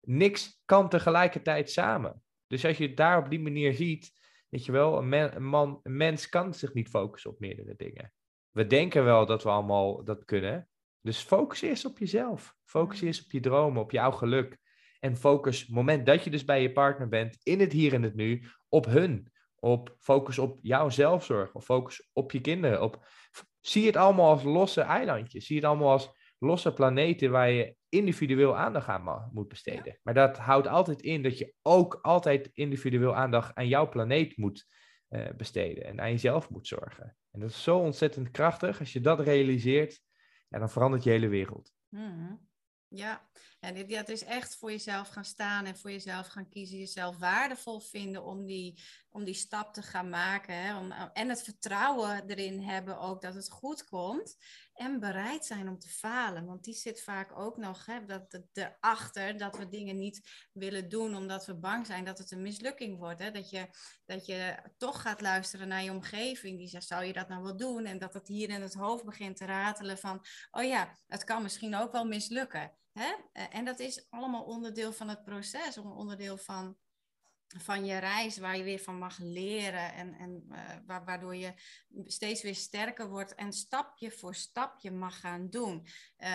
Niks 0.00 0.62
kan 0.64 0.88
tegelijkertijd 0.88 1.70
samen. 1.70 2.22
Dus 2.46 2.64
als 2.64 2.76
je 2.76 2.86
het 2.86 2.96
daar 2.96 3.18
op 3.18 3.30
die 3.30 3.40
manier 3.40 3.74
ziet, 3.74 4.12
weet 4.48 4.64
je 4.64 4.72
wel, 4.72 4.98
een, 4.98 5.12
een, 5.12 5.44
man, 5.44 5.80
een 5.82 5.96
mens 5.96 6.28
kan 6.28 6.54
zich 6.54 6.74
niet 6.74 6.88
focussen 6.88 7.30
op 7.30 7.40
meerdere 7.40 7.74
dingen. 7.76 8.12
We 8.50 8.66
denken 8.66 9.04
wel 9.04 9.26
dat 9.26 9.42
we 9.42 9.48
allemaal 9.48 10.04
dat 10.04 10.24
kunnen. 10.24 10.68
Dus 11.00 11.18
focus 11.18 11.62
eerst 11.62 11.84
op 11.84 11.98
jezelf. 11.98 12.56
Focus 12.64 13.00
eerst 13.00 13.24
op 13.24 13.30
je 13.30 13.40
dromen, 13.40 13.82
op 13.82 13.90
jouw 13.90 14.10
geluk. 14.10 14.58
En 15.00 15.16
focus, 15.16 15.66
moment 15.66 16.06
dat 16.06 16.24
je 16.24 16.30
dus 16.30 16.44
bij 16.44 16.62
je 16.62 16.72
partner 16.72 17.08
bent, 17.08 17.38
in 17.42 17.60
het 17.60 17.72
hier 17.72 17.94
en 17.94 18.02
het 18.02 18.14
nu, 18.14 18.48
op 18.68 18.84
hun. 18.84 19.32
Op 19.64 19.96
focus 19.98 20.38
op 20.38 20.58
jouw 20.62 20.88
zelfzorg. 20.88 21.54
Of 21.54 21.64
focus 21.64 22.10
op 22.12 22.32
je 22.32 22.40
kinderen. 22.40 22.82
Op, 22.82 23.06
zie 23.60 23.86
het 23.86 23.96
allemaal 23.96 24.30
als 24.30 24.42
losse 24.42 24.80
eilandjes. 24.80 25.46
Zie 25.46 25.56
het 25.56 25.64
allemaal 25.64 25.90
als 25.90 26.10
losse 26.38 26.72
planeten 26.72 27.30
waar 27.30 27.50
je 27.50 27.76
individueel 27.88 28.56
aandacht 28.56 28.88
aan 28.88 29.30
moet 29.32 29.48
besteden. 29.48 29.98
Maar 30.02 30.14
dat 30.14 30.38
houdt 30.38 30.66
altijd 30.66 31.02
in 31.02 31.22
dat 31.22 31.38
je 31.38 31.54
ook 31.62 31.98
altijd 32.02 32.50
individueel 32.52 33.14
aandacht 33.14 33.54
aan 33.54 33.68
jouw 33.68 33.88
planeet 33.88 34.36
moet 34.36 34.66
uh, 35.08 35.26
besteden. 35.36 35.84
En 35.84 36.00
aan 36.00 36.10
jezelf 36.10 36.50
moet 36.50 36.66
zorgen. 36.66 37.16
En 37.30 37.40
dat 37.40 37.50
is 37.50 37.62
zo 37.62 37.78
ontzettend 37.78 38.30
krachtig. 38.30 38.78
Als 38.78 38.92
je 38.92 39.00
dat 39.00 39.20
realiseert, 39.20 40.00
ja, 40.48 40.58
dan 40.58 40.70
verandert 40.70 41.04
je 41.04 41.10
hele 41.10 41.28
wereld. 41.28 41.72
Mm 41.88 42.50
Ja, 42.94 43.26
en 43.60 43.74
dit, 43.74 43.90
dat 43.90 44.08
is 44.08 44.24
echt 44.24 44.56
voor 44.56 44.70
jezelf 44.70 45.08
gaan 45.08 45.24
staan 45.24 45.64
en 45.64 45.76
voor 45.76 45.90
jezelf 45.90 46.26
gaan 46.26 46.48
kiezen, 46.48 46.78
jezelf 46.78 47.18
waardevol 47.18 47.80
vinden 47.80 48.24
om 48.24 48.46
die, 48.46 48.82
om 49.10 49.24
die 49.24 49.34
stap 49.34 49.74
te 49.74 49.82
gaan 49.82 50.08
maken. 50.08 50.54
Hè? 50.54 50.78
Om, 50.78 50.92
en 50.92 51.28
het 51.28 51.42
vertrouwen 51.42 52.28
erin 52.28 52.60
hebben 52.60 52.98
ook 52.98 53.22
dat 53.22 53.34
het 53.34 53.50
goed 53.50 53.84
komt. 53.84 54.36
En 54.74 55.00
bereid 55.00 55.46
zijn 55.46 55.68
om 55.68 55.78
te 55.78 55.88
falen. 55.88 56.46
Want 56.46 56.64
die 56.64 56.74
zit 56.74 57.02
vaak 57.02 57.38
ook 57.38 57.56
nog 57.56 57.86
hè, 57.86 58.04
dat, 58.04 58.30
dat, 58.30 58.42
erachter 58.52 59.36
dat 59.36 59.56
we 59.56 59.68
dingen 59.68 59.98
niet 59.98 60.48
willen 60.52 60.88
doen 60.88 61.16
omdat 61.16 61.46
we 61.46 61.54
bang 61.54 61.86
zijn 61.86 62.04
dat 62.04 62.18
het 62.18 62.30
een 62.30 62.42
mislukking 62.42 62.98
wordt. 62.98 63.20
Hè? 63.20 63.30
Dat, 63.30 63.50
je, 63.50 63.68
dat 64.06 64.26
je 64.26 64.56
toch 64.76 65.02
gaat 65.02 65.20
luisteren 65.20 65.68
naar 65.68 65.82
je 65.82 65.90
omgeving. 65.90 66.58
Die 66.58 66.68
zegt, 66.68 66.86
zou 66.86 67.04
je 67.04 67.12
dat 67.12 67.28
nou 67.28 67.42
wel 67.42 67.56
doen? 67.56 67.84
En 67.84 67.98
dat 67.98 68.14
het 68.14 68.28
hier 68.28 68.48
in 68.48 68.62
het 68.62 68.74
hoofd 68.74 69.04
begint 69.04 69.36
te 69.36 69.44
ratelen 69.44 69.98
van, 69.98 70.24
oh 70.50 70.64
ja, 70.64 70.96
het 71.06 71.24
kan 71.24 71.42
misschien 71.42 71.74
ook 71.74 71.92
wel 71.92 72.04
mislukken. 72.04 72.72
Hè? 72.92 73.12
Eh, 73.32 73.44
en 73.50 73.64
dat 73.64 73.78
is 73.78 74.06
allemaal 74.10 74.44
onderdeel 74.44 74.92
van 74.92 75.08
het 75.08 75.24
proces, 75.24 75.78
onderdeel 75.78 76.36
van, 76.36 76.76
van 77.46 77.84
je 77.84 77.98
reis, 77.98 78.38
waar 78.38 78.56
je 78.56 78.62
weer 78.62 78.78
van 78.78 78.98
mag 78.98 79.18
leren 79.18 79.94
en, 79.94 80.14
en 80.14 80.44
uh, 80.50 80.98
waardoor 81.04 81.36
je 81.36 81.52
steeds 82.04 82.42
weer 82.42 82.54
sterker 82.54 83.08
wordt 83.08 83.34
en 83.34 83.52
stapje 83.52 84.10
voor 84.10 84.34
stapje 84.34 84.90
mag 84.90 85.20
gaan 85.20 85.50
doen. 85.50 85.86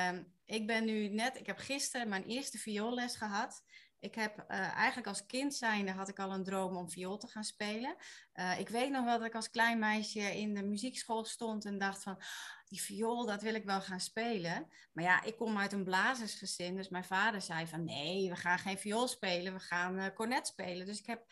Um, 0.09 0.33
ik 0.45 0.67
ben 0.67 0.85
nu 0.85 1.07
net, 1.07 1.39
ik 1.39 1.45
heb 1.45 1.57
gisteren 1.57 2.09
mijn 2.09 2.23
eerste 2.23 2.57
vioolles 2.57 3.15
gehad. 3.15 3.63
Ik 3.99 4.15
heb 4.15 4.37
uh, 4.37 4.75
eigenlijk 4.75 5.07
als 5.07 5.25
kind 5.25 5.55
zijnde 5.55 5.91
had 5.91 6.09
ik 6.09 6.19
al 6.19 6.33
een 6.33 6.43
droom 6.43 6.77
om 6.77 6.89
viool 6.89 7.17
te 7.17 7.27
gaan 7.27 7.43
spelen. 7.43 7.95
Uh, 8.33 8.59
ik 8.59 8.69
weet 8.69 8.91
nog 8.91 9.05
wel 9.05 9.17
dat 9.17 9.27
ik 9.27 9.35
als 9.35 9.49
klein 9.49 9.79
meisje 9.79 10.39
in 10.39 10.53
de 10.53 10.63
muziekschool 10.63 11.25
stond 11.25 11.65
en 11.65 11.77
dacht 11.77 12.03
van, 12.03 12.21
die 12.65 12.81
viool, 12.81 13.25
dat 13.25 13.41
wil 13.41 13.55
ik 13.55 13.65
wel 13.65 13.81
gaan 13.81 13.99
spelen. 13.99 14.67
Maar 14.93 15.03
ja, 15.03 15.23
ik 15.23 15.37
kom 15.37 15.57
uit 15.57 15.73
een 15.73 15.83
blazersgezin, 15.83 16.75
dus 16.75 16.89
mijn 16.89 17.03
vader 17.03 17.41
zei 17.41 17.67
van, 17.67 17.83
nee, 17.83 18.29
we 18.29 18.35
gaan 18.35 18.59
geen 18.59 18.77
viool 18.77 19.07
spelen, 19.07 19.53
we 19.53 19.59
gaan 19.59 19.99
uh, 19.99 20.05
cornet 20.13 20.47
spelen. 20.47 20.85
Dus 20.85 20.99
ik 20.99 21.05
heb 21.05 21.25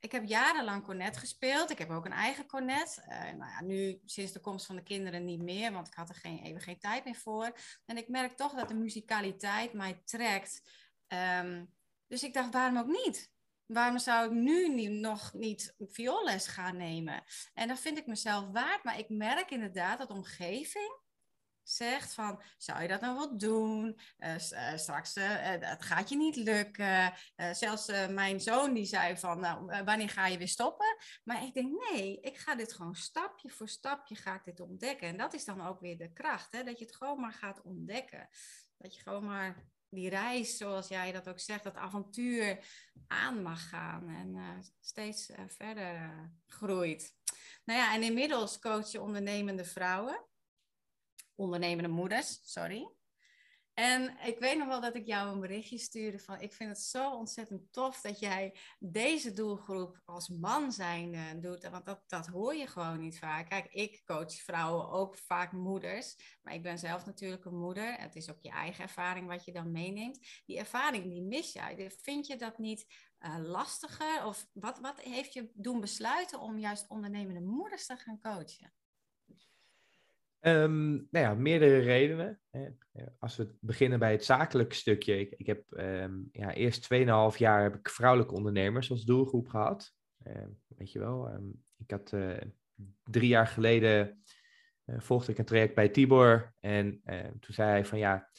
ik 0.00 0.12
heb 0.12 0.24
jarenlang 0.24 0.84
cornet 0.84 1.16
gespeeld. 1.16 1.70
Ik 1.70 1.78
heb 1.78 1.90
ook 1.90 2.04
een 2.04 2.12
eigen 2.12 2.46
cornet. 2.46 3.04
Nou 3.08 3.50
ja, 3.50 3.62
nu 3.62 4.00
sinds 4.04 4.32
de 4.32 4.40
komst 4.40 4.66
van 4.66 4.76
de 4.76 4.82
kinderen 4.82 5.24
niet 5.24 5.42
meer, 5.42 5.72
want 5.72 5.86
ik 5.86 5.94
had 5.94 6.08
er 6.08 6.14
geen, 6.14 6.42
even 6.42 6.60
geen 6.60 6.78
tijd 6.78 7.04
meer 7.04 7.14
voor. 7.14 7.58
En 7.84 7.96
ik 7.96 8.08
merk 8.08 8.32
toch 8.32 8.54
dat 8.54 8.68
de 8.68 8.74
muzikaliteit 8.74 9.72
mij 9.72 10.02
trekt. 10.04 10.62
Um, 11.08 11.76
dus 12.08 12.22
ik 12.22 12.34
dacht, 12.34 12.52
waarom 12.52 12.78
ook 12.78 13.04
niet? 13.04 13.30
Waarom 13.66 13.98
zou 13.98 14.26
ik 14.26 14.32
nu 14.32 14.88
nog 14.88 15.32
niet 15.32 15.74
vioolles 15.78 16.46
gaan 16.46 16.76
nemen? 16.76 17.24
En 17.54 17.68
dat 17.68 17.80
vind 17.80 17.98
ik 17.98 18.06
mezelf 18.06 18.50
waard. 18.52 18.84
Maar 18.84 18.98
ik 18.98 19.08
merk 19.08 19.50
inderdaad 19.50 19.98
dat 19.98 20.08
de 20.08 20.14
omgeving 20.14 21.00
zegt 21.62 22.14
van, 22.14 22.42
zou 22.56 22.82
je 22.82 22.88
dat 22.88 23.00
nou 23.00 23.16
wel 23.16 23.38
doen? 23.38 24.00
Uh, 24.18 24.36
straks, 24.76 25.14
het 25.14 25.82
gaat 25.82 26.08
je 26.08 26.16
niet 26.16 26.36
lukken. 26.36 27.12
zelfs 27.52 27.86
mijn 28.10 28.40
zoon 28.40 28.74
die 28.74 28.84
zei 28.84 29.16
van, 29.16 29.40
nou, 29.40 29.84
wanneer 29.84 30.08
ga 30.08 30.26
je 30.26 30.38
weer 30.38 30.48
stoppen? 30.48 30.96
Maar 31.24 31.42
ik 31.42 31.54
denk, 31.54 31.90
nee, 31.90 32.20
ik 32.20 32.38
ga 32.38 32.54
dit 32.54 32.72
gewoon 32.72 32.94
stapje 32.94 33.50
voor 33.50 33.68
stapje 33.68 34.14
ga 34.14 34.34
ik 34.34 34.44
dit 34.44 34.60
ontdekken. 34.60 35.08
En 35.08 35.16
dat 35.16 35.34
is 35.34 35.44
dan 35.44 35.66
ook 35.66 35.80
weer 35.80 35.98
de 35.98 36.12
kracht, 36.12 36.52
hè? 36.52 36.62
dat 36.62 36.78
je 36.78 36.84
het 36.84 36.96
gewoon 36.96 37.20
maar 37.20 37.32
gaat 37.32 37.62
ontdekken. 37.62 38.28
Dat 38.78 38.94
je 38.94 39.02
gewoon 39.02 39.24
maar 39.24 39.66
die 39.90 40.08
reis, 40.08 40.56
zoals 40.56 40.88
jij 40.88 41.12
dat 41.12 41.28
ook 41.28 41.38
zegt, 41.38 41.64
dat 41.64 41.76
avontuur 41.76 42.64
aan 43.06 43.42
mag 43.42 43.68
gaan 43.68 44.08
en 44.08 44.34
uh, 44.34 44.48
steeds 44.80 45.30
uh, 45.30 45.36
verder 45.46 45.94
uh, 45.94 46.22
groeit. 46.46 47.16
Nou 47.64 47.78
ja, 47.78 47.94
en 47.94 48.02
inmiddels 48.02 48.58
coach 48.58 48.90
je 48.90 49.00
ondernemende 49.00 49.64
vrouwen, 49.64 50.24
ondernemende 51.34 51.88
moeders, 51.88 52.40
sorry. 52.42 52.97
En 53.78 54.16
ik 54.24 54.38
weet 54.38 54.58
nog 54.58 54.66
wel 54.66 54.80
dat 54.80 54.94
ik 54.94 55.06
jou 55.06 55.32
een 55.32 55.40
berichtje 55.40 55.78
stuurde 55.78 56.18
van 56.18 56.40
ik 56.40 56.52
vind 56.52 56.70
het 56.70 56.80
zo 56.80 57.10
ontzettend 57.10 57.72
tof 57.72 58.00
dat 58.00 58.18
jij 58.18 58.58
deze 58.78 59.32
doelgroep 59.32 60.00
als 60.04 60.28
man 60.28 60.72
zijn 60.72 61.40
doet. 61.40 61.68
Want 61.68 61.86
dat, 61.86 62.02
dat 62.06 62.26
hoor 62.26 62.54
je 62.54 62.66
gewoon 62.66 63.00
niet 63.00 63.18
vaak. 63.18 63.48
Kijk, 63.48 63.66
ik 63.72 64.02
coach 64.04 64.32
vrouwen 64.32 64.90
ook 64.90 65.16
vaak 65.16 65.52
moeders. 65.52 66.38
Maar 66.42 66.54
ik 66.54 66.62
ben 66.62 66.78
zelf 66.78 67.06
natuurlijk 67.06 67.44
een 67.44 67.58
moeder. 67.58 68.00
Het 68.00 68.16
is 68.16 68.30
ook 68.30 68.40
je 68.40 68.50
eigen 68.50 68.82
ervaring 68.82 69.26
wat 69.26 69.44
je 69.44 69.52
dan 69.52 69.72
meeneemt. 69.72 70.18
Die 70.46 70.58
ervaring 70.58 71.04
die 71.04 71.22
mis 71.22 71.52
jij. 71.52 71.90
Vind 72.02 72.26
je 72.26 72.36
dat 72.36 72.58
niet 72.58 72.86
uh, 73.20 73.36
lastiger? 73.38 74.24
Of 74.24 74.46
wat, 74.52 74.78
wat 74.78 75.00
heeft 75.00 75.32
je 75.32 75.50
doen 75.54 75.80
besluiten 75.80 76.40
om 76.40 76.58
juist 76.58 76.88
ondernemende 76.88 77.40
moeders 77.40 77.86
te 77.86 77.96
gaan 77.96 78.20
coachen? 78.20 78.72
Um, 80.40 81.08
nou 81.10 81.26
ja, 81.26 81.34
meerdere 81.34 81.78
redenen. 81.78 82.40
Als 83.18 83.36
we 83.36 83.54
beginnen 83.60 83.98
bij 83.98 84.12
het 84.12 84.24
zakelijke 84.24 84.74
stukje. 84.74 85.18
Ik, 85.18 85.34
ik 85.36 85.46
heb 85.46 85.64
um, 85.70 86.28
ja, 86.32 86.52
eerst 86.52 86.88
2,5 86.94 87.36
jaar 87.36 87.62
heb 87.62 87.74
ik 87.74 87.90
vrouwelijke 87.90 88.34
ondernemers 88.34 88.90
als 88.90 89.04
doelgroep 89.04 89.48
gehad. 89.48 89.94
Uh, 90.26 90.42
weet 90.66 90.92
je 90.92 90.98
wel, 90.98 91.30
ik 91.78 91.90
had 91.90 92.12
uh, 92.12 92.36
drie 93.04 93.28
jaar 93.28 93.46
geleden 93.46 94.22
uh, 94.86 95.00
volgde 95.00 95.32
ik 95.32 95.38
een 95.38 95.44
traject 95.44 95.74
bij 95.74 95.88
Tibor. 95.88 96.54
En 96.60 97.02
toen 97.40 97.54
zei 97.54 97.68
hij 97.68 97.84
van 97.84 97.98
ja, 97.98 98.30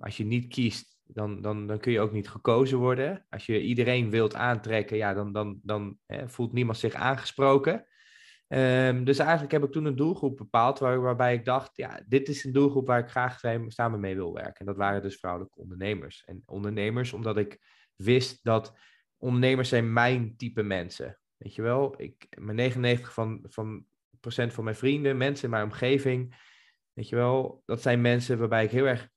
als 0.00 0.16
je 0.16 0.24
niet 0.24 0.48
kiest, 0.48 0.98
dan, 1.04 1.42
dan, 1.42 1.66
dan 1.66 1.78
kun 1.78 1.92
je 1.92 2.00
ook 2.00 2.12
niet 2.12 2.28
gekozen 2.28 2.78
worden. 2.78 3.26
Als 3.28 3.46
je 3.46 3.62
iedereen 3.62 4.10
wilt 4.10 4.34
aantrekken, 4.34 4.96
ja, 4.96 5.14
dan, 5.14 5.32
dan, 5.32 5.60
dan 5.62 5.98
voelt 6.26 6.52
niemand 6.52 6.78
zich 6.78 6.94
aangesproken. 6.94 7.86
Um, 8.48 9.04
dus 9.04 9.18
eigenlijk 9.18 9.52
heb 9.52 9.64
ik 9.64 9.72
toen 9.72 9.84
een 9.84 9.96
doelgroep 9.96 10.36
bepaald 10.36 10.78
waar, 10.78 11.00
waarbij 11.00 11.34
ik 11.34 11.44
dacht, 11.44 11.76
ja, 11.76 12.00
dit 12.06 12.28
is 12.28 12.44
een 12.44 12.52
doelgroep 12.52 12.86
waar 12.86 12.98
ik 12.98 13.08
graag 13.08 13.40
samen 13.66 14.00
mee 14.00 14.14
wil 14.14 14.32
werken. 14.32 14.54
En 14.54 14.66
dat 14.66 14.76
waren 14.76 15.02
dus 15.02 15.16
vrouwelijke 15.18 15.58
ondernemers. 15.58 16.24
En 16.24 16.42
ondernemers, 16.46 17.12
omdat 17.12 17.36
ik 17.36 17.60
wist 17.96 18.44
dat 18.44 18.78
ondernemers 19.16 19.68
zijn 19.68 19.92
mijn 19.92 20.36
type 20.36 20.62
mensen. 20.62 21.18
Weet 21.36 21.54
je 21.54 21.62
wel, 21.62 21.94
ik, 21.96 22.26
mijn 22.38 22.56
99 22.56 23.12
van, 23.12 23.44
van 23.48 23.84
procent 24.20 24.52
van 24.52 24.64
mijn 24.64 24.76
vrienden, 24.76 25.16
mensen 25.16 25.44
in 25.44 25.50
mijn 25.50 25.64
omgeving, 25.64 26.34
weet 26.92 27.08
je 27.08 27.16
wel, 27.16 27.62
dat 27.64 27.82
zijn 27.82 28.00
mensen 28.00 28.38
waarbij 28.38 28.64
ik 28.64 28.70
heel 28.70 28.86
erg 28.86 29.08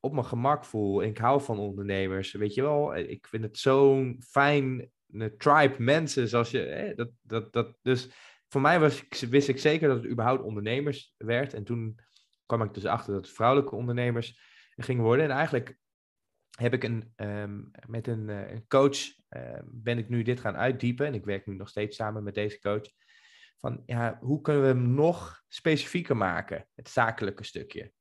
op 0.00 0.12
mijn 0.12 0.24
gemak 0.24 0.64
voel. 0.64 1.02
Ik 1.02 1.18
hou 1.18 1.42
van 1.42 1.58
ondernemers, 1.58 2.32
weet 2.32 2.54
je 2.54 2.62
wel. 2.62 2.96
Ik 2.96 3.26
vind 3.26 3.42
het 3.42 3.58
zo'n 3.58 4.22
fijn 4.26 4.90
tribe 5.36 5.74
mensen, 5.78 6.28
zoals 6.28 6.50
je, 6.50 6.58
hè, 6.58 6.94
dat, 6.94 7.10
dat, 7.22 7.52
dat, 7.52 7.76
dus 7.82 8.10
voor 8.54 8.62
mij 8.62 8.80
was, 8.80 9.04
wist 9.20 9.48
ik 9.48 9.58
zeker 9.58 9.88
dat 9.88 10.02
het 10.02 10.10
überhaupt 10.10 10.42
ondernemers 10.42 11.14
werd. 11.16 11.54
En 11.54 11.64
toen 11.64 12.00
kwam 12.46 12.62
ik 12.62 12.74
dus 12.74 12.84
achter 12.84 13.12
dat 13.14 13.24
het 13.24 13.34
vrouwelijke 13.34 13.74
ondernemers 13.74 14.40
gingen 14.76 15.04
worden. 15.04 15.24
En 15.24 15.30
eigenlijk 15.30 15.78
heb 16.58 16.72
ik 16.72 16.84
een, 16.84 17.12
ehm, 17.16 17.62
met 17.86 18.06
een, 18.06 18.28
een 18.28 18.66
coach, 18.68 18.96
uh, 19.30 19.58
ben 19.64 19.98
ik 19.98 20.08
nu 20.08 20.22
dit 20.22 20.40
gaan 20.40 20.56
uitdiepen. 20.56 21.06
En 21.06 21.14
ik 21.14 21.24
werk 21.24 21.46
nu 21.46 21.54
nog 21.54 21.68
steeds 21.68 21.96
samen 21.96 22.22
met 22.22 22.34
deze 22.34 22.60
coach. 22.60 22.86
van 23.58 23.82
ja, 23.86 24.18
hoe 24.20 24.40
kunnen 24.40 24.62
we 24.62 24.68
hem 24.68 24.94
nog 24.94 25.42
specifieker 25.48 26.16
maken, 26.16 26.68
het 26.74 26.88
zakelijke 26.88 27.44
stukje. 27.44 27.92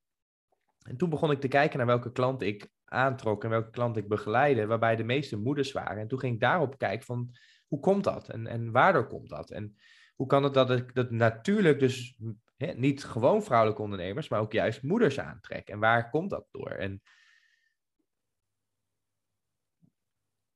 En 0.88 0.97
toen 0.97 1.10
begon 1.10 1.32
ik 1.32 1.39
te 1.39 1.47
kijken 1.47 1.78
naar 1.78 1.88
welke 1.88 2.12
klant 2.12 2.41
ik 2.41 2.70
aantrok 2.86 3.43
en 3.43 3.49
welke 3.49 3.70
klant 3.70 3.97
ik 3.97 4.08
begeleide, 4.08 4.66
waarbij 4.66 4.95
de 4.95 5.04
meeste 5.04 5.38
moeders 5.38 5.72
waren. 5.72 5.97
En 5.97 6.08
toen 6.08 6.20
ging 6.20 6.34
ik 6.34 6.39
daarop 6.39 6.78
kijken 6.78 7.06
van 7.06 7.32
hoe 7.68 7.80
komt 7.80 8.04
dat 8.04 8.30
en, 8.30 8.47
en 8.47 8.72
waardoor 8.72 9.08
komt 9.08 9.30
dat? 9.30 9.51
En 9.51 9.76
hoe 10.16 10.28
kan 10.28 10.43
het 10.43 10.53
dat 10.53 10.72
ik 10.72 10.95
dat 10.95 11.11
natuurlijk 11.11 11.80
dus 11.80 12.20
hè, 12.57 12.74
niet 12.74 13.03
gewoon 13.03 13.43
vrouwelijke 13.43 13.82
ondernemers, 13.82 14.30
maar 14.30 14.39
ook 14.39 14.51
juist 14.51 14.84
moeders 14.84 15.20
aantrek? 15.20 15.68
En 15.68 15.80
waar 15.80 16.09
komt 16.09 16.30
dat 16.30 16.47
door? 16.51 16.70
En 16.70 17.01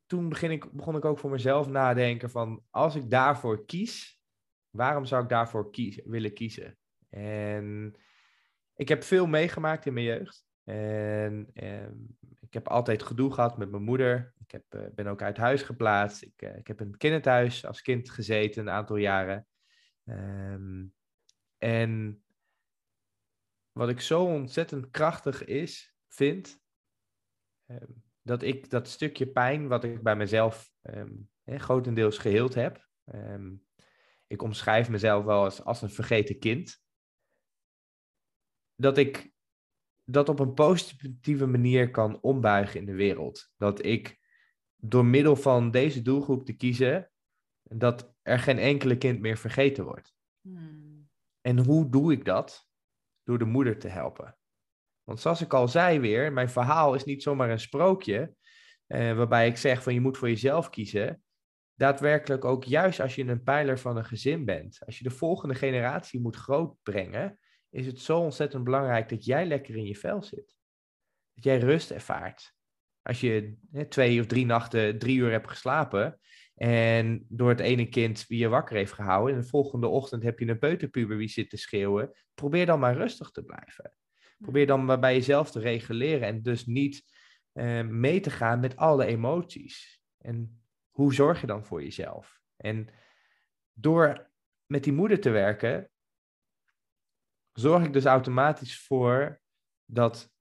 toen 0.06 0.30
begin 0.30 0.52
ik, 0.52 0.72
begon 0.72 0.96
ik 0.96 1.06
ook 1.06 1.20
voor 1.20 1.30
mezelf 1.30 1.68
nadenken 1.68 2.30
van 2.30 2.64
als 2.70 2.96
ik 2.96 3.10
daarvoor 3.10 3.66
kies, 3.66 4.22
waarom 4.70 5.06
zou 5.06 5.24
ik 5.24 5.30
daarvoor 5.30 5.72
kiezen, 5.72 6.10
willen 6.10 6.34
kiezen? 6.34 6.78
En 7.10 7.96
ik 8.76 8.88
heb 8.88 9.04
veel 9.04 9.28
meegemaakt 9.28 9.86
in 9.86 9.94
mijn 9.94 10.06
jeugd. 10.06 10.46
En, 10.64 11.50
ehm, 11.54 11.94
ik 12.48 12.54
heb 12.54 12.68
altijd 12.68 13.04
gedoe 13.04 13.34
gehad 13.34 13.58
met 13.58 13.70
mijn 13.72 13.84
moeder. 13.84 14.34
Ik 14.40 14.52
heb, 14.52 14.74
uh, 14.76 14.88
ben 14.96 15.08
ook 15.08 15.22
uit 15.22 15.38
huis 15.38 15.62
geplaatst. 15.62 16.24
Ik, 16.24 16.42
uh, 16.42 16.58
ik 16.58 16.68
heb 16.68 16.82
in 16.82 16.88
het 16.88 16.98
kinderthuis 16.98 17.66
als 17.66 17.82
kind 17.82 18.10
gezeten 18.10 18.62
een 18.62 18.74
aantal 18.74 18.96
jaren. 18.96 19.48
Um, 20.04 20.94
en 21.58 22.24
wat 23.72 23.90
ik 23.90 24.02
zo 24.02 24.24
ontzettend 24.24 24.90
krachtig 24.90 25.46
is, 25.46 25.96
vind, 26.08 26.60
um, 27.66 28.04
dat 28.22 28.42
ik 28.42 28.70
dat 28.70 28.88
stukje 28.88 29.28
pijn 29.28 29.68
wat 29.68 29.84
ik 29.84 30.04
bij 30.04 30.16
mezelf 30.16 30.72
um, 30.82 31.30
hè, 31.44 31.58
grotendeels 31.58 32.18
geheeld 32.18 32.54
heb. 32.54 32.86
Ik 34.28 34.42
omschrijf 34.42 34.90
mezelf 34.90 35.26
wel 35.26 35.44
als, 35.44 35.64
als 35.64 35.82
een 35.82 35.90
vergeten 35.90 36.40
kind. 36.40 36.82
Dat 38.76 38.98
ik 38.98 39.32
dat 40.10 40.30
op 40.30 40.40
een 40.40 40.54
positieve 40.54 41.46
manier 41.46 41.92
kan 41.92 42.22
ombuigen 42.22 42.80
in 42.80 42.86
de 42.86 42.96
wereld. 42.96 43.52
Dat 43.58 43.86
ik 43.86 44.20
door 44.76 45.06
middel 45.06 45.36
van 45.36 45.72
deze 45.72 46.02
doelgroep 46.02 46.46
te 46.46 46.54
kiezen, 46.54 47.12
dat 47.64 48.14
er 48.22 48.40
geen 48.40 48.58
enkele 48.58 48.98
kind 48.98 49.20
meer 49.20 49.38
vergeten 49.38 49.84
wordt. 49.84 50.16
Hmm. 50.42 51.10
En 51.42 51.66
hoe 51.66 51.90
doe 51.90 52.12
ik 52.12 52.26
dat? 52.26 52.68
Door 53.24 53.40
de 53.40 53.46
moeder 53.46 53.80
te 53.80 53.88
helpen. 53.88 54.38
Want 55.04 55.20
zoals 55.20 55.42
ik 55.42 55.54
al 55.54 55.68
zei 55.68 56.00
weer, 56.00 56.34
mijn 56.34 56.50
verhaal 56.50 56.94
is 56.94 57.04
niet 57.04 57.24
zomaar 57.24 57.50
een 57.50 57.60
sprookje, 57.60 58.36
eh, 58.88 59.16
waarbij 59.18 59.48
ik 59.48 59.58
zeg 59.58 59.84
van 59.84 59.94
je 59.94 60.02
moet 60.02 60.18
voor 60.18 60.30
jezelf 60.30 60.70
kiezen. 60.70 61.24
Daadwerkelijk 61.74 62.46
ook 62.46 62.64
juist 62.64 63.00
als 63.00 63.16
je 63.16 63.24
een 63.24 63.44
pijler 63.44 63.80
van 63.80 63.98
een 63.98 64.06
gezin 64.06 64.46
bent, 64.46 64.80
als 64.86 64.98
je 64.98 65.04
de 65.04 65.16
volgende 65.16 65.56
generatie 65.56 66.22
moet 66.22 66.36
grootbrengen, 66.36 67.40
is 67.70 67.86
het 67.86 68.00
zo 68.00 68.20
ontzettend 68.20 68.64
belangrijk 68.64 69.10
dat 69.10 69.26
jij 69.26 69.46
lekker 69.46 69.76
in 69.76 69.86
je 69.86 69.96
vel 69.96 70.24
zit. 70.24 70.56
Dat 71.34 71.44
jij 71.44 71.60
rust 71.60 71.92
ervaart. 71.92 72.56
Als 73.02 73.22
je 73.22 73.58
hè, 73.72 73.86
twee 73.86 74.20
of 74.20 74.26
drie 74.26 74.46
nachten 74.46 75.00
drie 75.00 75.18
uur 75.18 75.32
hebt 75.32 75.50
geslapen 75.50 76.20
en 76.56 77.26
door 77.30 77.50
het 77.50 77.60
ene 77.60 77.90
kind 77.90 78.28
wie 78.28 78.40
je 78.40 78.48
wakker 78.48 78.76
heeft 78.76 78.92
gehouden 78.92 79.36
en 79.36 79.42
de 79.42 79.48
volgende 79.48 79.88
ochtend 79.88 80.24
heb 80.24 80.40
je 80.40 80.48
een 80.48 80.60
peuterpuber 80.60 81.18
wie 81.18 81.28
zit 81.28 81.50
te 81.50 81.58
schreeuwen, 81.58 82.12
probeer 82.34 82.66
dan 82.66 82.80
maar 82.80 82.96
rustig 82.96 83.32
te 83.32 83.44
blijven. 83.44 83.94
Probeer 84.38 84.68
dan 84.68 84.86
maar 84.86 85.00
bij 85.00 85.14
jezelf 85.14 85.52
te 85.52 85.60
reguleren 85.60 86.28
en 86.28 86.42
dus 86.42 86.66
niet 86.66 87.04
uh, 87.54 87.82
mee 87.82 88.20
te 88.20 88.30
gaan 88.30 88.60
met 88.60 88.76
alle 88.76 89.06
emoties. 89.06 90.02
En 90.18 90.62
hoe 90.90 91.14
zorg 91.14 91.42
je 91.42 91.48
dan 91.48 91.66
voor 91.66 91.84
jezelf? 91.84 92.40
En 92.58 92.88
door 93.74 94.32
met 94.66 94.84
die 94.84 94.94
moeder 94.94 95.20
te 95.20 95.30
werken, 95.30 95.90
zorg 97.60 97.86
ik 97.86 97.94
dus 97.94 98.06
automatisch 98.06 98.80
voor 98.80 99.42
dat 99.86 100.32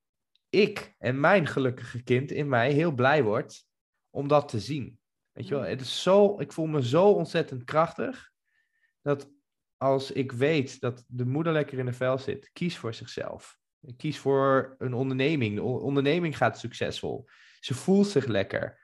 ik 0.48 0.94
en 0.98 1.20
mijn 1.20 1.46
gelukkige 1.46 2.02
kind 2.02 2.30
in 2.30 2.48
mij 2.48 2.72
heel 2.72 2.92
blij 2.92 3.22
wordt 3.22 3.66
om 4.10 4.28
dat 4.28 4.48
te 4.48 4.60
zien. 4.60 4.98
Weet 5.32 5.48
je 5.48 5.54
wel, 5.54 5.64
het 5.64 5.80
is 5.80 6.02
zo, 6.02 6.40
ik 6.40 6.52
voel 6.52 6.66
me 6.66 6.86
zo 6.86 7.10
ontzettend 7.10 7.64
krachtig 7.64 8.32
dat 9.02 9.30
als 9.76 10.12
ik 10.12 10.32
weet 10.32 10.80
dat 10.80 11.04
de 11.08 11.26
moeder 11.26 11.52
lekker 11.52 11.78
in 11.78 11.86
de 11.86 11.92
vel 11.92 12.18
zit, 12.18 12.50
kies 12.52 12.76
voor 12.76 12.94
zichzelf. 12.94 13.58
Kies 13.96 14.18
voor 14.18 14.74
een 14.78 14.94
onderneming. 14.94 15.54
De 15.54 15.62
onderneming 15.62 16.36
gaat 16.36 16.58
succesvol. 16.58 17.28
Ze 17.60 17.74
voelt 17.74 18.06
zich 18.06 18.26
lekker. 18.26 18.80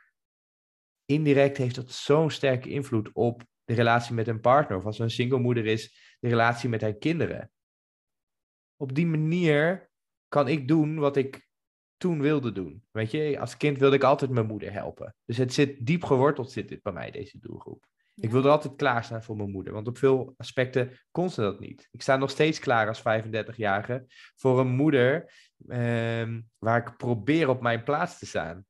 Indirect 1.04 1.56
heeft 1.56 1.74
dat 1.74 1.90
zo'n 1.90 2.30
sterke 2.30 2.68
invloed 2.68 3.12
op 3.12 3.42
de 3.64 3.74
relatie 3.74 4.14
met 4.14 4.28
een 4.28 4.40
partner. 4.40 4.78
Of 4.78 4.84
als 4.84 4.96
ze 4.96 5.02
een 5.02 5.10
single 5.10 5.38
moeder 5.38 5.66
is, 5.66 6.16
de 6.20 6.28
relatie 6.28 6.68
met 6.68 6.80
haar 6.80 6.94
kinderen. 6.94 7.50
Op 8.82 8.94
die 8.94 9.06
manier 9.06 9.90
kan 10.28 10.48
ik 10.48 10.68
doen 10.68 10.98
wat 10.98 11.16
ik 11.16 11.48
toen 11.96 12.20
wilde 12.20 12.52
doen. 12.52 12.84
Weet 12.90 13.10
je, 13.10 13.38
als 13.40 13.56
kind 13.56 13.78
wilde 13.78 13.96
ik 13.96 14.02
altijd 14.02 14.30
mijn 14.30 14.46
moeder 14.46 14.72
helpen. 14.72 15.14
Dus 15.24 15.36
het 15.36 15.52
zit 15.52 15.86
diep 15.86 16.04
geworteld 16.04 16.50
zit 16.50 16.68
dit 16.68 16.82
bij 16.82 16.92
mij, 16.92 17.10
deze 17.10 17.38
doelgroep. 17.38 17.86
Ik 18.14 18.30
wilde 18.30 18.48
altijd 18.48 18.76
klaarstaan 18.76 19.22
voor 19.22 19.36
mijn 19.36 19.50
moeder, 19.50 19.72
want 19.72 19.86
op 19.86 19.98
veel 19.98 20.34
aspecten 20.36 20.98
kon 21.10 21.30
ze 21.30 21.40
dat 21.40 21.60
niet. 21.60 21.88
Ik 21.90 22.02
sta 22.02 22.16
nog 22.16 22.30
steeds 22.30 22.58
klaar 22.58 22.88
als 22.88 23.00
35-jarige 23.00 24.04
voor 24.36 24.60
een 24.60 24.74
moeder 24.74 25.32
eh, 25.66 26.28
waar 26.58 26.86
ik 26.86 26.96
probeer 26.96 27.48
op 27.48 27.62
mijn 27.62 27.82
plaats 27.82 28.18
te 28.18 28.26
staan. 28.26 28.64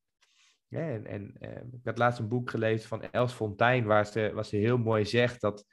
Ja, 0.68 0.88
en, 0.88 1.06
en 1.06 1.34
uh, 1.40 1.48
ik 1.50 1.84
had 1.84 1.98
laatst 1.98 2.20
een 2.20 2.28
boek 2.28 2.50
gelezen 2.50 2.88
van 2.88 3.02
Els 3.10 3.32
Fontijn, 3.32 3.84
waar 3.84 4.06
ze, 4.06 4.30
waar 4.34 4.44
ze 4.44 4.56
heel 4.56 4.78
mooi 4.78 5.04
zegt 5.04 5.40
dat 5.40 5.64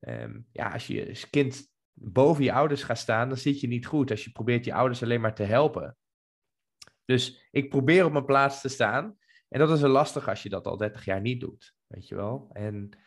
um, 0.00 0.46
ja, 0.52 0.72
als 0.72 0.86
je 0.86 1.08
als 1.08 1.30
kind 1.30 1.68
boven 2.02 2.44
je 2.44 2.52
ouders 2.52 2.82
gaat 2.82 2.98
staan, 2.98 3.28
dan 3.28 3.38
zit 3.38 3.60
je 3.60 3.66
niet 3.66 3.86
goed 3.86 4.10
als 4.10 4.24
je 4.24 4.30
probeert 4.30 4.64
je 4.64 4.74
ouders 4.74 5.02
alleen 5.02 5.20
maar 5.20 5.34
te 5.34 5.42
helpen. 5.42 5.96
Dus 7.04 7.48
ik 7.50 7.68
probeer 7.68 8.04
op 8.04 8.12
mijn 8.12 8.24
plaats 8.24 8.60
te 8.60 8.68
staan. 8.68 9.18
En 9.48 9.58
dat 9.58 9.70
is 9.70 9.80
lastig 9.80 10.28
als 10.28 10.42
je 10.42 10.48
dat 10.48 10.66
al 10.66 10.76
30 10.76 11.04
jaar 11.04 11.20
niet 11.20 11.40
doet. 11.40 11.74
Weet 11.86 12.08
je 12.08 12.14
wel? 12.14 12.50
En 12.52 12.98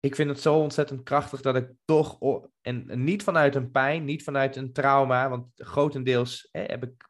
ik 0.00 0.14
vind 0.14 0.30
het 0.30 0.40
zo 0.40 0.58
ontzettend 0.58 1.02
krachtig 1.02 1.40
dat 1.40 1.56
ik 1.56 1.72
toch, 1.84 2.18
en 2.60 3.04
niet 3.04 3.22
vanuit 3.22 3.54
een 3.54 3.70
pijn, 3.70 4.04
niet 4.04 4.22
vanuit 4.22 4.56
een 4.56 4.72
trauma, 4.72 5.28
want 5.28 5.46
grotendeels 5.54 6.48
heb 6.52 6.84
ik, 6.84 7.08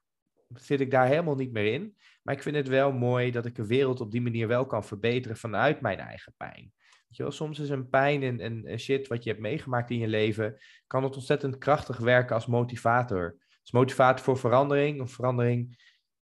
zit 0.55 0.81
ik 0.81 0.91
daar 0.91 1.07
helemaal 1.07 1.35
niet 1.35 1.53
meer 1.53 1.73
in. 1.73 1.97
Maar 2.23 2.35
ik 2.35 2.43
vind 2.43 2.57
het 2.57 2.68
wel 2.68 2.93
mooi 2.93 3.31
dat 3.31 3.47
ik 3.47 3.55
de 3.55 3.66
wereld 3.66 4.01
op 4.01 4.11
die 4.11 4.23
manier 4.23 4.49
wel 4.49 4.66
kan 4.66 4.85
verbeteren 4.85 5.37
vanuit 5.37 5.81
mijn 5.81 5.99
eigen 5.99 6.35
pijn. 6.37 6.73
Weet 7.11 7.18
wel, 7.18 7.30
soms 7.30 7.58
is 7.58 7.68
een 7.68 7.88
pijn 7.88 8.22
en, 8.22 8.66
en 8.66 8.78
shit 8.78 9.06
wat 9.08 9.24
je 9.24 9.30
hebt 9.30 9.42
meegemaakt 9.42 9.90
in 9.90 9.98
je 9.98 10.08
leven, 10.08 10.61
kan 10.86 11.04
het 11.04 11.14
ontzettend 11.14 11.58
krachtig 11.58 11.98
werken 11.98 12.34
als 12.34 12.46
motivator. 12.46 13.36
Als 13.61 13.72
motivator 13.72 14.24
voor 14.24 14.38
verandering 14.38 15.00
of 15.00 15.12
verandering. 15.12 15.78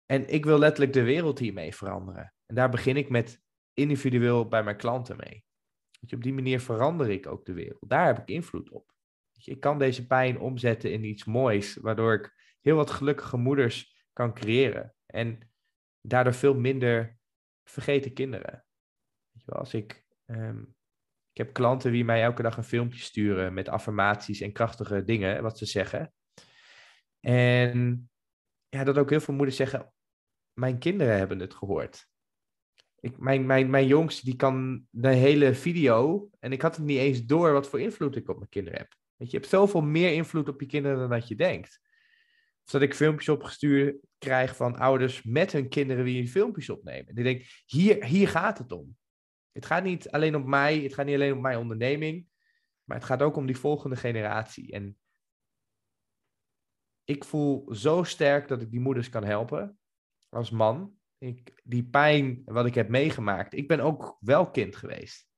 En 0.06 0.28
ik 0.28 0.44
wil 0.44 0.58
letterlijk 0.58 0.92
de 0.92 1.02
wereld 1.02 1.38
hiermee 1.38 1.74
veranderen. 1.74 2.34
En 2.46 2.54
daar 2.54 2.68
begin 2.70 2.96
ik 2.96 3.08
met 3.08 3.42
individueel 3.74 4.48
bij 4.48 4.62
mijn 4.62 4.76
klanten 4.76 5.16
mee. 5.16 5.44
Je, 6.00 6.16
op 6.16 6.22
die 6.22 6.32
manier 6.32 6.60
verander 6.60 7.10
ik 7.10 7.26
ook 7.26 7.44
de 7.44 7.52
wereld. 7.52 7.88
Daar 7.88 8.06
heb 8.06 8.18
ik 8.18 8.28
invloed 8.28 8.70
op. 8.70 8.92
Ik 9.44 9.60
kan 9.60 9.78
deze 9.78 10.06
pijn 10.06 10.38
omzetten 10.38 10.92
in 10.92 11.04
iets 11.04 11.24
moois, 11.24 11.76
waardoor 11.76 12.14
ik 12.14 12.56
heel 12.60 12.76
wat 12.76 12.90
gelukkige 12.90 13.36
moeders 13.36 14.06
kan 14.12 14.34
creëren. 14.34 14.94
En 15.06 15.50
daardoor 16.00 16.34
veel 16.34 16.54
minder 16.54 17.18
vergeten 17.64 18.12
kinderen. 18.12 18.64
Je, 19.32 19.52
als 19.52 19.74
ik, 19.74 20.03
um, 20.26 20.74
ik 21.34 21.44
heb 21.44 21.52
klanten 21.52 21.92
die 21.92 22.04
mij 22.04 22.22
elke 22.22 22.42
dag 22.42 22.56
een 22.56 22.64
filmpje 22.64 23.00
sturen 23.00 23.54
met 23.54 23.68
affirmaties 23.68 24.40
en 24.40 24.52
krachtige 24.52 25.04
dingen, 25.04 25.42
wat 25.42 25.58
ze 25.58 25.66
zeggen. 25.66 26.12
En 27.20 28.10
ja, 28.68 28.84
dat 28.84 28.98
ook 28.98 29.10
heel 29.10 29.20
veel 29.20 29.34
moeders 29.34 29.56
zeggen, 29.56 29.92
mijn 30.52 30.78
kinderen 30.78 31.16
hebben 31.16 31.38
het 31.38 31.54
gehoord. 31.54 32.08
Ik, 33.00 33.18
mijn, 33.18 33.46
mijn, 33.70 33.86
jongste 33.86 34.24
die 34.24 34.36
kan 34.36 34.86
de 34.90 35.12
hele 35.14 35.54
video. 35.54 36.28
En 36.38 36.52
ik 36.52 36.62
had 36.62 36.76
het 36.76 36.84
niet 36.84 36.98
eens 36.98 37.24
door 37.24 37.52
wat 37.52 37.68
voor 37.68 37.80
invloed 37.80 38.16
ik 38.16 38.28
op 38.28 38.36
mijn 38.36 38.48
kinderen 38.48 38.78
heb. 38.78 38.94
Want 39.16 39.30
je 39.30 39.36
hebt 39.36 39.48
zoveel 39.48 39.82
meer 39.82 40.12
invloed 40.12 40.48
op 40.48 40.60
je 40.60 40.66
kinderen 40.66 40.98
dan 40.98 41.10
dat 41.10 41.28
je 41.28 41.36
denkt. 41.36 41.80
Of 42.64 42.70
dat 42.70 42.82
ik 42.82 42.94
filmpjes 42.94 43.28
opgestuurd 43.28 43.96
krijg 44.18 44.56
van 44.56 44.76
ouders 44.76 45.22
met 45.22 45.52
hun 45.52 45.68
kinderen 45.68 46.04
die 46.04 46.28
filmpjes 46.28 46.70
opnemen. 46.70 47.06
En 47.06 47.16
ik 47.16 47.24
denk, 47.24 47.62
hier, 47.66 48.04
hier 48.04 48.28
gaat 48.28 48.58
het 48.58 48.72
om. 48.72 48.96
Het 49.54 49.66
gaat 49.66 49.84
niet 49.84 50.10
alleen 50.10 50.36
om 50.36 50.48
mij, 50.48 50.78
het 50.78 50.94
gaat 50.94 51.06
niet 51.06 51.14
alleen 51.14 51.32
om 51.32 51.40
mijn 51.40 51.58
onderneming. 51.58 52.26
Maar 52.84 52.96
het 52.96 53.06
gaat 53.06 53.22
ook 53.22 53.36
om 53.36 53.46
die 53.46 53.56
volgende 53.56 53.96
generatie. 53.96 54.72
En 54.72 54.98
ik 57.04 57.24
voel 57.24 57.74
zo 57.74 58.02
sterk 58.02 58.48
dat 58.48 58.62
ik 58.62 58.70
die 58.70 58.80
moeders 58.80 59.08
kan 59.08 59.24
helpen 59.24 59.78
als 60.28 60.50
man. 60.50 60.98
Ik, 61.18 61.60
die 61.64 61.84
pijn 61.84 62.42
wat 62.44 62.66
ik 62.66 62.74
heb 62.74 62.88
meegemaakt. 62.88 63.54
Ik 63.54 63.68
ben 63.68 63.80
ook 63.80 64.16
wel 64.20 64.50
kind 64.50 64.76
geweest. 64.76 65.28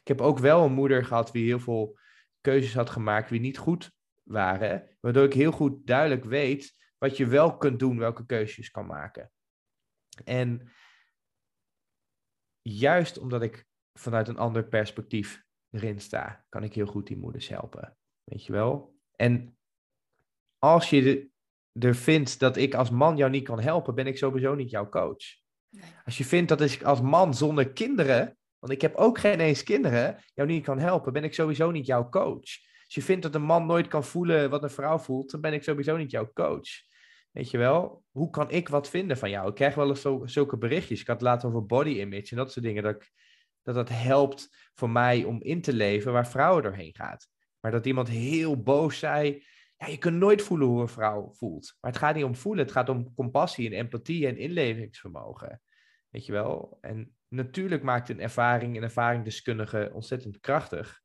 Ik 0.00 0.08
heb 0.08 0.20
ook 0.20 0.38
wel 0.38 0.64
een 0.64 0.72
moeder 0.72 1.04
gehad 1.04 1.32
die 1.32 1.44
heel 1.44 1.60
veel 1.60 1.98
keuzes 2.40 2.74
had 2.74 2.90
gemaakt 2.90 3.28
die 3.28 3.40
niet 3.40 3.58
goed 3.58 3.96
waren. 4.22 4.96
Waardoor 5.00 5.24
ik 5.24 5.32
heel 5.32 5.52
goed 5.52 5.86
duidelijk 5.86 6.24
weet 6.24 6.74
wat 6.98 7.16
je 7.16 7.26
wel 7.26 7.56
kunt 7.56 7.78
doen, 7.78 7.98
welke 7.98 8.26
keuzes 8.26 8.70
kan 8.70 8.86
maken. 8.86 9.32
En 10.24 10.72
juist 12.62 13.18
omdat 13.18 13.42
ik 13.42 13.66
vanuit 13.98 14.28
een 14.28 14.38
ander 14.38 14.64
perspectief 14.64 15.42
erin 15.70 16.00
sta, 16.00 16.44
kan 16.48 16.62
ik 16.62 16.74
heel 16.74 16.86
goed 16.86 17.06
die 17.06 17.16
moeders 17.16 17.48
helpen. 17.48 17.96
Weet 18.24 18.44
je 18.44 18.52
wel? 18.52 18.94
En 19.16 19.56
als 20.58 20.90
je 20.90 21.30
er 21.72 21.94
vindt 21.94 22.38
dat 22.38 22.56
ik 22.56 22.74
als 22.74 22.90
man 22.90 23.16
jou 23.16 23.30
niet 23.30 23.44
kan 23.44 23.60
helpen, 23.60 23.94
ben 23.94 24.06
ik 24.06 24.18
sowieso 24.18 24.54
niet 24.54 24.70
jouw 24.70 24.88
coach. 24.88 25.40
Als 26.04 26.18
je 26.18 26.24
vindt 26.24 26.48
dat 26.48 26.60
ik 26.60 26.82
als 26.82 27.00
man 27.00 27.34
zonder 27.34 27.72
kinderen, 27.72 28.36
want 28.58 28.72
ik 28.72 28.80
heb 28.80 28.94
ook 28.94 29.18
geen 29.18 29.40
eens 29.40 29.62
kinderen, 29.62 30.24
jou 30.34 30.48
niet 30.48 30.64
kan 30.64 30.78
helpen, 30.78 31.12
ben 31.12 31.24
ik 31.24 31.34
sowieso 31.34 31.70
niet 31.70 31.86
jouw 31.86 32.08
coach. 32.08 32.70
Als 32.84 32.94
je 32.94 33.02
vindt 33.02 33.22
dat 33.22 33.34
een 33.34 33.42
man 33.42 33.66
nooit 33.66 33.88
kan 33.88 34.04
voelen 34.04 34.50
wat 34.50 34.62
een 34.62 34.70
vrouw 34.70 34.98
voelt, 34.98 35.30
dan 35.30 35.40
ben 35.40 35.52
ik 35.52 35.62
sowieso 35.62 35.96
niet 35.96 36.10
jouw 36.10 36.30
coach. 36.32 36.68
Weet 37.32 37.50
je 37.50 37.58
wel, 37.58 38.04
hoe 38.10 38.30
kan 38.30 38.50
ik 38.50 38.68
wat 38.68 38.88
vinden 38.88 39.16
van 39.16 39.30
jou? 39.30 39.48
Ik 39.48 39.54
krijg 39.54 39.74
wel 39.74 39.88
eens 39.88 40.32
zulke 40.32 40.58
berichtjes. 40.58 41.00
Ik 41.00 41.06
had 41.06 41.16
het 41.16 41.28
laten 41.28 41.48
over 41.48 41.66
body 41.66 41.90
image 41.90 42.30
en 42.30 42.36
dat 42.36 42.52
soort 42.52 42.64
dingen. 42.64 42.82
Dat 42.82 43.10
dat 43.62 43.88
helpt 43.88 44.70
voor 44.74 44.90
mij 44.90 45.24
om 45.24 45.42
in 45.42 45.60
te 45.60 45.72
leven 45.72 46.12
waar 46.12 46.28
vrouwen 46.28 46.62
doorheen 46.62 46.94
gaat. 46.94 47.28
Maar 47.60 47.70
dat 47.70 47.86
iemand 47.86 48.08
heel 48.08 48.62
boos 48.62 48.98
zei. 48.98 49.44
Ja, 49.76 49.86
je 49.86 49.98
kunt 49.98 50.16
nooit 50.16 50.42
voelen 50.42 50.66
hoe 50.68 50.80
een 50.80 50.88
vrouw 50.88 51.32
voelt. 51.32 51.76
Maar 51.80 51.90
het 51.90 52.00
gaat 52.00 52.14
niet 52.14 52.24
om 52.24 52.34
voelen. 52.34 52.64
Het 52.64 52.72
gaat 52.72 52.88
om 52.88 53.14
compassie 53.14 53.66
en 53.66 53.78
empathie 53.78 54.26
en 54.26 54.36
inlevingsvermogen. 54.36 55.62
Weet 56.08 56.26
je 56.26 56.32
wel? 56.32 56.78
En 56.80 57.16
natuurlijk 57.28 57.82
maakt 57.82 58.08
een 58.08 58.20
ervaring 58.20 58.76
en 58.76 58.82
ervaringsdeskundige 58.82 59.90
ontzettend 59.92 60.40
krachtig. 60.40 61.00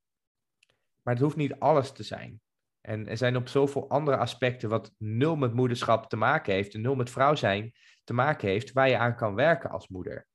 Maar 1.01 1.13
het 1.13 1.23
hoeft 1.23 1.35
niet 1.35 1.59
alles 1.59 1.91
te 1.91 2.03
zijn. 2.03 2.41
En 2.87 3.07
er 3.07 3.17
zijn 3.17 3.35
op 3.35 3.47
zoveel 3.47 3.89
andere 3.89 4.17
aspecten 4.17 4.69
wat 4.69 4.93
nul 4.97 5.35
met 5.35 5.53
moederschap 5.53 6.09
te 6.09 6.15
maken 6.15 6.53
heeft 6.53 6.73
en 6.73 6.81
nul 6.81 6.95
met 6.95 7.09
vrouw 7.09 7.35
zijn 7.35 7.73
te 8.03 8.13
maken 8.13 8.47
heeft, 8.47 8.71
waar 8.71 8.89
je 8.89 8.97
aan 8.97 9.15
kan 9.15 9.35
werken 9.35 9.69
als 9.69 9.87
moeder. 9.87 10.27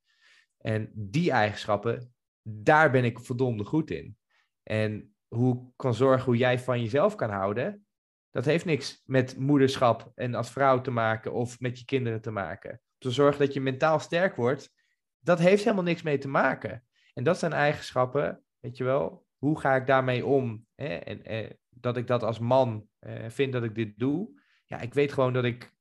En 0.59 0.91
die 0.95 1.31
eigenschappen, 1.31 2.15
daar 2.43 2.91
ben 2.91 3.05
ik 3.05 3.21
verdomde 3.21 3.65
goed 3.65 3.91
in. 3.91 4.17
En 4.63 5.15
hoe 5.29 5.57
ik 5.57 5.73
kan 5.77 5.95
zorgen 5.95 6.25
hoe 6.25 6.37
jij 6.37 6.59
van 6.59 6.81
jezelf 6.81 7.15
kan 7.15 7.31
houden, 7.31 7.87
dat 8.31 8.45
heeft 8.45 8.65
niks 8.65 9.03
met 9.07 9.39
moederschap 9.39 10.13
en 10.15 10.35
als 10.35 10.51
vrouw 10.51 10.81
te 10.81 10.91
maken 10.91 11.33
of 11.33 11.61
met 11.61 11.79
je 11.79 11.85
kinderen 11.85 12.21
te 12.21 12.31
maken. 12.31 12.81
Te 12.99 13.11
zorgen 13.11 13.45
dat 13.45 13.55
je 13.55 13.61
mentaal 13.61 13.99
sterk 13.99 14.37
wordt, 14.37 14.73
dat 15.19 15.39
heeft 15.39 15.65
helemaal 15.65 15.85
niks 15.85 16.03
mee 16.03 16.19
te 16.19 16.29
maken. 16.29 16.85
En 17.15 17.25
dat 17.25 17.39
zijn 17.39 17.53
eigenschappen, 17.53 18.43
weet 18.61 18.77
je 18.77 18.85
wel, 18.85 19.27
hoe 19.39 19.61
ga 19.61 19.75
ik 19.77 19.87
daarmee 19.87 20.27
om? 20.27 20.67
Hè? 20.75 20.95
En, 20.95 21.25
en, 21.25 21.51
eh, 21.51 21.57
dat 21.83 21.97
ik 21.97 22.07
dat 22.07 22.23
als 22.23 22.39
man 22.39 22.89
uh, 23.01 23.29
vind 23.29 23.53
dat 23.53 23.63
ik 23.63 23.75
dit 23.75 23.99
doe. 23.99 24.41
Ja, 24.65 24.81
ik 24.81 24.95
weet 24.95 25.13
gewoon 25.13 25.33
dat 25.33 25.45
ik 25.45 25.75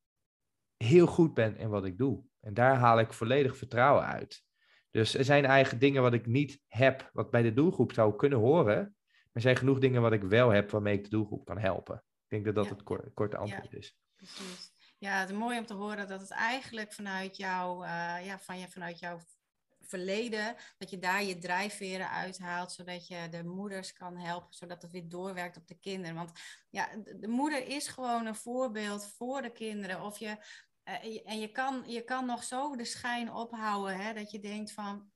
heel 0.78 1.08
goed 1.08 1.34
ben 1.34 1.58
in 1.58 1.70
wat 1.70 1.86
ik 1.86 1.97
doe. 1.97 2.24
En 2.39 2.54
daar 2.54 2.76
haal 2.76 2.99
ik 2.99 3.14
volledig 3.14 3.58
vertrouwen 3.58 4.06
uit. 4.06 4.43
Dus 4.91 5.14
er 5.14 5.26
zijn 5.26 5.45
eigen 5.45 5.80
dingen 5.80 6.02
wat 6.02 6.14
ik 6.14 6.26
niet 6.26 6.62
heb, 6.68 7.10
wat 7.14 7.32
bij 7.32 7.41
de 7.41 7.54
doelgroep 7.54 7.93
zou 7.93 8.16
kunnen 8.16 8.39
horen. 8.39 8.76
Maar 8.76 9.32
er 9.32 9.41
zijn 9.41 9.56
genoeg 9.56 9.80
dingen 9.80 10.02
wat 10.02 10.12
ik 10.12 10.24
wel 10.24 10.49
heb 10.49 10.72
waarmee 10.72 10.97
ik 10.97 11.04
de 11.04 11.10
doelgroep 11.10 11.45
kan 11.45 11.58
helpen. 11.58 11.95
Ik 11.95 12.28
denk 12.28 12.45
dat 12.45 12.56
dat 12.56 12.70
het 12.70 12.84
korte 13.14 13.38
antwoord 13.38 13.74
is. 13.74 13.97
Precies. 14.16 14.72
Ja, 14.97 15.20
het 15.20 15.30
is 15.30 15.38
mooi 15.38 15.58
om 15.58 15.66
te 15.66 15.74
horen 15.74 16.08
dat 16.08 16.22
het 16.22 16.32
eigenlijk 16.32 16.93
vanuit 16.93 17.38
jou, 17.38 17.86
uh, 17.86 18.26
ja, 18.26 18.39
van 18.39 18.60
je, 18.60 18.70
vanuit 18.70 18.99
jouw 18.99 19.20
verleden, 19.92 20.56
dat 20.78 20.89
je 20.89 21.00
daar 21.00 21.24
je 21.24 21.38
drijfveren 21.38 22.10
uithaalt, 22.10 22.72
zodat 22.72 23.08
je 23.08 23.28
de 23.30 23.44
moeders 23.44 23.94
kan 23.94 24.18
helpen, 24.18 24.54
zodat 24.54 24.82
het 24.82 24.92
weer 24.92 25.10
doorwerkt 25.10 25.58
op 25.58 25.68
de 25.68 25.80
kinderen. 25.80 26.16
Want 26.16 26.32
ja, 26.70 26.89
de 27.16 27.28
moeder 27.28 27.68
is 27.68 27.88
gewoon 27.88 28.26
een 28.26 28.36
voorbeeld 28.36 29.14
voor 29.18 29.42
de 29.42 29.52
kinderen. 29.52 30.02
Of 30.02 30.20
je, 30.20 30.38
uh, 30.86 31.30
en 31.32 31.39
je 31.39 31.52
kan, 31.52 31.84
je 31.88 32.04
kan 32.04 32.26
nog 32.26 32.44
zo 32.44 32.76
de 32.76 32.86
schijn 32.86 33.34
ophouden, 33.34 34.00
hè, 34.00 34.14
dat 34.14 34.32
je 34.32 34.39
denkt 34.39 34.72
van, 34.72 35.12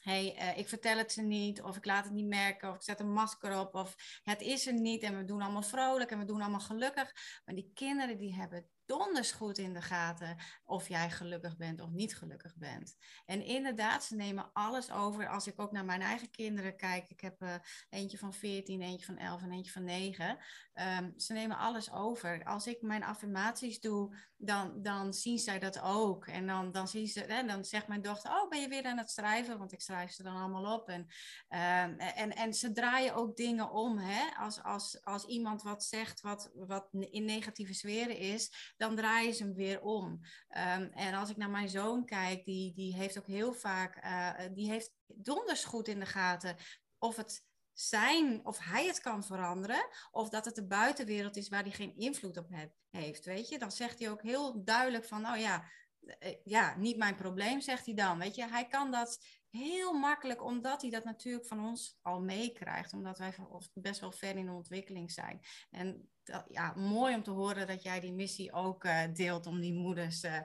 hey, 0.00 0.36
uh, 0.36 0.58
ik 0.58 0.68
vertel 0.68 0.96
het 0.96 1.12
ze 1.12 1.22
niet, 1.22 1.62
of 1.62 1.76
ik 1.76 1.84
laat 1.84 2.04
het 2.04 2.12
niet 2.12 2.26
merken, 2.26 2.68
of 2.68 2.74
ik 2.74 2.82
zet 2.82 3.00
een 3.00 3.12
masker 3.12 3.58
op, 3.58 3.74
of 3.74 4.20
het 4.22 4.40
is 4.40 4.66
er 4.66 4.72
niet 4.72 5.02
en 5.02 5.16
we 5.16 5.24
doen 5.24 5.42
allemaal 5.42 5.62
vrolijk 5.62 6.10
en 6.10 6.18
we 6.18 6.24
doen 6.24 6.40
allemaal 6.40 6.60
gelukkig. 6.60 7.12
Maar 7.44 7.54
die 7.54 7.70
kinderen 7.74 8.18
die 8.18 8.34
hebben 8.34 8.68
donders 8.86 9.32
goed 9.32 9.58
in 9.58 9.74
de 9.74 9.82
gaten 9.82 10.36
of 10.64 10.88
jij 10.88 11.10
gelukkig 11.10 11.56
bent 11.56 11.80
of 11.80 11.90
niet 11.90 12.16
gelukkig 12.16 12.56
bent. 12.56 12.96
En 13.26 13.44
inderdaad, 13.44 14.04
ze 14.04 14.16
nemen 14.16 14.50
alles 14.52 14.90
over. 14.90 15.28
Als 15.28 15.46
ik 15.46 15.60
ook 15.60 15.72
naar 15.72 15.84
mijn 15.84 16.02
eigen 16.02 16.30
kinderen 16.30 16.76
kijk, 16.76 17.10
ik 17.10 17.20
heb 17.20 17.42
uh, 17.42 17.54
eentje 17.88 18.18
van 18.18 18.34
14, 18.34 18.82
eentje 18.82 19.06
van 19.06 19.18
11 19.18 19.42
en 19.42 19.52
eentje 19.52 19.72
van 19.72 19.84
9. 19.84 20.30
Um, 20.30 20.36
ehm, 20.72 21.10
ze 21.16 21.32
nemen 21.32 21.58
alles 21.58 21.92
over. 21.92 22.44
Als 22.44 22.66
ik 22.66 22.82
mijn 22.82 23.04
affirmaties 23.04 23.80
doe, 23.80 24.16
dan, 24.36 24.82
dan 24.82 25.14
zien 25.14 25.38
zij 25.38 25.58
dat 25.58 25.80
ook. 25.80 26.26
En 26.26 26.46
dan, 26.46 26.72
dan, 26.72 26.88
zien 26.88 27.06
ze, 27.06 27.20
hè, 27.20 27.46
dan 27.46 27.64
zegt 27.64 27.88
mijn 27.88 28.02
dochter, 28.02 28.30
oh, 28.30 28.48
ben 28.48 28.60
je 28.60 28.68
weer 28.68 28.84
aan 28.84 28.98
het 28.98 29.10
schrijven? 29.10 29.58
Want 29.58 29.72
ik 29.72 29.80
schrijf 29.80 30.10
ze 30.10 30.22
dan 30.22 30.36
allemaal 30.36 30.74
op. 30.74 30.88
En, 30.88 31.00
um, 31.00 31.98
en, 31.98 32.36
en 32.36 32.54
ze 32.54 32.72
draaien 32.72 33.14
ook 33.14 33.36
dingen 33.36 33.70
om. 33.70 33.98
Hè? 33.98 34.36
Als, 34.38 34.62
als, 34.62 35.04
als 35.04 35.24
iemand 35.24 35.62
wat 35.62 35.84
zegt 35.84 36.20
wat, 36.20 36.50
wat 36.54 36.88
in 36.92 37.24
negatieve 37.24 37.74
sferen 37.74 38.16
is, 38.16 38.74
dan 38.76 38.96
draaien 38.96 39.34
ze 39.34 39.42
hem 39.42 39.54
weer 39.54 39.80
om. 39.80 40.04
Um, 40.08 40.90
en 40.92 41.14
als 41.14 41.30
ik 41.30 41.36
naar 41.36 41.50
mijn 41.50 41.68
zoon 41.68 42.04
kijk, 42.04 42.44
die, 42.44 42.74
die 42.74 42.94
heeft 42.94 43.18
ook 43.18 43.26
heel 43.26 43.52
vaak, 43.52 44.04
uh, 44.04 44.54
die 44.54 44.70
heeft 44.70 44.92
donders 45.06 45.64
goed 45.64 45.88
in 45.88 46.00
de 46.00 46.06
gaten 46.06 46.56
of 46.98 47.16
het 47.16 47.44
zijn, 47.72 48.46
of 48.46 48.58
hij 48.58 48.86
het 48.86 49.00
kan 49.00 49.24
veranderen, 49.24 49.88
of 50.10 50.28
dat 50.28 50.44
het 50.44 50.54
de 50.54 50.66
buitenwereld 50.66 51.36
is 51.36 51.48
waar 51.48 51.62
hij 51.62 51.70
geen 51.70 51.96
invloed 51.96 52.36
op 52.36 52.48
heeft, 52.90 53.24
weet 53.24 53.48
je. 53.48 53.58
Dan 53.58 53.72
zegt 53.72 53.98
hij 53.98 54.10
ook 54.10 54.22
heel 54.22 54.64
duidelijk 54.64 55.04
van, 55.04 55.20
nou 55.20 55.38
ja, 55.38 55.64
eh, 56.00 56.34
ja, 56.44 56.76
niet 56.76 56.96
mijn 56.96 57.16
probleem, 57.16 57.60
zegt 57.60 57.86
hij 57.86 57.94
dan. 57.94 58.18
Weet 58.18 58.34
je, 58.34 58.48
hij 58.48 58.66
kan 58.66 58.90
dat 58.90 59.18
heel 59.56 59.92
makkelijk, 59.92 60.44
omdat 60.44 60.82
hij 60.82 60.90
dat 60.90 61.04
natuurlijk 61.04 61.46
van 61.46 61.66
ons 61.66 61.98
al 62.02 62.20
meekrijgt, 62.20 62.92
omdat 62.92 63.18
wij 63.18 63.34
best 63.74 64.00
wel 64.00 64.12
ver 64.12 64.36
in 64.36 64.46
de 64.46 64.52
ontwikkeling 64.52 65.12
zijn. 65.12 65.40
En 65.70 66.10
ja, 66.48 66.74
mooi 66.74 67.14
om 67.14 67.22
te 67.22 67.30
horen 67.30 67.66
dat 67.66 67.82
jij 67.82 68.00
die 68.00 68.12
missie 68.12 68.52
ook 68.52 68.84
uh, 68.84 69.02
deelt 69.12 69.46
om 69.46 69.60
die 69.60 69.74
moeders 69.74 70.24
uh, 70.24 70.40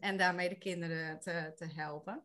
en 0.00 0.16
daarmee 0.16 0.48
de 0.48 0.58
kinderen 0.58 1.20
te, 1.20 1.52
te 1.56 1.66
helpen. 1.74 2.24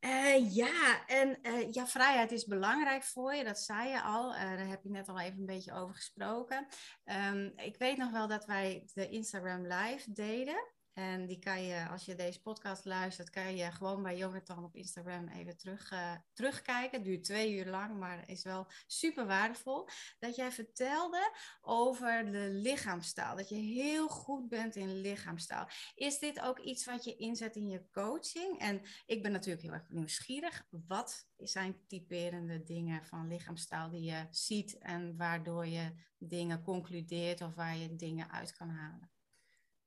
Uh, 0.00 0.54
ja, 0.54 1.06
en 1.06 1.38
ja, 1.70 1.86
vrijheid 1.86 2.32
is 2.32 2.44
belangrijk 2.44 3.02
voor 3.02 3.34
je, 3.34 3.44
dat 3.44 3.58
zei 3.58 3.88
je 3.88 4.02
al. 4.02 4.30
daar 4.30 4.66
heb 4.66 4.82
je 4.82 4.90
net 4.90 5.08
al 5.08 5.20
even 5.20 5.38
een 5.38 5.46
beetje 5.46 5.72
over 5.72 5.94
gesproken. 5.94 6.66
Um, 7.04 7.52
ik 7.56 7.76
weet 7.76 7.96
nog 7.96 8.10
wel 8.10 8.28
dat 8.28 8.44
wij 8.44 8.82
de 8.94 9.08
Instagram 9.08 9.66
Live 9.66 10.12
deden. 10.12 10.71
En 10.92 11.26
die 11.26 11.38
kan 11.38 11.62
je, 11.62 11.88
als 11.88 12.04
je 12.04 12.14
deze 12.14 12.40
podcast 12.40 12.84
luistert, 12.84 13.30
kan 13.30 13.56
je 13.56 13.70
gewoon 13.70 14.02
bij 14.02 14.16
Jonathan 14.16 14.64
op 14.64 14.76
Instagram 14.76 15.28
even 15.28 15.56
terug, 15.56 15.92
uh, 15.92 16.14
terugkijken. 16.32 16.98
Het 16.98 17.04
duurt 17.04 17.24
twee 17.24 17.56
uur 17.56 17.66
lang, 17.66 17.98
maar 17.98 18.28
is 18.28 18.44
wel 18.44 18.66
super 18.86 19.26
waardevol. 19.26 19.88
Dat 20.18 20.36
jij 20.36 20.52
vertelde 20.52 21.32
over 21.60 22.32
de 22.32 22.48
lichaamstaal. 22.50 23.36
Dat 23.36 23.48
je 23.48 23.54
heel 23.54 24.08
goed 24.08 24.48
bent 24.48 24.76
in 24.76 25.00
lichaamstaal. 25.00 25.68
Is 25.94 26.18
dit 26.18 26.40
ook 26.40 26.58
iets 26.58 26.84
wat 26.84 27.04
je 27.04 27.16
inzet 27.16 27.56
in 27.56 27.68
je 27.68 27.90
coaching? 27.90 28.58
En 28.58 28.82
ik 29.06 29.22
ben 29.22 29.32
natuurlijk 29.32 29.62
heel 29.62 29.72
erg 29.72 29.88
nieuwsgierig. 29.88 30.66
Wat 30.70 31.28
zijn 31.36 31.86
typerende 31.86 32.62
dingen 32.62 33.04
van 33.04 33.28
lichaamstaal 33.28 33.90
die 33.90 34.02
je 34.02 34.26
ziet 34.30 34.78
en 34.78 35.16
waardoor 35.16 35.66
je 35.66 35.92
dingen 36.18 36.62
concludeert 36.62 37.40
of 37.40 37.54
waar 37.54 37.76
je 37.76 37.96
dingen 37.96 38.30
uit 38.30 38.52
kan 38.56 38.68
halen? 38.68 39.11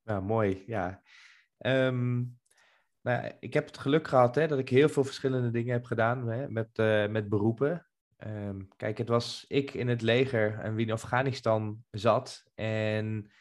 Nou, 0.06 0.24
mooi, 0.24 0.64
ja. 0.68 1.02
Um, 1.58 2.38
nou, 3.02 3.32
ik 3.40 3.54
heb 3.54 3.66
het 3.66 3.78
geluk 3.78 4.08
gehad 4.08 4.36
hè, 4.36 4.48
dat 4.48 4.60
ik 4.60 4.70
heel 4.70 4.90
veel 4.90 5.04
verschillende 5.04 5.52
dingen 5.52 5.74
heb 5.74 5.86
gedaan 5.86 6.28
hè, 6.28 6.50
met, 6.50 6.70
uh, 6.76 7.08
met 7.08 7.30
beroepen. 7.30 7.88
Um, 8.26 8.68
kijk, 8.76 8.98
het 8.98 9.08
was 9.08 9.46
ik 9.48 9.74
in 9.74 9.88
het 9.88 10.02
leger 10.02 10.60
en 10.60 10.76
wie 10.76 10.86
in 10.86 10.92
Afghanistan 10.92 11.84
zat 11.92 12.44
en, 12.56 13.32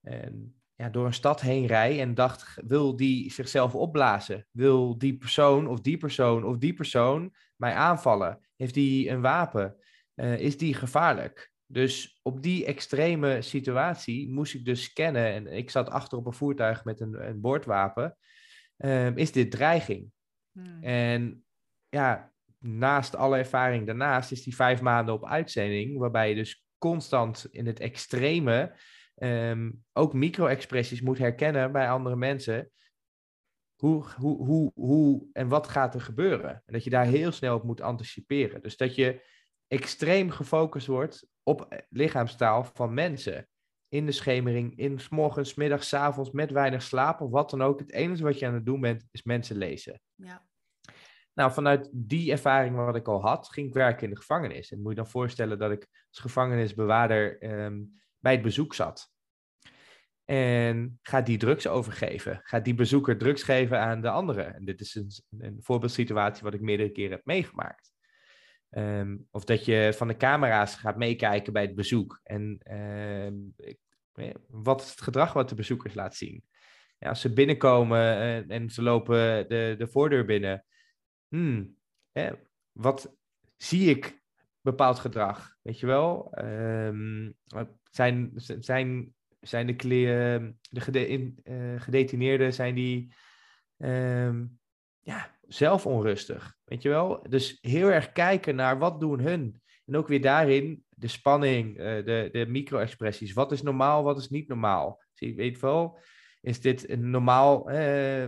en 0.00 0.54
ja, 0.74 0.88
door 0.88 1.06
een 1.06 1.12
stad 1.12 1.40
heen 1.40 1.66
rij 1.66 2.00
en 2.00 2.14
dacht, 2.14 2.60
wil 2.66 2.96
die 2.96 3.32
zichzelf 3.32 3.74
opblazen? 3.74 4.46
Wil 4.50 4.98
die 4.98 5.16
persoon 5.16 5.66
of 5.66 5.80
die 5.80 5.96
persoon 5.96 6.44
of 6.44 6.56
die 6.58 6.74
persoon 6.74 7.34
mij 7.56 7.72
aanvallen? 7.72 8.48
Heeft 8.56 8.74
die 8.74 9.08
een 9.08 9.20
wapen? 9.20 9.76
Uh, 10.14 10.38
is 10.38 10.56
die 10.56 10.74
gevaarlijk? 10.74 11.52
Dus 11.70 12.20
op 12.22 12.42
die 12.42 12.64
extreme 12.64 13.42
situatie 13.42 14.30
moest 14.30 14.54
ik 14.54 14.64
dus 14.64 14.82
scannen. 14.82 15.32
En 15.32 15.46
ik 15.46 15.70
zat 15.70 15.90
achter 15.90 16.18
op 16.18 16.26
een 16.26 16.32
voertuig 16.32 16.84
met 16.84 17.00
een, 17.00 17.28
een 17.28 17.40
boordwapen. 17.40 18.16
Um, 18.76 19.16
is 19.16 19.32
dit 19.32 19.50
dreiging? 19.50 20.10
Hmm. 20.52 20.82
En 20.82 21.44
ja, 21.88 22.32
naast 22.58 23.16
alle 23.16 23.38
ervaring 23.38 23.86
daarnaast 23.86 24.32
is 24.32 24.42
die 24.42 24.54
vijf 24.54 24.80
maanden 24.80 25.14
op 25.14 25.26
uitzending. 25.26 25.98
Waarbij 25.98 26.28
je 26.28 26.34
dus 26.34 26.66
constant 26.78 27.46
in 27.50 27.66
het 27.66 27.80
extreme 27.80 28.76
um, 29.16 29.84
ook 29.92 30.12
micro-expressies 30.12 31.00
moet 31.00 31.18
herkennen 31.18 31.72
bij 31.72 31.90
andere 31.90 32.16
mensen. 32.16 32.70
Hoe, 33.76 34.04
hoe, 34.16 34.44
hoe, 34.44 34.72
hoe 34.74 35.28
en 35.32 35.48
wat 35.48 35.68
gaat 35.68 35.94
er 35.94 36.00
gebeuren? 36.00 36.62
En 36.66 36.72
dat 36.72 36.84
je 36.84 36.90
daar 36.90 37.06
heel 37.06 37.32
snel 37.32 37.56
op 37.56 37.64
moet 37.64 37.80
anticiperen. 37.80 38.62
Dus 38.62 38.76
dat 38.76 38.94
je 38.94 39.22
extreem 39.68 40.30
gefocust 40.30 40.86
wordt 40.86 41.26
op 41.42 41.60
eh, 41.60 41.78
lichaamstaal 41.88 42.64
van 42.64 42.94
mensen. 42.94 43.48
In 43.88 44.06
de 44.06 44.12
schemering, 44.12 44.78
in 44.78 44.98
s 44.98 45.08
morgens, 45.08 45.54
middags, 45.54 45.94
avonds, 45.94 46.30
met 46.30 46.50
weinig 46.50 46.82
slaap 46.82 47.20
of 47.20 47.30
wat 47.30 47.50
dan 47.50 47.62
ook. 47.62 47.78
Het 47.78 47.92
enige 47.92 48.22
wat 48.22 48.38
je 48.38 48.46
aan 48.46 48.54
het 48.54 48.66
doen 48.66 48.80
bent, 48.80 49.04
is 49.10 49.22
mensen 49.22 49.56
lezen. 49.56 50.00
Ja. 50.14 50.46
Nou, 51.34 51.52
vanuit 51.52 51.88
die 51.92 52.30
ervaring 52.30 52.76
wat 52.76 52.96
ik 52.96 53.08
al 53.08 53.20
had, 53.20 53.48
ging 53.52 53.66
ik 53.66 53.74
werken 53.74 54.02
in 54.02 54.10
de 54.10 54.20
gevangenis. 54.20 54.70
En 54.70 54.80
moet 54.80 54.90
je 54.90 54.96
dan 54.96 55.08
voorstellen 55.08 55.58
dat 55.58 55.70
ik 55.70 55.88
als 56.08 56.18
gevangenisbewaarder 56.18 57.40
ehm, 57.40 57.82
bij 58.18 58.32
het 58.32 58.42
bezoek 58.42 58.74
zat. 58.74 59.12
En 60.24 60.98
gaat 61.02 61.26
die 61.26 61.38
drugs 61.38 61.66
overgeven? 61.66 62.40
Gaat 62.42 62.64
die 62.64 62.74
bezoeker 62.74 63.18
drugs 63.18 63.42
geven 63.42 63.80
aan 63.80 64.00
de 64.00 64.10
anderen? 64.10 64.54
En 64.54 64.64
dit 64.64 64.80
is 64.80 64.94
een, 64.94 65.10
een 65.38 65.58
voorbeeldsituatie 65.62 66.42
wat 66.42 66.54
ik 66.54 66.60
meerdere 66.60 66.92
keren 66.92 67.10
heb 67.10 67.24
meegemaakt. 67.24 67.92
Ehm, 68.70 69.16
of 69.30 69.44
dat 69.44 69.64
je 69.64 69.92
van 69.96 70.08
de 70.08 70.16
camera's 70.16 70.74
gaat 70.74 70.96
meekijken 70.96 71.52
bij 71.52 71.62
het 71.62 71.74
bezoek. 71.74 72.20
En 72.22 72.58
ehm, 72.62 73.34
wat 74.46 74.82
is 74.82 74.90
het 74.90 75.00
gedrag 75.00 75.32
wat 75.32 75.48
de 75.48 75.54
bezoekers 75.54 75.94
laat 75.94 76.14
zien? 76.14 76.44
Ja, 76.98 77.08
als 77.08 77.20
ze 77.20 77.32
binnenkomen 77.32 78.16
en, 78.16 78.48
en 78.48 78.70
ze 78.70 78.82
lopen 78.82 79.48
de, 79.48 79.74
de 79.78 79.88
voordeur 79.88 80.24
binnen. 80.24 80.64
Hmm, 81.28 81.76
wat 82.72 83.16
zie 83.56 83.90
ik 83.90 84.22
bepaald 84.60 84.98
gedrag? 84.98 85.56
Weet 85.62 85.80
je 85.80 85.86
wel? 85.86 86.32
Um, 86.38 87.34
zijn, 87.90 88.32
zijn, 88.34 89.14
zijn 89.40 89.66
de, 89.66 89.76
de 90.70 90.80
gede, 90.80 91.08
in, 91.08 91.40
uh, 91.44 91.80
gedetineerden 91.80 92.54
zijn 92.54 92.74
die 92.74 93.14
ja, 95.00 95.37
zelf 95.48 95.86
onrustig? 95.86 96.56
Weet 96.64 96.82
je 96.82 96.88
wel? 96.88 97.26
Dus 97.28 97.58
heel 97.60 97.88
erg 97.88 98.12
kijken 98.12 98.54
naar 98.54 98.78
wat 98.78 99.00
doen 99.00 99.20
hun. 99.20 99.60
En 99.86 99.96
ook 99.96 100.08
weer 100.08 100.20
daarin 100.20 100.84
de 100.88 101.08
spanning, 101.08 101.78
uh, 101.78 101.84
de, 101.84 102.28
de 102.32 102.46
micro-expressies. 102.48 103.32
Wat 103.32 103.52
is 103.52 103.62
normaal, 103.62 104.02
wat 104.02 104.18
is 104.18 104.28
niet 104.28 104.48
normaal? 104.48 105.02
Zie 105.12 105.28
je, 105.28 105.34
weet 105.34 105.60
wel, 105.60 105.98
is 106.40 106.60
dit 106.60 106.90
een 106.90 107.10
normaal, 107.10 107.72
uh, 107.72 108.24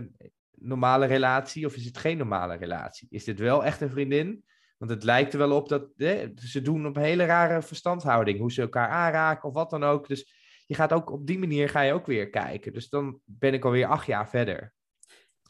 normale 0.51 1.05
relatie 1.05 1.65
of 1.65 1.75
is 1.75 1.85
het 1.85 1.97
geen 1.97 2.17
normale 2.17 2.55
relatie? 2.55 3.07
Is 3.11 3.23
dit 3.23 3.39
wel 3.39 3.65
echt 3.65 3.81
een 3.81 3.89
vriendin? 3.89 4.43
Want 4.77 4.91
het 4.91 5.03
lijkt 5.03 5.33
er 5.33 5.39
wel 5.39 5.51
op 5.51 5.69
dat 5.69 5.87
ze 6.35 6.61
doen 6.61 6.85
op 6.85 6.95
een 6.95 7.03
hele 7.03 7.25
rare 7.25 7.61
verstandhouding. 7.61 8.39
Hoe 8.39 8.51
ze 8.51 8.61
elkaar 8.61 8.89
aanraken 8.89 9.49
of 9.49 9.53
wat 9.53 9.69
dan 9.69 9.83
ook. 9.83 10.07
Dus 10.07 10.33
je 10.65 10.75
gaat 10.75 10.93
ook 10.93 11.11
op 11.11 11.27
die 11.27 11.39
manier 11.39 11.69
ga 11.69 11.81
je 11.81 11.93
ook 11.93 12.05
weer 12.05 12.29
kijken. 12.29 12.73
Dus 12.73 12.89
dan 12.89 13.19
ben 13.25 13.53
ik 13.53 13.65
alweer 13.65 13.85
acht 13.85 14.05
jaar 14.05 14.29
verder. 14.29 14.73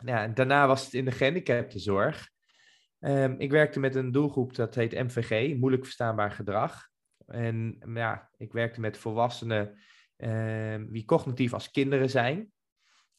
Ja, 0.05 0.27
daarna 0.27 0.67
was 0.67 0.85
het 0.85 0.93
in 0.93 1.05
de 1.05 1.11
gehandicaptenzorg. 1.11 2.29
Um, 2.99 3.35
ik 3.39 3.51
werkte 3.51 3.79
met 3.79 3.95
een 3.95 4.11
doelgroep 4.11 4.55
dat 4.55 4.75
heet 4.75 4.91
MVG, 4.91 5.57
moeilijk 5.57 5.83
verstaanbaar 5.83 6.31
gedrag. 6.31 6.89
En 7.27 7.77
ja, 7.93 8.29
ik 8.37 8.53
werkte 8.53 8.79
met 8.79 8.97
volwassenen 8.97 9.79
um, 10.17 10.91
die 10.91 11.05
cognitief 11.05 11.53
als 11.53 11.71
kinderen 11.71 12.09
zijn. 12.09 12.51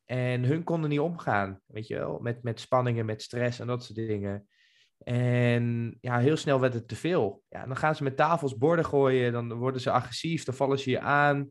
En 0.04 0.44
hun 0.44 0.64
konden 0.64 0.90
niet 0.90 1.00
omgaan, 1.00 1.60
weet 1.66 1.86
je 1.86 1.94
wel, 1.94 2.18
met, 2.18 2.42
met 2.42 2.60
spanningen, 2.60 3.06
met 3.06 3.22
stress 3.22 3.60
en 3.60 3.66
dat 3.66 3.84
soort 3.84 3.98
dingen. 3.98 4.46
En 4.98 5.96
ja, 6.00 6.18
heel 6.18 6.36
snel 6.36 6.60
werd 6.60 6.74
het 6.74 6.88
te 6.88 6.96
veel. 6.96 7.42
Ja, 7.48 7.66
dan 7.66 7.76
gaan 7.76 7.94
ze 7.94 8.02
met 8.02 8.16
tafels 8.16 8.56
borden 8.56 8.84
gooien, 8.84 9.32
dan 9.32 9.52
worden 9.52 9.80
ze 9.80 9.90
agressief, 9.90 10.44
dan 10.44 10.54
vallen 10.54 10.78
ze 10.78 10.90
je 10.90 11.00
aan. 11.00 11.50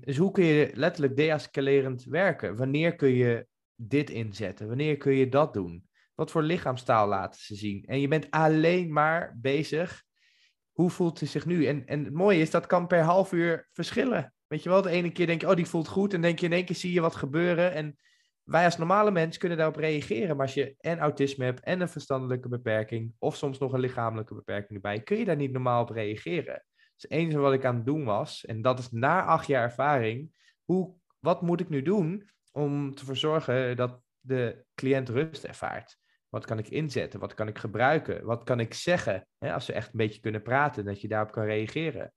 Dus 0.00 0.16
hoe 0.16 0.30
kun 0.30 0.44
je 0.44 0.70
letterlijk 0.74 1.16
deescalerend 1.16 2.04
werken? 2.04 2.56
Wanneer 2.56 2.94
kun 2.94 3.10
je 3.10 3.46
dit 3.88 4.10
inzetten? 4.10 4.68
Wanneer 4.68 4.96
kun 4.96 5.14
je 5.14 5.28
dat 5.28 5.54
doen? 5.54 5.88
Wat 6.14 6.30
voor 6.30 6.42
lichaamstaal 6.42 7.08
laten 7.08 7.40
ze 7.40 7.54
zien? 7.54 7.84
En 7.84 8.00
je 8.00 8.08
bent 8.08 8.30
alleen 8.30 8.92
maar 8.92 9.38
bezig. 9.40 10.04
Hoe 10.72 10.90
voelt 10.90 11.18
ze 11.18 11.26
zich 11.26 11.46
nu? 11.46 11.66
En, 11.66 11.86
en 11.86 12.04
het 12.04 12.14
mooie 12.14 12.40
is, 12.40 12.50
dat 12.50 12.66
kan 12.66 12.86
per 12.86 13.02
half 13.02 13.32
uur 13.32 13.68
verschillen. 13.72 14.34
Weet 14.46 14.62
je 14.62 14.68
wel, 14.68 14.82
de 14.82 14.90
ene 14.90 15.12
keer 15.12 15.26
denk 15.26 15.40
je, 15.40 15.48
oh, 15.48 15.56
die 15.56 15.66
voelt 15.66 15.88
goed. 15.88 16.14
En 16.14 16.20
denk 16.20 16.38
je 16.38 16.46
in 16.46 16.52
één 16.52 16.64
keer 16.64 16.76
zie 16.76 16.92
je 16.92 17.00
wat 17.00 17.14
gebeuren. 17.14 17.72
En 17.72 17.96
wij 18.42 18.64
als 18.64 18.78
normale 18.78 19.10
mens 19.10 19.38
kunnen 19.38 19.58
daarop 19.58 19.76
reageren. 19.76 20.36
Maar 20.36 20.46
als 20.46 20.54
je 20.54 20.74
en 20.78 20.98
autisme 20.98 21.44
hebt 21.44 21.60
en 21.60 21.80
een 21.80 21.88
verstandelijke 21.88 22.48
beperking, 22.48 23.14
of 23.18 23.36
soms 23.36 23.58
nog 23.58 23.72
een 23.72 23.80
lichamelijke 23.80 24.34
beperking 24.34 24.72
erbij, 24.74 25.02
kun 25.02 25.18
je 25.18 25.24
daar 25.24 25.36
niet 25.36 25.52
normaal 25.52 25.82
op 25.82 25.90
reageren. 25.90 26.64
Dus 26.74 27.02
het 27.02 27.10
enige 27.10 27.38
wat 27.38 27.52
ik 27.52 27.64
aan 27.64 27.74
het 27.74 27.86
doen 27.86 28.04
was, 28.04 28.44
en 28.44 28.62
dat 28.62 28.78
is 28.78 28.90
na 28.90 29.24
acht 29.24 29.46
jaar 29.46 29.62
ervaring, 29.62 30.30
hoe, 30.64 30.94
wat 31.18 31.42
moet 31.42 31.60
ik 31.60 31.68
nu 31.68 31.82
doen 31.82 32.30
om 32.52 32.94
te 32.94 33.04
verzorgen 33.04 33.76
dat 33.76 34.00
de 34.20 34.64
cliënt 34.74 35.08
rust 35.08 35.44
ervaart? 35.44 35.98
Wat 36.28 36.44
kan 36.44 36.58
ik 36.58 36.68
inzetten? 36.68 37.20
Wat 37.20 37.34
kan 37.34 37.48
ik 37.48 37.58
gebruiken? 37.58 38.24
Wat 38.24 38.44
kan 38.44 38.60
ik 38.60 38.74
zeggen? 38.74 39.26
Hè, 39.38 39.52
als 39.52 39.64
ze 39.64 39.72
echt 39.72 39.86
een 39.86 39.96
beetje 39.96 40.20
kunnen 40.20 40.42
praten, 40.42 40.84
dat 40.84 41.00
je 41.00 41.08
daarop 41.08 41.32
kan 41.32 41.44
reageren. 41.44 42.12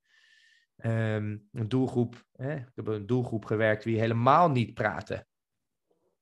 Um, 0.84 1.48
een 1.52 1.68
doelgroep, 1.68 2.24
hè, 2.32 2.54
ik 2.56 2.72
heb 2.74 2.86
een 2.86 3.06
doelgroep 3.06 3.44
gewerkt 3.44 3.84
wie 3.84 3.98
helemaal 3.98 4.50
niet 4.50 4.74
praten. 4.74 5.26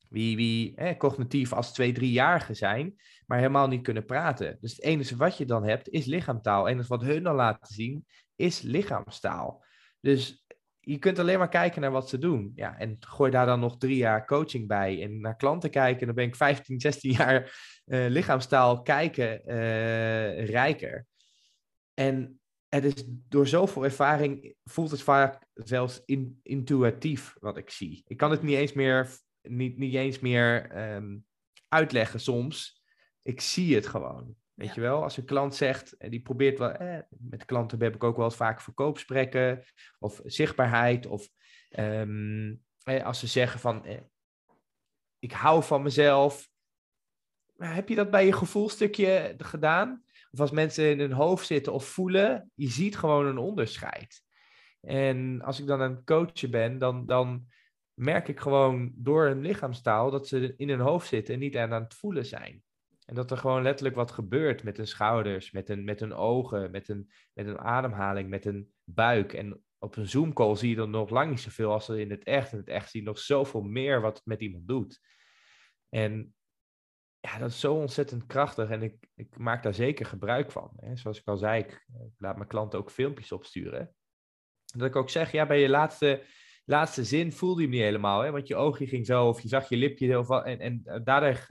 Wie, 0.08 0.36
wie 0.36 0.72
hè, 0.74 0.96
cognitief 0.96 1.52
als 1.52 1.72
twee, 1.72 1.92
driejarigen 1.92 2.56
zijn, 2.56 2.94
maar 3.26 3.38
helemaal 3.38 3.68
niet 3.68 3.82
kunnen 3.82 4.04
praten. 4.04 4.58
Dus 4.60 4.72
het 4.72 4.82
enige 4.82 5.16
wat 5.16 5.36
je 5.36 5.44
dan 5.44 5.64
hebt, 5.64 5.88
is 5.88 6.04
lichaamstaal. 6.04 6.64
Het 6.64 6.72
enige 6.72 6.88
wat 6.88 7.02
hun 7.02 7.22
dan 7.22 7.34
laten 7.34 7.74
zien, 7.74 8.06
is 8.36 8.60
lichaamstaal. 8.60 9.64
Dus 10.00 10.43
je 10.84 10.98
kunt 10.98 11.18
alleen 11.18 11.38
maar 11.38 11.48
kijken 11.48 11.80
naar 11.80 11.90
wat 11.90 12.08
ze 12.08 12.18
doen. 12.18 12.52
Ja, 12.54 12.78
en 12.78 12.96
gooi 13.00 13.30
daar 13.30 13.46
dan 13.46 13.60
nog 13.60 13.76
drie 13.76 13.96
jaar 13.96 14.26
coaching 14.26 14.68
bij 14.68 15.02
en 15.02 15.20
naar 15.20 15.36
klanten 15.36 15.70
kijken. 15.70 16.06
Dan 16.06 16.14
ben 16.14 16.24
ik 16.24 16.36
15, 16.36 16.80
16 16.80 17.12
jaar 17.20 17.42
uh, 17.86 18.06
lichaamstaal 18.08 18.82
kijken 18.82 19.42
uh, 19.46 20.46
rijker. 20.46 21.06
En 21.94 22.40
het 22.68 22.84
is 22.84 23.04
door 23.06 23.46
zoveel 23.46 23.84
ervaring 23.84 24.54
voelt 24.64 24.90
het 24.90 25.02
vaak 25.02 25.46
zelfs 25.54 26.02
in, 26.04 26.40
intuïtief 26.42 27.36
wat 27.40 27.56
ik 27.56 27.70
zie. 27.70 28.04
Ik 28.06 28.16
kan 28.16 28.30
het 28.30 28.42
niet 28.42 28.56
eens 28.56 28.72
meer, 28.72 29.08
niet, 29.42 29.78
niet 29.78 29.94
eens 29.94 30.18
meer 30.18 30.76
um, 30.94 31.24
uitleggen 31.68 32.20
soms. 32.20 32.82
Ik 33.22 33.40
zie 33.40 33.74
het 33.74 33.86
gewoon. 33.86 34.36
Weet 34.54 34.68
ja. 34.68 34.74
je 34.74 34.80
wel, 34.80 35.02
als 35.02 35.16
een 35.16 35.24
klant 35.24 35.54
zegt, 35.54 35.96
en 35.96 36.10
die 36.10 36.22
probeert 36.22 36.58
wel, 36.58 36.70
eh, 36.70 36.98
met 37.08 37.44
klanten 37.44 37.82
heb 37.82 37.94
ik 37.94 38.04
ook 38.04 38.16
wel 38.16 38.30
vaak 38.30 38.60
verkoopsprekken 38.60 39.64
of 39.98 40.20
zichtbaarheid. 40.24 41.06
Of 41.06 41.28
um, 41.78 42.62
eh, 42.82 43.04
als 43.04 43.18
ze 43.18 43.26
zeggen 43.26 43.60
van, 43.60 43.84
eh, 43.84 44.00
ik 45.18 45.32
hou 45.32 45.62
van 45.62 45.82
mezelf. 45.82 46.48
Heb 47.56 47.88
je 47.88 47.94
dat 47.94 48.10
bij 48.10 48.26
je 48.26 48.32
gevoelstukje 48.32 49.34
gedaan? 49.38 50.04
Of 50.30 50.40
als 50.40 50.50
mensen 50.50 50.90
in 50.90 51.00
hun 51.00 51.12
hoofd 51.12 51.46
zitten 51.46 51.72
of 51.72 51.88
voelen, 51.88 52.50
je 52.54 52.68
ziet 52.68 52.96
gewoon 52.96 53.26
een 53.26 53.38
onderscheid. 53.38 54.22
En 54.80 55.42
als 55.42 55.60
ik 55.60 55.66
dan 55.66 55.80
aan 55.80 55.94
het 55.94 56.04
coachen 56.04 56.50
ben, 56.50 56.78
dan, 56.78 57.06
dan 57.06 57.46
merk 57.94 58.28
ik 58.28 58.40
gewoon 58.40 58.92
door 58.94 59.26
hun 59.26 59.40
lichaamstaal 59.40 60.10
dat 60.10 60.28
ze 60.28 60.54
in 60.56 60.68
hun 60.68 60.80
hoofd 60.80 61.08
zitten 61.08 61.34
en 61.34 61.40
niet 61.40 61.56
aan 61.56 61.72
het 61.72 61.94
voelen 61.94 62.26
zijn. 62.26 62.62
En 63.04 63.14
dat 63.14 63.30
er 63.30 63.36
gewoon 63.36 63.62
letterlijk 63.62 63.96
wat 63.96 64.10
gebeurt 64.10 64.62
met 64.62 64.76
hun 64.76 64.86
schouders, 64.86 65.50
met 65.50 65.68
hun, 65.68 65.84
met 65.84 66.00
hun 66.00 66.12
ogen, 66.12 66.70
met 66.70 66.88
een, 66.88 67.10
met 67.32 67.46
een 67.46 67.58
ademhaling, 67.58 68.28
met 68.28 68.44
een 68.44 68.72
buik. 68.84 69.32
En 69.32 69.64
op 69.78 69.96
een 69.96 70.08
Zoom-call 70.08 70.56
zie 70.56 70.68
je 70.68 70.76
dan 70.76 70.90
nog 70.90 71.10
lang 71.10 71.30
niet 71.30 71.40
zoveel 71.40 71.72
als 71.72 71.88
in 71.88 72.10
het 72.10 72.24
echt. 72.24 72.52
In 72.52 72.58
het 72.58 72.68
echt 72.68 72.90
zie 72.90 73.00
je 73.00 73.06
nog 73.06 73.18
zoveel 73.18 73.62
meer 73.62 74.00
wat 74.00 74.16
het 74.16 74.26
met 74.26 74.40
iemand 74.40 74.68
doet. 74.68 75.00
En 75.88 76.34
ja, 77.20 77.38
dat 77.38 77.50
is 77.50 77.60
zo 77.60 77.74
ontzettend 77.74 78.26
krachtig 78.26 78.70
en 78.70 78.82
ik, 78.82 79.08
ik 79.14 79.38
maak 79.38 79.62
daar 79.62 79.74
zeker 79.74 80.06
gebruik 80.06 80.52
van. 80.52 80.70
Hè. 80.76 80.96
Zoals 80.96 81.18
ik 81.18 81.28
al 81.28 81.36
zei, 81.36 81.62
ik, 81.62 81.86
laat 82.18 82.36
mijn 82.36 82.48
klanten 82.48 82.78
ook 82.78 82.90
filmpjes 82.90 83.32
opsturen. 83.32 83.94
Dat 84.64 84.88
ik 84.88 84.96
ook 84.96 85.10
zeg, 85.10 85.32
ja, 85.32 85.46
bij 85.46 85.60
je 85.60 85.68
laatste, 85.68 86.24
laatste 86.64 87.04
zin 87.04 87.32
voelde 87.32 87.60
je 87.60 87.66
hem 87.66 87.76
niet 87.76 87.84
helemaal. 87.84 88.20
Hè, 88.20 88.30
want 88.30 88.48
je 88.48 88.56
oogje 88.56 88.86
ging 88.86 89.06
zo 89.06 89.28
of 89.28 89.40
je 89.40 89.48
zag 89.48 89.68
je 89.68 89.76
lipje. 89.76 90.18
Of, 90.18 90.30
en, 90.30 90.58
en 90.58 90.82
daardoor 91.04 91.46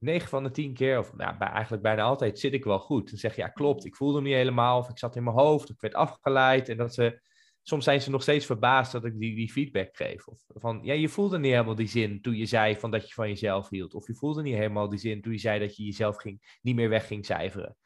9 0.00 0.28
van 0.28 0.42
de 0.42 0.50
10 0.50 0.74
keer, 0.74 0.98
of 0.98 1.12
ja, 1.16 1.38
eigenlijk 1.38 1.82
bijna 1.82 2.02
altijd, 2.02 2.38
zit 2.38 2.52
ik 2.52 2.64
wel 2.64 2.78
goed. 2.78 3.10
Dan 3.10 3.18
zeg 3.18 3.36
je, 3.36 3.40
ja, 3.40 3.48
klopt, 3.48 3.84
ik 3.84 3.96
voelde 3.96 4.20
niet 4.20 4.34
helemaal, 4.34 4.78
of 4.78 4.88
ik 4.88 4.98
zat 4.98 5.16
in 5.16 5.24
mijn 5.24 5.36
hoofd, 5.36 5.68
of 5.68 5.74
ik 5.74 5.80
werd 5.80 5.94
afgeleid. 5.94 6.68
En 6.68 6.76
dat 6.76 6.94
ze, 6.94 7.20
soms 7.62 7.84
zijn 7.84 8.00
ze 8.00 8.10
nog 8.10 8.22
steeds 8.22 8.46
verbaasd 8.46 8.92
dat 8.92 9.04
ik 9.04 9.18
die, 9.18 9.34
die 9.34 9.52
feedback 9.52 9.96
geef. 9.96 10.26
Of 10.26 10.42
van, 10.46 10.80
ja, 10.82 10.92
je 10.92 11.08
voelde 11.08 11.38
niet 11.38 11.52
helemaal 11.52 11.74
die 11.74 11.88
zin 11.88 12.20
toen 12.20 12.36
je 12.36 12.46
zei 12.46 12.76
van 12.76 12.90
dat 12.90 13.08
je 13.08 13.14
van 13.14 13.28
jezelf 13.28 13.68
hield. 13.68 13.94
Of 13.94 14.06
je 14.06 14.14
voelde 14.14 14.42
niet 14.42 14.54
helemaal 14.54 14.88
die 14.88 14.98
zin 14.98 15.22
toen 15.22 15.32
je 15.32 15.38
zei 15.38 15.58
dat 15.58 15.76
je 15.76 15.84
jezelf 15.84 16.16
ging, 16.16 16.58
niet 16.62 16.74
meer 16.74 16.88
weg 16.88 17.06
ging 17.06 17.26
cijferen. 17.26 17.76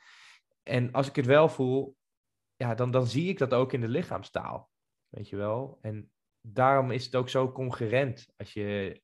En 0.62 0.92
als 0.92 1.08
ik 1.08 1.16
het 1.16 1.26
wel 1.26 1.48
voel, 1.48 1.96
ja, 2.56 2.74
dan, 2.74 2.90
dan 2.90 3.06
zie 3.06 3.28
ik 3.28 3.38
dat 3.38 3.54
ook 3.54 3.72
in 3.72 3.80
de 3.80 3.88
lichaamstaal. 3.88 4.70
Weet 5.08 5.28
je 5.28 5.36
wel? 5.36 5.78
En 5.80 6.10
daarom 6.40 6.90
is 6.90 7.04
het 7.04 7.14
ook 7.14 7.28
zo 7.28 7.52
congruent. 7.52 8.32
Als 8.36 8.52
je 8.52 9.00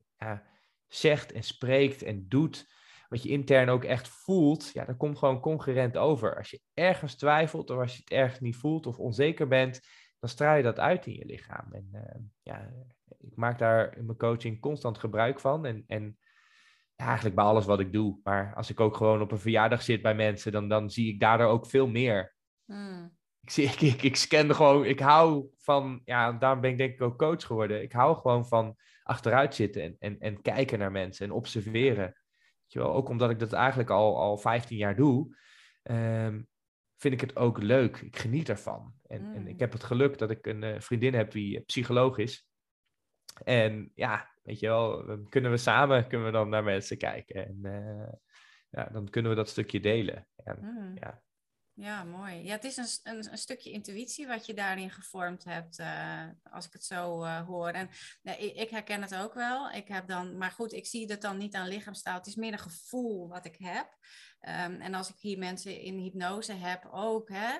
zegt 0.86 1.32
en 1.32 1.42
spreekt 1.42 2.02
en 2.02 2.28
doet 2.28 2.78
wat 3.10 3.22
je 3.22 3.28
intern 3.28 3.68
ook 3.68 3.84
echt 3.84 4.08
voelt, 4.08 4.70
ja, 4.72 4.84
dat 4.84 4.96
komt 4.96 5.18
gewoon 5.18 5.40
concurrent 5.40 5.96
over. 5.96 6.36
Als 6.36 6.50
je 6.50 6.60
ergens 6.74 7.16
twijfelt 7.16 7.70
of 7.70 7.78
als 7.78 7.92
je 7.92 8.00
het 8.00 8.10
ergens 8.10 8.40
niet 8.40 8.56
voelt 8.56 8.86
of 8.86 8.98
onzeker 8.98 9.48
bent, 9.48 9.80
dan 10.18 10.30
straal 10.30 10.56
je 10.56 10.62
dat 10.62 10.78
uit 10.78 11.06
in 11.06 11.12
je 11.12 11.24
lichaam. 11.24 11.72
En 11.72 11.88
uh, 11.92 12.00
ja, 12.42 12.72
ik 13.18 13.36
maak 13.36 13.58
daar 13.58 13.96
in 13.96 14.06
mijn 14.06 14.18
coaching 14.18 14.60
constant 14.60 14.98
gebruik 14.98 15.40
van. 15.40 15.66
En, 15.66 15.84
en 15.86 16.18
ja, 16.94 17.04
eigenlijk 17.06 17.34
bij 17.34 17.44
alles 17.44 17.66
wat 17.66 17.80
ik 17.80 17.92
doe. 17.92 18.20
Maar 18.22 18.54
als 18.54 18.70
ik 18.70 18.80
ook 18.80 18.96
gewoon 18.96 19.20
op 19.20 19.32
een 19.32 19.38
verjaardag 19.38 19.82
zit 19.82 20.02
bij 20.02 20.14
mensen, 20.14 20.52
dan, 20.52 20.68
dan 20.68 20.90
zie 20.90 21.12
ik 21.12 21.20
daardoor 21.20 21.46
ook 21.46 21.66
veel 21.66 21.88
meer. 21.88 22.34
Hmm. 22.64 23.16
Ik, 23.40 23.50
zie, 23.50 23.64
ik, 23.72 23.80
ik, 23.80 24.02
ik 24.02 24.16
scan 24.16 24.54
gewoon, 24.54 24.84
ik 24.84 25.00
hou 25.00 25.48
van, 25.58 26.00
ja, 26.04 26.32
daarom 26.32 26.60
ben 26.60 26.70
ik 26.70 26.78
denk 26.78 26.92
ik 26.92 27.02
ook 27.02 27.18
coach 27.18 27.46
geworden. 27.46 27.82
Ik 27.82 27.92
hou 27.92 28.16
gewoon 28.16 28.46
van 28.46 28.76
achteruit 29.02 29.54
zitten 29.54 29.82
en, 29.82 29.96
en, 29.98 30.18
en 30.18 30.42
kijken 30.42 30.78
naar 30.78 30.92
mensen 30.92 31.26
en 31.26 31.32
observeren 31.32 32.19
Weet 32.70 32.82
je 32.82 32.88
wel? 32.88 32.98
Ook 32.98 33.08
omdat 33.08 33.30
ik 33.30 33.38
dat 33.38 33.52
eigenlijk 33.52 33.90
al, 33.90 34.18
al 34.18 34.38
15 34.38 34.76
jaar 34.76 34.96
doe, 34.96 35.36
ehm, 35.82 36.42
vind 36.96 37.14
ik 37.14 37.20
het 37.20 37.36
ook 37.36 37.62
leuk. 37.62 37.96
Ik 37.96 38.18
geniet 38.18 38.48
ervan. 38.48 38.94
En, 39.06 39.34
en 39.34 39.46
ik 39.46 39.54
mm. 39.54 39.60
heb 39.60 39.72
het 39.72 39.84
geluk 39.84 40.18
dat 40.18 40.30
ik 40.30 40.46
een 40.46 40.62
uh, 40.62 40.80
vriendin 40.80 41.14
heb 41.14 41.30
die 41.30 41.60
psycholoog 41.60 42.18
is. 42.18 42.48
En 43.44 43.90
ja, 43.94 44.34
weet 44.42 44.60
je 44.60 44.66
wel, 44.66 45.06
dan 45.06 45.28
kunnen 45.28 45.50
we 45.50 45.56
samen 45.56 46.06
kunnen 46.06 46.26
we 46.26 46.32
dan 46.32 46.48
naar 46.48 46.64
mensen 46.64 46.98
kijken. 46.98 47.46
En 47.46 47.58
uh, 47.62 48.12
ja, 48.70 48.84
dan 48.92 49.08
kunnen 49.08 49.30
we 49.30 49.36
dat 49.36 49.48
stukje 49.48 49.80
delen. 49.80 50.28
En, 50.36 50.58
mm. 50.60 50.92
ja. 50.94 51.22
Ja, 51.80 52.04
mooi. 52.04 52.44
Ja, 52.44 52.52
het 52.52 52.64
is 52.64 52.76
een, 52.76 52.86
een, 53.02 53.30
een, 53.30 53.38
stukje 53.38 53.70
intuïtie 53.70 54.26
wat 54.26 54.46
je 54.46 54.54
daarin 54.54 54.90
gevormd 54.90 55.44
hebt, 55.44 55.78
uh, 55.78 56.24
als 56.50 56.66
ik 56.66 56.72
het 56.72 56.84
zo 56.84 57.24
uh, 57.24 57.46
hoor. 57.46 57.68
En 57.68 57.88
ik, 58.22 58.56
ik, 58.56 58.70
herken 58.70 59.02
het 59.02 59.14
ook 59.14 59.34
wel. 59.34 59.70
Ik 59.70 59.88
heb 59.88 60.08
dan, 60.08 60.36
maar 60.36 60.50
goed, 60.50 60.72
ik 60.72 60.86
zie 60.86 61.10
het 61.10 61.20
dan 61.20 61.36
niet 61.36 61.54
aan 61.54 61.68
lichaamstaal. 61.68 62.16
Het 62.16 62.26
is 62.26 62.34
meer 62.34 62.52
een 62.52 62.58
gevoel 62.58 63.28
wat 63.28 63.44
ik 63.44 63.56
heb. 63.58 63.98
Um, 64.40 64.80
en 64.80 64.94
als 64.94 65.08
ik 65.08 65.18
hier 65.18 65.38
mensen 65.38 65.80
in 65.80 65.98
hypnose 65.98 66.52
heb 66.52 66.88
ook, 66.90 67.28
hè, 67.28 67.58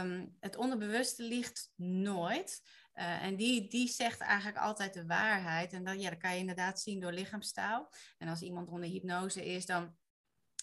um, 0.00 0.36
het 0.40 0.56
onderbewuste 0.56 1.22
ligt 1.22 1.72
nooit. 1.76 2.60
Uh, 2.94 3.22
en 3.22 3.36
die, 3.36 3.68
die 3.68 3.88
zegt 3.88 4.20
eigenlijk 4.20 4.58
altijd 4.58 4.94
de 4.94 5.06
waarheid. 5.06 5.72
En 5.72 5.84
dat, 5.84 6.02
ja, 6.02 6.10
dat 6.10 6.18
kan 6.18 6.32
je 6.32 6.38
inderdaad 6.38 6.80
zien 6.80 7.00
door 7.00 7.12
lichaamstaal. 7.12 7.92
En 8.18 8.28
als 8.28 8.42
iemand 8.42 8.68
onder 8.68 8.88
hypnose 8.88 9.44
is, 9.44 9.66
dan 9.66 9.96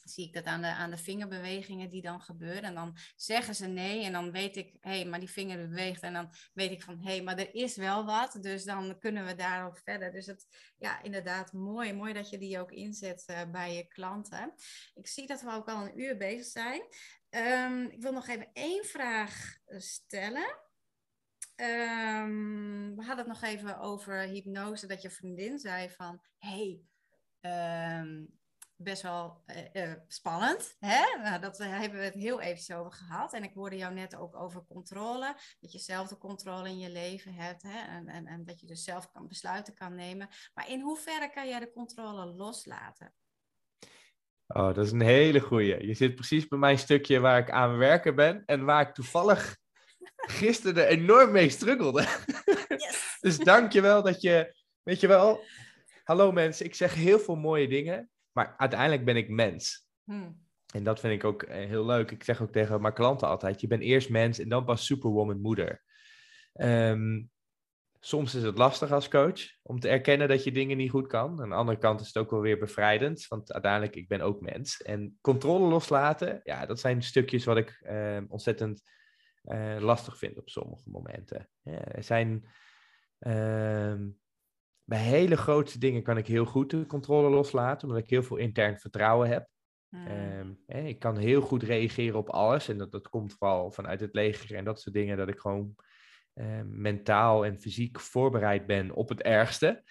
zie 0.05 0.25
ik 0.27 0.33
dat 0.33 0.45
aan 0.45 0.61
de, 0.61 0.67
aan 0.67 0.89
de 0.89 0.97
vingerbewegingen 0.97 1.89
die 1.89 2.01
dan 2.01 2.21
gebeuren. 2.21 2.63
En 2.63 2.75
dan 2.75 2.97
zeggen 3.15 3.55
ze 3.55 3.67
nee 3.67 4.03
en 4.03 4.11
dan 4.11 4.31
weet 4.31 4.55
ik, 4.55 4.73
hé, 4.79 4.89
hey, 4.89 5.05
maar 5.05 5.19
die 5.19 5.29
vinger 5.29 5.69
beweegt. 5.69 6.01
En 6.01 6.13
dan 6.13 6.29
weet 6.53 6.71
ik 6.71 6.81
van, 6.81 6.97
hé, 6.97 7.11
hey, 7.11 7.23
maar 7.23 7.37
er 7.37 7.55
is 7.55 7.75
wel 7.75 8.05
wat. 8.05 8.37
Dus 8.41 8.63
dan 8.63 8.99
kunnen 8.99 9.25
we 9.25 9.35
daarop 9.35 9.77
verder. 9.83 10.11
Dus 10.11 10.25
het, 10.25 10.73
ja, 10.77 11.01
inderdaad, 11.01 11.53
mooi. 11.53 11.93
Mooi 11.93 12.13
dat 12.13 12.29
je 12.29 12.37
die 12.37 12.59
ook 12.59 12.71
inzet 12.71 13.23
uh, 13.27 13.41
bij 13.51 13.75
je 13.75 13.87
klanten. 13.87 14.53
Ik 14.93 15.07
zie 15.07 15.27
dat 15.27 15.41
we 15.41 15.51
ook 15.51 15.69
al 15.69 15.85
een 15.85 15.99
uur 15.99 16.17
bezig 16.17 16.45
zijn. 16.45 16.81
Um, 17.29 17.89
ik 17.89 18.01
wil 18.01 18.11
nog 18.11 18.27
even 18.27 18.49
één 18.53 18.85
vraag 18.85 19.57
stellen. 19.77 20.63
Um, 21.55 22.95
we 22.95 23.03
hadden 23.03 23.17
het 23.17 23.27
nog 23.27 23.41
even 23.41 23.79
over 23.79 24.19
hypnose, 24.19 24.87
dat 24.87 25.01
je 25.01 25.09
vriendin 25.09 25.59
zei 25.59 25.89
van, 25.89 26.21
hey, 26.37 26.81
um, 27.41 28.39
best 28.77 29.01
wel 29.01 29.43
uh, 29.73 29.83
uh, 29.83 29.93
spannend. 30.07 30.75
Hè? 30.79 31.21
Nou, 31.23 31.41
dat 31.41 31.59
uh, 31.59 31.79
hebben 31.79 31.99
we 31.99 32.05
het 32.05 32.13
heel 32.13 32.41
even 32.41 32.77
over 32.77 32.91
gehad. 32.91 33.33
En 33.33 33.43
ik 33.43 33.53
hoorde 33.53 33.77
jou 33.77 33.93
net 33.93 34.15
ook 34.15 34.35
over 34.35 34.65
controle. 34.65 35.35
Dat 35.59 35.71
je 35.71 35.79
zelf 35.79 36.07
de 36.07 36.17
controle 36.17 36.69
in 36.69 36.79
je 36.79 36.91
leven 36.91 37.33
hebt. 37.33 37.61
Hè? 37.61 37.79
En, 37.79 38.07
en, 38.07 38.27
en 38.27 38.45
dat 38.45 38.59
je 38.59 38.67
dus 38.67 38.83
zelf 38.83 39.11
kan 39.11 39.27
besluiten 39.27 39.73
kan 39.73 39.95
nemen. 39.95 40.29
Maar 40.53 40.69
in 40.69 40.81
hoeverre 40.81 41.29
kan 41.29 41.47
jij 41.47 41.59
de 41.59 41.71
controle 41.71 42.25
loslaten? 42.25 43.13
Oh, 44.47 44.73
dat 44.73 44.85
is 44.85 44.91
een 44.91 45.01
hele 45.01 45.39
goeie. 45.39 45.87
Je 45.87 45.93
zit 45.93 46.15
precies 46.15 46.47
bij 46.47 46.59
mijn 46.59 46.79
stukje 46.79 47.19
waar 47.19 47.39
ik 47.39 47.51
aan 47.51 47.77
werken 47.77 48.15
ben. 48.15 48.43
En 48.45 48.65
waar 48.65 48.87
ik 48.87 48.93
toevallig 48.93 49.57
gisteren 50.39 50.83
er 50.83 50.89
enorm 50.89 51.31
mee 51.31 51.49
struggelde. 51.49 52.05
Yes. 52.67 53.17
dus 53.19 53.37
dank 53.37 53.71
je 53.71 53.81
wel 53.81 54.03
dat 54.03 54.21
je... 54.21 54.55
Weet 54.83 54.99
je 54.99 55.07
wel... 55.07 55.43
Hallo 56.03 56.31
mensen, 56.31 56.65
ik 56.65 56.75
zeg 56.75 56.93
heel 56.93 57.19
veel 57.19 57.35
mooie 57.35 57.67
dingen. 57.67 58.09
Maar 58.35 58.53
uiteindelijk 58.57 59.05
ben 59.05 59.15
ik 59.15 59.29
mens. 59.29 59.89
Hmm. 60.03 60.43
En 60.73 60.83
dat 60.83 60.99
vind 60.99 61.13
ik 61.13 61.23
ook 61.23 61.43
eh, 61.43 61.67
heel 61.67 61.85
leuk. 61.85 62.11
Ik 62.11 62.23
zeg 62.23 62.41
ook 62.41 62.51
tegen 62.51 62.81
mijn 62.81 62.93
klanten 62.93 63.27
altijd: 63.27 63.61
je 63.61 63.67
bent 63.67 63.81
eerst 63.81 64.09
mens 64.09 64.39
en 64.39 64.49
dan 64.49 64.65
pas 64.65 64.85
superwoman 64.85 65.41
moeder. 65.41 65.83
Ehm, 66.53 67.23
soms 67.99 68.35
is 68.35 68.43
het 68.43 68.57
lastig 68.57 68.91
als 68.91 69.07
coach 69.07 69.41
om 69.61 69.79
te 69.79 69.89
erkennen 69.89 70.27
dat 70.27 70.43
je 70.43 70.51
dingen 70.51 70.77
niet 70.77 70.89
goed 70.89 71.07
kan. 71.07 71.41
Aan 71.41 71.49
de 71.49 71.55
andere 71.55 71.77
kant 71.77 72.01
is 72.01 72.07
het 72.07 72.17
ook 72.17 72.29
wel 72.29 72.41
weer 72.41 72.57
bevrijdend, 72.57 73.27
want 73.27 73.53
uiteindelijk 73.53 73.95
ik 73.95 74.07
ben 74.07 74.21
ook 74.21 74.41
mens. 74.41 74.81
En 74.81 75.17
controle 75.21 75.67
loslaten, 75.67 76.39
ja, 76.43 76.65
dat 76.65 76.79
zijn 76.79 77.03
stukjes 77.03 77.45
wat 77.45 77.57
ik 77.57 77.79
ehm, 77.81 78.25
ontzettend 78.27 78.81
uh, 79.43 79.77
lastig 79.79 80.17
vind 80.17 80.37
op 80.37 80.49
sommige 80.49 80.89
momenten. 80.89 81.49
Ja, 81.61 81.83
er 81.85 82.03
zijn 82.03 82.45
ehm, 83.19 84.07
bij 84.85 84.99
hele 84.99 85.37
grote 85.37 85.79
dingen 85.79 86.03
kan 86.03 86.17
ik 86.17 86.27
heel 86.27 86.45
goed 86.45 86.69
de 86.69 86.85
controle 86.85 87.29
loslaten, 87.29 87.87
omdat 87.87 88.03
ik 88.03 88.09
heel 88.09 88.23
veel 88.23 88.37
intern 88.37 88.77
vertrouwen 88.79 89.29
heb. 89.29 89.47
Um, 89.89 90.59
ik 90.67 90.99
kan 90.99 91.17
heel 91.17 91.41
goed 91.41 91.63
reageren 91.63 92.19
op 92.19 92.29
alles 92.29 92.67
en 92.67 92.77
dat, 92.77 92.91
dat 92.91 93.09
komt 93.09 93.33
vooral 93.33 93.71
vanuit 93.71 93.99
het 93.99 94.13
leger 94.13 94.55
en 94.55 94.65
dat 94.65 94.81
soort 94.81 94.95
dingen, 94.95 95.17
dat 95.17 95.27
ik 95.27 95.39
gewoon 95.39 95.75
uh, 96.33 96.61
mentaal 96.65 97.45
en 97.45 97.59
fysiek 97.59 97.99
voorbereid 97.99 98.65
ben 98.65 98.91
op 98.91 99.09
het 99.09 99.21
ergste. 99.21 99.83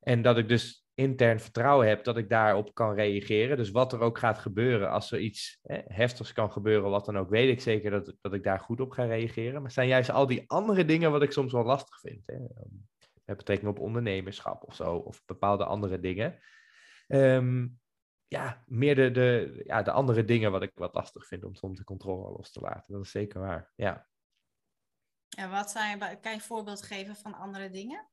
En 0.00 0.22
dat 0.22 0.38
ik 0.38 0.48
dus 0.48 0.86
intern 0.94 1.40
vertrouwen 1.40 1.88
heb 1.88 2.04
dat 2.04 2.16
ik 2.16 2.28
daarop 2.28 2.74
kan 2.74 2.94
reageren. 2.94 3.56
Dus 3.56 3.70
wat 3.70 3.92
er 3.92 4.00
ook 4.00 4.18
gaat 4.18 4.38
gebeuren, 4.38 4.90
als 4.90 5.12
er 5.12 5.20
iets 5.20 5.58
heftigs 5.86 6.32
kan 6.32 6.52
gebeuren, 6.52 6.90
wat 6.90 7.04
dan 7.04 7.18
ook, 7.18 7.30
weet 7.30 7.50
ik 7.50 7.60
zeker 7.60 7.90
dat, 7.90 8.14
dat 8.20 8.32
ik 8.32 8.42
daar 8.42 8.60
goed 8.60 8.80
op 8.80 8.90
ga 8.90 9.04
reageren. 9.04 9.52
Maar 9.52 9.62
het 9.62 9.72
zijn 9.72 9.88
juist 9.88 10.10
al 10.10 10.26
die 10.26 10.44
andere 10.46 10.84
dingen 10.84 11.10
wat 11.10 11.22
ik 11.22 11.32
soms 11.32 11.52
wel 11.52 11.64
lastig 11.64 12.00
vind. 12.00 12.26
Hè 12.26 12.36
met 13.24 13.36
betrekking 13.36 13.70
op 13.70 13.78
ondernemerschap 13.78 14.62
of 14.62 14.74
zo, 14.74 14.96
of 14.96 15.24
bepaalde 15.24 15.64
andere 15.64 16.00
dingen. 16.00 16.38
Ehm, 17.06 17.66
ja, 18.28 18.62
meer 18.66 18.94
de, 18.94 19.10
de, 19.10 19.62
ja, 19.64 19.82
de 19.82 19.90
andere 19.90 20.24
dingen 20.24 20.50
wat 20.50 20.62
ik 20.62 20.72
wat 20.74 20.94
lastig 20.94 21.26
vind 21.26 21.44
om 21.44 21.54
soms 21.54 21.78
de 21.78 21.84
controle 21.84 22.32
los 22.36 22.52
te 22.52 22.60
laten. 22.60 22.92
Dat 22.92 23.04
is 23.04 23.10
zeker 23.10 23.40
waar, 23.40 23.72
ja. 23.76 24.08
En 25.36 25.50
wat 25.50 25.70
zijn, 25.70 25.98
kan 25.98 26.18
je 26.22 26.30
een 26.32 26.40
voorbeeld 26.40 26.82
geven 26.82 27.16
van 27.16 27.34
andere 27.34 27.70
dingen? 27.70 28.08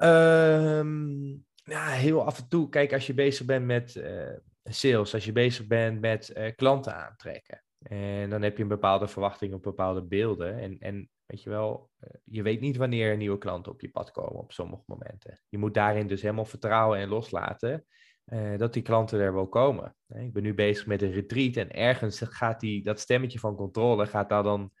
Um, 0.00 1.46
ja, 1.64 1.86
heel 1.86 2.24
af 2.24 2.38
en 2.38 2.48
toe. 2.48 2.68
Kijk, 2.68 2.92
als 2.92 3.06
je 3.06 3.14
bezig 3.14 3.46
bent 3.46 3.66
met 3.66 3.94
uh, 3.94 4.36
sales, 4.64 5.14
als 5.14 5.24
je 5.24 5.32
bezig 5.32 5.66
bent 5.66 6.00
met 6.00 6.32
uh, 6.36 6.54
klanten 6.54 6.94
aantrekken. 6.94 7.64
En 7.82 8.30
dan 8.30 8.42
heb 8.42 8.56
je 8.56 8.62
een 8.62 8.68
bepaalde 8.68 9.08
verwachting 9.08 9.54
op 9.54 9.62
bepaalde 9.62 10.02
beelden. 10.02 10.58
En, 10.58 10.78
en 10.78 11.10
Weet 11.32 11.42
je 11.42 11.50
wel, 11.50 11.90
eh, 11.98 12.10
je 12.24 12.42
weet 12.42 12.60
niet 12.60 12.76
wanneer 12.76 13.16
nieuwe 13.16 13.38
klanten 13.38 13.72
op 13.72 13.80
je 13.80 13.90
pad 13.90 14.10
komen 14.10 14.40
op 14.40 14.52
sommige 14.52 14.82
momenten. 14.86 15.40
Je 15.48 15.58
moet 15.58 15.74
daarin 15.74 16.06
dus 16.06 16.22
helemaal 16.22 16.44
vertrouwen 16.44 16.98
en 16.98 17.08
loslaten 17.08 17.86
uh, 18.26 18.58
dat 18.58 18.72
die 18.72 18.82
klanten 18.82 19.20
er 19.20 19.34
wel 19.34 19.48
komen. 19.48 19.96
Ik 20.08 20.32
ben 20.32 20.42
nu 20.42 20.54
bezig 20.54 20.86
met 20.86 21.02
een 21.02 21.12
retreat 21.12 21.56
en 21.56 21.70
ergens 21.70 22.20
gaat 22.20 22.60
die, 22.60 22.82
dat 22.82 23.00
stemmetje 23.00 23.38
van 23.38 23.56
controle 23.56 24.06
gaat 24.06 24.28
daar 24.28 24.42
dan 24.42 24.72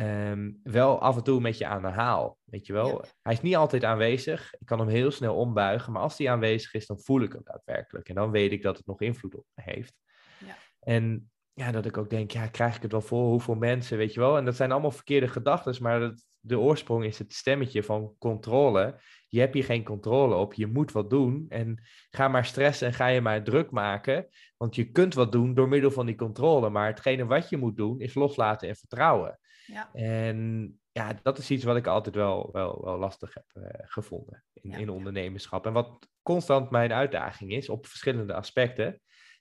um, 0.00 0.60
wel 0.62 1.00
af 1.00 1.16
en 1.16 1.22
toe 1.22 1.40
met 1.40 1.58
je 1.58 1.66
aan 1.66 1.82
de 1.82 1.88
haal. 1.88 2.38
Weet 2.44 2.66
je 2.66 2.72
wel, 2.72 3.04
hij 3.22 3.32
is 3.32 3.40
niet 3.40 3.56
altijd 3.56 3.84
aanwezig. 3.84 4.54
Ik 4.58 4.66
kan 4.66 4.78
hem 4.78 4.88
heel 4.88 5.10
snel 5.10 5.36
ombuigen, 5.36 5.92
maar 5.92 6.02
als 6.02 6.18
hij 6.18 6.30
aanwezig 6.30 6.74
is, 6.74 6.86
dan 6.86 7.00
voel 7.00 7.20
ik 7.20 7.32
hem 7.32 7.44
daadwerkelijk. 7.44 8.08
En 8.08 8.14
dan 8.14 8.30
weet 8.30 8.52
ik 8.52 8.62
dat 8.62 8.76
het 8.76 8.86
nog 8.86 9.00
invloed 9.00 9.34
op 9.34 9.44
me 9.54 9.62
heeft. 9.62 9.94
Ja. 10.38 10.56
En 10.80 11.30
ja, 11.56 11.70
dat 11.70 11.84
ik 11.84 11.96
ook 11.96 12.10
denk, 12.10 12.30
ja, 12.30 12.46
krijg 12.46 12.76
ik 12.76 12.82
het 12.82 12.92
wel 12.92 13.00
voor? 13.00 13.28
Hoeveel 13.28 13.54
mensen, 13.54 13.98
weet 13.98 14.14
je 14.14 14.20
wel? 14.20 14.36
En 14.36 14.44
dat 14.44 14.56
zijn 14.56 14.72
allemaal 14.72 14.90
verkeerde 14.90 15.28
gedachten, 15.28 15.82
maar 15.82 16.00
dat, 16.00 16.24
de 16.40 16.58
oorsprong 16.58 17.04
is 17.04 17.18
het 17.18 17.34
stemmetje 17.34 17.82
van 17.82 18.14
controle. 18.18 19.00
Je 19.28 19.40
hebt 19.40 19.54
hier 19.54 19.64
geen 19.64 19.84
controle 19.84 20.34
op, 20.34 20.54
je 20.54 20.66
moet 20.66 20.92
wat 20.92 21.10
doen. 21.10 21.46
En 21.48 21.82
ga 22.10 22.28
maar 22.28 22.44
stressen 22.44 22.86
en 22.86 22.92
ga 22.92 23.06
je 23.06 23.20
maar 23.20 23.42
druk 23.42 23.70
maken. 23.70 24.28
Want 24.56 24.74
je 24.74 24.90
kunt 24.90 25.14
wat 25.14 25.32
doen 25.32 25.54
door 25.54 25.68
middel 25.68 25.90
van 25.90 26.06
die 26.06 26.14
controle. 26.14 26.70
Maar 26.70 26.86
hetgene 26.86 27.26
wat 27.26 27.48
je 27.48 27.56
moet 27.56 27.76
doen, 27.76 28.00
is 28.00 28.14
loslaten 28.14 28.68
en 28.68 28.76
vertrouwen. 28.76 29.38
Ja. 29.66 29.90
En 29.92 30.80
ja, 30.92 31.18
dat 31.22 31.38
is 31.38 31.50
iets 31.50 31.64
wat 31.64 31.76
ik 31.76 31.86
altijd 31.86 32.14
wel, 32.14 32.48
wel, 32.52 32.84
wel 32.84 32.98
lastig 32.98 33.34
heb 33.34 33.44
uh, 33.54 33.68
gevonden 33.76 34.44
in, 34.52 34.70
in 34.70 34.90
ondernemerschap. 34.90 35.66
En 35.66 35.72
wat 35.72 36.08
constant 36.22 36.70
mijn 36.70 36.92
uitdaging 36.92 37.52
is 37.52 37.68
op 37.68 37.86
verschillende 37.86 38.34
aspecten. 38.34 39.00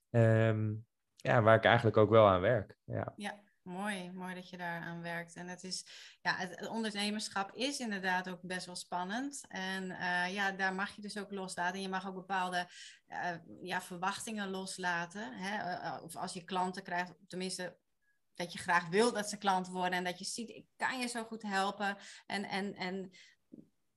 Um, 0.10 0.86
ja, 1.26 1.42
waar 1.42 1.56
ik 1.56 1.66
eigenlijk 1.66 1.98
ook 1.98 2.10
wel 2.10 2.28
aan 2.28 2.42
werk. 2.42 2.78
Ja. 2.84 3.14
ja, 3.16 3.40
mooi. 3.62 4.12
Mooi 4.12 4.36
dat 4.36 4.50
je 4.50 4.58
daar 4.58 4.82
aan 4.82 5.02
werkt. 5.02 5.36
En 5.36 5.48
het 5.48 5.64
is, 5.64 5.86
ja, 6.22 6.36
het, 6.36 6.68
ondernemerschap 6.68 7.52
is 7.54 7.80
inderdaad 7.80 8.30
ook 8.30 8.42
best 8.42 8.66
wel 8.66 8.76
spannend. 8.76 9.46
En 9.48 9.84
uh, 9.84 10.34
ja, 10.34 10.52
daar 10.52 10.74
mag 10.74 10.96
je 10.96 11.02
dus 11.02 11.18
ook 11.18 11.32
loslaten. 11.32 11.76
En 11.76 11.82
je 11.82 11.90
mag 11.90 12.08
ook 12.08 12.16
bepaalde 12.16 12.68
uh, 13.08 13.30
ja, 13.62 13.82
verwachtingen 13.82 14.50
loslaten. 14.50 15.34
Hè? 15.34 15.82
Uh, 15.84 16.04
of 16.04 16.16
als 16.16 16.34
je 16.34 16.44
klanten 16.44 16.84
krijgt, 16.84 17.14
tenminste 17.28 17.78
dat 18.34 18.54
je 18.54 18.60
graag 18.60 18.88
wil 18.88 19.14
dat 19.14 19.30
ze 19.30 19.38
klant 19.38 19.68
worden 19.68 19.98
en 19.98 20.04
dat 20.04 20.20
je 20.20 20.26
ziet, 20.26 20.50
ik 20.50 20.66
kan 20.76 21.00
je 21.00 21.08
zo 21.08 21.24
goed 21.24 21.42
helpen. 21.42 21.98
En, 22.26 22.44
en, 22.44 22.76
en 22.76 23.12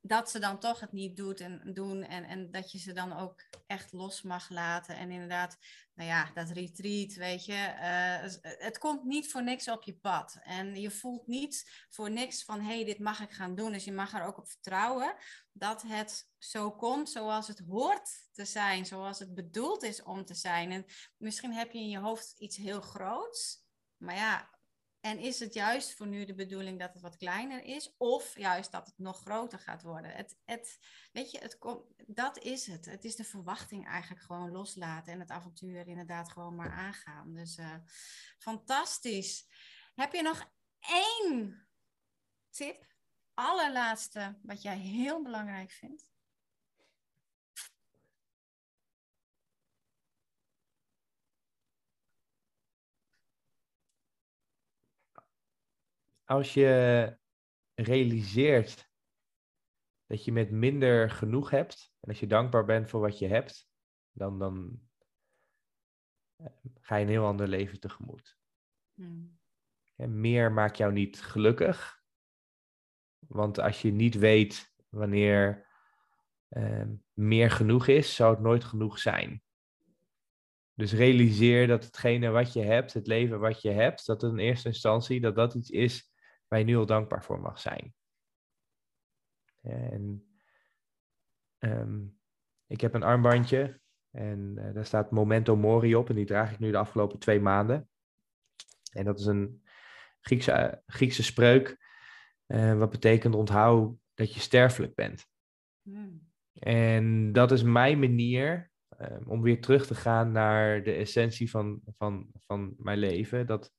dat 0.01 0.30
ze 0.30 0.38
dan 0.38 0.59
toch 0.59 0.80
het 0.80 0.92
niet 0.92 1.16
doet 1.16 1.40
en, 1.40 1.61
doen 1.74 2.03
en, 2.03 2.24
en 2.24 2.51
dat 2.51 2.72
je 2.72 2.78
ze 2.78 2.92
dan 2.92 3.12
ook 3.12 3.44
echt 3.66 3.92
los 3.92 4.22
mag 4.22 4.49
laten. 4.51 4.96
En 4.96 5.11
inderdaad, 5.11 5.59
nou 5.94 6.09
ja, 6.09 6.30
dat 6.34 6.51
retreat, 6.51 7.14
weet 7.14 7.44
je, 7.44 7.53
uh, 7.53 8.51
het 8.59 8.78
komt 8.78 9.05
niet 9.05 9.30
voor 9.30 9.42
niks 9.42 9.68
op 9.68 9.82
je 9.82 9.94
pad. 9.94 10.38
En 10.42 10.80
je 10.80 10.90
voelt 10.90 11.26
niet 11.26 11.86
voor 11.88 12.11
niks 12.11 12.44
van, 12.44 12.61
hé, 12.61 12.74
hey, 12.74 12.84
dit 12.84 12.99
mag 12.99 13.20
ik 13.20 13.30
gaan 13.30 13.55
doen. 13.55 13.72
Dus 13.72 13.84
je 13.84 13.92
mag 13.92 14.14
er 14.14 14.24
ook 14.24 14.38
op 14.38 14.49
vertrouwen 14.49 15.14
dat 15.53 15.82
het 15.82 16.28
zo 16.38 16.70
komt 16.70 17.11
zoals 17.11 17.49
het 17.49 17.62
hoort 17.68 18.11
te 18.32 18.44
zijn, 18.44 18.86
zoals 18.86 19.18
het 19.18 19.34
bedoeld 19.34 19.82
is 19.82 20.03
om 20.03 20.24
te 20.24 20.34
zijn. 20.34 20.72
En 20.72 20.84
misschien 21.16 21.53
heb 21.53 21.72
je 21.72 21.78
in 21.78 21.88
je 21.88 21.99
hoofd 21.99 22.34
iets 22.38 22.57
heel 22.57 22.80
groots, 22.80 23.64
maar 23.96 24.14
ja, 24.14 24.58
En 25.01 25.18
is 25.18 25.40
het 25.40 25.55
juist 25.55 25.94
voor 25.94 26.07
nu 26.07 26.24
de 26.24 26.34
bedoeling 26.34 26.78
dat 26.78 26.92
het 26.92 27.03
wat 27.03 27.16
kleiner 27.16 27.64
is, 27.64 27.94
of 27.96 28.38
juist 28.38 28.72
dat 28.72 28.86
het 28.86 28.99
nog 28.99 29.20
groter 29.20 29.59
gaat 29.59 29.82
worden? 29.82 30.11
Het, 30.11 30.38
het, 30.44 30.78
weet 31.12 31.30
je, 31.30 31.38
het 31.38 31.59
dat 32.07 32.38
is 32.38 32.66
het. 32.66 32.84
Het 32.84 33.05
is 33.05 33.16
de 33.16 33.24
verwachting 33.24 33.86
eigenlijk 33.86 34.22
gewoon 34.22 34.51
loslaten 34.51 35.12
en 35.12 35.20
het 35.20 35.30
avontuur 35.30 35.86
inderdaad 35.86 36.32
gewoon 36.32 36.55
maar 36.55 36.72
aangaan. 36.72 37.34
Dus 37.34 37.59
uh, 37.59 37.74
fantastisch. 38.38 39.46
Heb 39.94 40.12
je 40.12 40.22
nog 40.22 40.51
één 40.80 41.68
tip, 42.51 42.86
allerlaatste, 43.34 44.38
wat 44.42 44.62
jij 44.62 44.78
heel 44.78 45.22
belangrijk 45.22 45.70
vindt? 45.70 46.11
Als 56.29 56.55
je 56.55 57.16
realiseert 57.74 58.91
dat 60.07 60.24
je 60.24 60.33
met 60.33 60.51
minder 60.51 61.11
genoeg 61.11 61.51
hebt, 61.51 61.95
en 62.01 62.09
als 62.09 62.20
je 62.20 62.26
dankbaar 62.26 62.64
bent 62.64 62.89
voor 62.89 63.01
wat 63.01 63.18
je 63.18 63.26
hebt, 63.26 63.68
dan, 64.12 64.39
dan 64.39 64.81
eh, 66.37 66.47
ga 66.81 66.97
je 66.97 67.05
een 67.05 67.11
heel 67.11 67.24
ander 67.24 67.49
leven 67.49 67.81
tegemoet. 67.81 68.39
Hmm. 68.95 69.39
En 69.97 70.20
meer 70.20 70.53
maakt 70.53 70.76
jou 70.76 70.93
niet 70.93 71.20
gelukkig, 71.20 72.03
want 73.18 73.59
als 73.59 73.83
je 73.83 73.93
niet 73.93 74.14
weet 74.14 74.74
wanneer 74.89 75.66
uh, 76.49 76.87
meer 77.12 77.51
genoeg 77.51 77.87
is, 77.87 78.14
zou 78.14 78.35
het 78.35 78.43
nooit 78.43 78.64
genoeg 78.64 78.99
zijn. 78.99 79.43
Dus 80.74 80.93
realiseer 80.93 81.66
dat 81.66 81.85
hetgene 81.85 82.31
wat 82.31 82.53
je 82.53 82.62
hebt, 82.62 82.93
het 82.93 83.07
leven 83.07 83.41
wat 83.41 83.62
je 83.62 83.70
hebt, 83.70 84.07
dat 84.07 84.22
in 84.22 84.39
eerste 84.39 84.68
instantie 84.68 85.20
dat 85.20 85.35
dat 85.35 85.55
iets 85.55 85.70
is 85.70 86.16
waar 86.49 86.59
je 86.59 86.64
nu 86.64 86.76
al 86.76 86.86
dankbaar 86.86 87.24
voor 87.24 87.40
mag 87.40 87.61
zijn. 87.61 87.94
En 89.62 90.28
ehm, 91.59 92.07
ik 92.66 92.80
heb 92.80 92.94
een 92.94 93.03
armbandje 93.03 93.80
en 94.11 94.55
uh, 94.59 94.74
daar 94.74 94.86
staat 94.86 95.11
Momento 95.11 95.57
Mori 95.57 95.94
op 95.94 96.09
en 96.09 96.14
die 96.14 96.26
draag 96.26 96.53
ik 96.53 96.59
nu 96.59 96.70
de 96.70 96.78
afgelopen 96.78 97.18
twee 97.18 97.40
maanden. 97.40 97.88
En 98.92 99.05
dat 99.05 99.18
is 99.18 99.26
een 99.26 99.62
Griekse, 100.20 100.82
Griekse 100.86 101.22
spreuk, 101.22 101.76
uh, 102.46 102.78
wat 102.78 102.90
betekent 102.90 103.34
onthoud 103.34 103.96
dat 104.14 104.34
je 104.34 104.40
sterfelijk 104.40 104.94
bent. 104.94 105.26
Hmm. 105.82 106.26
En 106.53 107.32
dat 107.32 107.53
is 107.53 107.62
mijn 107.62 107.99
manier 107.99 108.70
um, 109.01 109.22
om 109.26 109.42
weer 109.42 109.61
terug 109.61 109.86
te 109.86 109.94
gaan 109.94 110.32
naar 110.32 110.82
de 110.82 110.92
essentie 110.92 111.51
van, 111.51 111.80
van, 111.96 112.30
van 112.34 112.74
mijn 112.78 112.99
leven. 112.99 113.46
Dat 113.46 113.72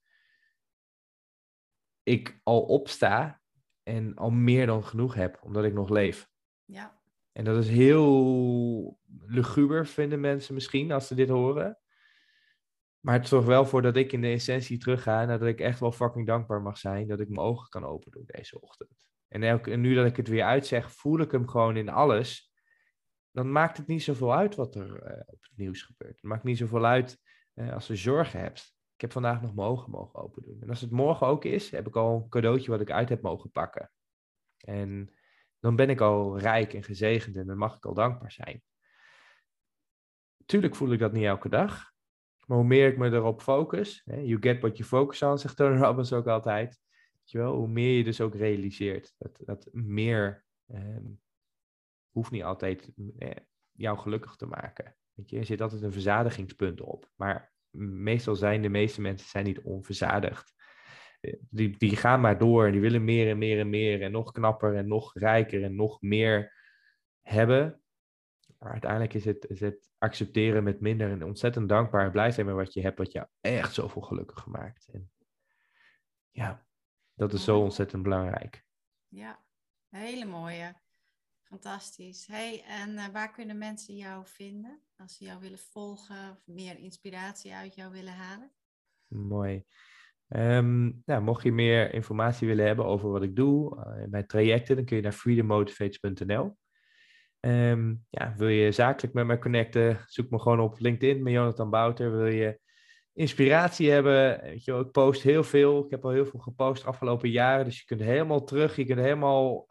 ik 2.10 2.40
al 2.44 2.62
opsta 2.62 3.42
en 3.84 4.16
al 4.16 4.30
meer 4.30 4.66
dan 4.66 4.84
genoeg 4.84 5.14
heb, 5.14 5.40
omdat 5.42 5.64
ik 5.64 5.74
nog 5.74 5.90
leef. 5.90 6.30
Ja. 6.66 7.02
En 7.32 7.44
dat 7.44 7.58
is 7.58 7.70
heel 7.70 9.00
luguber, 9.18 9.88
vinden 9.88 10.20
mensen 10.20 10.54
misschien, 10.54 10.92
als 10.92 11.08
ze 11.08 11.16
dit 11.16 11.30
horen. 11.30 11.80
Maar 13.00 13.14
het 13.14 13.28
zorgt 13.28 13.48
wel 13.48 13.66
voor 13.66 13.82
dat 13.82 13.96
ik 13.96 14.12
in 14.12 14.22
de 14.22 14.28
essentie 14.28 14.78
terugga 14.78 15.22
en 15.22 15.28
dat 15.28 15.44
ik 15.44 15.60
echt 15.60 15.80
wel 15.80 15.92
fucking 15.92 16.28
dankbaar 16.28 16.62
mag 16.62 16.78
zijn 16.78 17.08
dat 17.08 17.20
ik 17.20 17.30
mijn 17.30 17.48
ogen 17.48 17.70
kan 17.70 17.86
openen 17.86 18.12
doen 18.12 18.24
deze 18.26 18.62
ochtend. 18.62 19.08
En, 19.28 19.44
elke, 19.44 19.72
en 19.72 19.82
nu 19.82 19.96
dat 19.96 20.06
ik 20.06 20.18
het 20.18 20.28
weer 20.28 20.44
uitzeg, 20.44 20.92
voel 20.92 21.20
ik 21.20 21.32
hem 21.32 21.48
gewoon 21.48 21.78
in 21.78 21.90
alles. 21.90 22.54
Dan 23.32 23.52
maakt 23.52 23.78
het 23.78 23.88
niet 23.88 24.04
zoveel 24.04 24.34
uit 24.36 24.56
wat 24.56 24.76
er 24.76 24.88
uh, 24.88 25.20
op 25.26 25.42
het 25.42 25.52
nieuws 25.56 25.82
gebeurt. 25.82 26.16
Het 26.16 26.24
maakt 26.24 26.44
niet 26.44 26.58
zoveel 26.58 26.86
uit 26.86 27.22
uh, 27.56 27.74
als 27.74 27.88
je 27.88 27.96
zorgen 27.96 28.40
hebt 28.40 28.79
ik 29.00 29.06
heb 29.06 29.14
vandaag 29.14 29.42
nog 29.42 29.56
mijn 29.56 29.68
ogen 29.68 29.92
mogen 29.92 30.20
open 30.20 30.44
doen. 30.44 30.62
En 30.62 30.70
als 30.70 30.82
het 30.82 30.92
morgen 30.92 31.28
ook 31.28 31.46
is, 31.46 31.72
heb 31.72 31.88
ik 31.88 31.96
al 31.96 32.16
een 32.16 32.30
cadeautje 32.30 32.72
wat 32.72 32.82
ik 32.82 32.92
uit 32.92 33.10
heb 33.10 33.22
mogen 33.22 33.52
pakken. 33.52 33.92
En 34.58 35.14
dan 35.60 35.76
ben 35.76 35.90
ik 35.90 36.02
al 36.02 36.40
rijk 36.40 36.74
en 36.74 36.84
gezegend 36.84 37.36
en 37.36 37.48
dan 37.48 37.58
mag 37.58 37.76
ik 37.76 37.86
al 37.86 37.94
dankbaar 37.94 38.32
zijn. 38.32 38.64
Tuurlijk 40.46 40.76
voel 40.76 40.92
ik 40.92 41.00
dat 41.00 41.12
niet 41.12 41.24
elke 41.24 41.50
dag. 41.50 41.92
Maar 42.46 42.58
hoe 42.58 42.68
meer 42.68 42.88
ik 42.88 42.98
me 42.98 43.10
erop 43.12 43.42
focus, 43.42 44.02
you 44.06 44.38
get 44.40 44.60
what 44.60 44.78
you 44.78 44.90
focus 44.90 45.22
on, 45.22 45.38
zegt 45.40 45.56
Tony 45.56 45.78
Robbins 45.78 46.14
ook 46.14 46.28
altijd. 46.28 46.80
Weet 47.14 47.32
je 47.32 47.38
wel, 47.38 47.56
hoe 47.56 47.68
meer 47.68 47.98
je 47.98 48.04
dus 48.04 48.22
ook 48.22 48.36
realiseert. 48.36 49.14
Dat, 49.18 49.42
dat 49.46 49.70
meer 49.72 50.46
eh, 50.66 51.06
hoeft 52.12 52.32
niet 52.32 52.44
altijd 52.44 52.92
eh, 53.18 53.32
jou 53.72 53.98
gelukkig 53.98 54.36
te 54.36 54.46
maken. 54.46 54.96
Je, 55.26 55.38
er 55.38 55.46
zit 55.46 55.62
altijd 55.62 55.82
een 55.82 55.92
verzadigingspunt 55.92 56.82
op. 56.82 57.12
Maar 57.16 57.58
meestal 57.78 58.36
zijn 58.36 58.62
de 58.62 58.70
meeste 58.70 59.02
mensen 59.02 59.28
zijn 59.28 59.46
niet 59.46 59.62
onverzadigd. 59.62 60.54
Eh, 61.20 61.34
die, 61.50 61.78
die 61.78 61.96
gaan 61.96 62.22
maar 62.22 62.38
door 62.38 62.66
en 62.66 62.72
die 62.72 62.82
willen 62.82 63.04
meer 63.04 63.30
en 63.30 63.38
meer 63.38 63.60
en 63.60 63.70
meer 63.70 64.02
en 64.02 64.12
nog 64.12 64.32
knapper 64.32 64.76
en 64.76 64.88
nog 64.88 65.14
rijker 65.14 65.64
en 65.64 65.76
nog 65.76 66.02
meer 66.02 66.54
hebben. 67.22 67.82
Maar 68.58 68.72
uiteindelijk 68.72 69.14
is 69.14 69.26
het, 69.26 69.46
is 69.46 69.60
het 69.60 69.92
accepteren 69.98 70.64
met 70.64 70.80
minder 70.80 71.12
en 71.12 71.24
ontzettend 71.24 71.70
dankbaar 71.70 72.06
en 72.06 72.12
blij 72.12 72.32
zijn 72.32 72.46
met 72.46 72.56
wat 72.56 72.74
je 72.74 72.82
hebt, 72.82 72.98
wat 72.98 73.12
jou 73.12 73.28
echt 73.42 73.74
zoveel 73.74 74.02
gelukkig 74.02 74.46
maakt. 74.46 74.88
En 74.92 75.12
ja, 76.30 76.66
dat 77.14 77.34
is 77.34 77.44
zo 77.44 77.60
ontzettend 77.60 78.04
belangrijk. 78.04 78.66
Ja, 79.08 79.44
hele 79.90 80.26
mooie. 80.26 80.76
Fantastisch. 81.44 82.28
Hey, 82.28 82.64
en 82.64 82.90
uh, 82.90 83.08
waar 83.08 83.32
kunnen 83.32 83.58
mensen 83.58 83.96
jou 83.96 84.28
vinden 84.28 84.82
als 85.00 85.18
ze 85.18 85.26
jou 85.26 85.40
willen 85.40 85.60
volgen 85.60 86.32
of 86.32 86.42
meer 86.46 86.78
inspiratie 86.78 87.54
uit 87.54 87.76
jou 87.76 87.92
willen 87.92 88.14
halen? 88.14 88.52
Mooi. 89.08 89.64
Um, 90.28 91.02
nou, 91.06 91.22
mocht 91.22 91.44
je 91.44 91.52
meer 91.52 91.94
informatie 91.94 92.48
willen 92.48 92.66
hebben 92.66 92.86
over 92.86 93.10
wat 93.10 93.24
ik 93.24 93.36
doe 93.36 93.76
uh, 93.76 94.08
mijn 94.10 94.28
trajecten, 94.28 94.76
dan 94.76 94.86
kun 94.86 94.96
je 94.96 95.02
naar 95.02 95.12
freedommotivates.nl. 95.12 96.44
Um, 96.44 96.56
ehm, 97.40 97.96
ja, 98.10 98.34
wil 98.38 98.48
je 98.48 98.72
zakelijk 98.72 99.14
met 99.14 99.26
mij 99.26 99.40
connecten, 99.40 100.04
zoek 100.06 100.30
me 100.30 100.40
gewoon 100.40 100.60
op 100.60 100.80
LinkedIn 100.80 101.24
met 101.24 101.34
Jonathan 101.34 101.70
Bouter. 101.70 102.18
Wil 102.18 102.28
je 102.28 102.60
inspiratie 103.14 103.92
hebben, 103.92 104.42
weet 104.42 104.64
je, 104.64 104.74
ik 104.74 104.92
post 104.92 105.22
heel 105.22 105.44
veel. 105.44 105.86
Ik 105.86 105.92
heb 105.92 106.06
al 106.06 106.12
heel 106.12 106.26
veel 106.26 106.40
gepost 106.40 106.82
de 106.82 106.88
afgelopen 106.88 107.30
jaren, 107.30 107.66
dus 107.66 107.80
je 107.80 107.86
kunt 107.86 108.02
helemaal 108.02 108.44
terug, 108.44 108.76
je 108.76 108.86
kunt 108.86 109.00
helemaal 109.00 109.66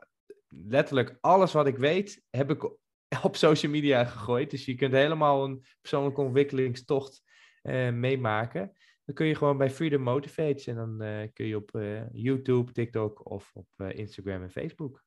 letterlijk 0.49 1.19
alles 1.21 1.53
wat 1.53 1.67
ik 1.67 1.77
weet, 1.77 2.23
heb 2.31 2.51
ik 2.51 2.71
op 3.23 3.37
social 3.37 3.73
media 3.73 4.05
gegooid. 4.05 4.51
Dus 4.51 4.65
je 4.65 4.75
kunt 4.75 4.93
helemaal 4.93 5.45
een 5.45 5.65
persoonlijke 5.81 6.21
ontwikkelingstocht 6.21 7.23
uh, 7.63 7.91
meemaken. 7.91 8.73
Dan 9.05 9.15
kun 9.15 9.27
je 9.27 9.35
gewoon 9.35 9.59
bij 9.59 9.71
Freedom 9.71 10.03
Motivates 10.03 10.67
en 10.67 10.75
dan 10.75 11.03
uh, 11.03 11.29
kun 11.33 11.47
je 11.47 11.57
op 11.57 11.75
uh, 11.75 12.11
YouTube, 12.13 12.73
TikTok 12.73 13.31
of 13.31 13.51
op 13.55 13.69
Instagram 13.81 14.43
en 14.43 14.51
Facebook. 14.51 15.05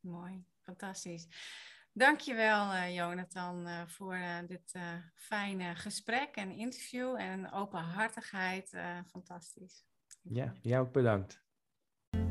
Mooi, 0.00 0.44
fantastisch. 0.60 1.28
Dankjewel 1.92 2.90
Jonathan 2.92 3.88
voor 3.88 4.18
dit 4.46 4.78
fijne 5.14 5.74
gesprek 5.74 6.34
en 6.34 6.50
interview 6.50 7.14
en 7.14 7.52
openhartigheid. 7.52 8.76
fantastisch. 9.06 9.84
Ja, 10.22 10.52
jou 10.62 10.86
ook 10.86 10.92
bedankt. 10.92 11.45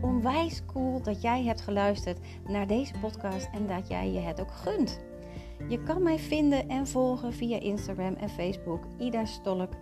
Onwijs 0.06 0.62
cool 0.66 1.02
dat 1.02 1.22
jij 1.22 1.44
hebt 1.44 1.62
geluisterd 1.62 2.20
naar 2.48 2.68
deze 2.68 2.94
podcast 3.02 3.50
en 3.54 3.68
dat 3.68 3.88
jij 3.88 4.12
je 4.12 4.20
het 4.20 4.42
ook 4.42 4.52
gunt. 4.52 5.00
Je 5.68 5.84
kan 5.84 6.04
mij 6.04 6.20
vinden 6.20 6.70
en 6.70 6.88
volgen 6.88 7.34
via 7.34 7.60
Instagram 7.60 8.14
en 8.14 8.30
Facebook 8.30 8.84
Ida 8.98 9.26
Stolk 9.26 9.74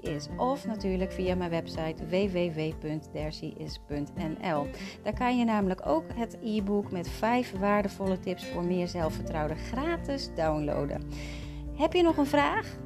is. 0.00 0.28
Of 0.36 0.66
natuurlijk 0.66 1.12
via 1.12 1.34
mijn 1.34 1.50
website 1.50 2.06
www.dercyis.nl. 2.06 4.66
Daar 5.02 5.14
kan 5.14 5.38
je 5.38 5.44
namelijk 5.44 5.86
ook 5.86 6.04
het 6.14 6.38
e-book 6.42 6.90
met 6.90 7.08
5 7.08 7.58
waardevolle 7.58 8.18
tips 8.18 8.46
voor 8.46 8.64
meer 8.64 8.88
zelfvertrouwen 8.88 9.56
gratis 9.56 10.30
downloaden. 10.34 11.02
Heb 11.76 11.92
je 11.92 12.02
nog 12.02 12.16
een 12.16 12.26
vraag? 12.26 12.85